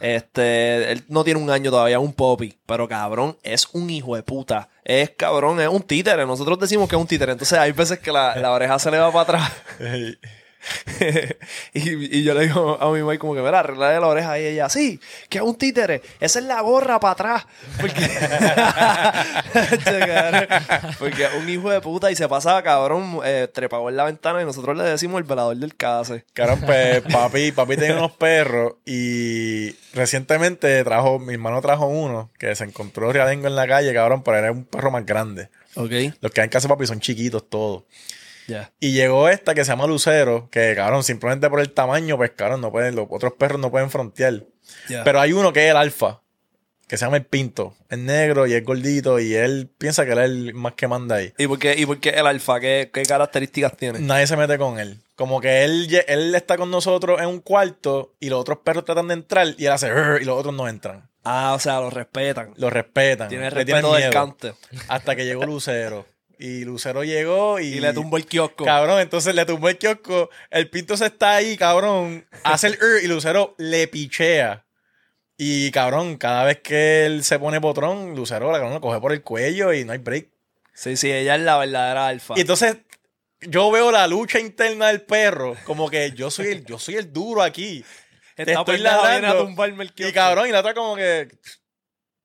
Este, 0.00 0.92
él 0.92 1.04
no 1.08 1.24
tiene 1.24 1.40
un 1.40 1.50
año 1.50 1.70
todavía, 1.70 1.98
un 1.98 2.12
popi. 2.12 2.58
Pero 2.66 2.88
cabrón, 2.88 3.36
es 3.42 3.68
un 3.72 3.90
hijo 3.90 4.16
de 4.16 4.22
puta. 4.22 4.68
Es 4.84 5.10
cabrón, 5.10 5.60
es 5.60 5.68
un 5.68 5.82
títere. 5.82 6.26
Nosotros 6.26 6.58
decimos 6.58 6.88
que 6.88 6.96
es 6.96 7.00
un 7.00 7.06
títere. 7.06 7.32
Entonces 7.32 7.58
hay 7.58 7.72
veces 7.72 7.98
que 7.98 8.12
la, 8.12 8.36
la 8.36 8.52
oreja 8.52 8.78
se 8.78 8.90
le 8.90 8.98
va 8.98 9.12
para 9.12 9.22
atrás. 9.22 9.52
Y, 11.72 12.18
y 12.18 12.22
yo 12.22 12.34
le 12.34 12.42
digo 12.42 12.78
a 12.80 12.90
mi 12.92 13.00
mamá 13.00 13.18
como 13.18 13.34
que, 13.34 13.40
mira, 13.40 13.60
arregla 13.60 13.98
la 13.98 14.06
oreja. 14.06 14.38
Y 14.38 14.46
ella, 14.46 14.68
sí, 14.68 15.00
que 15.28 15.38
es 15.38 15.44
un 15.44 15.56
títere. 15.56 16.02
Esa 16.20 16.38
es 16.38 16.44
la 16.44 16.60
gorra 16.60 17.00
para 17.00 17.12
atrás. 17.12 17.46
Porque... 17.80 18.08
Porque 20.98 21.24
es 21.24 21.34
un 21.34 21.48
hijo 21.48 21.70
de 21.70 21.80
puta 21.80 22.10
y 22.10 22.16
se 22.16 22.28
pasa, 22.28 22.62
cabrón, 22.62 23.20
eh, 23.24 23.48
trepado 23.52 23.88
en 23.88 23.96
la 23.96 24.04
ventana 24.04 24.42
y 24.42 24.44
nosotros 24.44 24.76
le 24.76 24.84
decimos 24.84 25.18
el 25.18 25.24
velador 25.24 25.56
del 25.56 25.74
case. 25.76 26.24
Cabrón, 26.32 26.60
pues 26.64 27.02
papi, 27.02 27.52
papi 27.52 27.76
tiene 27.76 27.94
unos 27.94 28.12
perros 28.12 28.74
y 28.84 29.72
recientemente 29.94 30.82
trajo, 30.84 31.18
mi 31.18 31.34
hermano 31.34 31.60
trajo 31.60 31.86
uno 31.86 32.30
que 32.38 32.54
se 32.54 32.64
encontró 32.64 33.12
riadengo 33.12 33.46
en 33.46 33.56
la 33.56 33.66
calle, 33.66 33.92
cabrón, 33.92 34.22
pero 34.22 34.38
era 34.38 34.52
un 34.52 34.64
perro 34.64 34.90
más 34.90 35.04
grande. 35.04 35.48
Ok. 35.74 35.92
Los 36.20 36.32
que 36.32 36.40
hay 36.40 36.44
en 36.46 36.50
casa 36.50 36.68
papi 36.68 36.86
son 36.86 37.00
chiquitos 37.00 37.48
todos. 37.48 37.82
Y 38.80 38.92
llegó 38.92 39.28
esta 39.28 39.54
que 39.54 39.64
se 39.64 39.70
llama 39.70 39.86
Lucero, 39.86 40.48
que 40.50 40.74
cabrón, 40.74 41.02
simplemente 41.02 41.48
por 41.48 41.60
el 41.60 41.72
tamaño, 41.72 42.16
pues 42.16 42.30
cabrón, 42.32 42.60
no 42.60 42.70
pueden, 42.70 42.94
los 42.94 43.06
otros 43.10 43.32
perros 43.34 43.60
no 43.60 43.70
pueden 43.70 43.90
frontear. 43.90 44.44
Pero 45.04 45.20
hay 45.20 45.32
uno 45.32 45.52
que 45.52 45.66
es 45.66 45.70
el 45.70 45.76
alfa, 45.76 46.20
que 46.86 46.96
se 46.96 47.04
llama 47.04 47.16
el 47.16 47.24
Pinto. 47.24 47.74
Es 47.88 47.98
negro 47.98 48.46
y 48.46 48.54
es 48.54 48.64
gordito 48.64 49.18
y 49.18 49.34
él 49.34 49.70
piensa 49.78 50.04
que 50.04 50.12
él 50.12 50.18
es 50.18 50.24
el 50.24 50.54
más 50.54 50.74
que 50.74 50.88
manda 50.88 51.16
ahí. 51.16 51.32
¿Y 51.38 51.46
por 51.46 51.58
qué, 51.58 51.74
y 51.78 51.86
por 51.86 51.98
qué 52.00 52.10
el 52.10 52.26
alfa? 52.26 52.60
¿Qué, 52.60 52.90
qué 52.92 53.02
características 53.04 53.76
tiene? 53.76 54.00
Nadie 54.00 54.26
se 54.26 54.36
mete 54.36 54.58
con 54.58 54.78
él. 54.78 55.00
Como 55.16 55.40
que 55.40 55.64
él, 55.64 55.88
él 56.08 56.34
está 56.34 56.56
con 56.56 56.70
nosotros 56.70 57.20
en 57.20 57.28
un 57.28 57.40
cuarto 57.40 58.14
y 58.20 58.28
los 58.28 58.40
otros 58.40 58.58
perros 58.58 58.84
tratan 58.84 59.08
de 59.08 59.14
entrar 59.14 59.48
y 59.56 59.66
él 59.66 59.72
hace 59.72 59.88
y 60.20 60.24
los 60.24 60.38
otros 60.38 60.54
no 60.54 60.68
entran. 60.68 61.08
Ah, 61.22 61.54
o 61.54 61.58
sea, 61.58 61.80
lo 61.80 61.88
respetan. 61.88 62.52
Lo 62.56 62.68
respetan. 62.68 63.28
Tiene 63.28 63.50
tienen 63.50 63.66
respeto 63.66 63.94
del 63.94 64.12
cante. 64.12 64.54
Hasta 64.88 65.16
que 65.16 65.24
llegó 65.24 65.46
Lucero. 65.46 66.06
Y 66.38 66.64
Lucero 66.64 67.04
llegó 67.04 67.58
y... 67.60 67.66
Y 67.66 67.80
le 67.80 67.92
tumbó 67.92 68.16
el 68.16 68.26
kiosco. 68.26 68.64
Cabrón, 68.64 69.00
entonces 69.00 69.34
le 69.34 69.44
tumbó 69.44 69.68
el 69.68 69.78
kiosco. 69.78 70.30
El 70.50 70.68
pinto 70.70 70.96
se 70.96 71.06
está 71.06 71.36
ahí, 71.36 71.56
cabrón. 71.56 72.26
Hace 72.42 72.68
el 72.68 72.74
"Ur", 72.74 73.02
y 73.02 73.06
Lucero 73.06 73.54
le 73.58 73.88
pichea. 73.88 74.64
Y 75.36 75.70
cabrón, 75.72 76.16
cada 76.16 76.44
vez 76.44 76.60
que 76.60 77.06
él 77.06 77.24
se 77.24 77.38
pone 77.38 77.60
potrón, 77.60 78.14
Lucero 78.14 78.52
la 78.52 78.58
cabrón, 78.58 78.74
lo 78.74 78.80
coge 78.80 79.00
por 79.00 79.12
el 79.12 79.22
cuello 79.22 79.72
y 79.72 79.84
no 79.84 79.92
hay 79.92 79.98
break. 79.98 80.28
Sí, 80.72 80.96
sí, 80.96 81.10
ella 81.10 81.34
es 81.36 81.40
la 81.42 81.56
verdadera 81.58 82.08
alfa. 82.08 82.34
Y 82.36 82.40
entonces 82.42 82.76
yo 83.40 83.70
veo 83.70 83.90
la 83.90 84.06
lucha 84.06 84.38
interna 84.38 84.88
del 84.88 85.02
perro. 85.02 85.56
Como 85.64 85.90
que 85.90 86.12
yo 86.12 86.30
soy 86.30 86.48
el, 86.48 86.64
yo 86.64 86.78
soy 86.78 86.96
el 86.96 87.12
duro 87.12 87.42
aquí. 87.42 87.84
Te 88.36 88.42
estoy 88.52 88.76
viene 88.76 88.88
a 88.90 88.96
ladrando. 88.96 89.44
tumbarme 89.44 89.84
el 89.84 89.92
Y 89.96 90.12
cabrón, 90.12 90.48
y 90.48 90.52
la 90.52 90.60
otra 90.60 90.74
como 90.74 90.96
que. 90.96 91.28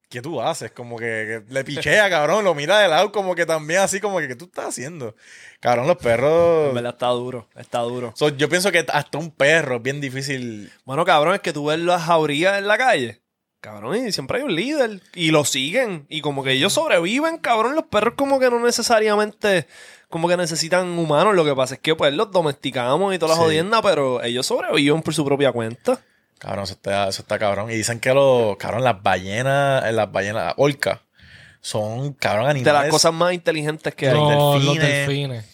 ¿Qué 0.09 0.21
tú 0.23 0.41
haces? 0.41 0.71
Como 0.71 0.97
que, 0.97 1.43
que 1.47 1.53
le 1.53 1.63
pichea, 1.63 2.09
cabrón, 2.09 2.43
lo 2.43 2.55
mira 2.55 2.79
de 2.79 2.87
lado, 2.87 3.11
como 3.11 3.35
que 3.35 3.45
también 3.45 3.81
así, 3.81 3.99
como 3.99 4.17
que, 4.17 4.27
¿qué 4.27 4.35
tú 4.35 4.45
estás 4.45 4.65
haciendo? 4.69 5.15
Cabrón, 5.59 5.85
los 5.85 5.97
perros. 5.97 6.69
En 6.69 6.73
verdad 6.75 6.93
está 6.93 7.07
duro, 7.09 7.47
está 7.55 7.79
duro. 7.81 8.11
So, 8.15 8.29
yo 8.29 8.49
pienso 8.49 8.71
que 8.71 8.83
hasta 8.91 9.17
un 9.19 9.29
perro 9.29 9.75
es 9.75 9.83
bien 9.83 10.01
difícil. 10.01 10.71
Bueno, 10.83 11.05
cabrón, 11.05 11.35
es 11.35 11.41
que 11.41 11.53
tú 11.53 11.65
ves 11.67 11.77
las 11.79 12.01
jaurías 12.03 12.57
en 12.57 12.67
la 12.67 12.77
calle. 12.79 13.21
Cabrón, 13.61 14.07
y 14.07 14.11
siempre 14.11 14.37
hay 14.37 14.43
un 14.45 14.55
líder. 14.55 15.01
Y 15.13 15.31
lo 15.31 15.43
siguen. 15.45 16.05
Y 16.09 16.21
como 16.21 16.43
que 16.43 16.53
ellos 16.53 16.73
sobreviven, 16.73 17.37
cabrón. 17.37 17.75
Los 17.75 17.83
perros 17.83 18.13
como 18.15 18.39
que 18.39 18.49
no 18.49 18.57
necesariamente 18.59 19.67
como 20.07 20.27
que 20.29 20.37
necesitan 20.37 20.87
humanos. 20.97 21.35
Lo 21.35 21.43
que 21.45 21.53
pasa 21.53 21.75
es 21.75 21.81
que 21.81 21.93
pues 21.93 22.13
los 22.13 22.31
domesticamos 22.31 23.13
y 23.13 23.19
toda 23.19 23.33
la 23.33 23.35
Sí. 23.35 23.41
jodienda, 23.43 23.81
pero 23.81 24.23
ellos 24.23 24.45
sobreviven 24.47 25.01
por 25.03 25.13
su 25.13 25.23
propia 25.25 25.51
cuenta. 25.51 25.99
Cabrón, 26.39 26.63
eso 26.63 26.73
está, 26.73 27.07
eso 27.09 27.21
está 27.21 27.37
cabrón. 27.37 27.69
Y 27.69 27.75
dicen 27.75 27.99
que 27.99 28.13
los, 28.13 28.57
cabrón, 28.57 28.83
las 28.83 29.01
ballenas, 29.03 29.83
eh, 29.85 29.91
las 29.91 30.11
ballenas, 30.11 30.53
orcas, 30.57 30.99
son, 31.61 32.13
cabrón, 32.13 32.45
De 32.45 32.51
animales. 32.51 32.81
las 32.83 32.89
cosas 32.89 33.13
más 33.13 33.33
inteligentes 33.33 33.93
que 33.93 34.07
hay. 34.07 34.13
No, 34.15 34.57
los 34.57 34.77
delfines. 34.77 35.45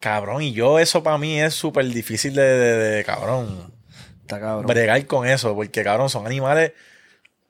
Cabrón, 0.00 0.42
y 0.42 0.52
yo 0.52 0.78
eso 0.80 1.02
para 1.02 1.16
mí 1.18 1.38
es 1.38 1.54
súper 1.54 1.86
difícil 1.86 2.34
de, 2.34 2.42
de- 2.42 2.76
de, 2.96 3.04
cabrón, 3.04 3.72
Está 4.22 4.40
cabrón. 4.40 4.66
bregar 4.66 5.06
con 5.06 5.28
eso, 5.28 5.54
porque 5.54 5.84
cabrón, 5.84 6.08
son 6.10 6.26
animales 6.26 6.72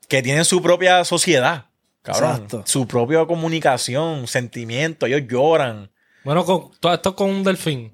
que 0.07 0.21
tienen 0.21 0.45
su 0.45 0.61
propia 0.61 1.03
sociedad, 1.05 1.65
cabrón, 2.03 2.31
Exacto. 2.33 2.63
su 2.65 2.87
propia 2.87 3.25
comunicación, 3.25 4.27
sentimiento, 4.27 5.05
ellos 5.07 5.21
lloran. 5.27 5.89
Bueno, 6.23 6.45
con, 6.45 6.69
todo 6.79 6.93
esto 6.93 7.15
con 7.15 7.29
un 7.29 7.43
delfín. 7.43 7.91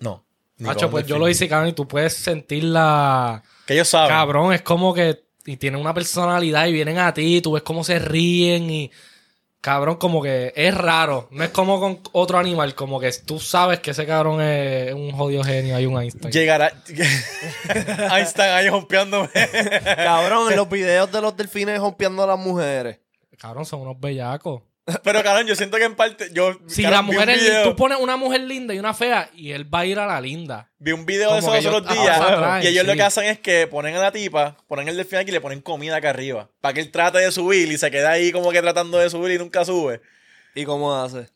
No. 0.00 0.24
Hacho, 0.66 0.90
pues 0.90 1.04
yo 1.06 1.18
lo 1.18 1.28
hice, 1.28 1.46
cabrón, 1.48 1.68
y 1.68 1.72
tú 1.74 1.86
puedes 1.86 2.14
sentir 2.14 2.64
la... 2.64 3.42
Que 3.68 3.74
ellos 3.74 3.88
saben. 3.88 4.08
Cabrón, 4.08 4.54
es 4.54 4.62
como 4.62 4.94
que... 4.94 5.24
Y 5.44 5.58
tienen 5.58 5.78
una 5.78 5.92
personalidad 5.92 6.66
y 6.66 6.72
vienen 6.72 6.96
a 6.96 7.12
ti, 7.12 7.42
tú 7.42 7.52
ves 7.52 7.62
cómo 7.62 7.84
se 7.84 7.98
ríen 7.98 8.70
y... 8.70 8.90
Cabrón, 9.60 9.96
como 9.96 10.22
que 10.22 10.54
es 10.56 10.74
raro. 10.74 11.28
No 11.32 11.44
es 11.44 11.50
como 11.50 11.78
con 11.78 12.00
otro 12.12 12.38
animal, 12.38 12.74
como 12.74 12.98
que 12.98 13.12
tú 13.26 13.38
sabes 13.38 13.80
que 13.80 13.90
ese 13.90 14.06
cabrón 14.06 14.40
es 14.40 14.94
un 14.94 15.12
jodido 15.12 15.44
genio, 15.44 15.76
hay 15.76 15.84
un 15.84 16.00
Einstein. 16.00 16.32
Llegará. 16.32 16.72
Están 18.18 18.50
ahí 18.56 18.70
rompeándome. 18.70 19.28
Cabrón, 19.96 20.50
en 20.50 20.56
los 20.56 20.68
videos 20.70 21.12
de 21.12 21.20
los 21.20 21.36
delfines 21.36 21.78
rompiendo 21.78 22.22
a 22.22 22.26
las 22.28 22.38
mujeres. 22.38 23.00
Cabrón, 23.36 23.66
son 23.66 23.82
unos 23.82 24.00
bellacos. 24.00 24.62
Pero 25.04 25.22
cabrón, 25.22 25.46
yo 25.46 25.54
siento 25.54 25.76
que 25.76 25.84
en 25.84 25.94
parte. 25.96 26.30
Yo 26.32 26.58
Si 26.66 26.82
cabrón, 26.82 26.96
la 26.98 27.02
mujer 27.02 27.30
es 27.30 27.42
video- 27.42 27.64
tú 27.64 27.76
pones 27.76 27.98
una 27.98 28.16
mujer 28.16 28.40
linda 28.42 28.72
y 28.74 28.78
una 28.78 28.94
fea 28.94 29.30
y 29.34 29.52
él 29.52 29.72
va 29.72 29.80
a 29.80 29.86
ir 29.86 29.98
a 29.98 30.06
la 30.06 30.20
linda. 30.20 30.70
Vi 30.78 30.92
un 30.92 31.04
video 31.04 31.34
de 31.34 31.40
Como 31.40 31.54
esos 31.54 31.64
los 31.72 31.82
ellos- 31.82 31.90
otros 31.90 32.04
días. 32.04 32.64
y 32.64 32.68
ellos 32.68 32.86
lo 32.86 32.94
que 32.94 33.02
hacen 33.02 33.24
es 33.24 33.38
que 33.38 33.66
ponen 33.66 33.94
a 33.96 34.00
la 34.00 34.12
tipa, 34.12 34.56
ponen 34.66 34.88
el 34.88 34.96
delfín 34.96 35.18
aquí 35.18 35.30
y 35.30 35.32
le 35.32 35.40
ponen 35.40 35.60
comida 35.60 35.96
acá 35.96 36.10
arriba. 36.10 36.48
Para 36.60 36.72
que 36.74 36.80
él 36.80 36.90
trate 36.90 37.18
de 37.18 37.30
subir 37.32 37.70
y 37.70 37.76
se 37.78 37.90
queda 37.90 38.12
ahí 38.12 38.32
como 38.32 38.50
que 38.50 38.60
tratando 38.62 38.98
de 38.98 39.10
subir 39.10 39.32
y 39.32 39.38
nunca 39.38 39.64
sube. 39.64 40.00
¿Y 40.54 40.64
cómo 40.64 40.94
hace? 40.96 41.26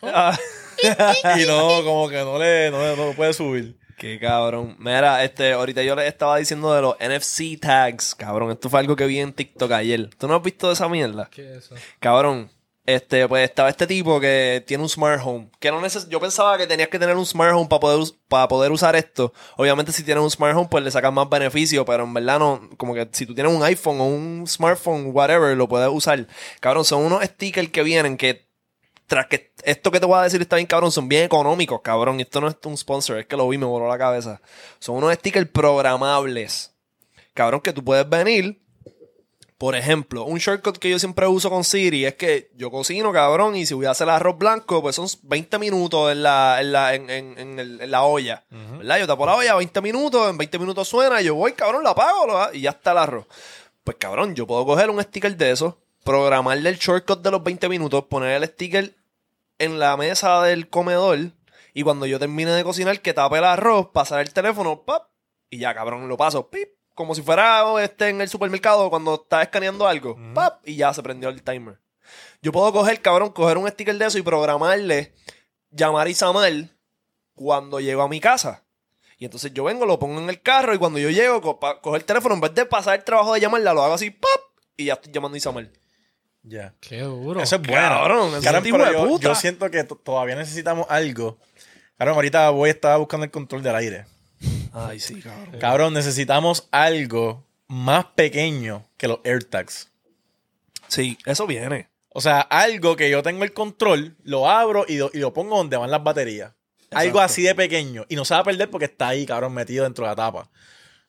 Oh. 0.00 0.10
Ah, 0.12 0.38
Y 1.40 1.46
no, 1.46 1.82
como 1.84 2.08
que 2.08 2.16
no 2.18 2.38
le 2.38 2.70
no, 2.70 2.94
no 2.96 3.12
puede 3.14 3.32
subir. 3.32 3.76
Qué 3.96 4.18
cabrón. 4.18 4.76
Mira, 4.78 5.24
este, 5.24 5.52
ahorita 5.52 5.82
yo 5.82 5.94
les 5.96 6.06
estaba 6.06 6.38
diciendo 6.38 6.72
de 6.74 6.82
los 6.82 6.96
NFC 6.98 7.60
tags. 7.60 8.14
Cabrón, 8.14 8.50
esto 8.50 8.70
fue 8.70 8.80
algo 8.80 8.96
que 8.96 9.06
vi 9.06 9.18
en 9.20 9.32
TikTok 9.32 9.70
ayer. 9.72 10.10
¿Tú 10.16 10.28
no 10.28 10.34
has 10.34 10.42
visto 10.42 10.70
esa 10.70 10.88
mierda? 10.88 11.28
¿Qué 11.30 11.56
es 11.56 11.64
eso? 11.64 11.74
Cabrón, 12.00 12.50
este, 12.86 13.26
pues 13.28 13.48
estaba 13.48 13.70
este 13.70 13.86
tipo 13.86 14.20
que 14.20 14.62
tiene 14.66 14.82
un 14.82 14.88
smart 14.88 15.20
home. 15.24 15.48
Que 15.58 15.70
no 15.70 15.80
neces 15.80 16.08
yo 16.08 16.20
pensaba 16.20 16.58
que 16.58 16.66
tenías 16.66 16.88
que 16.88 16.98
tener 16.98 17.16
un 17.16 17.24
smart 17.24 17.54
home 17.54 17.68
para 17.68 17.80
poder, 17.80 18.06
para 18.28 18.48
poder 18.48 18.72
usar 18.72 18.94
esto. 18.94 19.32
Obviamente, 19.56 19.90
si 19.92 20.02
tienes 20.02 20.22
un 20.22 20.30
smart 20.30 20.54
home, 20.56 20.68
pues 20.70 20.84
le 20.84 20.90
sacas 20.90 21.12
más 21.12 21.28
beneficio, 21.30 21.84
pero 21.84 22.04
en 22.04 22.12
verdad 22.12 22.38
no, 22.38 22.68
como 22.76 22.94
que 22.94 23.08
si 23.12 23.24
tú 23.24 23.34
tienes 23.34 23.52
un 23.52 23.62
iPhone 23.62 24.00
o 24.00 24.04
un 24.06 24.46
smartphone, 24.46 25.10
whatever, 25.12 25.56
lo 25.56 25.66
puedes 25.66 25.88
usar. 25.90 26.26
Cabrón, 26.60 26.84
son 26.84 27.02
unos 27.04 27.24
stickers 27.24 27.70
que 27.70 27.82
vienen 27.82 28.18
que 28.18 28.46
tras 29.06 29.26
que 29.26 29.52
esto 29.64 29.90
que 29.90 30.00
te 30.00 30.06
voy 30.06 30.18
a 30.18 30.22
decir 30.22 30.40
está 30.40 30.56
bien 30.56 30.66
cabrón, 30.66 30.90
son 30.92 31.08
bien 31.08 31.24
económicos, 31.24 31.80
cabrón. 31.82 32.20
Esto 32.20 32.40
no 32.40 32.48
es 32.48 32.56
un 32.64 32.76
sponsor, 32.76 33.18
es 33.18 33.26
que 33.26 33.36
lo 33.36 33.48
vi 33.48 33.58
me 33.58 33.66
voló 33.66 33.86
la 33.88 33.98
cabeza. 33.98 34.40
Son 34.78 34.96
unos 34.96 35.12
stickers 35.14 35.48
programables. 35.50 36.72
Cabrón, 37.34 37.60
que 37.60 37.72
tú 37.72 37.84
puedes 37.84 38.08
venir. 38.08 38.60
Por 39.58 39.76
ejemplo, 39.76 40.24
un 40.24 40.38
shortcut 40.38 40.78
que 40.78 40.90
yo 40.90 40.98
siempre 40.98 41.26
uso 41.28 41.48
con 41.48 41.62
Siri 41.64 42.04
es 42.04 42.14
que 42.16 42.50
yo 42.56 42.70
cocino, 42.70 43.12
cabrón, 43.12 43.54
y 43.56 43.64
si 43.66 43.72
voy 43.72 43.86
a 43.86 43.92
hacer 43.92 44.08
arroz 44.10 44.36
blanco, 44.36 44.82
pues 44.82 44.96
son 44.96 45.06
20 45.22 45.58
minutos 45.58 46.10
en 46.12 46.22
la, 46.24 46.60
en 46.60 46.72
la, 46.72 46.94
en, 46.94 47.08
en- 47.08 47.38
en 47.38 47.58
el- 47.60 47.80
en 47.80 47.90
la 47.90 48.02
olla. 48.02 48.44
¿Verdad? 48.50 48.98
Yo 48.98 49.06
tapo 49.06 49.24
la 49.24 49.36
olla 49.36 49.54
20 49.54 49.80
minutos, 49.80 50.28
en 50.28 50.36
20 50.36 50.58
minutos 50.58 50.88
suena, 50.88 51.20
y 51.22 51.26
yo 51.26 51.36
voy, 51.36 51.52
cabrón, 51.52 51.84
la 51.84 51.90
apago 51.90 52.26
lo- 52.26 52.52
y 52.52 52.62
ya 52.62 52.70
está 52.70 52.90
el 52.92 52.98
arroz. 52.98 53.26
Pues 53.84 53.96
cabrón, 53.98 54.34
yo 54.34 54.46
puedo 54.46 54.66
coger 54.66 54.90
un 54.90 55.00
sticker 55.02 55.34
de 55.36 55.52
eso, 55.52 55.78
programarle 56.04 56.68
el 56.68 56.76
shortcut 56.78 57.22
de 57.22 57.30
los 57.30 57.42
20 57.42 57.68
minutos, 57.68 58.04
poner 58.04 58.40
el 58.42 58.48
sticker 58.48 58.94
en 59.58 59.78
la 59.78 59.96
mesa 59.96 60.42
del 60.42 60.68
comedor 60.68 61.18
y 61.72 61.82
cuando 61.82 62.06
yo 62.06 62.18
termine 62.18 62.50
de 62.52 62.62
cocinar 62.64 63.00
que 63.00 63.14
tape 63.14 63.38
el 63.38 63.44
arroz, 63.44 63.88
pasar 63.92 64.20
el 64.20 64.32
teléfono, 64.32 64.82
pap, 64.84 65.08
y 65.50 65.58
ya 65.58 65.74
cabrón, 65.74 66.08
lo 66.08 66.16
paso, 66.16 66.48
pip, 66.50 66.68
como 66.94 67.14
si 67.14 67.22
fuera 67.22 67.64
este 67.82 68.08
en 68.08 68.20
el 68.20 68.28
supermercado 68.28 68.88
cuando 68.90 69.14
estás 69.14 69.42
escaneando 69.42 69.86
algo, 69.88 70.16
pap, 70.34 70.60
y 70.68 70.76
ya 70.76 70.92
se 70.94 71.02
prendió 71.02 71.28
el 71.30 71.42
timer. 71.42 71.80
Yo 72.42 72.52
puedo 72.52 72.72
coger, 72.72 73.00
cabrón, 73.00 73.30
coger 73.30 73.56
un 73.58 73.68
sticker 73.68 73.96
de 73.96 74.06
eso 74.06 74.18
y 74.18 74.22
programarle 74.22 75.14
llamar 75.70 76.06
a 76.06 76.10
Isamel 76.10 76.76
cuando 77.34 77.80
llego 77.80 78.02
a 78.02 78.08
mi 78.08 78.20
casa. 78.20 78.62
Y 79.18 79.24
entonces 79.24 79.52
yo 79.54 79.64
vengo, 79.64 79.86
lo 79.86 79.98
pongo 79.98 80.20
en 80.20 80.28
el 80.28 80.42
carro 80.42 80.74
y 80.74 80.78
cuando 80.78 80.98
yo 80.98 81.08
llego, 81.08 81.40
co- 81.40 81.58
cojo 81.58 81.96
el 81.96 82.04
teléfono, 82.04 82.34
en 82.34 82.40
vez 82.42 82.54
de 82.54 82.66
pasar 82.66 82.98
el 82.98 83.04
trabajo 83.04 83.32
de 83.32 83.40
llamarla, 83.40 83.72
lo 83.72 83.82
hago 83.82 83.94
así, 83.94 84.10
pap, 84.10 84.40
y 84.76 84.86
ya 84.86 84.94
estoy 84.94 85.12
llamando 85.12 85.34
a 85.36 85.38
Isamel. 85.38 85.72
Ya. 86.44 86.74
Qué 86.80 87.00
duro. 87.00 87.40
Eso 87.40 87.56
es 87.56 87.62
bueno. 87.62 87.88
Cabrón, 87.88 88.30
pero 88.42 88.84
de 88.84 88.92
yo, 88.92 89.06
puta. 89.06 89.28
yo 89.28 89.34
siento 89.34 89.70
que 89.70 89.82
todavía 89.84 90.36
necesitamos 90.36 90.86
algo. 90.90 91.38
Cabrón, 91.96 92.16
ahorita 92.16 92.50
voy 92.50 92.68
a 92.68 92.72
estar 92.72 92.98
buscando 92.98 93.24
el 93.24 93.30
control 93.30 93.62
del 93.62 93.74
aire. 93.76 94.04
Ay, 94.72 95.00
sí, 95.00 95.20
cabrón. 95.20 95.58
Cabrón, 95.58 95.94
necesitamos 95.94 96.68
algo 96.70 97.46
más 97.66 98.04
pequeño 98.14 98.86
que 98.98 99.08
los 99.08 99.20
AirTags. 99.24 99.90
Sí, 100.88 101.16
eso 101.24 101.46
viene. 101.46 101.88
O 102.10 102.20
sea, 102.20 102.40
algo 102.42 102.94
que 102.94 103.08
yo 103.08 103.22
tengo 103.22 103.42
el 103.42 103.54
control, 103.54 104.16
lo 104.22 104.48
abro 104.48 104.84
y 104.86 104.98
lo, 104.98 105.10
y 105.14 105.18
lo 105.18 105.32
pongo 105.32 105.56
donde 105.56 105.78
van 105.78 105.90
las 105.90 106.04
baterías. 106.04 106.52
Algo 106.90 107.20
así 107.20 107.42
de 107.42 107.54
pequeño. 107.54 108.04
Y 108.08 108.16
no 108.16 108.24
se 108.24 108.34
va 108.34 108.40
a 108.40 108.44
perder 108.44 108.70
porque 108.70 108.84
está 108.84 109.08
ahí, 109.08 109.24
cabrón, 109.24 109.54
metido 109.54 109.84
dentro 109.84 110.04
de 110.04 110.10
la 110.10 110.16
tapa. 110.16 110.50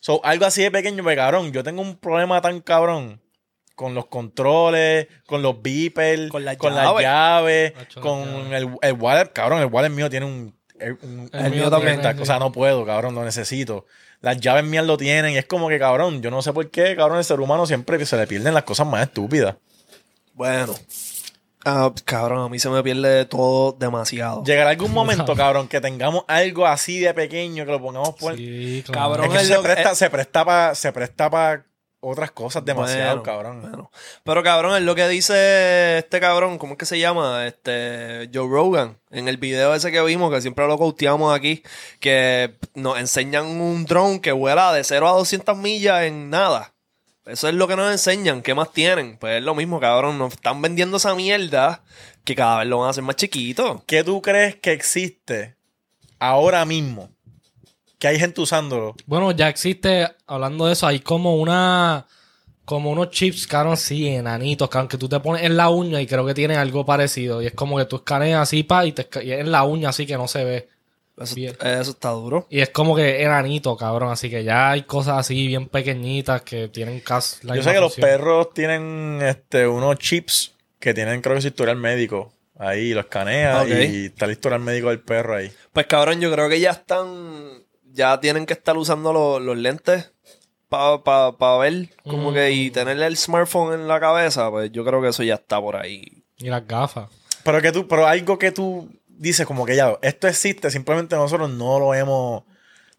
So, 0.00 0.24
algo 0.24 0.46
así 0.46 0.62
de 0.62 0.70
pequeño, 0.70 1.02
porque 1.02 1.16
cabrón, 1.16 1.52
yo 1.52 1.62
tengo 1.62 1.82
un 1.82 1.96
problema 1.96 2.40
tan 2.40 2.60
cabrón 2.60 3.20
con 3.76 3.94
los 3.94 4.06
controles, 4.06 5.06
con 5.26 5.42
los 5.42 5.62
beepers, 5.62 6.30
Con 6.30 6.44
las 6.44 6.56
las 6.60 7.00
llaves. 7.00 7.72
las 7.76 7.94
con 8.02 8.52
el, 8.52 8.70
el 8.82 8.92
wallet. 8.94 9.32
Cabrón, 9.32 9.60
el 9.60 9.66
wallet 9.66 9.90
mío 9.90 10.10
tiene 10.10 10.26
un. 10.26 10.52
un- 11.02 11.30
El 11.32 11.50
mío 11.52 11.70
también. 11.70 12.00
O 12.20 12.24
sea, 12.24 12.40
no 12.40 12.50
puedo, 12.50 12.84
cabrón, 12.84 13.14
lo 13.14 13.24
necesito. 13.24 13.86
Las 14.22 14.40
llaves 14.40 14.64
mías 14.64 14.84
lo 14.86 14.96
tienen 14.96 15.34
y 15.34 15.36
es 15.36 15.44
como 15.44 15.68
que, 15.68 15.78
cabrón, 15.78 16.22
yo 16.22 16.30
no 16.30 16.40
sé 16.42 16.52
por 16.52 16.68
qué, 16.70 16.96
cabrón, 16.96 17.18
el 17.18 17.24
ser 17.24 17.38
humano 17.38 17.66
siempre 17.66 18.04
se 18.04 18.16
le 18.16 18.26
pierden 18.26 18.54
las 18.54 18.64
cosas 18.64 18.86
más 18.86 19.02
estúpidas. 19.02 19.56
Bueno. 20.32 20.74
Ah, 21.68 21.92
cabrón, 22.04 22.44
a 22.44 22.48
mí 22.48 22.58
se 22.60 22.68
me 22.70 22.80
pierde 22.82 23.24
todo 23.26 23.72
demasiado. 23.72 24.44
Llegará 24.44 24.70
algún 24.70 24.92
momento, 24.92 25.34
cabrón, 25.36 25.66
que 25.68 25.80
tengamos 25.80 26.24
algo 26.28 26.64
así 26.66 27.00
de 27.00 27.12
pequeño 27.12 27.66
que 27.66 27.72
lo 27.72 27.80
pongamos 27.82 28.14
por. 28.14 28.36
Sí, 28.36 28.84
Cabrón, 28.90 29.26
Es 29.26 29.32
que 29.32 29.38
es 29.38 29.48
se 29.48 29.54
lo 29.54 29.62
presta, 29.62 29.92
eh. 29.92 29.94
se 29.96 30.08
presta 30.10 30.44
para 30.44 30.74
se 30.76 30.92
presta 30.92 31.28
para 31.28 31.66
otras 32.08 32.30
cosas 32.30 32.64
demasiado, 32.64 33.08
Bueno, 33.18 33.22
cabrón. 33.22 33.60
bueno. 33.62 33.90
Pero 34.24 34.42
cabrón, 34.42 34.76
es 34.76 34.82
lo 34.82 34.94
que 34.94 35.08
dice 35.08 35.98
este 35.98 36.20
cabrón, 36.20 36.58
¿cómo 36.58 36.72
es 36.74 36.78
que 36.78 36.86
se 36.86 36.98
llama? 36.98 37.46
Este 37.46 38.30
Joe 38.32 38.48
Rogan. 38.48 38.96
En 39.10 39.28
el 39.28 39.36
video 39.36 39.74
ese 39.74 39.90
que 39.90 40.00
vimos, 40.02 40.32
que 40.32 40.40
siempre 40.40 40.66
lo 40.66 40.78
costeamos 40.78 41.34
aquí, 41.34 41.62
que 42.00 42.54
nos 42.74 42.98
enseñan 42.98 43.46
un 43.46 43.84
drone 43.86 44.20
que 44.20 44.32
vuela 44.32 44.72
de 44.72 44.84
0 44.84 45.08
a 45.08 45.12
200 45.12 45.56
millas 45.56 46.02
en 46.04 46.30
nada. 46.30 46.72
Eso 47.24 47.48
es 47.48 47.54
lo 47.54 47.66
que 47.66 47.74
nos 47.74 47.90
enseñan. 47.90 48.40
¿Qué 48.42 48.54
más 48.54 48.72
tienen? 48.72 49.16
Pues 49.18 49.38
es 49.38 49.42
lo 49.42 49.56
mismo, 49.56 49.80
cabrón. 49.80 50.16
Nos 50.16 50.34
están 50.34 50.62
vendiendo 50.62 50.98
esa 50.98 51.14
mierda 51.16 51.82
que 52.24 52.36
cada 52.36 52.58
vez 52.60 52.68
lo 52.68 52.78
van 52.78 52.86
a 52.86 52.90
hacer 52.90 53.02
más 53.02 53.16
chiquito. 53.16 53.82
¿Qué 53.86 54.04
tú 54.04 54.22
crees 54.22 54.54
que 54.56 54.70
existe 54.72 55.56
ahora 56.20 56.64
mismo? 56.64 57.10
Que 57.98 58.08
hay 58.08 58.18
gente 58.18 58.40
usándolo. 58.40 58.94
Bueno, 59.06 59.32
ya 59.32 59.48
existe, 59.48 60.08
hablando 60.26 60.66
de 60.66 60.72
eso, 60.74 60.86
hay 60.86 61.00
como 61.00 61.36
una. 61.36 62.06
Como 62.64 62.90
unos 62.90 63.10
chips, 63.10 63.46
cabrón, 63.46 63.76
sí, 63.76 64.08
enanitos, 64.08 64.68
cabrón, 64.68 64.88
que 64.88 64.98
tú 64.98 65.08
te 65.08 65.20
pones 65.20 65.44
en 65.44 65.56
la 65.56 65.70
uña 65.70 66.00
y 66.00 66.06
creo 66.06 66.26
que 66.26 66.34
tiene 66.34 66.56
algo 66.56 66.84
parecido. 66.84 67.40
Y 67.40 67.46
es 67.46 67.52
como 67.52 67.78
que 67.78 67.84
tú 67.84 67.96
escaneas 67.96 68.42
así, 68.42 68.64
pa, 68.64 68.84
y, 68.84 68.90
te, 68.90 69.08
y 69.22 69.30
es 69.30 69.38
en 69.40 69.52
la 69.52 69.62
uña 69.62 69.90
así 69.90 70.04
que 70.04 70.16
no 70.16 70.26
se 70.26 70.44
ve. 70.44 70.68
Eso, 71.16 71.34
Bien. 71.36 71.56
eso 71.60 71.92
está 71.92 72.10
duro. 72.10 72.46
Y 72.50 72.60
es 72.60 72.68
como 72.70 72.94
que 72.96 73.22
enanito, 73.22 73.76
cabrón. 73.76 74.10
Así 74.10 74.28
que 74.28 74.42
ya 74.44 74.72
hay 74.72 74.82
cosas 74.82 75.16
así 75.18 75.46
bien 75.46 75.68
pequeñitas 75.68 76.42
que 76.42 76.68
tienen 76.68 77.00
casi 77.00 77.46
la 77.46 77.54
Yo 77.56 77.62
sé 77.62 77.72
que 77.72 77.80
los 77.80 77.94
perros 77.94 78.52
tienen 78.52 79.20
este 79.22 79.66
unos 79.66 79.96
chips 79.98 80.52
que 80.78 80.92
tienen, 80.92 81.22
creo 81.22 81.36
que 81.36 81.38
es 81.38 81.44
historial 81.46 81.76
médico. 81.76 82.32
Ahí 82.58 82.92
lo 82.92 83.00
escanea 83.00 83.62
Ok. 83.62 83.68
y 83.68 84.06
está 84.06 84.24
el 84.24 84.32
historial 84.32 84.60
médico 84.60 84.88
del 84.88 85.00
perro 85.00 85.36
ahí. 85.36 85.50
Pues 85.72 85.86
cabrón, 85.86 86.20
yo 86.20 86.32
creo 86.32 86.48
que 86.48 86.58
ya 86.58 86.70
están. 86.72 87.64
Ya 87.96 88.20
tienen 88.20 88.44
que 88.44 88.52
estar 88.52 88.76
usando 88.76 89.12
los, 89.12 89.40
los 89.40 89.56
lentes 89.56 90.12
para 90.68 91.58
ver. 91.58 91.88
Como 92.04 92.32
que 92.32 92.50
y 92.52 92.70
tenerle 92.70 93.06
el 93.06 93.16
smartphone 93.16 93.74
en 93.74 93.88
la 93.88 93.98
cabeza. 93.98 94.50
Pues 94.50 94.70
yo 94.70 94.84
creo 94.84 95.00
que 95.00 95.08
eso 95.08 95.22
ya 95.22 95.34
está 95.34 95.60
por 95.60 95.76
ahí. 95.76 96.24
Y 96.36 96.48
las 96.48 96.66
gafas. 96.66 97.08
Pero 97.42 97.62
que 97.62 97.72
tú, 97.72 97.88
pero 97.88 98.06
algo 98.06 98.38
que 98.38 98.52
tú 98.52 98.88
dices 99.08 99.46
como 99.46 99.64
que 99.64 99.76
ya, 99.76 99.96
esto 100.02 100.28
existe, 100.28 100.70
simplemente 100.70 101.16
nosotros 101.16 101.48
no 101.50 101.78
lo 101.78 101.94
hemos. 101.94 102.42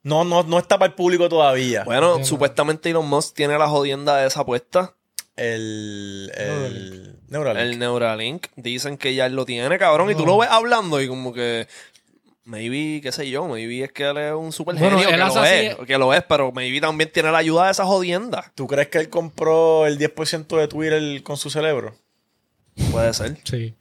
No, 0.03 0.23
no, 0.23 0.43
no 0.43 0.57
está 0.57 0.79
para 0.79 0.89
el 0.89 0.95
público 0.95 1.27
todavía. 1.29 1.83
Bueno, 1.83 2.07
Entiendo. 2.07 2.27
supuestamente 2.27 2.89
Elon 2.89 3.07
Musk 3.07 3.35
tiene 3.35 3.57
la 3.57 3.67
jodienda 3.67 4.17
de 4.17 4.27
esa 4.27 4.45
puesta. 4.45 4.95
El, 5.35 6.31
el 6.35 7.19
Neuralink. 7.27 7.61
El 7.61 7.79
Neuralink. 7.79 8.47
Dicen 8.55 8.97
que 8.97 9.13
ya 9.13 9.25
él 9.27 9.35
lo 9.35 9.45
tiene, 9.45 9.77
cabrón. 9.77 10.09
Y 10.09 10.15
tú 10.15 10.25
lo 10.25 10.37
ves 10.37 10.49
hablando 10.49 11.01
y 11.01 11.07
como 11.07 11.33
que. 11.33 11.67
Maybe, 12.47 13.01
qué 13.01 13.11
sé 13.11 13.29
yo, 13.29 13.45
maybe 13.45 13.83
es 13.83 13.91
que 13.91 14.03
él 14.05 14.17
es 14.17 14.33
un 14.33 14.53
super 14.53 14.73
Bueno, 14.75 14.97
genio, 14.99 15.11
que 15.11 15.17
lo 15.17 15.25
así- 15.25 15.65
es, 15.67 15.75
que 15.85 15.97
lo 15.97 16.13
es, 16.13 16.23
pero 16.23 16.51
maybe 16.53 16.79
también 16.79 17.11
tiene 17.11 17.29
la 17.29 17.39
ayuda 17.39 17.65
de 17.65 17.71
esa 17.71 17.83
jodienda. 17.85 18.51
¿Tú 18.55 18.67
crees 18.67 18.87
que 18.87 18.99
él 18.99 19.09
compró 19.09 19.85
el 19.85 19.97
10% 19.97 20.55
de 20.57 20.67
Twitter 20.69 21.23
con 21.23 21.35
su 21.35 21.49
cerebro? 21.49 21.95
Puede 22.91 23.13
ser. 23.13 23.37
Sí. 23.43 23.75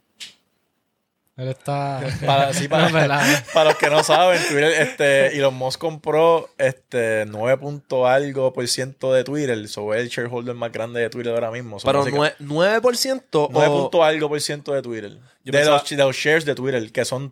Él 1.37 1.49
está. 1.49 2.01
Para, 2.25 2.51
sí, 2.51 2.67
para, 2.69 2.81
No, 2.83 2.87
es 2.87 2.93
verdad. 2.93 3.45
para 3.53 3.69
los 3.69 3.77
que 3.77 3.89
no 3.89 4.03
saben, 4.03 4.41
Twitter, 4.49 4.81
este, 4.81 5.37
Elon 5.37 5.53
Musk 5.53 5.79
compró 5.79 6.49
este 6.57 7.25
9 7.27 7.57
punto 7.59 8.07
algo 8.07 8.51
por 8.53 8.67
ciento 8.67 9.13
de 9.13 9.23
Twitter. 9.23 9.67
So, 9.69 9.93
es 9.93 10.01
el 10.01 10.09
shareholder 10.09 10.55
más 10.55 10.71
grande 10.71 10.99
de 10.99 11.09
Twitter 11.09 11.31
ahora 11.33 11.51
mismo. 11.51 11.77
Pero 11.85 11.99
básica- 11.99 12.17
nue- 12.17 12.81
9%, 12.81 13.49
9 13.51 13.67
o- 13.69 13.81
punto 13.83 14.03
algo 14.03 14.27
por 14.29 14.41
ciento 14.41 14.73
de 14.73 14.81
Twitter. 14.81 15.11
Yo 15.43 15.51
de, 15.51 15.59
pensaba- 15.59 15.77
los, 15.79 15.89
de 15.89 15.95
los 15.97 16.15
shares 16.17 16.43
de 16.43 16.55
Twitter, 16.55 16.91
que 16.91 17.05
son 17.05 17.31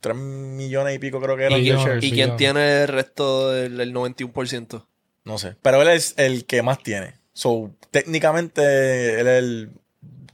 3 0.00 0.16
millones 0.16 0.94
y 0.94 0.98
pico 0.98 1.20
creo 1.20 1.36
que 1.36 1.44
eran 1.44 1.58
Y 1.58 1.62
de 1.62 1.68
yo- 1.68 1.78
shares. 1.84 2.04
¿Y 2.04 2.08
Sí, 2.08 2.14
quién 2.14 2.36
tiene 2.36 2.82
el 2.82 2.88
resto 2.88 3.50
del 3.50 3.80
el 3.80 3.92
91%? 3.92 4.86
No 5.24 5.38
sé. 5.38 5.56
Pero 5.62 5.82
él 5.82 5.88
es 5.88 6.14
el 6.16 6.44
que 6.46 6.62
más 6.62 6.82
tiene. 6.82 7.14
So, 7.32 7.70
técnicamente, 7.90 9.20
él 9.20 9.26
es 9.28 9.38
el 9.38 9.70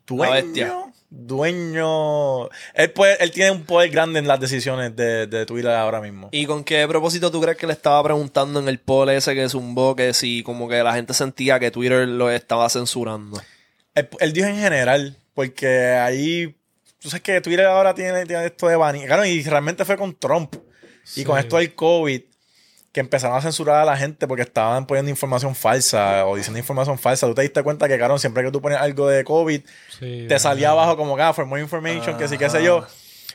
dueño. 0.06 0.32
bestia. 0.32 0.72
Dueño. 1.08 2.46
Él, 2.74 2.90
puede, 2.92 3.22
él 3.22 3.30
tiene 3.30 3.50
un 3.50 3.64
poder 3.64 3.90
grande 3.90 4.18
en 4.18 4.26
las 4.26 4.40
decisiones 4.40 4.94
de, 4.96 5.26
de 5.26 5.46
Twitter 5.46 5.70
ahora 5.70 6.00
mismo. 6.00 6.28
¿Y 6.32 6.46
con 6.46 6.64
qué 6.64 6.86
propósito 6.88 7.30
tú 7.30 7.40
crees 7.40 7.56
que 7.56 7.66
le 7.66 7.72
estaba 7.72 8.02
preguntando 8.02 8.58
en 8.60 8.68
el 8.68 8.78
poll 8.78 9.10
ese 9.10 9.34
que 9.34 9.48
zumbó 9.48 9.94
que 9.96 10.12
si 10.14 10.42
como 10.42 10.68
que 10.68 10.82
la 10.82 10.94
gente 10.94 11.14
sentía 11.14 11.58
que 11.60 11.70
Twitter 11.70 12.06
lo 12.08 12.30
estaba 12.30 12.68
censurando? 12.68 13.40
Él, 13.94 14.08
él 14.20 14.32
dijo 14.32 14.48
en 14.48 14.56
general, 14.58 15.16
porque 15.34 15.68
ahí. 15.94 16.56
Tú 17.00 17.10
sabes 17.10 17.22
que 17.22 17.40
Twitter 17.40 17.66
ahora 17.66 17.94
tiene, 17.94 18.24
tiene 18.26 18.46
esto 18.46 18.68
de 18.68 18.76
banning. 18.76 19.06
Claro, 19.06 19.24
y 19.24 19.42
realmente 19.44 19.84
fue 19.84 19.96
con 19.96 20.14
Trump. 20.18 20.54
Y 21.14 21.24
con 21.24 21.38
esto 21.38 21.58
del 21.58 21.74
COVID, 21.74 22.20
que 22.92 23.00
empezaron 23.00 23.36
a 23.36 23.42
censurar 23.42 23.76
a 23.82 23.84
la 23.84 23.96
gente 23.96 24.26
porque 24.26 24.42
estaban 24.42 24.86
poniendo 24.86 25.10
información 25.10 25.54
falsa 25.54 26.26
o 26.26 26.34
diciendo 26.34 26.58
información 26.58 26.98
falsa. 26.98 27.26
Tú 27.26 27.34
te 27.34 27.42
diste 27.42 27.62
cuenta 27.62 27.86
que, 27.86 27.98
cabrón, 27.98 28.18
siempre 28.18 28.42
que 28.42 28.50
tú 28.50 28.60
pones 28.60 28.78
algo 28.78 29.06
de 29.08 29.22
COVID, 29.22 29.60
Sí, 29.98 30.26
te 30.28 30.38
salía 30.38 30.68
ajá. 30.68 30.72
abajo 30.82 30.96
como 30.96 31.14
que, 31.16 31.22
ah, 31.22 31.32
for 31.32 31.44
more 31.46 31.60
information, 31.62 32.16
que 32.16 32.26
sí, 32.26 32.38
qué 32.38 32.48
sé 32.50 32.64
yo. 32.64 32.84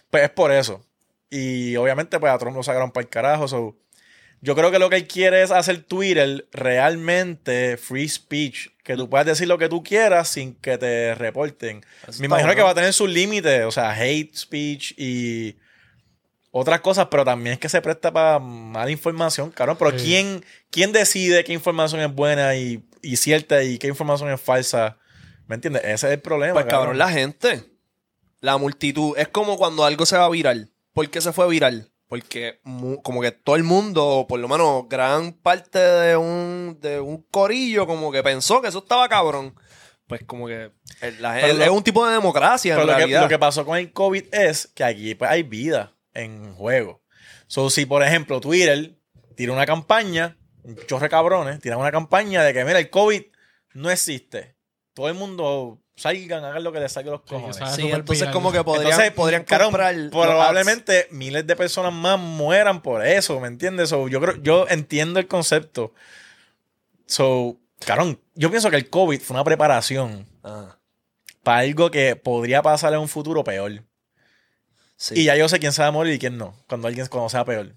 Pues 0.10 0.24
es 0.24 0.30
por 0.32 0.52
eso. 0.52 0.84
Y 1.30 1.76
obviamente, 1.78 2.20
pues 2.20 2.34
a 2.34 2.38
Trump 2.38 2.58
lo 2.58 2.64
sacaron 2.64 2.92
para 2.92 3.04
el 3.04 3.10
carajo. 3.10 3.48
so, 3.48 3.78
Yo 4.44 4.56
creo 4.56 4.72
que 4.72 4.80
lo 4.80 4.90
que 4.90 4.96
él 4.96 5.08
quiere 5.08 5.44
es 5.44 5.52
hacer 5.52 5.84
Twitter 5.84 6.48
realmente 6.52 7.78
free 7.78 8.10
speech. 8.10 8.70
Que 8.84 8.96
tú 8.96 9.08
puedas 9.10 9.28
decir 9.28 9.48
lo 9.48 9.60
que 9.60 9.70
tú 9.70 9.84
quieras 9.84 10.30
sin 10.30 10.56
que 10.56 10.78
te 10.80 11.14
reporten. 11.14 11.86
Eso 12.08 12.20
Me 12.20 12.26
imagino 12.26 12.56
que 12.56 12.64
va 12.64 12.72
a 12.72 12.76
tener 12.76 12.92
sus 12.94 13.10
límites, 13.10 13.64
o 13.66 13.72
sea, 13.72 13.92
hate 13.92 14.36
speech 14.36 14.94
y 14.98 15.58
otras 16.50 16.82
cosas, 16.82 17.08
pero 17.12 17.24
también 17.24 17.54
es 17.54 17.60
que 17.60 17.70
se 17.70 17.82
presta 17.82 18.12
para 18.12 18.40
mala 18.40 18.90
información, 18.90 19.52
cabrón. 19.52 19.78
Pero 19.78 19.98
Sí. 19.98 20.06
¿quién, 20.06 20.46
¿quién 20.72 20.92
decide 20.92 21.44
qué 21.44 21.54
información 21.54 22.02
es 22.02 22.12
buena 22.14 22.56
y, 22.56 22.84
y 23.04 23.18
cierta 23.18 23.64
y 23.64 23.78
qué 23.78 23.88
información 23.88 24.32
es 24.32 24.42
falsa? 24.42 24.98
¿Me 25.46 25.56
entiendes? 25.56 25.84
Ese 25.84 26.08
es 26.08 26.14
el 26.14 26.20
problema. 26.20 26.54
Pues 26.54 26.66
cabrón, 26.66 26.98
la 26.98 27.10
gente. 27.10 27.64
La 28.40 28.58
multitud. 28.58 29.14
Es 29.18 29.28
como 29.28 29.58
cuando 29.58 29.86
algo 29.86 30.08
se 30.08 30.18
va 30.18 30.28
viral. 30.30 30.72
¿Por 30.94 31.08
qué 31.12 31.22
se 31.22 31.32
fue 31.32 31.48
viral? 31.48 31.91
Porque 32.12 32.60
como 33.04 33.22
que 33.22 33.32
todo 33.32 33.56
el 33.56 33.64
mundo, 33.64 34.06
o 34.06 34.28
por 34.28 34.38
lo 34.38 34.50
menos 34.50 34.84
gran 34.90 35.32
parte 35.32 35.80
de 35.80 36.18
un, 36.18 36.78
de 36.82 37.00
un 37.00 37.22
corillo, 37.32 37.88
como 37.88 38.12
que 38.12 38.22
pensó 38.22 38.62
que 38.62 38.68
eso 38.68 38.80
estaba 38.80 39.08
cabrón. 39.08 39.56
Pues 40.08 40.22
como 40.26 40.46
que 40.46 40.74
el- 41.00 41.22
la 41.22 41.40
lo- 41.54 41.64
es 41.64 41.70
un 41.70 41.82
tipo 41.84 42.06
de 42.06 42.12
democracia 42.12 42.74
en 42.74 42.82
lo 42.82 42.86
que, 42.86 42.96
realidad. 42.98 43.22
lo 43.22 43.30
que 43.30 43.40
pasó 43.40 43.66
con 43.66 43.78
el 43.78 43.94
COVID 43.94 44.26
es 44.34 44.68
que 44.76 44.84
aquí 44.84 45.16
pues, 45.16 45.32
hay 45.32 45.44
vida 45.44 45.96
en 46.14 46.54
juego. 46.56 47.02
So, 47.48 47.70
si, 47.70 47.86
por 47.86 48.04
ejemplo, 48.04 48.42
Twitter 48.42 48.94
tira 49.38 49.54
una 49.54 49.66
campaña, 49.66 50.38
un 50.64 50.76
chorre 50.88 51.08
cabrones, 51.08 51.62
tiran 51.62 51.80
una 51.80 51.94
campaña 51.94 52.44
de 52.44 52.54
que, 52.54 52.66
mira, 52.66 52.80
el 52.80 52.90
COVID 52.90 53.22
no 53.74 53.90
existe. 53.90 54.58
Todo 54.94 55.08
el 55.08 55.14
mundo 55.14 55.81
salgan, 56.02 56.44
hagan 56.44 56.64
lo 56.64 56.72
que 56.72 56.80
les 56.80 56.92
salga 56.92 57.12
los 57.12 57.22
cojones. 57.22 57.58
Sí, 57.76 57.90
entonces 57.90 58.22
viral. 58.22 58.34
como 58.34 58.52
que 58.52 58.64
podrían, 58.64 58.92
Entonces, 58.92 59.12
podrían 59.12 59.44
comprar 59.44 59.94
los 59.94 60.10
probablemente 60.10 61.08
miles 61.12 61.46
de 61.46 61.56
personas 61.56 61.94
más 61.94 62.20
mueran 62.20 62.82
por 62.82 63.06
eso, 63.06 63.40
¿me 63.40 63.48
entiendes? 63.48 63.90
So, 63.90 64.08
yo 64.08 64.20
creo, 64.20 64.42
yo 64.42 64.66
entiendo 64.68 65.20
el 65.20 65.28
concepto. 65.28 65.94
So, 67.06 67.58
carón, 67.86 68.20
yo 68.34 68.50
pienso 68.50 68.72
que 68.72 68.78
el 68.78 68.90
COVID 68.90 69.22
fue 69.22 69.36
una 69.36 69.44
preparación. 69.44 70.28
Ah, 70.44 70.78
para 71.44 71.60
algo 71.60 71.92
que 71.92 72.16
podría 72.16 72.62
pasar 72.62 72.94
en 72.94 73.00
un 73.00 73.08
futuro 73.08 73.44
peor. 73.44 73.84
sí. 74.96 75.20
Y 75.20 75.24
ya 75.26 75.36
yo 75.36 75.50
sé 75.50 75.60
quién 75.60 75.72
se 75.72 75.82
va 75.82 75.90
a 75.90 75.92
morir 75.92 76.14
y 76.14 76.20
quién 76.20 76.38
no, 76.38 76.56
cuando 76.68 76.88
alguien 76.88 77.08
cuando 77.08 77.30
sea 77.30 77.46
peor. 77.46 77.76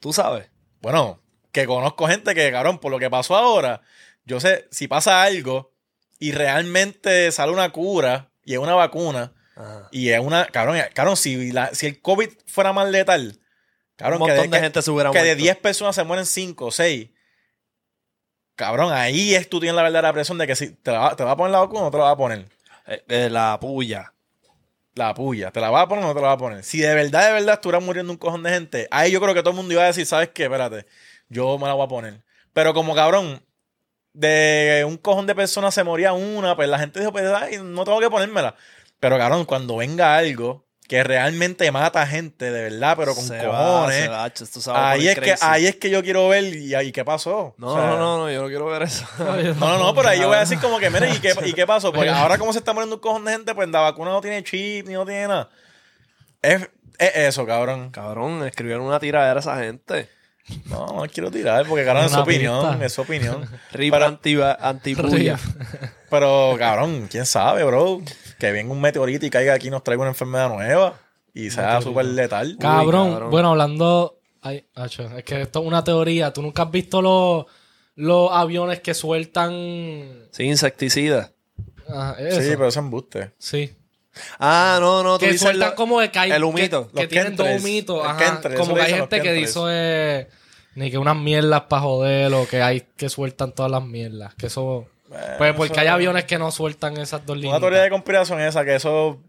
Tú 0.00 0.12
sabes. 0.12 0.48
Bueno, 0.80 1.20
que 1.52 1.66
conozco 1.66 2.06
gente 2.06 2.34
que, 2.34 2.50
cabrón, 2.50 2.78
por 2.78 2.90
lo 2.90 2.98
que 2.98 3.10
pasó 3.10 3.36
ahora, 3.36 3.82
yo 4.24 4.40
sé, 4.40 4.66
si 4.70 4.88
pasa 4.88 5.22
algo 5.22 5.73
y 6.18 6.32
realmente 6.32 7.30
sale 7.32 7.52
una 7.52 7.70
cura 7.70 8.30
y 8.44 8.52
es 8.54 8.58
una 8.58 8.74
vacuna 8.74 9.32
Ajá. 9.56 9.88
y 9.92 10.10
es 10.10 10.20
una, 10.20 10.46
cabrón, 10.46 10.78
cabrón 10.94 11.16
si, 11.16 11.52
la- 11.52 11.74
si 11.74 11.86
el 11.86 12.00
COVID 12.00 12.28
fuera 12.46 12.72
más 12.72 12.88
letal, 12.90 13.40
cabrón, 13.96 14.22
un 14.22 14.28
que 14.28 14.32
montón 14.34 14.50
de, 14.50 14.56
que- 14.58 14.62
gente 14.64 14.82
se 14.82 14.90
hubiera 14.90 15.10
que 15.10 15.18
de 15.18 15.24
muerto. 15.24 15.42
10 15.42 15.56
personas 15.58 15.94
se 15.94 16.04
mueren 16.04 16.26
5 16.26 16.66
o 16.66 16.70
6. 16.70 17.10
Cabrón, 18.56 18.92
ahí 18.92 19.34
es 19.34 19.48
tú 19.48 19.58
tienes 19.58 19.74
la 19.74 19.82
verdadera 19.82 20.12
presión 20.12 20.38
de 20.38 20.46
que 20.46 20.54
si 20.54 20.70
te, 20.70 20.92
la 20.92 20.98
va, 21.00 21.16
te 21.16 21.24
va 21.24 21.32
a 21.32 21.36
poner 21.36 21.50
la 21.52 21.58
vacuna 21.58 21.80
o 21.80 21.84
no 21.84 21.90
te 21.90 21.98
la 21.98 22.04
va 22.04 22.10
a 22.12 22.16
poner. 22.16 22.46
Eh, 22.86 23.02
eh, 23.08 23.28
la 23.30 23.58
puya. 23.60 24.12
La 24.94 25.12
puya, 25.12 25.50
¿te 25.50 25.60
la 25.60 25.70
vas 25.70 25.82
a 25.84 25.88
poner 25.88 26.04
o 26.04 26.08
no 26.08 26.14
te 26.14 26.20
la 26.20 26.28
vas 26.28 26.34
a 26.36 26.38
poner? 26.38 26.62
Si 26.62 26.78
de 26.78 26.94
verdad, 26.94 27.26
de 27.26 27.32
verdad 27.32 27.54
estuvieras 27.54 27.82
muriendo 27.82 28.12
un 28.12 28.16
cojón 28.18 28.44
de 28.44 28.50
gente, 28.50 28.86
ahí 28.92 29.10
yo 29.10 29.20
creo 29.20 29.34
que 29.34 29.40
todo 29.40 29.50
el 29.50 29.56
mundo 29.56 29.72
iba 29.72 29.82
a 29.82 29.86
decir, 29.86 30.06
¿sabes 30.06 30.28
qué? 30.28 30.44
Espérate, 30.44 30.86
yo 31.28 31.58
me 31.58 31.66
la 31.66 31.72
voy 31.72 31.84
a 31.84 31.88
poner. 31.88 32.22
Pero 32.52 32.74
como 32.74 32.94
cabrón, 32.94 33.44
de 34.14 34.84
un 34.86 34.96
cojón 34.96 35.26
de 35.26 35.34
personas 35.34 35.74
se 35.74 35.84
moría 35.84 36.12
una, 36.12 36.56
pues 36.56 36.68
la 36.68 36.78
gente 36.78 37.00
dijo, 37.00 37.12
pues 37.12 37.26
ay, 37.26 37.58
no 37.62 37.84
tengo 37.84 38.00
que 38.00 38.08
ponérmela. 38.08 38.54
Pero 39.00 39.18
cabrón, 39.18 39.44
cuando 39.44 39.76
venga 39.76 40.16
algo 40.16 40.64
que 40.88 41.02
realmente 41.02 41.70
mata 41.72 42.06
gente, 42.06 42.50
de 42.50 42.70
verdad, 42.70 42.94
pero 42.96 43.14
con 43.14 43.24
Se 43.24 43.38
cojones, 43.38 44.10
va, 44.10 44.30
se 44.34 44.70
va 44.70 44.90
ahí 44.90 45.08
es, 45.08 45.18
que, 45.18 45.34
ahí 45.40 45.66
es 45.66 45.76
que 45.76 45.90
yo 45.90 46.02
quiero 46.02 46.28
ver 46.28 46.44
y 46.44 46.74
ahí 46.74 46.92
qué 46.92 47.04
pasó. 47.04 47.54
No, 47.56 47.68
O 47.68 47.74
sea, 47.74 47.86
no, 47.86 47.98
no, 47.98 48.18
no, 48.18 48.30
yo 48.30 48.42
no 48.42 48.48
quiero 48.48 48.66
ver 48.66 48.82
eso. 48.82 49.06
no, 49.18 49.54
no, 49.54 49.78
no, 49.78 49.94
pero 49.94 50.10
ahí 50.10 50.20
yo 50.20 50.28
voy 50.28 50.36
a 50.36 50.40
decir 50.40 50.58
como 50.60 50.78
que, 50.78 50.90
mire, 50.90 51.10
¿y 51.10 51.18
qué, 51.18 51.34
¿y 51.44 51.52
qué 51.54 51.66
pasó? 51.66 51.92
Porque 51.92 52.10
ahora 52.10 52.38
como 52.38 52.52
se 52.52 52.58
está 52.58 52.72
muriendo 52.72 52.96
un 52.96 53.00
cojón 53.00 53.24
de 53.24 53.32
gente, 53.32 53.54
pues 53.54 53.68
la 53.68 53.80
vacuna 53.80 54.10
no 54.10 54.20
tiene 54.20 54.44
chip 54.44 54.86
ni 54.86 54.92
no 54.92 55.06
tiene 55.06 55.28
nada. 55.28 55.48
Es, 56.42 56.68
es 56.98 57.16
eso, 57.16 57.46
cabrón. 57.46 57.90
Cabrón, 57.90 58.46
escribieron 58.46 58.84
una 58.84 59.00
tiradera 59.00 59.38
a 59.38 59.40
esa 59.40 59.58
gente. 59.58 60.10
No, 60.66 60.86
no 60.88 61.06
quiero 61.12 61.30
tirar 61.30 61.66
porque, 61.66 61.84
cabrón, 61.84 62.04
es 62.04 62.12
su 62.12 62.20
opinión, 62.20 62.68
pista. 62.70 62.84
es 62.84 62.92
su 62.92 63.00
opinión. 63.00 63.48
Rip 63.72 63.92
Pero- 63.92 64.06
anti, 64.06 64.36
antipuya. 64.60 65.38
Pero, 66.10 66.54
cabrón, 66.58 67.08
quién 67.10 67.24
sabe, 67.26 67.64
bro. 67.64 68.00
Que 68.38 68.52
venga 68.52 68.72
un 68.72 68.80
meteorito 68.80 69.24
y 69.24 69.30
caiga 69.30 69.54
aquí 69.54 69.68
y 69.68 69.70
nos 69.70 69.82
traiga 69.82 70.02
una 70.02 70.10
enfermedad 70.10 70.48
nueva 70.50 70.98
y 71.32 71.50
sea 71.50 71.80
súper 71.80 72.04
letal. 72.06 72.56
Cabrón, 72.60 73.10
cabrón. 73.12 73.30
bueno, 73.30 73.50
hablando. 73.50 74.20
Ay, 74.42 74.66
acho, 74.74 75.04
es 75.16 75.24
que 75.24 75.40
esto 75.42 75.60
es 75.62 75.66
una 75.66 75.82
teoría. 75.82 76.30
¿Tú 76.32 76.42
nunca 76.42 76.64
has 76.64 76.70
visto 76.70 77.00
los, 77.00 77.46
los 77.94 78.30
aviones 78.30 78.80
que 78.80 78.92
sueltan. 78.92 79.52
Sí, 80.30 80.42
insecticida. 80.44 81.32
Ajá, 81.88 82.16
eso? 82.18 82.42
Sí, 82.42 82.48
pero 82.50 82.68
es 82.68 82.76
embuste. 82.76 83.32
Sí. 83.38 83.74
Ah, 84.38 84.78
no, 84.80 85.02
no, 85.02 85.14
tú 85.18 85.24
Que 85.26 85.32
dices 85.32 85.42
sueltan 85.42 85.70
lo- 85.70 85.74
como 85.76 86.00
de 86.00 86.10
que 86.10 86.18
hay- 86.18 86.30
el 86.32 86.44
humito. 86.44 86.90
Que, 86.94 87.06
tienen 87.06 87.36
dos 87.36 87.48
humitos. 87.60 88.04
El 88.04 88.10
Ajá. 88.10 88.18
kentres, 88.32 88.58
como 88.58 88.74
que 88.74 88.82
hay 88.82 88.94
gente 88.94 89.20
que 89.20 89.32
dice. 89.32 90.28
Ni 90.76 90.90
que 90.90 90.98
unas 90.98 91.16
mierdas 91.16 91.62
para 91.62 91.82
joder 91.82 92.34
o 92.34 92.48
que 92.48 92.60
hay 92.60 92.80
que 92.96 93.08
sueltan 93.08 93.52
todas 93.52 93.70
las 93.70 93.82
mierdas. 93.84 94.34
Que 94.34 94.46
eso. 94.46 94.86
Pues 95.38 95.54
porque 95.54 95.72
eso- 95.74 95.80
hay 95.82 95.86
aviones 95.86 96.24
que 96.24 96.38
no 96.38 96.50
sueltan 96.50 96.96
esas 96.96 97.24
dos 97.24 97.36
líneas. 97.36 97.52
Una 97.52 97.60
teoría 97.60 97.82
de 97.82 97.90
conspiración 97.90 98.40
es 98.40 98.48
esa, 98.48 98.64
que 98.64 98.74
eso 98.74 99.20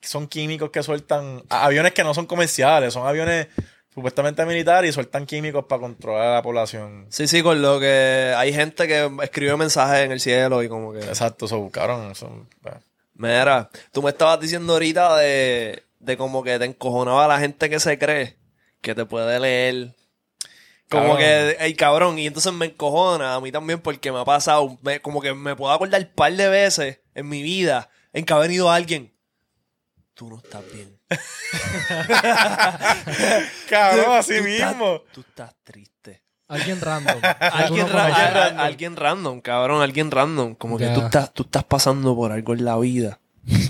son 0.00 0.26
químicos 0.26 0.70
que 0.70 0.82
sueltan 0.82 1.42
aviones 1.48 1.92
que 1.92 2.02
no 2.02 2.14
son 2.14 2.26
comerciales, 2.26 2.92
son 2.94 3.06
aviones 3.06 3.46
supuestamente 3.94 4.44
militares 4.46 4.90
y 4.90 4.92
sueltan 4.92 5.26
químicos 5.26 5.64
para 5.68 5.80
controlar 5.82 6.26
a 6.28 6.34
la 6.34 6.42
población. 6.42 7.06
Sí, 7.10 7.26
sí, 7.28 7.42
con 7.42 7.60
lo 7.62 7.78
que 7.80 8.32
hay 8.36 8.52
gente 8.52 8.86
que 8.88 9.08
escribe 9.22 9.56
mensajes 9.56 10.04
en 10.04 10.12
el 10.12 10.20
cielo 10.20 10.62
y 10.62 10.68
como 10.68 10.92
que... 10.92 11.00
Exacto, 11.00 11.46
eso, 11.46 11.68
cabrón. 11.70 12.14
Son, 12.16 12.48
bueno. 12.62 12.80
Mira, 13.18 13.68
tú 13.92 14.02
me 14.02 14.10
estabas 14.10 14.40
diciendo 14.40 14.72
ahorita 14.72 15.16
de, 15.18 15.82
de 15.98 16.16
como 16.16 16.42
que 16.42 16.58
te 16.58 16.64
encojonaba 16.64 17.28
la 17.28 17.38
gente 17.38 17.68
que 17.68 17.78
se 17.80 17.98
cree 17.98 18.38
que 18.80 18.94
te 18.94 19.04
puede 19.04 19.38
leer. 19.40 19.94
Como 20.88 21.02
Cabrón. 21.02 21.18
que, 21.18 21.56
ey, 21.60 21.74
cabrón, 21.74 22.18
y 22.18 22.26
entonces 22.28 22.50
me 22.52 22.64
encojona 22.66 23.34
a 23.34 23.40
mí 23.42 23.52
también 23.52 23.80
porque 23.82 24.10
me 24.10 24.20
ha 24.20 24.24
pasado, 24.24 24.78
me- 24.82 25.00
como 25.02 25.20
que 25.20 25.34
me 25.34 25.54
puedo 25.54 25.70
acordar 25.72 26.00
un 26.00 26.14
par 26.14 26.32
de 26.32 26.48
veces 26.48 27.00
en 27.14 27.28
mi 27.28 27.42
vida 27.42 27.90
en 28.14 28.24
que 28.24 28.32
ha 28.32 28.38
venido 28.38 28.70
alguien. 28.70 29.12
Tú 30.14 30.30
no 30.30 30.38
estás 30.38 30.62
bien. 30.72 30.98
Cabrón, 33.68 34.16
así 34.16 34.38
Tú 34.38 34.44
estás- 34.46 34.70
mismo. 34.76 35.02
Tú 35.12 35.20
estás 35.20 35.54
triste. 35.62 36.22
Alguien 36.48 36.80
random. 36.80 37.18
Alguien, 37.40 37.88
ra- 37.88 38.08
random. 38.08 38.60
alguien 38.60 38.96
random, 38.96 39.40
cabrón, 39.42 39.82
alguien 39.82 40.10
random. 40.10 40.54
Como 40.54 40.78
que 40.78 40.86
tú 40.88 41.00
estás, 41.02 41.32
tú 41.34 41.42
estás 41.44 41.64
pasando 41.64 42.16
por 42.16 42.32
algo 42.32 42.54
en 42.54 42.64
la 42.64 42.76
vida. 42.78 43.20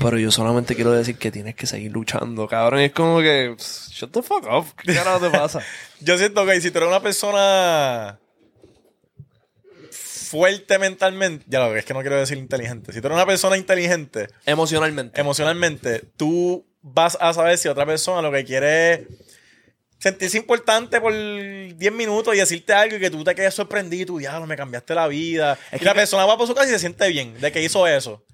Pero 0.01 0.19
yo 0.19 0.31
solamente 0.33 0.75
quiero 0.75 0.91
decir 0.93 1.19
que 1.19 1.31
tienes 1.31 1.55
que 1.55 1.67
seguir 1.67 1.93
luchando, 1.93 2.49
cabrón. 2.49 2.81
Es 2.81 2.93
como 2.93 3.19
que, 3.21 3.55
shut 3.59 4.11
the 4.13 4.23
fuck 4.23 4.45
up. 4.51 4.67
¿Qué 4.83 4.93
carajo 4.95 5.21
te 5.21 5.31
pasa? 5.31 5.61
Yo 6.01 6.17
siento 6.19 6.45
que 6.47 6.61
si 6.61 6.71
tú 6.73 6.79
eres 6.79 6.89
una 6.89 7.01
persona 7.01 8.19
fuerte 9.91 10.79
mentalmente, 10.79 11.45
ya 11.49 11.61
lo 11.61 11.73
que 11.73 11.79
es 11.81 11.85
que 11.85 11.95
no 11.95 12.01
quiero 12.01 12.17
decir 12.19 12.39
inteligente, 12.39 12.93
si 12.93 13.01
tú 13.01 13.07
eres 13.07 13.17
una 13.17 13.27
persona 13.27 13.57
inteligente 13.57 14.29
Emocionalmente. 14.47 15.21
emocionalmente, 15.21 16.03
tú 16.17 16.67
vas 16.83 17.17
a 17.21 17.33
saber 17.33 17.57
si 17.59 17.69
otra 17.69 17.87
persona 17.87 18.21
lo 18.23 18.31
que 18.33 18.45
quiere 18.45 18.93
es 18.93 19.01
sentirse 19.99 20.37
importante 20.39 21.01
por 21.01 21.13
10 21.13 21.93
minutos 21.93 22.35
y 22.35 22.39
decirte 22.39 22.73
algo 22.73 22.97
y 22.97 23.01
que 23.01 23.11
tú 23.11 23.25
te 23.25 23.35
quedes 23.35 23.55
sorprendido 23.55 24.03
y 24.03 24.07
tú, 24.07 24.19
diablo, 24.19 24.47
me 24.47 24.57
cambiaste 24.57 24.95
la 24.95 25.09
vida. 25.09 25.59
Es 25.73 25.83
y 25.83 25.85
la 25.85 25.93
que- 25.93 26.01
persona 26.01 26.25
va 26.27 26.37
por 26.39 26.47
su 26.47 26.55
casa 26.55 26.69
y 26.69 26.73
se 26.73 26.79
siente 26.79 27.09
bien 27.09 27.39
de 27.41 27.51
que 27.53 27.63
hizo 27.63 27.87
eso. 27.87 28.25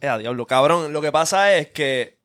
Eh, 0.00 0.10
diablo, 0.18 0.46
cabrón. 0.46 0.92
Lo 0.92 1.00
que 1.00 1.12
pasa 1.12 1.54
es 1.54 1.68
que 1.68 2.18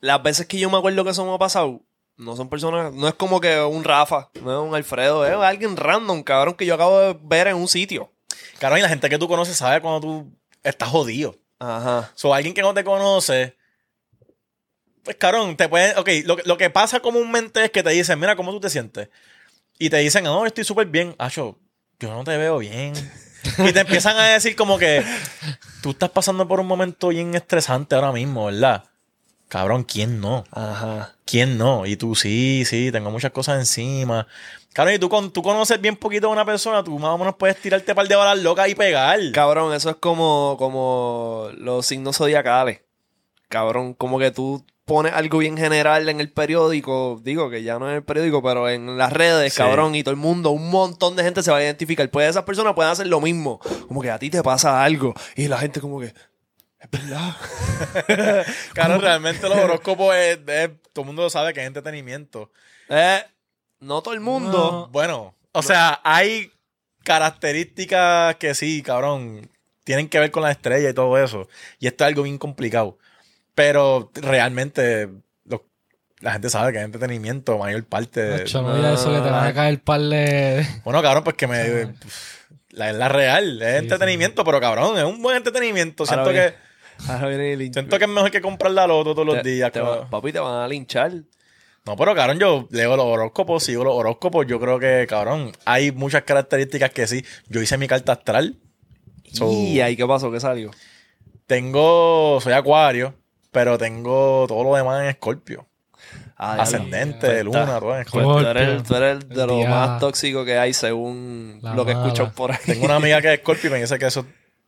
las 0.00 0.22
veces 0.22 0.46
que 0.46 0.58
yo 0.58 0.70
me 0.70 0.76
acuerdo 0.78 1.04
que 1.04 1.10
eso 1.10 1.24
me 1.24 1.34
ha 1.34 1.38
pasado, 1.38 1.80
no 2.16 2.36
son 2.36 2.48
personas, 2.48 2.92
no 2.92 3.08
es 3.08 3.14
como 3.14 3.40
que 3.40 3.60
un 3.60 3.82
Rafa, 3.82 4.30
no 4.42 4.62
es 4.62 4.68
un 4.68 4.74
Alfredo, 4.74 5.26
es 5.26 5.32
alguien 5.32 5.76
random, 5.76 6.22
cabrón, 6.22 6.54
que 6.54 6.66
yo 6.66 6.74
acabo 6.74 7.00
de 7.00 7.16
ver 7.22 7.48
en 7.48 7.56
un 7.56 7.66
sitio. 7.68 8.12
Claro, 8.58 8.76
y 8.78 8.82
la 8.82 8.88
gente 8.88 9.08
que 9.08 9.18
tú 9.18 9.26
conoces 9.26 9.56
sabe 9.56 9.80
cuando 9.80 10.00
tú 10.00 10.32
estás 10.62 10.88
jodido. 10.90 11.36
Ajá. 11.58 12.12
So, 12.14 12.34
alguien 12.34 12.54
que 12.54 12.62
no 12.62 12.74
te 12.74 12.84
conoce, 12.84 13.56
pues, 15.04 15.16
cabrón, 15.16 15.56
te 15.56 15.68
pueden. 15.68 15.96
Ok, 15.98 16.08
lo, 16.24 16.36
que- 16.36 16.42
lo 16.44 16.56
que 16.56 16.70
pasa 16.70 17.00
comúnmente 17.00 17.64
es 17.64 17.70
que 17.70 17.82
te 17.82 17.90
dicen, 17.90 18.18
mira, 18.18 18.34
¿cómo 18.36 18.50
tú 18.52 18.60
te 18.60 18.70
sientes? 18.70 19.08
Y 19.78 19.90
te 19.90 19.98
dicen, 19.98 20.24
no, 20.24 20.46
estoy 20.46 20.64
súper 20.64 20.86
bien. 20.86 21.14
Acho, 21.18 21.58
yo 22.00 22.12
no 22.12 22.24
te 22.24 22.36
veo 22.36 22.58
bien. 22.58 22.92
y 23.58 23.72
te 23.72 23.80
empiezan 23.80 24.16
a 24.16 24.24
decir, 24.28 24.56
como 24.56 24.78
que 24.78 25.04
tú 25.82 25.90
estás 25.90 26.10
pasando 26.10 26.48
por 26.48 26.60
un 26.60 26.66
momento 26.66 27.08
bien 27.08 27.34
estresante 27.34 27.94
ahora 27.94 28.12
mismo, 28.12 28.46
¿verdad? 28.46 28.84
Cabrón, 29.48 29.84
¿quién 29.84 30.20
no? 30.20 30.44
Ajá. 30.50 31.14
¿Quién 31.26 31.58
no? 31.58 31.86
Y 31.86 31.96
tú, 31.96 32.14
sí, 32.14 32.64
sí, 32.66 32.90
tengo 32.90 33.10
muchas 33.10 33.30
cosas 33.32 33.58
encima. 33.58 34.26
Cabrón, 34.72 34.94
y 34.94 34.98
tú, 34.98 35.08
con, 35.08 35.32
tú 35.32 35.42
conoces 35.42 35.80
bien 35.80 35.96
poquito 35.96 36.26
a 36.26 36.30
una 36.30 36.44
persona, 36.44 36.82
tú 36.82 36.98
más 36.98 37.10
o 37.10 37.18
menos 37.18 37.36
puedes 37.36 37.60
tirarte 37.60 37.94
par 37.94 38.08
de 38.08 38.16
balas 38.16 38.38
locas 38.42 38.68
y 38.68 38.74
pegar. 38.74 39.20
Cabrón, 39.32 39.72
eso 39.74 39.90
es 39.90 39.96
como, 39.96 40.56
como 40.58 41.50
los 41.58 41.86
signos 41.86 42.16
zodiacales. 42.16 42.80
Cabrón, 43.48 43.94
como 43.94 44.18
que 44.18 44.30
tú 44.32 44.64
pones 44.84 45.12
algo 45.14 45.38
bien 45.38 45.56
general 45.56 46.08
en 46.08 46.20
el 46.20 46.30
periódico, 46.30 47.20
digo 47.22 47.48
que 47.50 47.62
ya 47.62 47.78
no 47.78 47.88
en 47.88 47.96
el 47.96 48.02
periódico, 48.04 48.42
pero 48.42 48.68
en 48.68 48.98
las 48.98 49.12
redes, 49.12 49.52
Sí. 49.54 49.58
cabrón, 49.58 49.94
y 49.94 50.02
todo 50.02 50.10
el 50.12 50.20
mundo, 50.20 50.50
un 50.50 50.70
montón 50.70 51.16
de 51.16 51.22
gente 51.24 51.42
se 51.42 51.50
va 51.50 51.56
a 51.58 51.62
identificar. 51.62 52.08
Pues 52.10 52.28
esas 52.30 52.44
personas 52.44 52.74
pueden 52.74 52.92
hacer 52.92 53.06
lo 53.06 53.20
mismo. 53.20 53.58
Como 53.88 54.02
que 54.02 54.10
a 54.10 54.18
ti 54.18 54.28
te 54.30 54.42
pasa 54.42 54.82
algo. 54.84 55.14
Y 55.36 55.48
la 55.48 55.58
gente 55.58 55.80
como 55.80 56.00
que, 56.00 56.06
es 56.80 56.90
verdad. 56.90 57.34
Claro, 58.74 58.98
realmente 58.98 59.48
los 59.48 59.56
horóscopos 59.58 60.14
es, 60.16 60.38
es- 60.46 60.70
todo 60.92 61.02
el 61.02 61.06
mundo 61.06 61.22
lo 61.22 61.30
sabe 61.30 61.52
que 61.54 61.60
es 61.60 61.66
entretenimiento. 61.66 62.50
Eh, 62.88 63.22
no 63.80 64.02
todo 64.02 64.14
el 64.14 64.20
mundo. 64.20 64.88
Bueno, 64.92 65.34
o 65.52 65.62
sea, 65.62 66.00
hay 66.04 66.50
características 67.02 68.36
que 68.36 68.54
sí, 68.54 68.82
cabrón, 68.82 69.50
tienen 69.84 70.08
que 70.08 70.18
ver 70.18 70.30
con 70.30 70.42
la 70.42 70.50
estrella 70.50 70.90
y 70.90 70.94
todo 70.94 71.16
eso. 71.22 71.48
Y 71.78 71.86
esto 71.86 72.04
es 72.04 72.08
algo 72.08 72.22
bien 72.22 72.38
complicado. 72.38 72.98
Pero 73.54 74.10
realmente 74.14 75.08
lo- 75.44 75.64
la 76.20 76.32
gente 76.32 76.50
sabe 76.50 76.72
que 76.72 76.78
es 76.78 76.84
entretenimiento, 76.84 77.56
mayor 77.58 77.84
parte. 77.84 78.20
de- 78.22 78.38
Nacho, 78.38 78.62
no 78.62 78.92
eso 78.92 79.10
que 79.12 79.20
te 79.20 79.30
van 79.30 79.46
a 79.46 79.54
caer 79.54 79.80
par 79.82 80.00
de... 80.00 80.66
Bueno, 80.84 81.00
cabrón, 81.02 81.24
pues 81.24 81.36
que 81.36 81.46
me. 81.46 81.94
La, 82.70 82.90
es 82.90 82.96
la 82.96 83.08
real, 83.08 83.62
es 83.62 83.82
entretenimiento, 83.82 84.42
pero 84.44 84.60
cabrón, 84.60 84.98
es 84.98 85.04
un 85.04 85.22
buen 85.22 85.36
entretenimiento. 85.36 86.04
Siento 86.04 86.26
Ahora 86.30 86.50
que, 86.50 86.54
ahora 87.12 87.28
viene 87.28 87.52
el 87.52 87.72
siento 87.72 87.98
que 87.98 88.04
es 88.04 88.10
mejor 88.10 88.30
que 88.32 88.40
comprar 88.40 88.72
la 88.72 88.86
loto 88.88 89.14
todos 89.14 89.24
los 89.26 89.42
te- 89.42 89.48
días. 89.48 89.70
te 89.70 89.80
va- 89.80 90.10
papi, 90.10 90.32
te 90.32 90.40
van 90.40 90.54
a 90.60 90.66
linchar. 90.66 91.12
No, 91.86 91.96
pero 91.96 92.14
cabrón, 92.16 92.40
yo 92.40 92.66
leo 92.72 92.96
los 92.96 93.04
horóscopos, 93.06 93.62
sigo 93.62 93.84
los 93.84 93.94
horóscopos. 93.94 94.46
Yo 94.48 94.58
creo 94.58 94.80
que, 94.80 95.06
cabrón, 95.08 95.52
hay 95.66 95.92
muchas 95.92 96.22
características 96.24 96.90
que 96.90 97.06
sí. 97.06 97.24
Yo 97.48 97.60
hice 97.60 97.78
mi 97.78 97.86
carta 97.86 98.12
astral. 98.12 98.56
So- 99.32 99.52
y 99.52 99.80
ahí, 99.80 99.94
¿qué 99.94 100.06
pasó? 100.06 100.32
¿Qué 100.32 100.40
salió? 100.40 100.70
Tengo, 101.46 102.40
soy 102.40 102.54
acuario, 102.54 103.14
pero 103.54 103.78
tengo 103.78 104.44
todo 104.48 104.64
lo 104.64 104.74
demás 104.74 105.00
en 105.02 105.06
escorpio. 105.08 105.64
Ah, 106.36 106.56
Ascendente, 106.60 107.42
lo- 107.44 107.52
luna, 107.52 107.78
todo 107.78 107.94
en 107.94 108.00
escorpio. 108.02 108.32
Pues 108.32 108.44
tú 108.44 108.50
eres, 108.50 108.82
tú 108.82 108.94
eres 108.96 109.28
de 109.28 109.46
lo 109.46 109.56
día- 109.56 109.70
más 109.70 110.00
tóxico 110.00 110.44
que 110.44 110.58
hay 110.58 110.74
según 110.74 111.60
La 111.62 111.74
lo 111.74 111.86
que 111.86 111.94
mala. 111.94 112.06
escucho 112.08 112.32
por 112.32 112.50
ahí. 112.52 112.58
Tengo 112.66 112.84
una 112.84 112.96
amiga 112.96 113.22
que 113.22 113.28
es 113.32 113.38
escorpio 113.38 113.70
y 113.70 113.72
me 113.72 113.80
dice 113.80 113.96
que 113.98 114.06
eso 114.06 114.26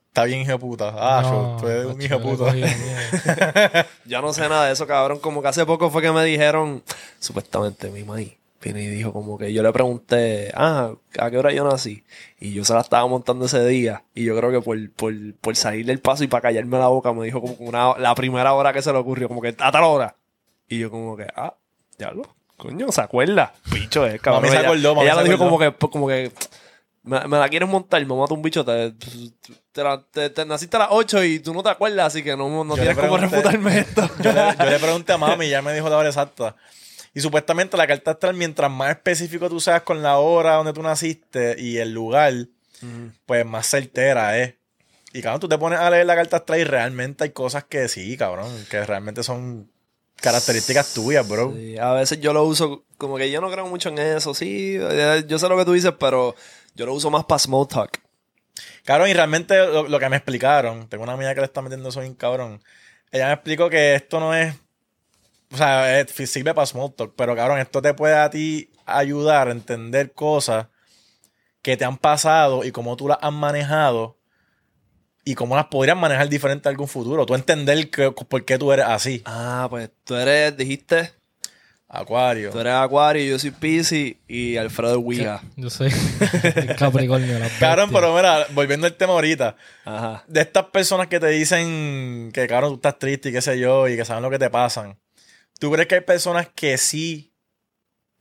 está 0.09 0.25
bien 0.25 0.41
hijo 0.43 0.53
de 0.53 0.59
puta. 0.59 0.95
Ah, 0.97 1.21
No, 1.23 1.31
yo, 1.31 1.57
tú 1.61 1.69
eres 1.69 1.87
un 1.87 2.01
hijo 2.01 2.19
de 2.19 2.21
puta. 2.25 3.87
Yo 4.07 4.23
no 4.23 4.33
sé 4.33 4.49
nada 4.49 4.67
de 4.67 4.73
eso, 4.73 4.87
cabrón. 4.87 5.19
Como 5.19 5.43
que 5.43 5.49
hace 5.49 5.67
poco 5.67 5.91
fue 5.91 6.01
que 6.03 6.13
me 6.13 6.25
dijeron, 6.25 6.83
supuestamente 7.19 7.91
mi 7.91 8.05
maíz, 8.05 8.33
y 8.75 8.87
dijo 8.87 9.13
como 9.13 9.37
que 9.39 9.53
yo 9.53 9.63
le 9.63 9.73
pregunté, 9.73 10.51
ah, 10.55 10.93
¿a 11.19 11.31
qué 11.31 11.39
hora 11.39 11.53
yo 11.53 11.63
nací? 11.69 12.05
Y 12.41 12.53
yo 12.53 12.65
se 12.65 12.73
la 12.75 12.81
estaba 12.81 13.07
montando 13.07 13.45
ese 13.47 13.65
día. 13.67 14.05
Y 14.15 14.25
yo 14.25 14.37
creo 14.37 14.51
que 14.51 14.61
por, 14.61 14.91
por, 14.93 15.13
por 15.41 15.57
salir 15.57 15.87
del 15.87 16.01
paso 16.01 16.25
y 16.25 16.27
para 16.29 16.43
callarme 16.43 16.79
la 16.79 16.89
boca, 16.89 17.13
me 17.13 17.25
dijo 17.27 17.41
como 17.41 17.57
que 17.59 17.65
una, 17.65 17.97
la 17.99 18.15
primera 18.15 18.53
hora 18.55 18.73
que 18.73 18.83
se 18.83 18.93
le 18.93 18.99
ocurrió, 18.99 19.29
como 19.29 19.41
que 19.43 19.55
a 19.59 19.71
tal 19.73 19.85
hora. 19.85 20.17
Y 20.69 20.79
yo 20.79 20.91
como 20.91 21.17
que, 21.17 21.27
ah, 21.37 21.55
ya 21.99 22.11
lo, 22.11 22.23
coño, 22.57 22.91
se 22.91 23.01
acuerda. 23.01 23.53
Picho 23.71 24.07
es, 24.07 24.21
cabrón. 24.21 24.43
Mami 24.43 24.53
se 24.53 24.59
acordó, 24.67 24.95
mami 24.95 25.07
ella 25.07 25.15
se 25.15 25.21
lo 25.23 25.25
dijo 25.29 25.39
como 25.45 25.59
que, 25.59 25.73
como 25.91 26.09
que, 26.09 26.33
me, 27.05 27.21
me 27.29 27.39
la 27.39 27.49
quieres 27.49 27.69
montar, 27.69 28.05
me 28.05 28.17
mata 28.17 28.35
un 28.35 28.43
bicho, 28.43 28.65
te, 28.65 28.93
te, 29.71 29.85
la- 29.85 30.03
te- 30.11 30.31
te 30.31 30.45
naciste 30.45 30.77
a 30.77 30.81
las 30.81 30.89
8 30.91 31.23
y 31.23 31.39
tú 31.39 31.55
no 31.55 31.63
te 31.63 31.69
acuerdas, 31.69 32.07
así 32.09 32.23
que 32.25 32.37
no, 32.37 32.65
no 32.65 32.75
tienes 32.75 32.97
cómo 32.97 33.17
pregunté- 33.17 33.31
refutarme 33.37 33.79
esto. 33.79 34.11
Yo 34.21 34.33
le, 34.33 34.41
yo 34.59 34.71
le 34.71 34.79
pregunté 34.81 35.13
a 35.13 35.19
mami 35.19 35.45
y 35.45 35.49
ella 35.49 35.63
me 35.63 35.73
dijo 35.73 35.89
la 35.89 35.99
hora 35.99 36.09
exacta. 36.09 36.57
Y 37.17 37.23
supuestamente 37.23 37.79
la 37.79 37.87
carta 37.87 38.11
astral, 38.11 38.35
mientras 38.35 38.71
más 38.71 38.91
específico 38.91 39.49
tú 39.49 39.59
seas 39.59 39.81
con 39.81 40.03
la 40.03 40.19
hora 40.19 40.57
donde 40.57 40.75
tú 40.75 40.83
naciste 40.83 41.57
y 41.59 41.79
el 41.79 41.91
lugar, 41.91 42.35
pues 43.25 43.47
más 43.47 43.67
certera 43.67 44.37
es. 44.37 44.53
Y 45.15 45.23
cabrón, 45.23 45.41
tú 45.41 45.49
te 45.49 45.57
pones 45.57 45.79
a 45.79 45.89
leer 45.89 46.05
la 46.05 46.15
carta 46.15 46.37
astral 46.37 46.61
y 46.61 46.65
realmente 46.65 47.25
hay 47.25 47.31
cosas 47.31 47.65
que 47.65 47.89
sí, 47.89 48.19
cabrón, 48.19 48.53
que 48.69 48.85
realmente 48.85 49.23
son 49.23 49.71
características 50.17 50.93
tuyas, 50.93 51.27
bro. 51.27 51.55
Sí, 51.57 51.79
a 51.79 51.95
veces 51.95 52.21
yo 52.21 52.35
lo 52.35 52.45
uso, 52.45 52.85
como 52.99 53.17
que 53.17 53.31
yo 53.31 53.41
no 53.41 53.51
creo 53.51 53.67
mucho 53.67 53.89
en 53.89 53.97
eso, 53.97 54.35
sí, 54.35 54.77
eh, 54.79 55.25
yo 55.27 55.39
sé 55.39 55.49
lo 55.49 55.57
que 55.57 55.65
tú 55.65 55.73
dices, 55.73 55.95
pero 55.99 56.35
yo 56.75 56.85
lo 56.85 56.93
uso 56.93 57.11
más 57.11 57.25
para 57.25 57.39
small 57.39 57.67
talk. 57.67 57.99
Cabrón, 58.85 59.09
y 59.09 59.15
realmente 59.15 59.57
lo, 59.57 59.89
lo 59.89 59.99
que 59.99 60.11
me 60.11 60.17
explicaron, 60.17 60.87
tengo 60.91 61.05
una 61.05 61.15
amiga 61.15 61.35
que 61.35 61.41
le 61.41 61.47
está 61.47 61.63
metiendo 61.63 61.89
eso 61.89 62.01
bien 62.01 62.15
cabrón. 62.15 62.63
Ella 63.11 63.29
me 63.29 63.33
explicó 63.33 63.71
que 63.71 63.95
esto 63.95 64.21
no 64.21 64.35
es. 64.35 64.55
O 65.53 65.57
sea, 65.57 66.01
es- 66.01 66.11
sirve 66.31 66.53
para 66.55 66.67
small 66.67 66.93
talk, 66.95 67.15
pero 67.17 67.35
cabrón, 67.37 67.59
esto 67.61 67.81
te 67.83 67.95
puede 67.95 68.15
a 68.17 68.29
ti 68.31 68.71
ayudar 68.85 69.49
a 69.49 69.53
entender 69.53 70.13
cosas 70.13 70.67
que 71.63 71.77
te 71.77 71.85
han 71.85 71.97
pasado 71.99 72.65
y 72.65 72.71
cómo 72.73 72.97
tú 72.97 73.09
las 73.09 73.19
has 73.21 73.33
manejado 73.33 74.17
y 75.25 75.35
cómo 75.35 75.57
las 75.57 75.67
podrías 75.67 75.97
manejar 75.97 76.29
diferente 76.29 76.69
en 76.69 76.73
algún 76.75 76.87
futuro. 76.89 77.27
Tú 77.27 77.35
entender 77.35 77.91
que- 77.91 78.13
por 78.13 78.45
qué 78.45 78.59
tú 78.59 78.71
eres 78.73 78.87
así. 78.87 79.23
Ah, 79.25 79.67
pues 79.69 79.91
tú 80.05 80.15
eres, 80.15 80.57
dijiste, 80.57 81.13
Acuario. 81.89 82.51
tú 82.51 82.61
eres 82.61 82.75
Acuario, 82.75 83.25
yo 83.25 83.39
soy 83.39 83.51
Pisces 83.51 84.15
y 84.29 84.57
Alfredo 84.57 84.93
es 84.93 84.97
Ouija. 84.99 85.43
Yo 85.57 85.69
soy 85.71 85.91
Capricornio. 86.79 87.39
Cabrón, 87.61 87.91
pero 87.93 88.15
mira, 88.15 88.47
volviendo 88.53 88.87
al 88.87 88.95
tema 88.95 89.13
ahorita. 89.15 89.57
Ajá. 89.85 90.25
de 90.27 90.41
estas 90.41 90.65
personas 90.67 91.07
que 91.09 91.21
te 91.21 91.29
dicen 91.29 92.31
que, 92.33 92.47
cabrón, 92.47 92.71
tú 92.71 92.77
estás 92.77 92.99
triste 92.99 93.29
y 93.29 93.33
qué 93.33 93.41
sé 93.41 93.59
yo, 93.59 93.89
y 93.89 93.97
que 93.97 94.05
saben 94.05 94.23
lo 94.23 94.31
que 94.31 94.39
te 94.39 94.51
pasan, 94.51 94.97
¿tú 95.59 95.71
crees 95.71 95.89
que 95.89 95.97
hay 95.97 96.01
personas 96.03 96.49
que 96.55 96.79
sí 96.79 97.33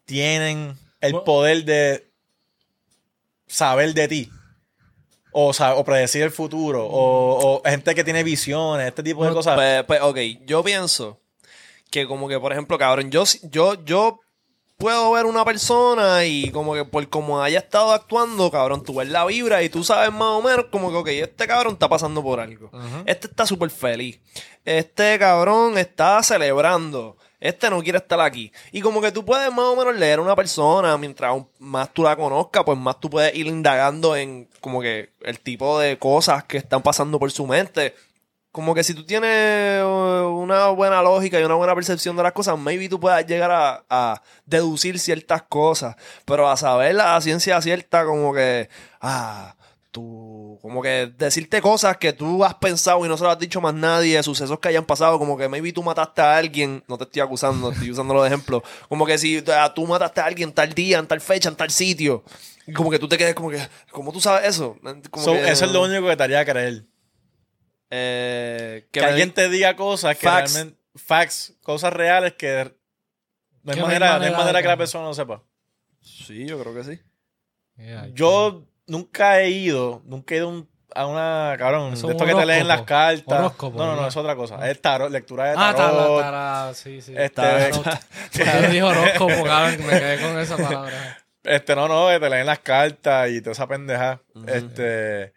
tienen 0.05 0.77
el 1.01 1.11
Bueno. 1.13 1.25
poder 1.25 1.65
de 1.65 2.11
saber 3.47 3.93
de 3.93 4.07
ti? 4.07 4.29
O, 5.37 5.49
o 5.51 5.83
predecir 5.83 6.21
el 6.21 6.31
futuro, 6.31 6.85
o, 6.87 7.57
o 7.57 7.61
gente 7.65 7.93
que 7.93 8.05
tiene 8.05 8.23
visiones, 8.23 8.87
este 8.87 9.03
tipo 9.03 9.25
de 9.25 9.33
cosas. 9.33 9.55
Pues, 9.55 9.83
pues, 9.83 10.01
ok, 10.01 10.17
yo 10.45 10.63
pienso 10.63 11.19
que 11.91 12.07
como 12.07 12.29
que, 12.29 12.39
por 12.39 12.53
ejemplo, 12.53 12.77
cabrón, 12.77 13.11
yo, 13.11 13.25
yo, 13.51 13.83
yo 13.83 14.21
puedo 14.77 15.11
ver 15.11 15.25
una 15.25 15.43
persona 15.43 16.23
y 16.25 16.51
como 16.51 16.73
que 16.73 16.85
por 16.85 17.07
como 17.09 17.41
haya 17.41 17.59
estado 17.59 17.91
actuando, 17.91 18.49
cabrón, 18.49 18.83
tú 18.83 18.95
ves 18.95 19.09
la 19.09 19.25
vibra 19.25 19.61
y 19.61 19.67
tú 19.67 19.83
sabes 19.83 20.09
más 20.13 20.29
o 20.29 20.41
menos 20.41 20.67
como 20.71 20.89
que, 20.89 20.97
ok, 20.97 21.07
este 21.09 21.47
cabrón 21.47 21.73
está 21.73 21.89
pasando 21.89 22.23
por 22.23 22.39
algo. 22.39 22.71
Este 23.05 23.27
está 23.27 23.45
súper 23.45 23.69
feliz. 23.71 24.21
Este 24.63 25.19
cabrón 25.19 25.77
está 25.77 26.23
celebrando. 26.23 27.17
Este 27.45 27.69
no 27.69 27.81
quiere 27.81 27.99
estar 27.99 28.19
aquí. 28.19 28.51
Y 28.71 28.81
como 28.81 29.01
que 29.01 29.11
tú 29.11 29.23
puedes 29.23 29.51
más 29.51 29.65
o 29.65 29.75
menos 29.75 29.95
leer 29.95 30.19
a 30.19 30.21
una 30.21 30.35
persona, 30.35 30.97
mientras 30.97 31.35
más 31.59 31.93
tú 31.93 32.03
la 32.03 32.15
conozcas, 32.15 32.63
pues 32.63 32.77
más 32.77 32.99
tú 32.99 33.09
puedes 33.09 33.35
ir 33.35 33.47
indagando 33.47 34.15
en 34.15 34.47
como 34.61 34.81
que 34.81 35.11
el 35.21 35.39
tipo 35.39 35.79
de 35.79 35.97
cosas 35.97 36.43
que 36.43 36.57
están 36.57 36.81
pasando 36.81 37.19
por 37.19 37.31
su 37.31 37.45
mente 37.45 37.93
como 38.55 38.73
que 38.73 38.85
si 38.85 38.93
tú 38.93 39.05
tienes 39.05 39.83
uh, 39.83 40.29
una 40.29 40.69
buena 40.69 41.01
lógica 41.01 41.37
y 41.37 41.43
una 41.43 41.55
buena 41.55 41.75
percepción 41.75 42.15
de 42.15 42.23
las 42.23 42.31
cosas, 42.31 42.57
maybe 42.57 42.87
tú 42.87 43.01
puedas 43.01 43.27
llegar 43.27 43.51
a, 43.51 43.83
a 43.89 44.21
deducir 44.45 44.97
ciertas 44.97 45.41
cosas. 45.43 45.97
Pero 46.23 46.49
a 46.49 46.55
saber 46.55 46.95
la 46.95 47.19
ciencia 47.19 47.61
cierta, 47.61 48.05
como 48.05 48.33
que, 48.33 48.69
ah, 49.01 49.55
tú, 49.95 50.59
como 50.61 50.81
que 50.81 51.11
decirte 51.17 51.61
cosas 51.61 51.95
que 51.97 52.11
tú 52.11 52.43
has 52.43 52.53
pensado 52.55 53.05
y 53.05 53.07
no 53.09 53.15
se 53.17 53.23
lo 53.23 53.29
has 53.31 53.39
dicho 53.39 53.61
más 53.61 53.73
nadie, 53.73 54.21
sucesos 54.21 54.59
que 54.59 54.67
hayan 54.67 54.83
pasado, 54.85 55.17
como 55.17 55.37
que 55.37 55.47
maybe 55.47 55.71
tú 55.71 55.81
mataste 55.81 56.21
a 56.21 56.35
alguien, 56.37 56.83
no 56.89 56.97
te 56.97 57.05
estoy 57.05 57.21
acusando, 57.21 57.71
estoy 57.71 57.91
usándolo 57.91 58.21
de 58.21 58.27
ejemplo, 58.27 58.61
como 58.89 59.05
que 59.05 59.17
si 59.17 59.41
tú 59.73 59.87
mataste 59.87 60.19
a 60.19 60.25
alguien 60.25 60.51
tal 60.51 60.73
día, 60.73 60.99
en 60.99 61.07
tal 61.07 61.21
fecha, 61.21 61.47
en 61.47 61.55
tal 61.55 61.71
sitio, 61.71 62.23
y 62.67 62.73
como 62.73 62.91
que 62.91 62.99
tú 62.99 63.07
te 63.07 63.17
quedes 63.17 63.33
como 63.35 63.49
que, 63.49 63.59
¿cómo 63.91 64.11
tú 64.11 64.19
sabes 64.19 64.49
eso? 64.49 64.77
Como 65.09 65.23
So, 65.25 65.31
que- 65.33 65.49
eso 65.49 65.65
es 65.65 65.71
lo 65.71 65.81
único 65.83 66.07
que 66.07 66.17
te 66.17 66.23
haría 66.23 66.43
creer. 66.43 66.83
Eh, 67.89 68.87
Que, 68.91 68.99
me 69.01 69.05
alguien 69.07 69.31
te 69.33 69.47
diga 69.49 69.75
cosas 69.75 70.17
que 70.17 70.25
Facts. 70.27 70.53
realmente. 70.53 70.79
Facts, 70.95 71.53
cosas 71.61 71.93
reales 71.93 72.33
que. 72.33 72.73
No 73.63 73.71
hay 73.71 73.75
Que 73.75 73.79
no 73.81 73.87
manera, 73.87 74.17
no 74.19 74.25
hay 74.25 74.31
manera 74.31 74.57
de 74.59 74.61
que 74.63 74.67
la 74.67 74.73
que- 74.73 74.77
persona 74.77 75.03
no 75.05 75.13
sepa. 75.13 75.43
Sí, 76.01 76.45
yo 76.45 76.59
creo 76.59 76.73
que 76.73 76.83
sí. 76.83 76.99
Yeah, 77.77 78.07
Yo 78.13 78.65
nunca 78.87 79.41
he 79.41 79.49
ido, 79.49 80.01
nunca 80.05 80.33
he 80.35 80.37
ido 80.37 80.49
un- 80.49 80.69
a 80.97 81.07
una, 81.07 81.55
cabrón, 81.57 81.91
Eso 81.93 82.07
de 82.07 82.13
es 82.13 82.21
esto 82.21 82.25
que 82.25 82.39
te 82.39 82.45
leen 82.45 82.67
las 82.69 82.83
cartas. 82.83 83.39
Horóscopo, 83.39 83.77
no, 83.77 83.85
no, 83.95 84.01
no, 84.01 84.07
es 84.07 84.15
otra 84.15 84.33
cosa. 84.35 84.69
Es 84.69 84.81
tarot, 84.81 85.11
lectura 85.11 85.45
de 85.49 85.55
Ah, 85.57 85.73
tarot. 85.75 86.19
tara, 86.21 86.31
tara, 86.31 86.73
sí, 86.73 87.01
sí. 87.01 87.13
Este- 87.17 87.41
Tarot. 87.41 87.85
Dijo 88.71 88.87
horóscopo, 88.87 89.43
cabrón, 89.43 89.75
que 89.77 89.83
me 89.83 89.99
quedé 89.99 90.21
con 90.21 90.39
esa 90.39 90.55
palabra. 90.55 91.17
Este, 91.43 91.75
no, 91.75 91.87
no, 91.89 92.07
que 92.09 92.19
te 92.19 92.29
leen 92.29 92.45
las 92.45 92.59
cartas 92.59 93.29
y 93.29 93.41
toda 93.41 93.51
esa 93.51 93.67
pendeja. 93.67 94.21
Este. 94.47 95.33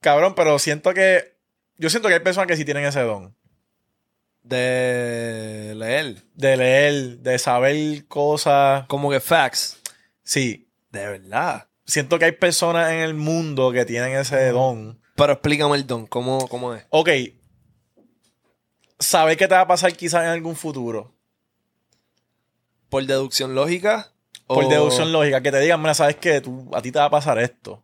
Cabrón, 0.00 0.34
pero 0.34 0.58
siento 0.58 0.92
que. 0.92 1.36
Yo 1.78 1.88
siento 1.88 2.08
que 2.08 2.14
hay 2.14 2.20
personas 2.20 2.48
que 2.48 2.56
sí 2.56 2.64
tienen 2.64 2.84
ese 2.84 3.00
don. 3.02 3.34
De 4.42 5.72
leer. 5.76 6.16
De 6.34 6.56
leer, 6.56 7.18
de 7.18 7.38
saber 7.38 8.06
cosas. 8.08 8.84
Como 8.88 9.10
que 9.10 9.20
facts. 9.20 9.80
Sí. 10.22 10.68
De 10.90 11.06
verdad. 11.06 11.68
Siento 11.90 12.18
que 12.20 12.26
hay 12.26 12.32
personas 12.32 12.90
en 12.92 13.00
el 13.00 13.14
mundo 13.14 13.72
que 13.72 13.84
tienen 13.84 14.12
ese 14.16 14.50
don. 14.50 15.00
Pero 15.16 15.32
explícame 15.32 15.74
el 15.76 15.86
don. 15.86 16.06
¿Cómo, 16.06 16.46
cómo 16.48 16.72
es? 16.74 16.84
Ok. 16.90 17.08
Saber 18.98 19.36
qué 19.36 19.48
te 19.48 19.54
va 19.54 19.62
a 19.62 19.66
pasar 19.66 19.92
quizás 19.94 20.22
en 20.22 20.28
algún 20.28 20.54
futuro. 20.56 21.12
¿Por 22.88 23.04
deducción 23.06 23.54
lógica? 23.54 24.12
Por 24.46 24.64
o- 24.64 24.68
deducción 24.68 25.10
lógica. 25.12 25.40
Que 25.42 25.50
te 25.50 25.60
digan, 25.60 25.80
mira, 25.80 25.94
sabes 25.94 26.16
que 26.16 26.36
a 26.72 26.82
ti 26.82 26.92
te 26.92 26.98
va 26.98 27.06
a 27.06 27.10
pasar 27.10 27.38
esto. 27.38 27.82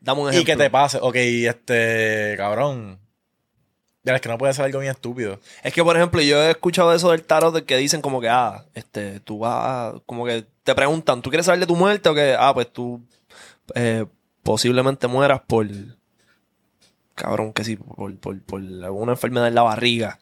Dame 0.00 0.20
un 0.20 0.26
Y 0.28 0.30
ejemplo. 0.30 0.52
que 0.54 0.56
te 0.62 0.70
pase. 0.70 0.98
Ok, 1.00 1.16
este, 1.16 2.34
cabrón. 2.36 3.00
Ya 4.04 4.14
es 4.14 4.20
que 4.20 4.28
no 4.28 4.38
puede 4.38 4.54
ser 4.54 4.64
algo 4.64 4.78
bien 4.78 4.92
estúpido. 4.92 5.40
Es 5.62 5.72
que, 5.74 5.82
por 5.82 5.96
ejemplo, 5.96 6.20
yo 6.22 6.40
he 6.42 6.50
escuchado 6.50 6.94
eso 6.94 7.10
del 7.10 7.24
tarot 7.24 7.54
de 7.54 7.64
que 7.64 7.76
dicen 7.76 8.00
como 8.00 8.20
que, 8.20 8.28
ah, 8.28 8.64
este, 8.74 9.20
tú 9.20 9.40
vas, 9.40 9.94
como 10.06 10.24
que 10.24 10.46
te 10.68 10.74
preguntan, 10.76 11.20
¿tú 11.22 11.30
quieres 11.30 11.46
saber 11.46 11.58
de 11.60 11.66
tu 11.66 11.74
muerte 11.76 12.08
o 12.08 12.14
que, 12.14 12.36
ah, 12.38 12.52
pues 12.54 12.72
tú 12.72 13.02
eh, 13.74 14.04
posiblemente 14.42 15.06
mueras 15.08 15.40
por, 15.46 15.66
cabrón, 17.14 17.52
que 17.52 17.64
sí, 17.64 17.76
por, 17.76 18.16
por, 18.18 18.40
por 18.42 18.60
alguna 18.60 19.12
enfermedad 19.12 19.48
en 19.48 19.54
la 19.54 19.62
barriga? 19.62 20.18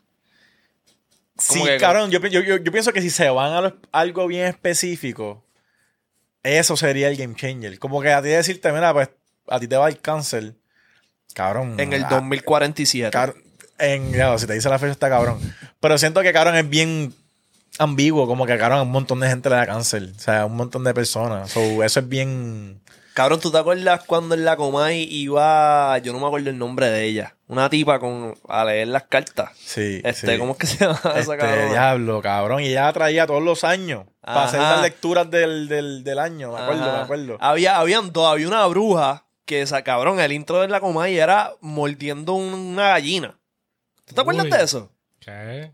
Sí, 1.39 1.63
que- 1.63 1.77
cabrón, 1.77 2.11
yo, 2.11 2.19
yo, 2.21 2.41
yo- 2.41 2.57
yo 2.57 2.73
pienso 2.73 2.93
que 2.93 3.03
si 3.03 3.11
se 3.11 3.29
van 3.29 3.53
a 3.53 3.61
lo- 3.61 3.77
algo 3.93 4.27
bien 4.27 4.47
específico, 4.47 5.45
eso 6.43 6.77
sería 6.77 7.09
el 7.09 7.17
game 7.17 7.35
changer. 7.35 7.79
Como 7.79 8.01
que 8.01 8.13
a 8.13 8.23
ti 8.23 8.29
decirte, 8.29 8.73
mira, 8.73 8.93
pues 8.95 9.11
a 9.49 9.61
ti 9.61 9.69
te 9.69 9.77
va 9.77 9.89
el 9.89 10.01
cáncer. 10.01 10.55
Cabrón. 11.35 11.79
En 11.79 11.93
el 11.93 12.05
ah, 12.05 12.09
2047. 12.11 13.11
car- 13.11 13.35
en, 13.79 14.13
ya, 14.13 14.39
si 14.39 14.47
te 14.47 14.55
dice 14.55 14.71
la 14.71 14.79
fecha 14.79 14.93
está 14.93 15.11
cabrón. 15.11 15.39
Pero 15.81 15.99
siento 15.99 16.23
que 16.23 16.33
cabrón 16.33 16.57
es 16.57 16.67
bien 16.69 17.13
ambiguo, 17.79 18.27
como 18.27 18.47
que 18.47 18.57
cabrón 18.59 18.79
a 18.79 18.83
un 18.83 18.91
montón 18.91 19.21
de 19.21 19.29
gente 19.29 19.49
le 19.51 19.57
da 19.57 19.67
cáncer. 19.67 20.13
O 20.17 20.21
sea, 20.21 20.47
un 20.47 20.57
montón 20.57 20.85
de 20.85 20.95
personas. 20.95 21.51
So, 21.51 21.83
eso 21.83 22.01
es 22.01 22.09
bien. 22.09 22.81
Cabrón, 23.15 23.41
¿tú 23.41 23.51
te 23.51 23.57
acuerdas 23.57 24.03
cuando 24.05 24.35
en 24.35 24.45
la 24.45 24.57
Comay 24.57 25.09
iba, 25.11 25.97
yo 25.99 26.13
no 26.13 26.21
me 26.21 26.27
acuerdo 26.27 26.51
el 26.51 26.59
nombre 26.59 26.91
de 26.91 27.05
ella, 27.05 27.35
una 27.49 27.71
tipa 27.71 27.99
con 27.99 28.35
a 28.47 28.63
leer 28.67 28.89
las 28.89 29.05
cartas? 29.05 29.53
Sí. 29.57 30.03
Este, 30.05 30.33
sí. 30.35 30.39
¿cómo 30.39 30.53
es 30.53 30.59
que 30.59 30.67
se 30.67 30.85
llama 30.85 31.01
esa 31.17 31.35
Este, 31.35 31.69
diablo, 31.71 32.21
cabrón. 32.21 32.61
Y 32.63 32.67
ella 32.67 32.85
la 32.85 32.93
traía 32.93 33.27
todos 33.27 33.43
los 33.43 33.65
años. 33.65 34.05
Para 34.21 34.45
hacer 34.45 34.61
las 34.61 34.83
lecturas 34.83 35.31
del, 35.31 35.67
del, 35.67 36.05
del 36.05 36.19
año. 36.19 36.53
Me 36.53 36.59
acuerdo, 36.61 36.83
Ajá. 36.85 36.97
me 36.99 37.03
acuerdo. 37.05 37.37
Había, 37.41 37.79
habían 37.79 38.13
dos, 38.13 38.31
había 38.31 38.49
una 38.49 38.67
bruja 38.67 39.25
que 39.47 39.63
esa 39.63 39.83
cabrón, 39.83 40.21
el 40.21 40.33
intro 40.33 40.61
de 40.61 40.69
la 40.69 40.81
Comay 40.81 41.17
era 41.17 41.53
mordiendo 41.63 42.35
un- 42.35 42.53
una 42.53 42.89
gallina. 42.89 43.39
¿Tú 44.05 44.15
te 44.15 44.21
acuerdas 44.21 44.45
de 44.51 44.63
eso? 44.63 44.91
¿Qué? 45.21 45.73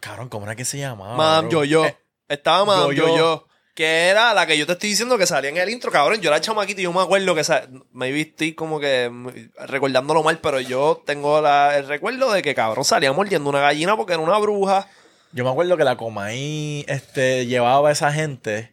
Cabrón, 0.00 0.28
¿cómo 0.28 0.46
era 0.46 0.54
que 0.56 0.64
se 0.64 0.78
llamaba? 0.78 1.16
Madame 1.16 1.48
bro? 1.48 1.64
Yo-Yo. 1.64 1.84
Eh, 1.86 1.96
Estaba 2.28 2.64
Madame 2.64 2.94
Yo-Yo. 2.94 3.08
Yo-Yo. 3.16 3.48
Que 3.74 4.08
era 4.08 4.32
la 4.32 4.46
que 4.46 4.56
yo 4.56 4.64
te 4.66 4.72
estoy 4.72 4.88
diciendo 4.90 5.18
que 5.18 5.26
salía 5.26 5.50
en 5.50 5.58
el 5.58 5.68
intro, 5.68 5.90
cabrón. 5.92 6.20
Yo 6.22 6.30
era 6.30 6.40
chamaquito 6.40 6.80
y 6.80 6.84
yo 6.84 6.92
me 6.94 7.02
acuerdo 7.02 7.34
que 7.34 7.44
sa- 7.44 7.68
me 7.92 8.10
viste 8.10 8.54
como 8.54 8.80
que 8.80 9.10
mm, 9.10 9.28
recordándolo 9.66 10.22
mal, 10.22 10.38
pero 10.38 10.60
yo 10.60 11.02
tengo 11.04 11.42
la- 11.42 11.76
el 11.76 11.86
recuerdo 11.86 12.32
de 12.32 12.40
que 12.40 12.54
cabrón 12.54 12.84
salía 12.86 13.12
mordiendo 13.12 13.50
una 13.50 13.60
gallina 13.60 13.94
porque 13.94 14.14
era 14.14 14.22
una 14.22 14.38
bruja. 14.38 14.88
Yo 15.32 15.44
me 15.44 15.50
acuerdo 15.50 15.76
que 15.76 15.84
la 15.84 15.96
Comaí 15.98 16.86
este, 16.88 17.44
llevaba 17.46 17.90
a 17.90 17.92
esa 17.92 18.10
gente 18.12 18.72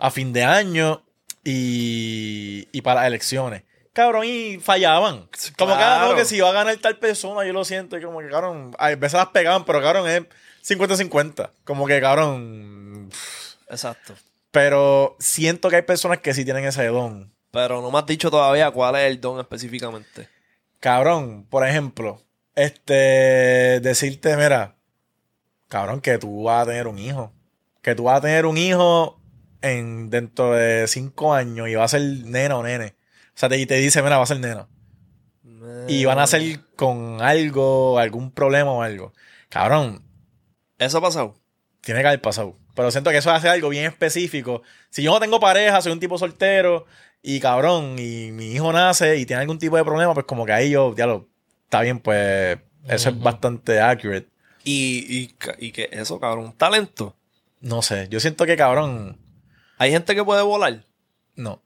a 0.00 0.10
fin 0.10 0.32
de 0.32 0.42
año 0.42 1.04
y, 1.44 2.66
y 2.72 2.80
para 2.82 3.00
las 3.00 3.06
elecciones. 3.08 3.62
Cabrón, 3.98 4.26
y 4.26 4.58
fallaban. 4.60 5.28
Como 5.58 5.76
que, 5.76 5.82
ah, 5.82 6.12
que 6.14 6.24
si 6.24 6.36
iba 6.36 6.48
a 6.48 6.52
ganar 6.52 6.76
tal 6.76 6.98
persona, 6.98 7.44
yo 7.44 7.52
lo 7.52 7.64
siento. 7.64 7.98
Y 7.98 8.00
como 8.00 8.20
que, 8.20 8.28
cabrón, 8.28 8.70
a 8.78 8.90
veces 8.90 9.14
las 9.14 9.26
pegaban, 9.30 9.64
pero 9.64 9.82
cabrón, 9.82 10.08
es 10.08 10.22
50-50. 10.62 11.50
Como 11.64 11.84
que, 11.84 12.00
cabrón. 12.00 13.10
Exacto. 13.68 14.14
Pero 14.52 15.16
siento 15.18 15.68
que 15.68 15.74
hay 15.74 15.82
personas 15.82 16.18
que 16.18 16.32
sí 16.32 16.44
tienen 16.44 16.64
ese 16.64 16.86
don. 16.86 17.32
Pero 17.50 17.82
no 17.82 17.90
me 17.90 17.98
has 17.98 18.06
dicho 18.06 18.30
todavía 18.30 18.70
cuál 18.70 18.94
es 18.94 19.10
el 19.10 19.20
don 19.20 19.40
específicamente. 19.40 20.28
Cabrón, 20.78 21.44
por 21.50 21.66
ejemplo, 21.66 22.22
este, 22.54 23.80
decirte, 23.80 24.36
mira, 24.36 24.76
cabrón, 25.66 26.00
que 26.00 26.18
tú 26.18 26.44
vas 26.44 26.62
a 26.62 26.66
tener 26.66 26.86
un 26.86 27.00
hijo. 27.00 27.32
Que 27.82 27.96
tú 27.96 28.04
vas 28.04 28.18
a 28.18 28.20
tener 28.20 28.46
un 28.46 28.58
hijo 28.58 29.20
en, 29.60 30.08
dentro 30.08 30.52
de 30.52 30.86
cinco 30.86 31.34
años 31.34 31.68
y 31.68 31.74
va 31.74 31.82
a 31.82 31.88
ser 31.88 32.02
nena 32.02 32.58
o 32.58 32.62
nene. 32.62 32.94
O 33.38 33.40
sea, 33.40 33.48
te, 33.48 33.56
y 33.56 33.66
te 33.66 33.76
dice, 33.76 34.02
mira, 34.02 34.16
va 34.16 34.24
a 34.24 34.26
ser 34.26 34.40
nena. 34.40 34.66
Y 35.86 36.04
van 36.04 36.18
a 36.18 36.26
ser 36.26 36.58
con 36.74 37.22
algo, 37.22 37.96
algún 38.00 38.32
problema 38.32 38.72
o 38.72 38.82
algo. 38.82 39.12
Cabrón, 39.48 40.02
¿Eso 40.76 40.98
ha 40.98 41.00
pasado? 41.00 41.36
tiene 41.80 42.00
que 42.00 42.08
haber 42.08 42.20
pasado. 42.20 42.56
Pero 42.74 42.90
siento 42.90 43.10
que 43.10 43.18
eso 43.18 43.30
hace 43.30 43.48
algo 43.48 43.68
bien 43.68 43.84
específico. 43.84 44.62
Si 44.90 45.04
yo 45.04 45.12
no 45.12 45.20
tengo 45.20 45.38
pareja, 45.38 45.80
soy 45.80 45.92
un 45.92 46.00
tipo 46.00 46.18
soltero 46.18 46.86
y 47.22 47.38
cabrón, 47.38 47.94
y 48.00 48.32
mi 48.32 48.50
hijo 48.54 48.72
nace 48.72 49.18
y 49.18 49.24
tiene 49.24 49.42
algún 49.42 49.60
tipo 49.60 49.76
de 49.76 49.84
problema, 49.84 50.14
pues 50.14 50.26
como 50.26 50.44
que 50.44 50.52
ahí 50.52 50.70
yo, 50.70 50.96
ya 50.96 51.06
lo, 51.06 51.28
está 51.62 51.80
bien, 51.82 52.00
pues 52.00 52.58
eso 52.88 53.10
es 53.10 53.20
bastante 53.20 53.80
accurate. 53.80 54.26
Y, 54.64 55.06
y, 55.16 55.34
y 55.60 55.70
que 55.70 55.88
eso, 55.92 56.18
cabrón, 56.18 56.46
un 56.46 56.52
talento. 56.56 57.14
No 57.60 57.82
sé, 57.82 58.08
yo 58.10 58.18
siento 58.18 58.46
que 58.46 58.56
cabrón, 58.56 59.16
Hay 59.78 59.92
gente 59.92 60.16
que 60.16 60.24
puede 60.24 60.42
volar. 60.42 60.82
no. 61.36 61.62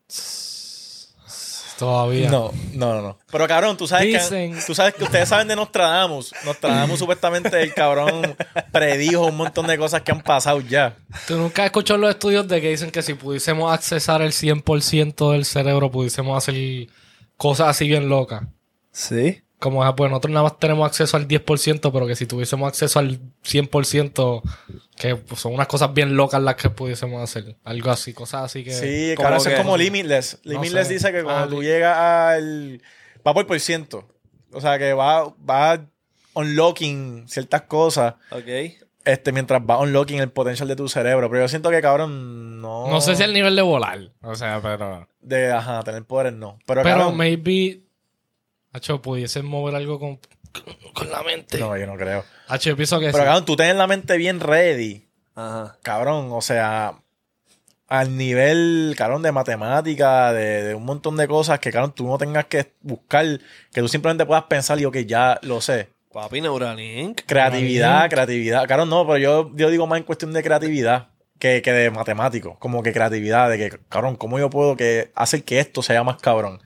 Todavía. 1.82 2.30
No, 2.30 2.52
no, 2.74 2.94
no, 2.94 3.02
no. 3.02 3.18
Pero 3.28 3.48
cabrón, 3.48 3.76
tú 3.76 3.88
sabes 3.88 4.06
Dicen- 4.06 4.54
que 4.54 4.62
tú 4.64 4.72
sabes 4.72 4.94
que 4.94 5.02
ustedes 5.02 5.28
saben 5.28 5.48
de 5.48 5.56
Nostradamus. 5.56 6.32
Nostradamus 6.44 6.96
supuestamente 7.00 7.60
el 7.60 7.74
cabrón 7.74 8.36
predijo 8.70 9.26
un 9.26 9.36
montón 9.36 9.66
de 9.66 9.76
cosas 9.76 10.02
que 10.02 10.12
han 10.12 10.20
pasado 10.20 10.60
ya. 10.60 10.94
Tú 11.26 11.36
nunca 11.36 11.62
has 11.62 11.66
escuchado 11.66 11.98
los 11.98 12.10
estudios 12.10 12.46
de 12.46 12.60
que 12.60 12.68
dicen 12.70 12.92
que 12.92 13.02
si 13.02 13.14
pudiésemos 13.14 13.72
accesar 13.72 14.22
el 14.22 14.30
100% 14.30 15.32
del 15.32 15.44
cerebro, 15.44 15.90
pudiésemos 15.90 16.38
hacer 16.38 16.86
cosas 17.36 17.66
así 17.70 17.88
bien 17.88 18.08
locas. 18.08 18.42
Sí. 18.92 19.42
Como, 19.58 19.82
ah, 19.82 19.96
pues 19.96 20.08
nosotros 20.08 20.32
nada 20.32 20.44
más 20.44 20.58
tenemos 20.60 20.86
acceso 20.86 21.16
al 21.16 21.26
10%, 21.26 21.90
pero 21.92 22.06
que 22.06 22.14
si 22.14 22.26
tuviésemos 22.26 22.68
acceso 22.68 23.00
al 23.00 23.18
100%, 23.44 24.40
que 25.02 25.16
pues, 25.16 25.40
son 25.40 25.52
unas 25.52 25.66
cosas 25.66 25.92
bien 25.92 26.16
locas 26.16 26.40
las 26.40 26.54
que 26.54 26.70
pudiésemos 26.70 27.20
hacer. 27.20 27.56
Algo 27.64 27.90
así, 27.90 28.12
cosas 28.12 28.44
así 28.44 28.62
que... 28.62 28.70
Sí, 28.70 29.14
cabrón, 29.16 29.38
eso 29.38 29.50
es 29.50 29.58
como 29.58 29.76
Limitless. 29.76 30.38
No 30.44 30.52
Limitless 30.52 30.86
sé. 30.86 30.92
dice 30.94 31.10
que 31.10 31.24
cuando 31.24 31.42
Ah, 31.42 31.48
tú 31.48 31.60
llegas 31.60 31.98
al. 31.98 32.80
Va 33.26 33.34
por 33.34 33.44
por 33.48 33.58
ciento. 33.58 34.06
O 34.52 34.60
sea, 34.60 34.78
que 34.78 34.92
va, 34.92 35.24
va 35.28 35.84
unlocking 36.34 37.24
ciertas 37.26 37.62
cosas 37.62 38.14
Ok. 38.30 38.46
este, 39.04 39.32
mientras 39.32 39.60
va 39.68 39.80
unlocking 39.80 40.20
el 40.20 40.30
potencial 40.30 40.68
de 40.68 40.76
tu 40.76 40.88
cerebro. 40.88 41.28
Pero 41.28 41.42
yo 41.42 41.48
siento 41.48 41.70
que, 41.70 41.82
cabrón, 41.82 42.60
no. 42.60 42.86
No 42.86 43.00
sé 43.00 43.16
si 43.16 43.24
al 43.24 43.32
nivel 43.32 43.56
de 43.56 43.62
volar. 43.62 44.12
O 44.22 44.36
sea, 44.36 44.60
pero... 44.62 45.08
De, 45.20 45.50
ajá, 45.50 45.82
tener 45.82 46.04
poderes 46.04 46.34
no. 46.34 46.60
Pero, 46.64 46.84
Pero 46.84 46.96
cabrón, 46.98 47.16
maybe... 47.16 47.80
Hacho, 48.72 49.02
pudiesen 49.02 49.46
mover 49.46 49.74
algo 49.74 49.98
con, 49.98 50.20
con 50.94 51.10
la 51.10 51.22
mente. 51.22 51.58
No, 51.58 51.76
yo 51.76 51.86
no 51.86 51.96
creo. 51.96 52.24
Hacho, 52.48 52.70
yo 52.70 52.76
pienso 52.76 52.98
que 53.00 53.06
Pero, 53.06 53.18
sí. 53.18 53.24
cabrón, 53.24 53.44
tú 53.44 53.56
tienes 53.56 53.76
la 53.76 53.86
mente 53.86 54.16
bien 54.16 54.40
ready. 54.40 55.06
Ajá. 55.34 55.76
Cabrón, 55.82 56.28
o 56.30 56.40
sea. 56.40 56.94
Al 57.88 58.16
nivel, 58.16 58.94
cabrón, 58.96 59.20
de 59.22 59.32
matemática, 59.32 60.32
de, 60.32 60.62
de 60.62 60.74
un 60.74 60.84
montón 60.86 61.14
de 61.18 61.28
cosas 61.28 61.58
que, 61.58 61.70
cabrón, 61.70 61.92
tú 61.94 62.06
no 62.06 62.16
tengas 62.16 62.46
que 62.46 62.72
buscar, 62.80 63.26
que 63.70 63.80
tú 63.82 63.88
simplemente 63.88 64.24
puedas 64.24 64.44
pensar 64.44 64.80
y, 64.80 64.86
ok, 64.86 64.96
ya 64.98 65.38
lo 65.42 65.60
sé. 65.60 65.90
Papi 66.10 66.40
Neuralink. 66.40 67.20
Creatividad, 67.26 67.88
Neuralink. 67.88 68.12
creatividad. 68.12 68.66
Claro, 68.66 68.86
no, 68.86 69.06
pero 69.06 69.18
yo, 69.18 69.50
yo 69.56 69.68
digo 69.68 69.86
más 69.86 69.98
en 69.98 70.04
cuestión 70.04 70.32
de 70.32 70.42
creatividad 70.42 71.08
que, 71.38 71.60
que 71.60 71.70
de 71.72 71.90
matemático. 71.90 72.56
Como 72.58 72.82
que 72.82 72.94
creatividad, 72.94 73.50
de 73.50 73.58
que, 73.58 73.78
cabrón, 73.90 74.16
¿cómo 74.16 74.38
yo 74.38 74.48
puedo 74.48 74.74
que 74.74 75.10
hacer 75.14 75.44
que 75.44 75.58
esto 75.60 75.82
sea 75.82 76.02
más 76.02 76.16
cabrón? 76.16 76.62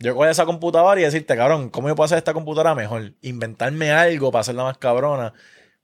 Yo 0.00 0.14
coger 0.14 0.30
esa 0.30 0.46
computadora 0.46 0.98
y 1.00 1.04
decirte, 1.04 1.36
cabrón, 1.36 1.68
¿cómo 1.70 1.88
yo 1.88 1.94
puedo 1.94 2.06
hacer 2.06 2.18
esta 2.18 2.32
computadora 2.32 2.74
mejor? 2.74 3.12
Inventarme 3.20 3.92
algo 3.92 4.32
para 4.32 4.40
hacerla 4.40 4.64
más 4.64 4.78
cabrona. 4.78 5.34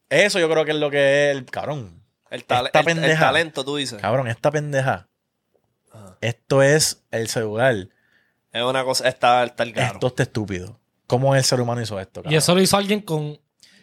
Eso 0.09 0.39
yo 0.41 0.49
creo 0.49 0.64
que 0.64 0.71
es 0.71 0.77
lo 0.79 0.91
que 0.91 1.31
es 1.31 1.37
el 1.37 1.45
cabrón. 1.45 2.03
El, 2.31 2.45
tale- 2.45 2.69
Esta 2.69 2.81
el- 2.81 2.89
el 2.89 2.95
pendeja. 2.95 3.27
talento, 3.27 3.64
tú 3.64 3.77
dices. 3.77 4.01
Cabrón, 4.01 4.27
esta 4.29 4.51
pendeja. 4.51 5.09
Ajá. 5.93 6.17
Esto 6.21 6.62
es 6.62 7.05
el 7.11 7.29
celular. 7.29 7.75
Es 8.53 8.62
una 8.62 8.85
cosa, 8.85 9.07
está, 9.09 9.45
está 9.45 9.62
el 9.64 9.73
caro. 9.75 9.95
Esto 9.95 10.07
está 10.07 10.23
estúpido. 10.23 10.81
¿Cómo 11.07 11.35
el 11.37 11.45
ser 11.45 11.61
humano 11.61 11.81
hizo 11.83 12.01
esto? 12.01 12.21
Y 12.21 12.23
cabrón? 12.25 12.39
eso 12.39 12.55
lo 12.55 12.61
hizo 12.62 12.77
alguien 12.77 13.01
con 13.03 13.39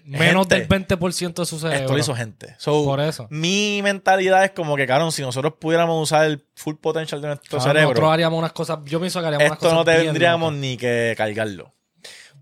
menos 0.06 0.48
Gente. 0.48 0.56
del 0.68 0.88
20% 0.88 1.34
de 1.42 1.46
su 1.46 1.60
cerebro. 1.60 1.80
Esto 1.82 1.94
lo 1.94 2.00
hizo 2.00 2.16
gente. 2.16 2.56
So, 2.58 2.84
Por 2.84 3.00
eso. 3.00 3.28
Mi 3.30 3.82
mentalidad 3.84 4.44
es 4.44 4.52
como 4.52 4.76
que, 4.76 4.86
cabrón, 4.88 5.12
si 5.12 5.22
nosotros 5.22 5.54
pudiéramos 5.60 6.02
usar 6.02 6.26
el 6.26 6.44
full 6.56 6.76
potential 6.76 7.22
de 7.22 7.28
nuestro 7.30 7.60
cerebro, 7.60 7.90
Nosotros 7.90 8.12
haríamos 8.12 8.40
unas 8.40 8.52
cosas... 8.54 8.80
Yo 8.86 9.00
pienso 9.00 9.22
que 9.22 9.28
haríamos 9.28 9.46
unas 9.48 9.58
esto 9.58 9.70
cosas 9.70 9.86
no 9.86 9.92
bien 9.92 10.06
tendríamos 10.08 10.54
ni 10.54 10.78
que 10.78 11.14
cargarlo. 11.18 11.72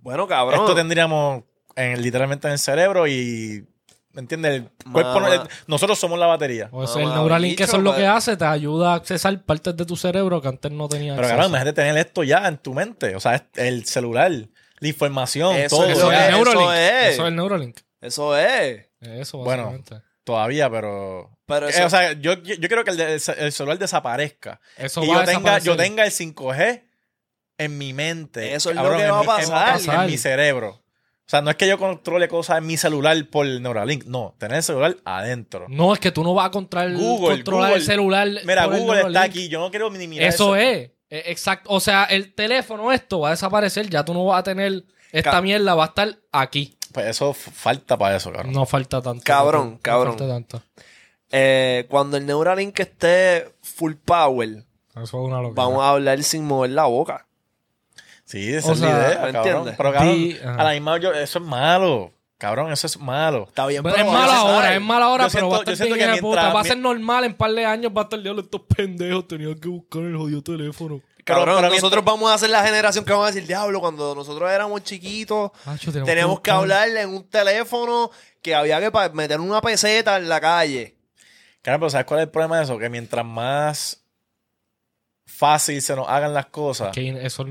Bueno, 0.02 0.28
cabrón. 0.28 0.60
Esto 0.62 0.74
tendríamos 0.76 1.44
en, 1.76 2.02
literalmente 2.02 2.48
en 2.48 2.54
el 2.54 2.60
cerebro 2.60 3.08
y, 3.08 3.66
¿me 4.14 4.22
entiendes? 4.22 4.64
El 4.86 4.92
cuerpo 4.92 5.20
no- 5.20 5.32
el- 5.32 5.42
nosotros 5.68 6.00
somos 6.00 6.18
la 6.18 6.26
batería. 6.26 6.68
O 6.72 6.88
sea, 6.88 7.02
el 7.02 7.08
Mamá, 7.10 7.20
Neuralink, 7.20 7.58
que 7.58 7.64
eso 7.64 7.78
es 7.78 7.84
lo 7.84 7.96
que 7.96 8.08
hace, 8.08 8.36
te 8.38 8.46
ayuda 8.46 8.94
a 8.94 8.96
accesar 8.96 9.40
partes 9.44 9.78
de 9.78 9.86
tu 9.86 9.96
cerebro 9.96 10.42
que 10.42 10.48
antes 10.48 10.72
no 10.72 10.90
tenías 10.90 11.16
Pero, 11.16 11.28
acceso. 11.28 11.36
cabrón, 11.38 11.52
imagínate 11.52 11.74
tener 11.82 11.98
esto 11.98 12.24
ya 12.24 12.48
en 12.48 12.58
tu 12.58 12.74
mente. 12.74 13.16
O 13.16 13.20
sea, 13.20 13.36
es- 13.36 13.44
el 13.56 13.86
celular, 13.86 14.32
la 14.82 14.88
información, 14.90 15.56
Eso 15.56 15.78
todo. 15.78 15.86
es 15.88 15.98
Eso 15.98 16.12
es 16.12 16.20
el 16.20 16.26
eso 16.26 16.44
Neuralink. 16.44 16.72
es. 16.76 17.14
Eso 17.14 17.22
es 17.24 17.28
el 17.30 17.36
Neuralink. 17.38 17.80
Eso 18.02 18.38
es. 18.38 18.86
Eso, 19.00 19.38
Bueno. 19.38 19.82
Todavía, 20.26 20.70
pero... 20.70 21.32
Pero 21.46 21.68
Eh, 21.68 21.72
eso- 21.72 21.86
o 21.86 21.90
sea, 21.90 22.14
yo, 22.14 22.34
yo 22.44 22.56
yo 22.56 22.68
quiero 22.68 22.84
que 22.84 22.92
el, 22.92 22.98
de- 22.98 23.14
el 23.14 23.52
celular 23.52 23.78
desaparezca. 23.80 24.60
Eso 24.78 25.04
y 25.04 25.08
va 25.08 25.14
yo 25.14 25.20
a 25.22 25.26
tenga, 25.26 25.60
yo 25.60 25.76
tenga 25.78 26.04
el 26.06 26.12
5G 26.12 26.84
en 27.58 27.78
mi 27.78 27.94
mente. 27.94 28.54
Eso 28.54 28.70
es 28.70 28.76
lo 28.76 28.84
que 28.98 29.08
va 29.10 29.18
a 29.20 29.22
en- 29.22 29.50
pasar. 29.50 30.06
En, 30.06 30.12
mi 30.12 30.18
cerebro. 30.18 30.70
O 30.80 31.30
sea, 31.32 31.42
no 31.42 31.50
es 31.50 31.56
que 31.56 31.68
yo 31.68 31.78
controle 31.78 32.28
cosas 32.28 32.58
en 32.60 32.66
mi 32.68 32.78
celular 32.78 33.16
por 33.30 33.46
Neuralink. 33.48 34.06
No, 34.06 34.36
tener 34.38 34.58
el 34.58 34.64
celular 34.64 34.98
adentro. 35.06 35.66
No, 35.70 35.94
es 35.94 36.00
que 36.00 36.12
tú 36.12 36.24
no 36.24 36.34
vas 36.34 36.48
a 36.48 36.52
controlar, 36.52 36.92
Google, 36.94 37.36
controlar 37.38 37.70
Google. 37.70 37.80
el 37.82 37.86
celular. 37.86 38.28
Mira, 38.46 38.66
por 38.66 38.74
el 38.76 38.80
Google 38.82 38.98
está 39.00 39.10
Neuralink. 39.10 39.32
aquí. 39.32 39.50
Yo 39.50 39.60
no 39.60 39.70
quiero 39.70 39.90
minimizar 39.92 40.26
Eso 40.28 40.56
es. 40.56 40.92
Eh, 41.12 41.24
Exacto. 41.28 41.70
O 41.72 41.80
sea, 41.80 42.06
el 42.06 42.34
teléfono, 42.34 42.92
esto 42.92 43.20
va 43.20 43.28
a 43.28 43.32
desaparecer. 43.32 43.88
Ya 43.90 44.04
tú 44.04 44.14
no 44.16 44.26
vas 44.26 44.40
a 44.40 44.44
tener 44.44 44.84
esta 45.12 45.32
Ca- 45.32 45.42
mierda 45.42 45.76
va 45.76 45.84
a 45.84 45.88
estar 45.88 46.18
aquí. 46.32 46.76
Pues 46.94 47.06
eso 47.06 47.34
falta 47.34 47.98
para 47.98 48.16
eso, 48.16 48.32
cabrón. 48.32 48.52
No 48.54 48.66
falta 48.66 49.02
tanto. 49.02 49.24
Cabrón, 49.24 49.72
no 49.74 49.80
cabrón. 49.82 50.18
falta 50.18 50.34
tanto. 50.34 50.64
Eh, 51.32 51.86
cuando 51.90 52.18
el 52.18 52.26
Neuralink 52.26 52.78
esté 52.80 53.54
full 53.62 53.94
power, 54.04 54.66
Eso 54.96 55.04
es 55.04 55.14
una 55.14 55.42
locura. 55.42 55.64
vamos 55.64 55.84
a 55.84 55.90
hablar 55.92 56.22
sin 56.24 56.46
mover 56.46 56.72
la 56.72 56.86
boca. 56.86 57.28
Sí, 58.26 58.54
esa 58.54 58.70
O 58.70 58.74
es 58.74 58.80
sea, 58.80 58.90
la 58.98 59.08
idea, 59.08 59.22
¿me 59.32 59.38
entiendes? 59.38 59.76
Pero 59.78 59.94
cabrón, 59.94 60.60
a 60.60 60.64
la 60.64 60.72
misma 60.72 60.98
yo, 61.00 61.14
eso 61.14 61.40
es 61.40 61.46
malo. 61.46 62.12
Cabrón, 62.42 62.72
eso 62.72 62.88
es 62.88 62.98
malo. 63.00 63.46
Está 63.48 63.68
bien, 63.68 63.84
Pero 63.84 63.94
pero 63.96 64.08
es 64.10 64.14
a 64.16 64.38
ahora, 64.40 64.74
es 64.74 64.82
mala 64.82 65.06
ahora, 65.06 65.28
Yo 65.28 65.32
pero 65.32 65.50
va 65.50 65.56
a 65.58 65.60
siento- 65.60 65.72
estar 65.74 65.78
siento 65.86 65.96
bien 65.96 66.10
que 66.10 66.16
de 66.16 66.22
puta. 66.22 66.42
mientras- 66.42 66.56
Va 66.56 66.60
a 66.62 66.64
ser 66.64 66.78
normal, 66.80 67.24
en 67.26 67.32
un 67.34 67.38
par 67.38 67.52
de 67.52 67.66
años 67.68 67.92
va 67.96 68.02
a 68.02 68.04
estar 68.06 68.20
diablo 68.20 68.42
estos 68.42 68.62
pendejos. 68.62 69.28
Tenían 69.28 69.54
que 69.60 69.68
buscar 69.68 70.02
el 70.02 70.18
jodido 70.18 70.42
teléfono. 70.42 71.02
Cabrón, 71.24 71.58
pero 71.62 71.70
nosotros 71.70 72.04
vamos 72.04 72.32
a 72.32 72.38
ser 72.40 72.50
la 72.50 72.64
generación 72.64 73.06
que 73.06 73.12
vamos 73.12 73.28
a 73.28 73.32
decir, 73.32 73.48
diablo, 73.48 73.80
cuando 73.80 74.16
nosotros 74.16 74.50
éramos 74.50 74.84
chiquitos, 74.84 75.52
Hacho, 75.68 75.92
tenemos 75.92 76.08
teníamos 76.10 76.40
que 76.42 76.50
buscar- 76.52 76.56
hablarle 76.56 77.02
en 77.02 77.10
un 77.10 77.30
teléfono 77.30 78.10
que 78.42 78.56
había 78.56 78.80
que 78.80 78.92
meter 79.14 79.40
una 79.40 79.62
peseta 79.62 80.18
en 80.18 80.28
la 80.28 80.42
calle. 80.42 80.96
Claro, 81.62 81.78
pero 81.78 81.90
¿sabes 81.92 82.08
cuál 82.08 82.22
es 82.22 82.24
el 82.26 82.32
problema 82.32 82.58
de 82.58 82.64
eso? 82.64 82.80
Que 82.80 82.90
mientras 82.90 83.24
más 83.24 84.04
fácil 85.28 85.80
se 85.80 85.96
nos 85.96 86.10
hagan 86.10 86.34
las 86.34 86.48
cosas, 86.48 86.92
Que 86.92 87.24
eso, 87.24 87.46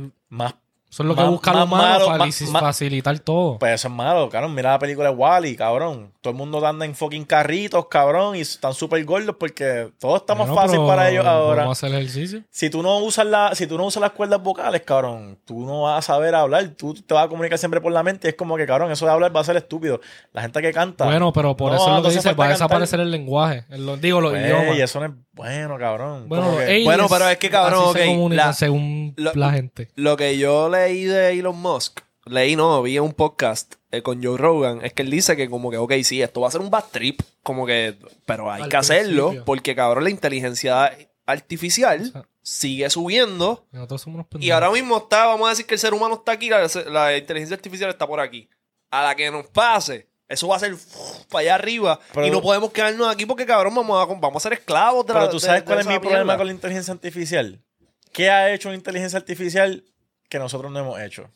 eso 0.90 1.02
es 1.02 1.06
lo 1.08 1.14
que 1.14 1.20
Más- 1.22 1.30
buscan 1.30 1.54
más 1.54 1.60
los 1.60 1.68
humanos, 1.68 1.98
malo, 1.98 2.06
para 2.18 2.24
más- 2.24 2.62
facilitar 2.62 3.18
todo. 3.20 3.58
Pues 3.58 3.74
eso 3.74 3.88
es 3.88 3.94
malo, 3.94 4.28
cabrón. 4.28 4.54
Mira 4.54 4.72
la 4.72 4.78
película 4.78 5.10
de 5.10 5.14
Wally, 5.14 5.56
cabrón. 5.56 6.12
Todo 6.20 6.32
el 6.32 6.36
mundo 6.36 6.64
anda 6.66 6.84
en 6.84 6.94
fucking 6.94 7.24
carritos, 7.24 7.86
cabrón, 7.86 8.36
y 8.36 8.40
están 8.40 8.74
súper 8.74 9.02
gordos 9.04 9.36
porque 9.38 9.90
todo 9.98 10.16
está 10.16 10.34
más 10.34 10.48
fácil 10.48 10.72
pero 10.72 10.86
para 10.86 11.08
ellos 11.10 11.24
ahora. 11.24 11.62
Vamos 11.62 11.82
a 11.82 11.86
hacer 11.86 11.96
ejercicio. 11.98 12.42
Si 12.50 12.68
tú 12.70 12.82
no 12.82 12.98
usas 12.98 13.26
la, 13.26 13.54
si 13.54 13.66
tú 13.66 13.78
no 13.78 13.86
usas 13.86 14.00
las 14.00 14.10
cuerdas 14.10 14.42
vocales, 14.42 14.82
cabrón, 14.82 15.38
tú 15.44 15.60
no 15.64 15.82
vas 15.82 15.98
a 15.98 16.02
saber 16.14 16.34
hablar. 16.34 16.68
Tú 16.76 16.92
te 16.94 17.14
vas 17.14 17.24
a 17.26 17.28
comunicar 17.28 17.56
siempre 17.58 17.80
por 17.80 17.92
la 17.92 18.02
mente. 18.02 18.28
y 18.28 18.30
es 18.30 18.34
como 18.36 18.56
que, 18.56 18.66
cabrón, 18.66 18.90
eso 18.90 19.06
de 19.06 19.12
hablar 19.12 19.34
va 19.34 19.40
a 19.40 19.44
ser 19.44 19.56
estúpido. 19.56 20.00
La 20.32 20.42
gente 20.42 20.60
que 20.60 20.72
canta. 20.72 21.04
Bueno, 21.04 21.32
pero 21.32 21.56
por 21.56 21.70
No, 21.72 21.76
eso 21.78 21.88
es 21.88 21.96
lo 22.02 22.08
que 22.08 22.14
dice, 22.16 22.32
va 22.34 22.46
a 22.46 22.48
desaparecer 22.48 23.00
el 23.00 23.10
lenguaje. 23.10 23.64
El- 23.70 24.00
digo, 24.00 24.20
los 24.20 24.32
Pues, 24.32 24.44
idiomas. 24.44 24.76
y 24.76 24.80
eso 24.82 24.98
no 25.00 25.06
es 25.06 25.12
bueno, 25.32 25.78
cabrón. 25.78 26.28
Bueno, 26.28 26.56
que- 26.58 26.84
pero 27.08 27.28
es 27.28 27.38
que, 27.38 27.48
cabrón, 27.48 27.84
así 27.90 27.92
se 27.98 28.02
ok, 28.02 28.14
comunican 28.14 28.46
la- 28.48 28.52
según 28.52 29.14
lo- 29.16 29.32
la 29.34 29.52
gente. 29.52 29.88
Lo 29.94 30.16
que 30.16 30.36
yo 30.36 30.68
leí 30.68 30.79
de 30.88 31.30
Elon 31.38 31.58
Musk, 31.60 32.00
leí 32.26 32.56
no, 32.56 32.82
vi 32.82 32.96
en 32.96 33.02
un 33.04 33.12
podcast 33.12 33.74
eh, 33.90 34.02
con 34.02 34.22
Joe 34.22 34.36
Rogan, 34.38 34.84
es 34.84 34.92
que 34.92 35.02
él 35.02 35.10
dice 35.10 35.36
que 35.36 35.48
como 35.50 35.70
que, 35.70 35.76
ok, 35.76 35.92
sí, 36.04 36.22
esto 36.22 36.40
va 36.40 36.48
a 36.48 36.50
ser 36.50 36.60
un 36.60 36.70
bad 36.70 36.84
trip, 36.92 37.20
como 37.42 37.66
que, 37.66 37.96
pero 38.26 38.50
hay 38.50 38.62
Al 38.62 38.68
que 38.68 38.76
hacerlo, 38.76 39.26
principio. 39.28 39.44
porque 39.44 39.74
cabrón, 39.74 40.04
la 40.04 40.10
inteligencia 40.10 40.92
artificial 41.26 42.10
sea, 42.12 42.26
sigue 42.42 42.90
subiendo. 42.90 43.66
Nosotros 43.72 44.02
somos 44.02 44.26
unos 44.30 44.42
Y 44.44 44.50
ahora 44.50 44.70
mismo 44.70 44.98
está, 44.98 45.26
vamos 45.26 45.46
a 45.46 45.50
decir 45.50 45.66
que 45.66 45.74
el 45.74 45.80
ser 45.80 45.94
humano 45.94 46.14
está 46.14 46.32
aquí, 46.32 46.48
la, 46.50 46.68
la 46.88 47.16
inteligencia 47.16 47.54
artificial 47.56 47.90
está 47.90 48.06
por 48.06 48.20
aquí. 48.20 48.48
A 48.90 49.04
la 49.04 49.14
que 49.14 49.30
nos 49.30 49.46
pase, 49.46 50.08
eso 50.28 50.48
va 50.48 50.56
a 50.56 50.58
ser 50.58 50.74
uf, 50.74 51.24
para 51.30 51.40
allá 51.42 51.54
arriba. 51.56 52.00
Pero- 52.12 52.26
y 52.26 52.30
no 52.30 52.40
podemos 52.42 52.72
quedarnos 52.72 53.08
aquí 53.12 53.24
porque, 53.26 53.46
cabrón, 53.46 53.74
vamos 53.74 54.02
a, 54.02 54.12
vamos 54.12 54.36
a 54.36 54.40
ser 54.40 54.52
esclavos 54.54 55.06
de 55.06 55.14
la 55.14 55.20
Pero 55.20 55.30
tú 55.30 55.36
de- 55.38 55.46
sabes 55.46 55.62
de 55.62 55.66
cuál 55.66 55.78
es 55.80 55.86
mi 55.86 55.98
problema 55.98 56.36
con 56.36 56.46
la 56.46 56.52
inteligencia 56.52 56.92
artificial. 56.92 57.60
¿Qué 58.12 58.28
ha 58.30 58.52
hecho 58.52 58.68
la 58.70 58.74
inteligencia 58.74 59.18
artificial 59.18 59.84
que 60.30 60.38
nosotros 60.38 60.72
no 60.72 60.78
hemos 60.78 60.98
hecho? 61.00 61.28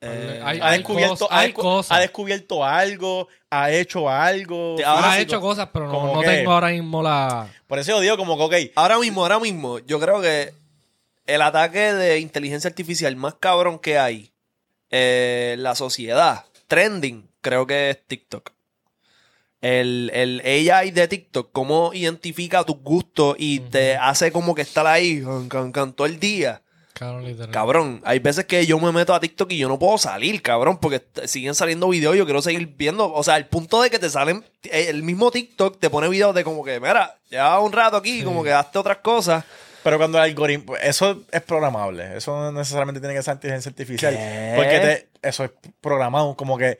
Eh, 0.00 0.40
Hay- 0.44 0.60
Ha 0.62 0.70
descubierto, 0.70 1.26
hay 1.28 1.52
cosas. 1.52 1.90
ha 1.96 2.00
descubierto 2.00 2.64
algo, 2.64 3.26
ha 3.50 3.70
hecho 3.72 4.08
algo. 4.08 4.76
Ahora 4.86 5.12
ha 5.12 5.20
hecho 5.20 5.40
cosas, 5.40 5.68
pero 5.72 5.86
no, 5.88 5.92
Como 5.92 6.14
no 6.14 6.20
que- 6.20 6.26
tengo 6.28 6.52
ahora 6.52 6.68
mismo 6.68 7.02
la... 7.02 7.48
Por 7.66 7.80
eso 7.80 7.90
yo 7.90 8.00
digo 8.00 8.16
como 8.16 8.36
que, 8.38 8.44
ok, 8.68 8.72
Ahora 8.76 8.98
mismo, 8.98 9.22
ahora 9.22 9.40
mismo, 9.40 9.80
yo 9.80 9.98
creo 9.98 10.20
que 10.20 10.54
el 11.26 11.42
ataque 11.42 11.92
de 11.94 12.20
inteligencia 12.20 12.68
artificial 12.68 13.14
más 13.16 13.34
cabrón 13.34 13.78
que 13.80 13.98
hay 13.98 14.30
eh, 14.90 15.52
en 15.54 15.64
la 15.64 15.74
sociedad, 15.74 16.44
trending, 16.68 17.28
creo 17.40 17.66
que 17.66 17.90
es 17.90 18.06
TikTok. 18.06 18.52
El, 19.60 20.12
el 20.14 20.40
AI 20.70 20.92
de 20.92 21.08
TikTok, 21.08 21.50
cómo 21.50 21.90
identifica 21.92 22.62
tus 22.62 22.76
gustos 22.80 23.34
y 23.38 23.58
te 23.58 23.96
hace 23.96 24.30
como 24.30 24.54
que 24.54 24.62
estar 24.62 24.86
ahí 24.86 25.20
can, 25.22 25.48
can, 25.48 25.72
can, 25.72 25.92
todo 25.92 26.06
el 26.06 26.20
día. 26.20 26.62
Cabrón, 26.98 27.24
literal. 27.24 27.50
Cabrón, 27.52 28.00
hay 28.04 28.18
veces 28.18 28.44
que 28.46 28.66
yo 28.66 28.78
me 28.80 28.90
meto 28.92 29.14
a 29.14 29.20
TikTok 29.20 29.52
y 29.52 29.58
yo 29.58 29.68
no 29.68 29.78
puedo 29.78 29.98
salir, 29.98 30.42
cabrón, 30.42 30.78
porque 30.78 31.02
siguen 31.26 31.54
saliendo 31.54 31.88
videos 31.88 32.14
y 32.14 32.18
yo 32.18 32.24
quiero 32.24 32.42
seguir 32.42 32.66
viendo. 32.76 33.12
O 33.12 33.22
sea, 33.22 33.36
el 33.36 33.46
punto 33.46 33.80
de 33.82 33.90
que 33.90 33.98
te 33.98 34.10
salen, 34.10 34.44
eh, 34.64 34.86
el 34.88 35.02
mismo 35.02 35.30
TikTok 35.30 35.78
te 35.78 35.90
pone 35.90 36.08
videos 36.08 36.34
de 36.34 36.42
como 36.44 36.64
que, 36.64 36.80
mira, 36.80 37.16
lleva 37.30 37.60
un 37.60 37.72
rato 37.72 37.96
aquí, 37.96 38.22
como 38.24 38.42
que 38.42 38.52
hazte 38.52 38.78
otras 38.78 38.98
cosas. 38.98 39.44
pero 39.84 39.96
cuando 39.96 40.18
el 40.18 40.24
algoritmo, 40.24 40.76
eso 40.76 41.22
es 41.30 41.40
programable, 41.42 42.16
eso 42.16 42.32
no 42.36 42.52
necesariamente 42.52 43.00
tiene 43.00 43.14
que 43.14 43.22
ser 43.22 43.34
inteligencia 43.34 43.70
artificial, 43.70 44.14
¿Qué? 44.14 44.52
porque 44.56 44.80
te, 44.80 45.28
eso 45.28 45.44
es 45.44 45.50
programado, 45.80 46.34
como 46.36 46.58
que 46.58 46.78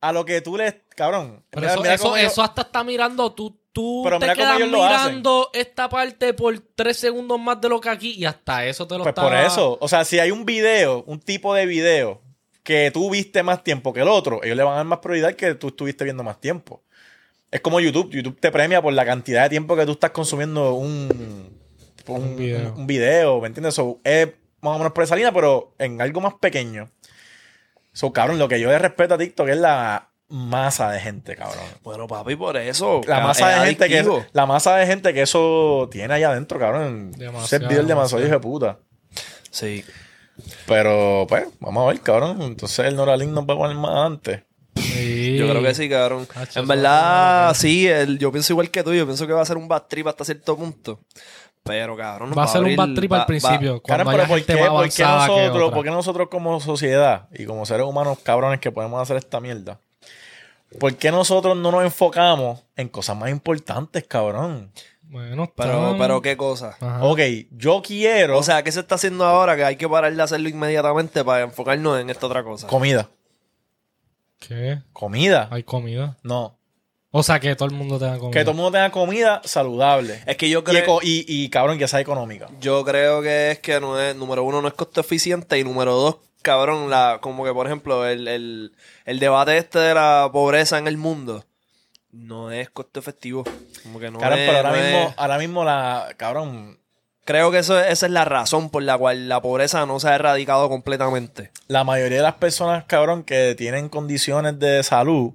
a 0.00 0.12
lo 0.12 0.24
que 0.24 0.40
tú 0.40 0.56
le, 0.56 0.82
cabrón, 0.96 1.44
Pero 1.50 1.60
mira- 1.60 1.72
eso, 1.74 1.82
mira 1.82 1.94
eso, 1.94 2.04
cómo 2.04 2.16
yo- 2.16 2.26
eso 2.26 2.42
hasta 2.42 2.62
está 2.62 2.82
mirando. 2.82 3.32
Tú, 3.32 3.56
tú 3.72 4.02
Pero 4.04 4.18
te 4.18 4.24
mira 4.26 4.34
cómo 4.34 4.44
quedas 4.46 4.56
ellos 4.58 4.70
lo 4.70 4.84
hacen. 4.84 5.06
mirando 5.08 5.50
esta 5.52 5.88
parte 5.88 6.34
por 6.34 6.58
tres 6.74 6.96
segundos 6.96 7.38
más 7.40 7.60
de 7.60 7.68
lo 7.68 7.80
que 7.80 7.88
aquí 7.88 8.12
y 8.12 8.24
hasta 8.24 8.64
eso 8.66 8.86
te 8.86 8.94
lo 8.96 9.04
Pues 9.04 9.12
está... 9.12 9.22
por 9.22 9.34
eso, 9.34 9.78
o 9.80 9.88
sea, 9.88 10.04
si 10.04 10.18
hay 10.18 10.30
un 10.30 10.44
video, 10.44 11.04
un 11.06 11.20
tipo 11.20 11.54
de 11.54 11.66
video 11.66 12.20
que 12.62 12.90
tú 12.92 13.10
viste 13.10 13.42
más 13.42 13.64
tiempo 13.64 13.92
que 13.92 14.00
el 14.00 14.08
otro, 14.08 14.42
ellos 14.42 14.56
le 14.56 14.62
van 14.62 14.74
a 14.74 14.76
dar 14.76 14.84
más 14.86 14.98
prioridad 14.98 15.34
que 15.34 15.54
tú 15.54 15.68
estuviste 15.68 16.04
viendo 16.04 16.22
más 16.22 16.40
tiempo. 16.40 16.82
Es 17.50 17.60
como 17.62 17.80
YouTube, 17.80 18.10
YouTube 18.10 18.38
te 18.38 18.52
premia 18.52 18.80
por 18.82 18.92
la 18.92 19.04
cantidad 19.04 19.42
de 19.44 19.48
tiempo 19.50 19.74
que 19.76 19.86
tú 19.86 19.92
estás 19.92 20.10
consumiendo 20.10 20.74
un, 20.74 21.50
un, 22.06 22.14
Un 22.22 22.36
video. 22.36 22.72
un- 22.74 22.80
un 22.80 22.86
video, 22.86 23.40
¿me 23.40 23.48
entiendes? 23.48 23.74
So, 23.74 23.98
es 24.04 24.28
más 24.60 24.74
o 24.76 24.78
menos 24.78 24.92
por 24.92 25.02
esa 25.04 25.16
línea, 25.16 25.32
pero 25.32 25.74
en 25.78 26.00
algo 26.00 26.20
más 26.20 26.34
pequeño. 26.34 26.90
So, 27.92 28.12
cabrón, 28.12 28.38
lo 28.38 28.46
que 28.48 28.60
yo 28.60 28.68
le 28.68 28.78
respeto 28.78 29.14
a 29.14 29.18
TikTok 29.18 29.48
es 29.48 29.56
la 29.56 30.09
masa 30.30 30.90
de 30.90 31.00
gente, 31.00 31.36
cabrón. 31.36 31.64
Bueno, 31.82 32.06
papi, 32.06 32.36
por 32.36 32.56
eso. 32.56 33.00
La 33.06 33.20
masa 33.20 33.48
de 33.48 33.66
gente 33.66 33.88
que 33.88 34.04
la 34.32 34.46
masa 34.46 34.76
de 34.76 34.86
gente 34.86 35.12
que 35.12 35.22
eso 35.22 35.88
tiene 35.90 36.14
allá 36.14 36.30
adentro, 36.30 36.58
cabrón. 36.58 37.12
Servidor 37.44 37.84
demasiado. 37.84 38.22
hijo 38.24 38.32
de 38.34 38.40
puta. 38.40 38.78
Sí. 39.50 39.84
Pero, 40.66 41.26
pues, 41.28 41.44
vamos 41.58 41.84
a 41.84 41.88
ver, 41.92 42.00
cabrón. 42.00 42.40
Entonces 42.42 42.78
el 42.86 42.96
Neuralink 42.96 43.30
nos 43.32 43.44
va 43.44 43.54
a 43.54 43.58
poner 43.58 43.76
más 43.76 44.06
antes. 44.06 44.42
Sí. 44.76 45.36
Yo 45.36 45.48
creo 45.48 45.62
que 45.62 45.74
sí, 45.74 45.88
cabrón. 45.88 46.26
Hacho, 46.34 46.60
en 46.60 46.68
verdad, 46.68 47.52
sí, 47.54 47.86
el- 47.88 48.18
yo 48.18 48.30
pienso 48.32 48.52
igual 48.52 48.70
que 48.70 48.82
tú. 48.82 48.94
Yo 48.94 49.04
pienso 49.04 49.26
que 49.26 49.32
va 49.32 49.42
a 49.42 49.46
ser 49.46 49.56
un 49.56 49.68
bad 49.68 49.82
trip 49.88 50.06
hasta 50.06 50.24
cierto 50.24 50.56
punto. 50.56 51.00
Pero, 51.62 51.94
cabrón, 51.96 52.32
Va 52.36 52.44
a 52.44 52.46
ser 52.48 52.62
un 52.62 52.74
bad 52.74 52.94
trip 52.94 53.12
va- 53.12 53.20
al 53.20 53.26
principio. 53.26 53.82
Cuando 53.82 54.10
pero 54.10 54.26
¿por 54.26 54.42
qué, 54.42 54.56
por 54.56 54.88
qué 54.88 55.02
nosotros, 55.04 55.72
por 55.72 55.84
qué 55.84 55.90
nosotros 55.90 56.28
como 56.30 56.58
sociedad 56.60 57.28
y 57.34 57.44
como 57.44 57.66
seres 57.66 57.84
humanos 57.84 58.18
cabrones 58.22 58.60
que 58.60 58.72
podemos 58.72 59.00
hacer 59.02 59.18
esta 59.18 59.40
mierda? 59.40 59.78
¿Por 60.78 60.94
qué 60.96 61.10
nosotros 61.10 61.56
no 61.56 61.72
nos 61.72 61.82
enfocamos 61.84 62.62
en 62.76 62.88
cosas 62.88 63.16
más 63.16 63.30
importantes, 63.30 64.04
cabrón? 64.06 64.70
Bueno, 65.02 65.52
Pero, 65.56 65.96
pero, 65.98 66.22
¿qué 66.22 66.36
cosa? 66.36 66.76
Ajá. 66.80 67.02
Ok, 67.02 67.18
yo 67.50 67.82
quiero 67.82 68.38
O 68.38 68.44
sea, 68.44 68.62
¿qué 68.62 68.70
se 68.70 68.78
está 68.78 68.94
haciendo 68.94 69.24
ahora? 69.24 69.56
Que 69.56 69.64
hay 69.64 69.74
que 69.74 69.88
parar 69.88 70.14
de 70.14 70.22
hacerlo 70.22 70.48
inmediatamente 70.48 71.24
para 71.24 71.42
enfocarnos 71.42 72.00
en 72.00 72.10
esta 72.10 72.26
otra 72.26 72.44
cosa. 72.44 72.68
comida. 72.68 73.10
¿Qué? 74.38 74.78
¿Comida? 74.92 75.48
Hay 75.50 75.64
comida. 75.64 76.16
No. 76.22 76.56
O 77.10 77.24
sea, 77.24 77.40
que 77.40 77.56
todo 77.56 77.68
el 77.68 77.74
mundo 77.74 77.98
tenga 77.98 78.18
comida. 78.18 78.30
Que 78.38 78.44
todo 78.44 78.52
el 78.52 78.56
mundo 78.56 78.70
tenga 78.70 78.90
comida 78.90 79.42
saludable. 79.44 80.22
Es 80.26 80.36
que 80.36 80.48
yo 80.48 80.62
creo... 80.62 81.00
y, 81.02 81.24
y, 81.26 81.48
cabrón, 81.50 81.76
que 81.76 81.88
sea 81.88 82.00
económica. 82.00 82.46
Yo 82.60 82.84
creo 82.84 83.20
que 83.20 83.50
es 83.50 83.58
que 83.58 83.80
no 83.80 84.00
es, 84.00 84.14
número 84.14 84.44
uno, 84.44 84.62
no 84.62 84.68
es 84.68 84.74
costo 84.74 85.00
eficiente 85.00 85.58
y 85.58 85.64
número 85.64 85.92
dos, 85.92 86.16
cabrón, 86.42 86.90
la, 86.90 87.18
como 87.20 87.44
que 87.44 87.52
por 87.52 87.66
ejemplo, 87.66 88.06
el, 88.06 88.26
el, 88.28 88.72
el 89.04 89.18
debate 89.18 89.56
este 89.58 89.78
de 89.78 89.94
la 89.94 90.28
pobreza 90.32 90.78
en 90.78 90.86
el 90.86 90.96
mundo 90.96 91.44
no 92.12 92.50
es 92.50 92.70
costo 92.70 92.98
efectivo. 93.00 93.44
Como 93.82 94.00
que 94.00 94.10
no 94.10 94.18
Cabrón, 94.18 94.38
es, 94.40 94.46
pero 94.48 94.58
ahora 94.58 94.70
no 94.70 94.76
mismo, 94.82 94.98
es- 95.08 95.14
ahora 95.16 95.38
mismo 95.38 95.64
la, 95.64 96.14
cabrón, 96.16 96.78
Creo 97.26 97.50
que 97.52 97.58
eso, 97.58 97.78
esa 97.78 98.06
es 98.06 98.12
la 98.12 98.24
razón 98.24 98.70
por 98.70 98.82
la 98.82 98.98
cual 98.98 99.28
la 99.28 99.40
pobreza 99.40 99.86
no 99.86 100.00
se 100.00 100.08
ha 100.08 100.14
erradicado 100.16 100.68
completamente. 100.68 101.52
la 101.68 101.84
mayoría 101.84 102.16
de 102.16 102.22
las 102.24 102.34
personas, 102.34 102.84
cabrón, 102.86 103.22
que 103.22 103.54
tienen 103.56 103.88
condiciones 103.88 104.58
de 104.58 104.82
salud 104.82 105.34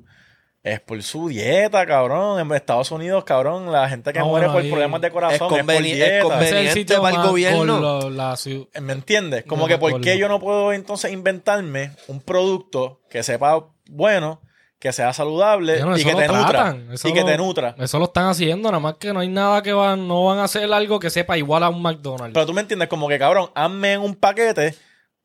es 0.66 0.80
por 0.82 1.02
su 1.04 1.28
dieta, 1.30 1.86
cabrón. 1.86 2.40
En 2.40 2.52
Estados 2.56 2.90
Unidos, 2.92 3.24
cabrón, 3.24 3.72
la 3.72 3.88
gente 3.88 4.12
que 4.12 4.20
muere 4.24 4.48
bueno, 4.48 4.62
por 4.62 4.70
problemas 4.72 5.00
de 5.02 5.12
corazón 5.12 5.34
es, 5.36 5.40
por 5.40 5.52
conveni- 5.76 5.92
es 5.92 5.96
dieta. 5.96 5.96
conveni- 5.96 6.10
Ese 6.10 6.10
es 6.10 6.12
el 6.18 6.24
conveniente 6.24 6.74
sitio 6.74 7.02
para 7.02 7.16
el 7.22 7.28
gobierno. 7.30 7.60
por 7.60 7.68
lo- 7.82 8.10
la 8.10 8.34
ciu- 8.34 8.68
¿Me 8.82 8.94
entiendes? 8.94 9.46
Como 9.46 9.62
No 9.64 9.68
que 9.68 9.78
por 9.78 10.02
qué 10.02 10.18
yo 10.18 10.28
no 10.28 10.40
puedo 10.40 10.74
entonces 10.74 11.12
inventarme 11.14 11.92
un 12.08 12.20
producto 12.20 13.00
que 13.10 13.22
sepa 13.24 13.64
bueno, 13.88 14.42
que 14.80 14.92
sea 14.92 15.14
saludable 15.14 15.80
no, 15.80 15.96
y 15.98 16.04
que 16.04 16.14
te 16.16 16.28
nutra. 16.28 16.76
Y 17.04 17.14
que 17.14 17.20
lo- 17.22 17.26
te 17.28 17.38
nutra. 17.38 17.76
Eso 17.78 17.98
lo 18.00 18.06
están 18.06 18.28
haciendo, 18.28 18.70
nada 18.70 18.80
más 18.80 18.96
que 18.96 19.14
no 19.14 19.20
hay 19.20 19.30
nada 19.30 19.62
que 19.62 19.72
van, 19.74 20.08
no 20.08 20.26
van 20.26 20.40
a 20.40 20.44
hacer 20.46 20.72
algo 20.74 21.00
que 21.00 21.10
sepa 21.12 21.38
igual 21.38 21.64
a 21.64 21.70
un 21.70 21.82
McDonald's. 21.82 22.34
Pero 22.34 22.46
tú 22.46 22.54
me 22.54 22.62
entiendes, 22.62 22.88
como 22.90 23.08
que 23.08 23.18
cabrón, 23.20 23.50
hazme 23.56 23.94
en 23.94 24.02
un 24.02 24.16
paquete 24.16 24.76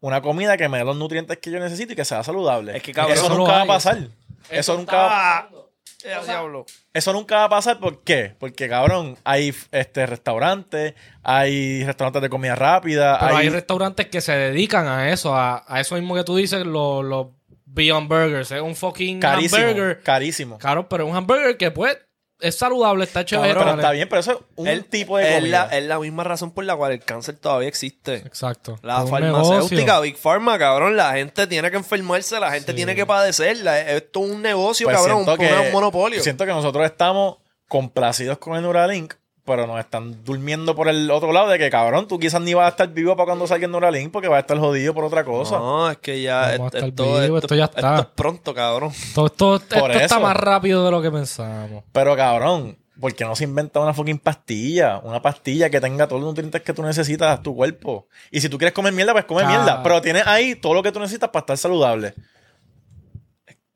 una 0.00 0.22
comida 0.22 0.56
que 0.56 0.68
me 0.68 0.78
dé 0.78 0.84
los 0.84 0.96
nutrientes 0.96 1.38
que 1.38 1.50
yo 1.50 1.58
necesito 1.58 1.92
y 1.94 1.96
que 1.96 2.04
sea 2.04 2.22
saludable. 2.22 2.76
Es 2.76 2.82
que, 2.82 2.92
cabrón, 2.92 3.16
eso 3.16 3.28
nunca 3.34 3.52
va 3.52 3.62
a 3.62 3.66
pasar. 3.66 3.96
eso- 3.98 4.08
Eso, 4.50 4.76
nunca 4.76 4.96
va 4.96 5.50
Eh, 6.02 6.16
diablo. 6.24 6.64
Eso 6.94 7.12
nunca 7.12 7.36
va 7.36 7.44
a 7.44 7.48
pasar, 7.50 7.78
¿por 7.78 8.02
qué? 8.02 8.34
Porque, 8.38 8.68
cabrón, 8.68 9.18
hay 9.24 9.54
este 9.70 10.06
restaurantes, 10.06 10.94
hay 11.22 11.84
restaurantes 11.84 12.22
de 12.22 12.30
comida 12.30 12.54
rápida, 12.54 13.18
Pero 13.20 13.36
hay, 13.36 13.46
hay... 13.46 13.50
restaurantes 13.50 14.06
que 14.06 14.20
se 14.20 14.32
dedican 14.32 14.86
a 14.86 15.10
eso, 15.10 15.34
a, 15.34 15.64
a 15.66 15.80
eso 15.80 15.94
mismo 15.96 16.14
que 16.14 16.24
tú 16.24 16.36
dices, 16.36 16.64
los, 16.64 17.26
Beyond 17.72 18.08
Burgers. 18.08 18.50
Es 18.50 18.60
un 18.60 18.74
fucking 18.74 19.20
carísimo, 19.20 19.62
hamburger. 19.62 20.00
carísimo. 20.02 20.58
Claro, 20.58 20.88
pero 20.88 21.04
es 21.04 21.10
un 21.10 21.16
hamburger 21.16 21.56
que 21.56 21.70
pues 21.70 21.96
es 22.40 22.56
saludable, 22.56 23.04
está 23.04 23.24
chévere. 23.24 23.48
Pero 23.54 23.64
dale. 23.64 23.80
está 23.82 23.90
bien, 23.92 24.08
pero 24.08 24.20
eso 24.20 24.30
es 24.32 24.38
un 24.56 24.66
El- 24.68 24.84
tipo 24.86 25.18
de 25.18 25.36
es 25.38 25.44
la, 25.44 25.64
es 25.66 25.84
la 25.84 25.98
misma 25.98 26.24
razón 26.24 26.50
por 26.52 26.64
la 26.64 26.76
cual 26.76 26.92
el 26.92 27.00
cáncer 27.00 27.36
todavía 27.36 27.68
existe. 27.68 28.14
Exacto. 28.16 28.78
La 28.82 29.02
Es 29.04 29.10
farmacéutica, 29.10 29.76
negocio. 29.76 30.00
Big 30.02 30.16
Pharma, 30.16 30.58
cabrón, 30.58 30.96
la 30.96 31.12
gente 31.12 31.46
tiene 31.46 31.70
que 31.70 31.76
enfermarse, 31.76 32.38
la 32.40 32.50
gente 32.52 32.72
tiene 32.74 32.94
que 32.94 33.06
padecerla. 33.06 33.80
Esto 33.80 34.24
es 34.24 34.30
un 34.30 34.42
negocio, 34.42 34.86
Pues 34.86 34.96
cabrón, 34.96 35.18
un, 35.18 35.24
siento 35.36 35.62
un 35.62 35.72
monopolio. 35.72 36.22
Siento 36.22 36.44
que 36.46 36.52
nosotros 36.52 36.84
estamos 36.86 37.36
complacidos 37.68 38.38
con 38.38 38.56
el 38.56 38.62
Neuralink, 38.62 39.14
pero 39.50 39.66
nos 39.66 39.78
están 39.80 40.24
durmiendo 40.24 40.74
por 40.74 40.88
el 40.88 41.10
otro 41.10 41.32
lado 41.32 41.48
de 41.48 41.58
que, 41.58 41.68
cabrón, 41.70 42.06
tú 42.08 42.18
quizás 42.18 42.40
ni 42.40 42.54
vas 42.54 42.66
a 42.66 42.68
estar 42.70 42.88
vivo 42.88 43.16
para 43.16 43.26
cuando 43.26 43.46
salga 43.46 43.66
el 43.66 43.72
Neuralink 43.72 44.10
porque 44.12 44.28
vas 44.28 44.36
a 44.38 44.40
estar 44.40 44.58
jodido 44.58 44.94
por 44.94 45.04
otra 45.04 45.24
cosa. 45.24 45.58
No, 45.58 45.90
es 45.90 45.98
que 45.98 46.22
ya 46.22 46.40
Vamos 46.40 46.50
a 46.50 46.54
esto, 46.54 46.66
estar 46.78 46.88
esto- 46.88 47.04
vivos, 47.04 47.22
esto- 47.24 47.36
esto 47.38 47.54
ya 47.56 47.64
está. 47.64 47.78
esto 47.96 48.00
es 48.02 48.08
pronto, 48.14 48.54
cabrón. 48.54 48.92
Todo, 49.14 49.26
esto, 49.56 49.88
está 49.90 50.18
más 50.20 50.36
rápido 50.36 50.84
de 50.84 50.90
lo 50.90 51.02
que 51.02 51.10
pensamos. 51.10 51.82
Pero, 51.92 52.16
cabrón, 52.16 52.78
¿por 53.00 53.14
qué 53.14 53.24
no 53.24 53.34
se 53.34 53.44
inventa 53.44 53.80
una 53.80 53.92
fucking 53.94 54.18
pastilla? 54.18 54.98
Una 54.98 55.20
pastilla 55.22 55.68
que 55.70 55.80
tenga 55.80 56.06
todos 56.06 56.20
los 56.22 56.30
nutrientes 56.30 56.62
que 56.62 56.72
tú 56.72 56.82
necesitas 56.82 57.38
a 57.38 57.42
tu 57.42 57.54
cuerpo. 57.56 58.06
Y 58.30 58.40
si 58.40 58.48
tú 58.48 58.56
quieres 58.58 58.72
comer 58.74 58.92
mierda, 58.92 59.12
pues 59.12 59.24
come 59.24 59.42
Ah. 59.42 59.48
mierda. 59.48 59.82
Pero 59.82 60.00
tienes 60.00 60.26
ahí 60.26 60.54
todo 60.54 60.74
lo 60.74 60.82
que 60.82 60.92
tú 60.92 61.00
necesitas 61.00 61.30
para 61.30 61.40
estar 61.40 61.56
saludable. 61.58 62.14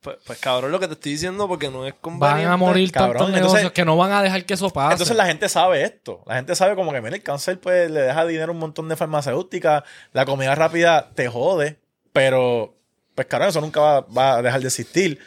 Pues, 0.05 0.19
pues, 0.27 0.39
cabrón, 0.39 0.71
lo 0.71 0.79
que 0.79 0.87
te 0.87 0.93
estoy 0.93 1.13
diciendo 1.13 1.49
porque 1.49 1.71
no 1.71 1.87
es 1.87 1.95
Van 1.95 2.01
conveniente. 2.03 2.45
a 2.53 2.57
morir 2.59 2.93
cabrón, 2.93 3.13
tantos 3.13 3.29
entonces- 3.29 3.53
negocios 3.53 3.73
que 3.73 3.85
no 3.87 3.97
van 3.97 4.13
a 4.13 4.23
dejar 4.23 4.45
que 4.45 4.53
eso 4.55 4.69
pase. 4.71 4.93
Entonces 4.93 5.17
la 5.17 5.25
gente 5.27 5.49
sabe 5.49 5.83
esto. 5.83 6.23
La 6.27 6.35
gente 6.37 6.55
sabe 6.55 6.75
como 6.77 6.93
que, 6.93 7.01
mira, 7.01 7.17
el 7.17 7.23
cáncer 7.23 7.59
pues 7.59 7.91
le 7.91 8.03
deja 8.03 8.27
dinero 8.27 8.51
a 8.51 8.55
un 8.55 8.59
montón 8.61 8.89
de 8.91 8.97
farmacéuticas. 8.97 9.83
La 10.13 10.27
comida 10.27 10.55
rápida 10.55 11.09
te 11.15 11.27
jode. 11.29 11.79
Pero, 12.13 12.75
pues 13.15 13.27
cabrón, 13.27 13.49
eso 13.49 13.61
nunca 13.63 13.81
va, 13.81 14.01
va 14.03 14.35
a 14.37 14.43
dejar 14.43 14.61
de 14.61 14.67
existir. 14.69 15.19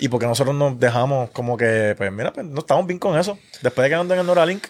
Y 0.00 0.08
porque 0.08 0.26
nosotros 0.26 0.54
nos 0.56 0.78
dejamos 0.78 1.30
como 1.30 1.56
que, 1.56 1.94
pues 1.96 2.10
mira, 2.12 2.32
pues 2.32 2.44
no 2.44 2.58
estamos 2.58 2.84
bien 2.86 2.98
con 2.98 3.16
eso. 3.18 3.38
Después 3.62 3.84
de 3.84 3.90
que 3.90 3.96
nos 3.96 4.08
den 4.08 4.18
el 4.18 4.26
Neuralink. 4.26 4.66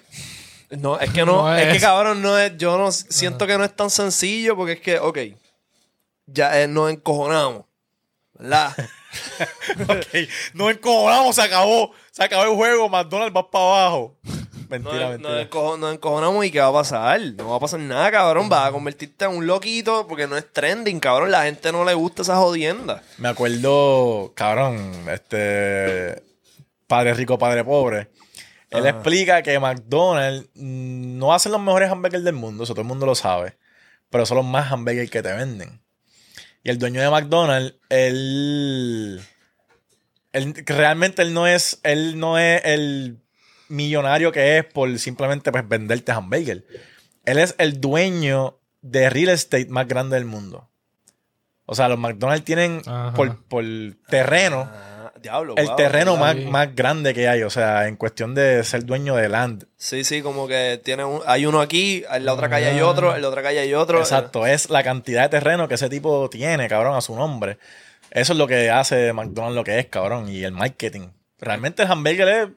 No, 0.70 1.00
es 1.00 1.10
que 1.10 1.24
no, 1.24 1.42
No 1.44 1.56
es... 1.56 1.66
es. 1.68 1.72
que 1.74 1.80
cabrón, 1.80 2.20
no 2.22 2.38
es, 2.38 2.56
yo 2.58 2.76
no 2.76 2.92
siento 2.92 3.46
que 3.46 3.56
no 3.56 3.64
es 3.64 3.74
tan 3.74 3.88
sencillo 3.88 4.54
porque 4.54 4.72
es 4.72 4.80
que, 4.80 4.98
ok, 4.98 5.18
ya 6.26 6.60
eh, 6.60 6.68
nos 6.68 6.90
encojonamos, 6.90 7.64
¿verdad? 8.34 8.72
ok, 9.88 10.28
nos 10.54 10.70
encojonamos, 10.72 11.36
se 11.36 11.42
acabó. 11.42 11.92
Se 12.10 12.24
acabó 12.24 12.44
el 12.44 12.54
juego, 12.56 12.88
McDonald's 12.88 13.36
va 13.36 13.50
para 13.50 13.64
abajo. 13.64 14.16
Mentira, 14.68 15.00
nos, 15.00 15.10
mentira. 15.10 15.30
nos 15.34 15.46
encojo- 15.48 15.78
nos 15.78 15.94
encojonamos 15.94 16.44
y 16.44 16.50
¿qué 16.50 16.58
va 16.60 16.66
a 16.68 16.72
pasar? 16.72 17.20
No 17.20 17.50
va 17.50 17.56
a 17.56 17.60
pasar 17.60 17.78
nada, 17.80 18.10
cabrón. 18.10 18.48
Vas 18.48 18.68
a 18.68 18.72
convertirte 18.72 19.24
en 19.24 19.30
un 19.32 19.46
loquito 19.46 20.06
porque 20.08 20.26
no 20.26 20.36
es 20.36 20.52
trending, 20.52 20.98
cabrón. 20.98 21.30
La 21.30 21.44
gente 21.44 21.70
no 21.70 21.84
le 21.84 21.94
gusta 21.94 22.22
esa 22.22 22.36
jodienda. 22.36 23.02
Me 23.18 23.28
acuerdo, 23.28 24.32
cabrón, 24.34 24.92
este. 25.08 26.22
Padre 26.86 27.14
rico, 27.14 27.38
padre 27.38 27.62
pobre. 27.64 28.10
Él 28.70 28.80
Ajá. 28.80 28.88
explica 28.90 29.42
que 29.42 29.58
McDonald's 29.60 30.48
no 30.54 31.32
hacen 31.32 31.52
los 31.52 31.60
mejores 31.60 31.90
hamburgers 31.90 32.24
del 32.24 32.34
mundo, 32.34 32.64
eso 32.64 32.74
todo 32.74 32.82
el 32.82 32.88
mundo 32.88 33.06
lo 33.06 33.14
sabe. 33.14 33.56
Pero 34.10 34.26
son 34.26 34.38
los 34.38 34.46
más 34.46 34.70
hamburgers 34.72 35.10
que 35.10 35.22
te 35.22 35.32
venden. 35.32 35.80
Y 36.66 36.70
el 36.70 36.78
dueño 36.78 37.00
de 37.00 37.08
McDonald's, 37.10 37.76
él. 37.90 39.20
él- 40.32 40.64
realmente 40.66 41.22
él 41.22 41.32
no 41.32 41.46
es. 41.46 41.78
Él 41.84 42.18
no 42.18 42.38
es 42.38 42.60
el 42.64 43.20
millonario 43.68 44.32
que 44.32 44.58
es 44.58 44.64
por 44.64 44.98
simplemente 44.98 45.52
pues, 45.52 45.68
venderte 45.68 46.10
hamburger. 46.10 46.66
Él 47.24 47.38
es 47.38 47.54
el 47.58 47.80
dueño 47.80 48.58
de 48.82 49.08
real 49.10 49.28
estate 49.28 49.66
más 49.68 49.86
grande 49.86 50.16
del 50.16 50.24
mundo. 50.24 50.68
O 51.66 51.76
sea, 51.76 51.88
los 51.88 52.00
McDonald's 52.00 52.44
tienen 52.44 52.82
por, 53.14 53.44
por 53.44 53.64
terreno 54.08 54.68
Ah, 54.68 54.95
diablo. 55.26 55.54
el 55.56 55.66
wow. 55.66 55.76
terreno 55.76 56.16
más, 56.16 56.36
más 56.36 56.74
grande 56.74 57.14
que 57.14 57.28
hay. 57.28 57.42
O 57.42 57.50
sea, 57.50 57.88
en 57.88 57.96
cuestión 57.96 58.34
de 58.34 58.62
ser 58.64 58.84
dueño 58.84 59.16
de 59.16 59.28
land. 59.28 59.66
Sí, 59.76 60.04
sí, 60.04 60.22
como 60.22 60.46
que 60.46 60.80
tiene 60.82 61.04
un, 61.04 61.20
hay 61.26 61.46
uno 61.46 61.60
aquí, 61.60 62.04
en 62.10 62.24
la 62.24 62.32
otra 62.32 62.48
calle 62.48 62.66
hay 62.66 62.80
otro, 62.80 63.14
en 63.14 63.22
la 63.22 63.28
otra 63.28 63.42
calle 63.42 63.60
hay 63.60 63.74
otro. 63.74 63.98
Exacto, 63.98 64.46
es 64.46 64.70
la 64.70 64.82
cantidad 64.82 65.22
de 65.22 65.28
terreno 65.28 65.68
que 65.68 65.74
ese 65.74 65.88
tipo 65.88 66.28
tiene, 66.30 66.68
cabrón, 66.68 66.96
a 66.96 67.00
su 67.00 67.14
nombre. 67.14 67.58
Eso 68.10 68.32
es 68.32 68.38
lo 68.38 68.46
que 68.46 68.70
hace 68.70 69.12
McDonald's 69.12 69.56
lo 69.56 69.64
que 69.64 69.78
es, 69.78 69.86
cabrón, 69.86 70.28
y 70.28 70.42
el 70.44 70.52
marketing. 70.52 71.08
Realmente 71.38 71.82
el 71.82 71.90
hamburger 71.90 72.28
es 72.28 72.48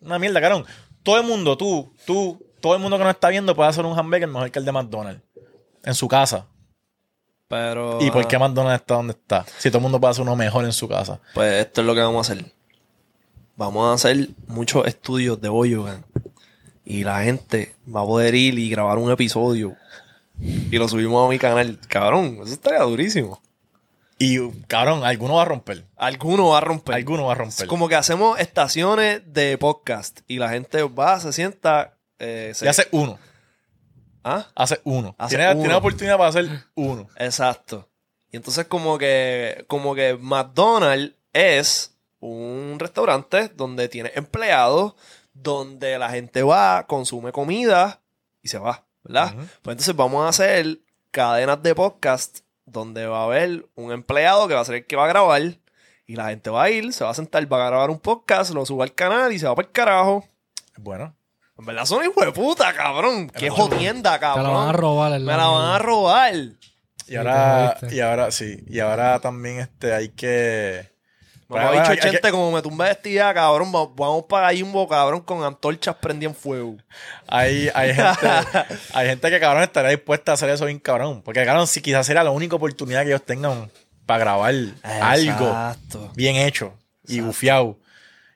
una 0.00 0.18
mierda, 0.18 0.40
cabrón. 0.40 0.64
Todo 1.02 1.18
el 1.18 1.26
mundo, 1.26 1.56
tú, 1.56 1.92
tú, 2.06 2.44
todo 2.60 2.74
el 2.74 2.80
mundo 2.80 2.96
que 2.96 3.04
nos 3.04 3.14
está 3.14 3.28
viendo 3.28 3.54
puede 3.54 3.70
hacer 3.70 3.84
un 3.84 3.98
hamburger 3.98 4.28
mejor 4.28 4.50
que 4.50 4.58
el 4.58 4.64
de 4.64 4.72
McDonald's. 4.72 5.22
En 5.84 5.94
su 5.94 6.06
casa. 6.06 6.46
Pero. 7.52 7.98
¿Y 8.00 8.10
por 8.10 8.24
ah, 8.24 8.28
qué 8.28 8.38
McDonald's 8.38 8.80
está 8.80 8.94
donde 8.94 9.12
está? 9.12 9.44
Si 9.58 9.68
todo 9.68 9.76
el 9.78 9.82
mundo 9.82 10.00
puede 10.00 10.12
hacer 10.12 10.22
uno 10.22 10.34
mejor 10.36 10.64
en 10.64 10.72
su 10.72 10.88
casa. 10.88 11.20
Pues 11.34 11.66
esto 11.66 11.82
es 11.82 11.86
lo 11.86 11.94
que 11.94 12.00
vamos 12.00 12.26
a 12.30 12.32
hacer. 12.32 12.46
Vamos 13.56 13.90
a 13.90 13.92
hacer 13.92 14.30
muchos 14.46 14.86
estudios 14.86 15.38
de 15.38 15.50
Boyogan. 15.50 16.02
Y 16.86 17.04
la 17.04 17.22
gente 17.22 17.74
va 17.94 18.00
a 18.00 18.06
poder 18.06 18.34
ir 18.34 18.58
y 18.58 18.70
grabar 18.70 18.96
un 18.96 19.10
episodio. 19.10 19.76
Y 20.40 20.78
lo 20.78 20.88
subimos 20.88 21.26
a 21.26 21.28
mi 21.30 21.38
canal. 21.38 21.78
Cabrón, 21.88 22.38
eso 22.42 22.54
estaría 22.54 22.80
durísimo. 22.80 23.42
Y, 24.18 24.38
cabrón, 24.66 25.04
alguno 25.04 25.34
va 25.34 25.42
a 25.42 25.44
romper. 25.44 25.84
Alguno 25.96 26.48
va 26.48 26.58
a 26.58 26.60
romper. 26.62 26.94
Alguno 26.94 27.24
va 27.26 27.32
a 27.32 27.34
Es 27.34 27.38
romper. 27.38 27.66
como 27.66 27.86
que 27.88 27.96
hacemos 27.96 28.40
estaciones 28.40 29.20
de 29.26 29.58
podcast. 29.58 30.20
Y 30.26 30.38
la 30.38 30.48
gente 30.48 30.82
va, 30.84 31.20
se 31.20 31.32
sienta. 31.34 31.96
eh, 32.18 32.52
se- 32.54 32.64
Y 32.64 32.68
hace 32.68 32.88
uno. 32.92 33.18
¿Ah? 34.24 34.46
Hace 34.54 34.80
uno. 34.84 35.14
Hace 35.18 35.36
tiene, 35.36 35.50
uno. 35.50 35.60
tiene 35.60 35.72
la 35.72 35.78
oportunidad 35.78 36.16
para 36.16 36.28
hacer 36.28 36.48
uno. 36.74 37.08
Exacto. 37.16 37.88
Y 38.30 38.36
entonces 38.36 38.66
como 38.66 38.98
que, 38.98 39.64
como 39.68 39.94
que 39.94 40.16
McDonald's 40.16 41.14
es 41.32 41.94
un 42.20 42.76
restaurante 42.78 43.48
donde 43.48 43.88
tiene 43.88 44.12
empleados, 44.14 44.94
donde 45.34 45.98
la 45.98 46.10
gente 46.10 46.42
va, 46.42 46.86
consume 46.86 47.32
comida 47.32 48.00
y 48.42 48.48
se 48.48 48.58
va, 48.58 48.84
¿verdad? 49.02 49.34
Pues 49.34 49.74
entonces 49.74 49.96
vamos 49.96 50.24
a 50.24 50.28
hacer 50.28 50.78
cadenas 51.10 51.62
de 51.62 51.74
podcast 51.74 52.38
donde 52.64 53.06
va 53.06 53.20
a 53.20 53.24
haber 53.24 53.66
un 53.74 53.92
empleado 53.92 54.48
que 54.48 54.54
va 54.54 54.60
a 54.60 54.64
ser 54.64 54.76
el 54.76 54.86
que 54.86 54.96
va 54.96 55.04
a 55.04 55.08
grabar 55.08 55.42
y 56.06 56.16
la 56.16 56.28
gente 56.28 56.50
va 56.50 56.64
a 56.64 56.70
ir, 56.70 56.92
se 56.92 57.04
va 57.04 57.10
a 57.10 57.14
sentar, 57.14 57.52
va 57.52 57.64
a 57.64 57.70
grabar 57.70 57.90
un 57.90 57.98
podcast, 57.98 58.52
lo 58.52 58.64
sube 58.64 58.82
al 58.82 58.94
canal 58.94 59.32
y 59.32 59.38
se 59.38 59.46
va 59.46 59.54
para 59.54 59.66
el 59.66 59.72
carajo. 59.72 60.24
Bueno. 60.76 61.14
En 61.62 61.66
verdad 61.66 61.84
son 61.84 62.02
hijos 62.04 62.26
de 62.26 62.32
puta, 62.32 62.72
cabrón. 62.72 63.30
Qué 63.30 63.48
jodienda, 63.48 64.14
Te 64.14 64.18
cabrón. 64.18 64.42
la 64.44 64.50
van 64.50 64.68
a 64.70 64.72
robar. 64.72 65.20
Me 65.20 65.26
la 65.36 65.46
van 65.46 65.74
a 65.76 65.78
robar. 65.78 66.34
Y 67.06 67.14
ahora, 67.14 67.76
y 67.88 68.00
ahora 68.00 68.30
sí. 68.32 68.64
Y 68.66 68.80
ahora 68.80 69.20
también 69.20 69.60
este 69.60 69.94
hay 69.94 70.08
que. 70.08 70.90
Bicho 71.48 71.62
hay- 71.68 71.78
hay 71.78 71.98
chente, 71.98 72.32
como 72.32 72.50
me 72.50 72.62
tumba 72.62 72.86
vestida, 72.86 73.32
cabrón, 73.32 73.68
va- 73.72 73.86
vamos 73.94 74.24
para 74.28 74.50
Jumbo, 74.58 74.88
cabrón, 74.88 75.20
con 75.20 75.44
antorchas 75.44 75.94
prendidas 75.94 76.34
en 76.34 76.40
fuego. 76.40 76.76
Hay, 77.28 77.70
hay 77.74 77.94
gente, 77.94 78.26
hay 78.94 79.06
gente 79.08 79.30
que 79.30 79.38
cabrón 79.38 79.62
estaría 79.62 79.90
dispuesta 79.90 80.32
a 80.32 80.34
hacer 80.34 80.50
eso 80.50 80.64
bien 80.64 80.80
cabrón. 80.80 81.22
Porque 81.22 81.44
cabrón, 81.44 81.68
si 81.68 81.80
quizás 81.80 82.04
sería 82.06 82.24
la 82.24 82.30
única 82.32 82.56
oportunidad 82.56 83.02
que 83.02 83.08
ellos 83.10 83.22
tengan 83.24 83.70
para 84.04 84.18
grabar 84.18 84.52
algo 84.82 85.46
Exacto. 85.46 86.10
bien 86.16 86.34
hecho 86.34 86.72
y 87.06 87.20
bufiado. 87.20 87.78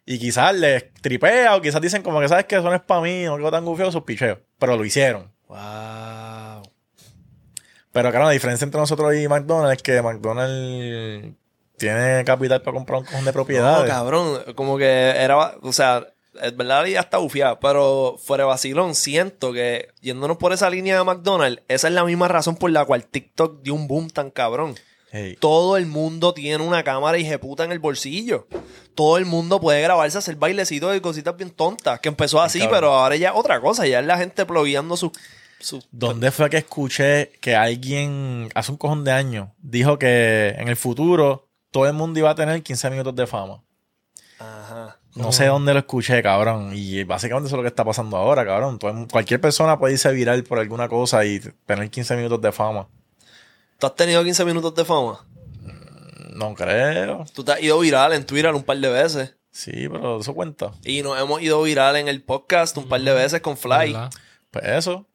Y 0.08 0.18
quizás 0.20 0.54
les 0.54 0.92
tripea 0.94 1.56
o 1.56 1.60
quizás 1.60 1.80
dicen 1.80 2.02
como 2.02 2.20
que 2.20 2.28
sabes 2.28 2.44
que 2.46 2.54
eso 2.54 2.64
no 2.64 2.74
es 2.74 2.80
para 2.80 3.00
mí, 3.00 3.24
no 3.24 3.36
quedó 3.36 3.50
tan 3.50 3.64
gufiado 3.64 3.90
sus 3.90 4.04
picheos. 4.04 4.38
Pero 4.58 4.76
lo 4.76 4.84
hicieron. 4.84 5.32
Wow. 5.48 6.62
Pero 7.92 8.10
claro, 8.10 8.26
la 8.26 8.30
diferencia 8.30 8.64
entre 8.64 8.80
nosotros 8.80 9.14
y 9.16 9.26
McDonald's 9.26 9.76
es 9.78 9.82
que 9.82 10.00
McDonald's 10.02 11.34
tiene 11.76 12.24
capital 12.24 12.62
para 12.62 12.74
comprar 12.76 13.00
un 13.00 13.04
cojón 13.06 13.24
de 13.24 13.30
No, 13.30 13.32
propiedades. 13.32 13.90
cabrón, 13.90 14.54
como 14.54 14.78
que 14.78 15.10
era, 15.10 15.56
o 15.60 15.72
sea, 15.72 16.06
es 16.40 16.56
verdad 16.56 16.86
idea 16.86 17.00
está 17.00 17.18
bufiada, 17.18 17.58
pero 17.58 18.16
fuera 18.18 18.44
de 18.44 18.48
vacilón, 18.48 18.94
siento 18.94 19.52
que 19.52 19.88
yéndonos 20.00 20.36
por 20.36 20.52
esa 20.52 20.70
línea 20.70 20.96
de 20.98 21.04
McDonald's, 21.04 21.62
esa 21.68 21.88
es 21.88 21.94
la 21.94 22.04
misma 22.04 22.28
razón 22.28 22.56
por 22.56 22.70
la 22.70 22.84
cual 22.84 23.04
TikTok 23.06 23.62
dio 23.62 23.74
un 23.74 23.88
boom 23.88 24.08
tan 24.10 24.30
cabrón. 24.30 24.74
Hey. 25.16 25.36
Todo 25.40 25.76
el 25.76 25.86
mundo 25.86 26.34
tiene 26.34 26.62
una 26.64 26.82
cámara 26.82 27.18
y 27.18 27.36
puta 27.38 27.64
en 27.64 27.72
el 27.72 27.78
bolsillo. 27.78 28.46
Todo 28.94 29.18
el 29.18 29.26
mundo 29.26 29.60
puede 29.60 29.82
grabarse, 29.82 30.18
hacer 30.18 30.36
bailecitos 30.36 30.96
y 30.96 31.00
cositas 31.00 31.36
bien 31.36 31.50
tontas. 31.50 32.00
Que 32.00 32.08
empezó 32.08 32.40
así, 32.40 32.58
cabrón. 32.60 32.74
pero 32.76 32.92
ahora 32.94 33.16
ya 33.16 33.34
otra 33.34 33.60
cosa. 33.60 33.86
Ya 33.86 34.00
es 34.00 34.06
la 34.06 34.18
gente 34.18 34.46
plogueando 34.46 34.96
sus... 34.96 35.10
sus- 35.58 35.86
¿Dónde 35.90 36.30
fue 36.30 36.48
que 36.50 36.58
escuché 36.58 37.30
que 37.40 37.54
alguien 37.56 38.48
hace 38.54 38.70
un 38.72 38.78
cojón 38.78 39.04
de 39.04 39.12
años 39.12 39.48
dijo 39.58 39.98
que 39.98 40.54
en 40.58 40.68
el 40.68 40.76
futuro 40.76 41.48
todo 41.70 41.86
el 41.86 41.92
mundo 41.92 42.18
iba 42.18 42.30
a 42.30 42.34
tener 42.34 42.62
15 42.62 42.90
minutos 42.90 43.14
de 43.16 43.26
fama? 43.26 43.62
Ajá. 44.38 44.98
No 45.14 45.32
sé 45.32 45.46
dónde 45.46 45.72
lo 45.72 45.78
escuché, 45.80 46.22
cabrón. 46.22 46.72
Y 46.74 47.04
básicamente 47.04 47.46
eso 47.46 47.56
es 47.56 47.58
lo 47.58 47.62
que 47.62 47.68
está 47.68 47.84
pasando 47.84 48.16
ahora, 48.18 48.44
cabrón. 48.44 48.78
Todo 48.78 49.06
cualquier 49.10 49.40
persona 49.40 49.78
puede 49.78 49.94
irse 49.94 50.12
viral 50.12 50.44
por 50.44 50.58
alguna 50.58 50.88
cosa 50.88 51.24
y 51.24 51.40
tener 51.64 51.88
15 51.90 52.16
minutos 52.16 52.40
de 52.42 52.52
fama. 52.52 52.86
¿Tú 53.78 53.86
has 53.86 53.94
tenido 53.94 54.22
15 54.24 54.44
minutos 54.44 54.74
de 54.74 54.84
fama? 54.84 55.26
No 56.34 56.54
creo. 56.54 57.24
Tú 57.34 57.44
te 57.44 57.52
has 57.52 57.62
ido 57.62 57.78
viral 57.78 58.12
en 58.12 58.24
Twitter 58.24 58.54
un 58.54 58.62
par 58.62 58.78
de 58.78 58.88
veces. 58.88 59.34
Sí, 59.50 59.88
pero 59.90 60.20
eso 60.20 60.34
cuenta. 60.34 60.72
Y 60.84 61.02
nos 61.02 61.18
hemos 61.20 61.40
ido 61.42 61.62
viral 61.62 61.96
en 61.96 62.08
el 62.08 62.22
podcast 62.22 62.76
un 62.76 62.88
par 62.88 63.00
de 63.00 63.12
veces 63.12 63.40
con 63.40 63.56
Fly. 63.56 63.92
¿Verdad? 63.92 64.10
Pues 64.50 64.64
eso. 64.66 65.06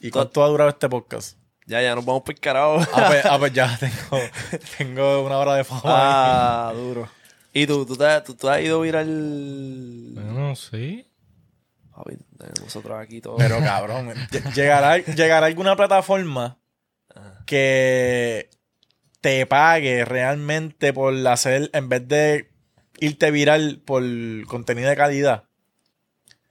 ¿Y 0.00 0.10
cuánto 0.10 0.44
ha 0.44 0.48
durado 0.48 0.68
este 0.70 0.88
podcast? 0.88 1.38
Ya, 1.66 1.80
ya 1.82 1.94
nos 1.94 2.04
vamos 2.04 2.22
por 2.22 2.38
carajo. 2.38 2.78
Ah, 2.92 3.04
pues, 3.08 3.24
ah, 3.24 3.38
pues 3.38 3.52
ya 3.54 3.78
tengo, 3.78 4.22
tengo 4.78 5.22
una 5.24 5.38
hora 5.38 5.54
de 5.54 5.64
fama. 5.64 5.82
Ah, 5.84 6.72
duro. 6.74 7.08
¿Y 7.52 7.66
tú? 7.66 7.86
¿Tú 7.86 7.96
te, 7.96 8.20
tú, 8.20 8.34
tú 8.34 8.48
has 8.48 8.60
ido 8.60 8.80
viral? 8.82 9.06
Bueno, 10.14 10.54
sí. 10.56 11.10
Papi, 11.94 12.18
nosotros 12.62 12.98
aquí 13.00 13.20
todos. 13.22 13.36
Pero 13.38 13.58
cabrón, 13.60 14.10
ll- 14.30 14.52
llegará, 14.54 14.98
llegará 14.98 15.46
alguna 15.46 15.74
plataforma 15.74 16.58
que 17.46 18.50
te 19.20 19.46
pague 19.46 20.04
realmente 20.04 20.92
por 20.92 21.14
hacer, 21.28 21.70
en 21.72 21.88
vez 21.88 22.06
de 22.08 22.50
irte 23.00 23.30
viral 23.30 23.80
por 23.84 24.02
contenido 24.46 24.88
de 24.88 24.96
calidad. 24.96 25.44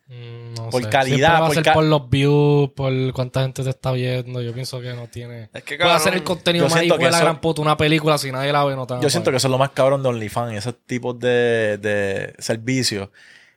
Mm, 0.07 0.53
no 0.53 0.69
Por 0.69 0.83
sé. 0.83 0.89
calidad, 0.89 1.33
va 1.33 1.37
a 1.37 1.45
por 1.47 1.55
ser 1.55 1.63
ca- 1.63 1.73
por 1.73 1.83
los 1.85 2.09
views, 2.11 2.69
por 2.75 2.93
cuánta 3.13 3.41
gente 3.41 3.63
te 3.63 3.71
está 3.71 3.91
viendo. 3.91 4.39
Yo 4.41 4.53
pienso 4.53 4.79
que 4.79 4.93
no 4.93 5.07
tiene. 5.07 5.49
Es 5.51 5.63
que, 5.63 5.77
Puede 5.77 5.89
hacer 5.91 6.11
cabrón, 6.13 6.17
el 6.19 6.23
contenido 6.23 6.69
más 6.69 6.83
hijo 6.83 6.93
de 6.97 6.99
que 7.05 7.09
la 7.09 7.17
eso- 7.17 7.25
gran 7.25 7.41
puta, 7.41 7.61
una 7.63 7.75
película, 7.75 8.17
si 8.19 8.31
nadie 8.31 8.51
la 8.53 8.63
ve, 8.65 8.75
no 8.75 8.85
te 8.85 8.99
Yo 9.01 9.09
siento 9.09 9.31
que 9.31 9.37
eso 9.37 9.47
es 9.47 9.51
lo 9.51 9.57
más 9.57 9.71
cabrón 9.71 10.03
de 10.03 10.09
OnlyFans 10.09 10.53
y 10.53 10.57
esos 10.57 10.75
tipos 10.85 11.19
de, 11.19 11.79
de 11.81 12.35
servicios, 12.37 13.09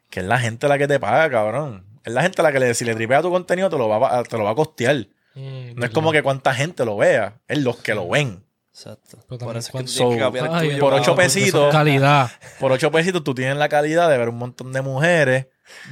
que 0.09 0.21
es 0.21 0.27
la 0.27 0.39
gente 0.39 0.69
la 0.69 0.79
que 0.79 0.89
te 0.89 0.99
paga, 0.99 1.29
cabrón. 1.29 1.85
Es 2.03 2.15
la 2.15 2.23
gente 2.23 2.43
la 2.43 2.51
que 2.51 2.61
le, 2.61 2.73
si 2.73 2.87
le 2.87 2.95
tripea 2.95 3.21
tu 3.21 3.31
contenido 3.31 3.69
te 3.69 3.77
lo 3.77 3.87
va, 3.89 4.19
a- 4.21 4.23
te 4.23 4.39
lo 4.39 4.45
va 4.45 4.53
a 4.53 4.55
costear. 4.55 5.07
Mm, 5.39 5.79
No 5.79 5.85
es 5.87 5.91
como 5.93 6.11
que 6.13 6.23
cuánta 6.23 6.53
gente 6.55 6.85
lo 6.85 6.97
vea, 6.97 7.41
es 7.49 7.59
los 7.59 7.77
que 7.79 7.95
lo 7.95 8.09
ven. 8.09 8.45
Exacto. 8.73 9.19
Por 9.27 9.57
eso 9.57 9.77
es 9.79 9.99
que 9.99 10.17
que 10.19 10.41
Ay, 10.53 10.69
tuyo, 10.69 10.79
por 10.81 10.95
ocho 10.95 11.17
pesitos. 11.17 11.73
calidad. 11.73 12.31
Por 12.61 12.71
ocho 12.73 12.91
pesitos 12.93 13.25
tú 13.25 13.35
tienes 13.35 13.57
la 13.57 13.69
calidad 13.69 14.09
de 14.09 14.17
ver 14.19 14.29
un 14.29 14.37
montón 14.39 14.73
de 14.73 14.83
mujeres 14.83 15.47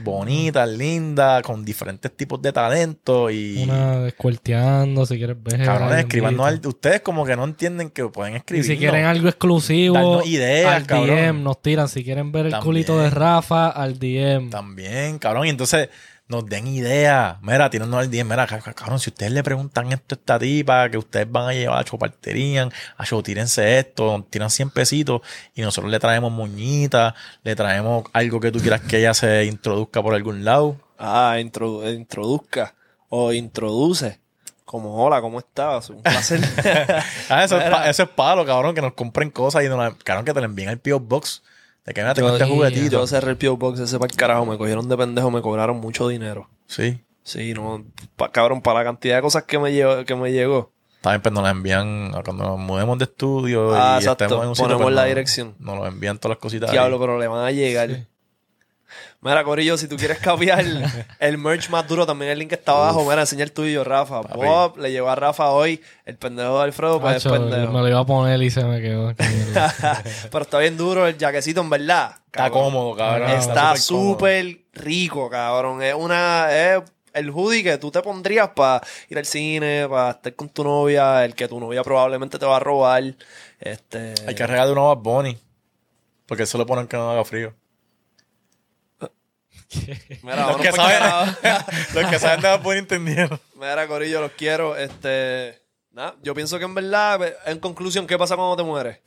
bonitas, 0.04 0.68
lindas, 0.68 1.42
con 1.42 1.64
diferentes 1.64 2.16
tipos 2.16 2.40
de 2.40 2.52
talento 2.52 3.28
y... 3.30 3.64
Una 3.64 4.00
descuarteando, 4.00 5.04
si 5.04 5.18
quieres 5.18 5.36
ver. 5.42 5.64
Cabrones, 5.64 6.06
bendito. 6.08 6.44
al- 6.44 6.60
Ustedes 6.66 7.00
como 7.02 7.24
que 7.26 7.36
no 7.36 7.44
entienden 7.44 7.90
que 7.90 8.04
pueden 8.06 8.34
Y 8.34 8.36
escribir. 8.38 8.64
si 8.64 8.76
quieren 8.78 9.04
algo 9.04 9.28
exclusivo, 9.28 9.94
Darnos 9.94 10.26
ideas, 10.26 10.72
al 10.74 10.86
cabrón. 10.86 11.16
DM 11.16 11.42
nos 11.42 11.60
tiran. 11.60 11.88
Si 11.88 12.04
quieren 12.04 12.32
ver 12.32 12.46
el 12.46 12.52
También. 12.52 12.64
culito 12.66 12.98
de 12.98 13.10
Rafa, 13.10 13.68
al 13.68 13.98
DM. 13.98 14.48
También, 14.50 15.18
cabrón. 15.18 15.46
Y 15.46 15.50
entonces 15.50 15.88
nos 16.28 16.44
den 16.46 16.66
ideas. 16.66 17.36
Mira, 17.42 17.70
tírennos 17.70 18.00
al 18.00 18.10
10. 18.10 18.24
Mira, 18.26 18.46
ca- 18.46 18.60
ca- 18.60 18.74
cabrón, 18.74 18.98
si 18.98 19.10
ustedes 19.10 19.30
le 19.32 19.42
preguntan 19.44 19.92
esto 19.92 20.14
a 20.14 20.18
esta 20.18 20.38
tipa, 20.38 20.88
que 20.90 20.98
ustedes 20.98 21.30
van 21.30 21.48
a 21.48 21.52
llevar 21.52 21.78
a 21.78 21.84
choparterían, 21.84 22.72
a 22.96 23.04
show, 23.04 23.22
tírense 23.22 23.78
esto, 23.78 24.26
tiran 24.28 24.50
100 24.50 24.70
pesitos 24.70 25.20
y 25.54 25.62
nosotros 25.62 25.90
le 25.90 26.00
traemos 26.00 26.32
moñitas, 26.32 27.14
le 27.44 27.54
traemos 27.54 28.04
algo 28.12 28.40
que 28.40 28.50
tú 28.50 28.58
quieras 28.60 28.80
que 28.80 28.98
ella 28.98 29.14
se 29.14 29.44
introduzca 29.44 30.02
por 30.02 30.14
algún 30.14 30.44
lado. 30.44 30.76
Ah, 30.98 31.36
introdu- 31.38 31.94
introduzca 31.94 32.74
o 33.08 33.32
introduce. 33.32 34.18
Como, 34.64 34.96
hola, 35.04 35.20
¿cómo 35.20 35.38
estás? 35.38 35.90
Un 35.90 36.02
placer. 36.02 36.40
Ah, 37.28 37.44
eso, 37.44 37.56
es 37.60 37.72
eso 37.88 38.02
es 38.02 38.08
palo, 38.08 38.44
cabrón, 38.44 38.74
que 38.74 38.80
nos 38.82 38.94
compren 38.94 39.30
cosas 39.30 39.62
y 39.64 39.68
nos 39.68 39.78
la- 39.78 39.94
cabrón, 40.02 40.24
que 40.24 40.32
te 40.34 40.40
le 40.40 40.46
envíen 40.46 40.70
el 40.70 40.78
P.O. 40.80 40.98
Box. 40.98 41.42
De 41.86 41.94
que 41.94 42.00
mira, 42.02 42.14
tengo 42.14 42.28
Yo- 42.28 42.34
este 42.36 42.46
juguetito. 42.48 42.90
Yo 43.00 43.06
cerré 43.06 43.30
el 43.30 43.36
P.O. 43.36 43.56
Box 43.56 43.78
ese 43.80 43.98
para 43.98 44.10
el 44.10 44.16
carajo. 44.16 44.44
Me 44.44 44.58
cogieron 44.58 44.88
de 44.88 44.96
pendejo, 44.96 45.30
me 45.30 45.40
cobraron 45.40 45.78
mucho 45.78 46.08
dinero. 46.08 46.48
Sí. 46.66 47.00
Sí, 47.22 47.54
no, 47.54 47.84
pa- 48.16 48.30
cabrón, 48.30 48.60
para 48.62 48.80
la 48.80 48.84
cantidad 48.84 49.16
de 49.16 49.22
cosas 49.22 49.44
que 49.44 49.58
me 49.58 49.72
llegó, 49.72 50.04
que 50.04 50.14
me 50.14 50.32
llegó. 50.32 50.72
También 51.00 51.22
pues 51.22 51.32
nos 51.32 51.44
la 51.44 51.50
envían 51.50 52.10
cuando 52.24 52.44
nos 52.44 52.58
mudemos 52.58 52.98
de 52.98 53.04
estudio 53.04 53.74
Ah, 53.74 53.98
y 54.00 54.02
exacto. 54.02 54.24
estemos 54.24 54.42
en 54.44 54.48
un 54.50 54.56
sitio. 54.56 54.66
Ponemos 54.66 54.82
pues, 54.84 54.94
la 54.96 55.04
dirección. 55.04 55.54
Nos 55.60 55.76
lo 55.76 55.86
envían 55.86 56.18
todas 56.18 56.36
las 56.36 56.42
cositas. 56.42 56.70
ahí. 56.70 56.74
Diablo, 56.74 56.98
pero 56.98 57.18
le 57.18 57.28
van 57.28 57.44
a 57.44 57.50
llegar. 57.52 58.06
Mira, 59.26 59.42
Corillo, 59.42 59.76
si 59.76 59.88
tú 59.88 59.96
quieres 59.96 60.20
cambiar 60.20 60.64
el 61.18 61.38
merch 61.38 61.68
más 61.68 61.88
duro, 61.88 62.06
también 62.06 62.30
el 62.30 62.38
link 62.38 62.52
está 62.52 62.72
abajo. 62.72 63.04
Mira, 63.04 63.22
enseña 63.22 63.42
el 63.42 63.50
tuyo, 63.50 63.82
Rafa. 63.82 64.22
Papi. 64.22 64.38
Bob 64.38 64.78
le 64.78 64.92
llevó 64.92 65.08
a 65.08 65.16
Rafa 65.16 65.50
hoy 65.50 65.82
el 66.04 66.16
pendejo 66.16 66.58
de 66.58 66.62
Alfredo, 66.62 67.00
pues 67.00 67.16
es 67.16 67.26
Macho, 67.26 67.36
pendejo. 67.36 67.72
me 67.72 67.80
lo 67.80 67.88
iba 67.88 67.98
a 67.98 68.06
poner 68.06 68.40
y 68.40 68.50
se 68.50 68.62
me 68.62 68.80
quedó. 68.80 69.12
Pero 70.30 70.42
está 70.42 70.58
bien 70.60 70.76
duro 70.76 71.08
el 71.08 71.18
jaquecito, 71.18 71.60
en 71.60 71.70
verdad. 71.70 72.14
Está 72.26 72.50
cómodo, 72.50 72.94
cabrón. 72.94 73.30
Está 73.30 73.76
súper 73.76 74.58
rico, 74.74 75.28
cabrón. 75.28 75.82
Es 75.82 75.94
una. 75.94 76.46
Es 76.52 76.82
el 77.12 77.30
hoodie 77.30 77.64
que 77.64 77.78
tú 77.78 77.90
te 77.90 78.02
pondrías 78.02 78.50
para 78.50 78.80
ir 79.08 79.18
al 79.18 79.26
cine, 79.26 79.88
para 79.88 80.10
estar 80.10 80.34
con 80.36 80.50
tu 80.50 80.62
novia, 80.62 81.24
el 81.24 81.34
que 81.34 81.48
tu 81.48 81.58
novia 81.58 81.82
probablemente 81.82 82.38
te 82.38 82.46
va 82.46 82.58
a 82.58 82.60
robar. 82.60 83.02
Este. 83.58 84.14
Hay 84.24 84.36
que 84.36 84.46
regalar 84.46 84.72
una 84.72 84.82
Bad 84.82 84.98
Bunny. 84.98 85.38
Porque 86.26 86.44
eso 86.44 86.58
le 86.58 86.66
ponen 86.66 86.86
que 86.86 86.96
no 86.96 87.10
haga 87.10 87.24
frío. 87.24 87.54
Mira, 90.22 90.46
Los 90.48 90.56
que, 90.58 90.72
saben, 90.72 91.36
los 91.94 92.06
que 92.10 92.18
saben 92.18 92.40
de 92.40 92.48
Bad 92.48 92.62
Bunny 92.62 92.78
entendieron. 92.78 93.40
Mira, 93.54 93.86
Corillo, 93.86 94.20
los 94.20 94.32
quiero. 94.32 94.76
Este. 94.76 95.62
Nada, 95.90 96.14
yo 96.22 96.34
pienso 96.34 96.58
que 96.58 96.64
en 96.64 96.74
verdad, 96.74 97.20
en 97.46 97.58
conclusión, 97.58 98.06
¿qué 98.06 98.18
pasa 98.18 98.36
cuando 98.36 98.56
te 98.56 98.62
mueres? 98.62 98.98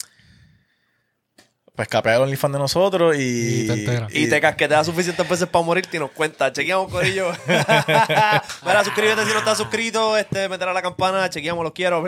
Pues 1.80 1.88
capea 1.88 2.18
el 2.18 2.24
OnlyFans 2.24 2.52
de 2.52 2.60
nosotros 2.60 3.16
y... 3.16 3.62
Y 3.64 3.68
te 3.68 3.74
enteras. 3.74 4.14
Y 4.14 4.30
te 4.30 4.42
casqueteas 4.42 4.86
suficientes 4.86 5.30
veces 5.30 5.48
para 5.48 5.64
morirte 5.64 5.96
y 5.96 6.00
nos 6.02 6.12
cuenta. 6.12 6.52
Chequeamos, 6.52 6.92
Corillo. 6.92 7.32
Mira, 7.48 8.84
suscríbete 8.84 9.24
si 9.26 9.32
no 9.32 9.40
estás 9.40 9.58
suscrito. 9.58 10.18
Este, 10.18 10.50
meter 10.50 10.68
a 10.68 10.74
la 10.74 10.82
campana. 10.82 11.30
Chequeamos, 11.30 11.64
los 11.64 11.72
quiero. 11.72 12.04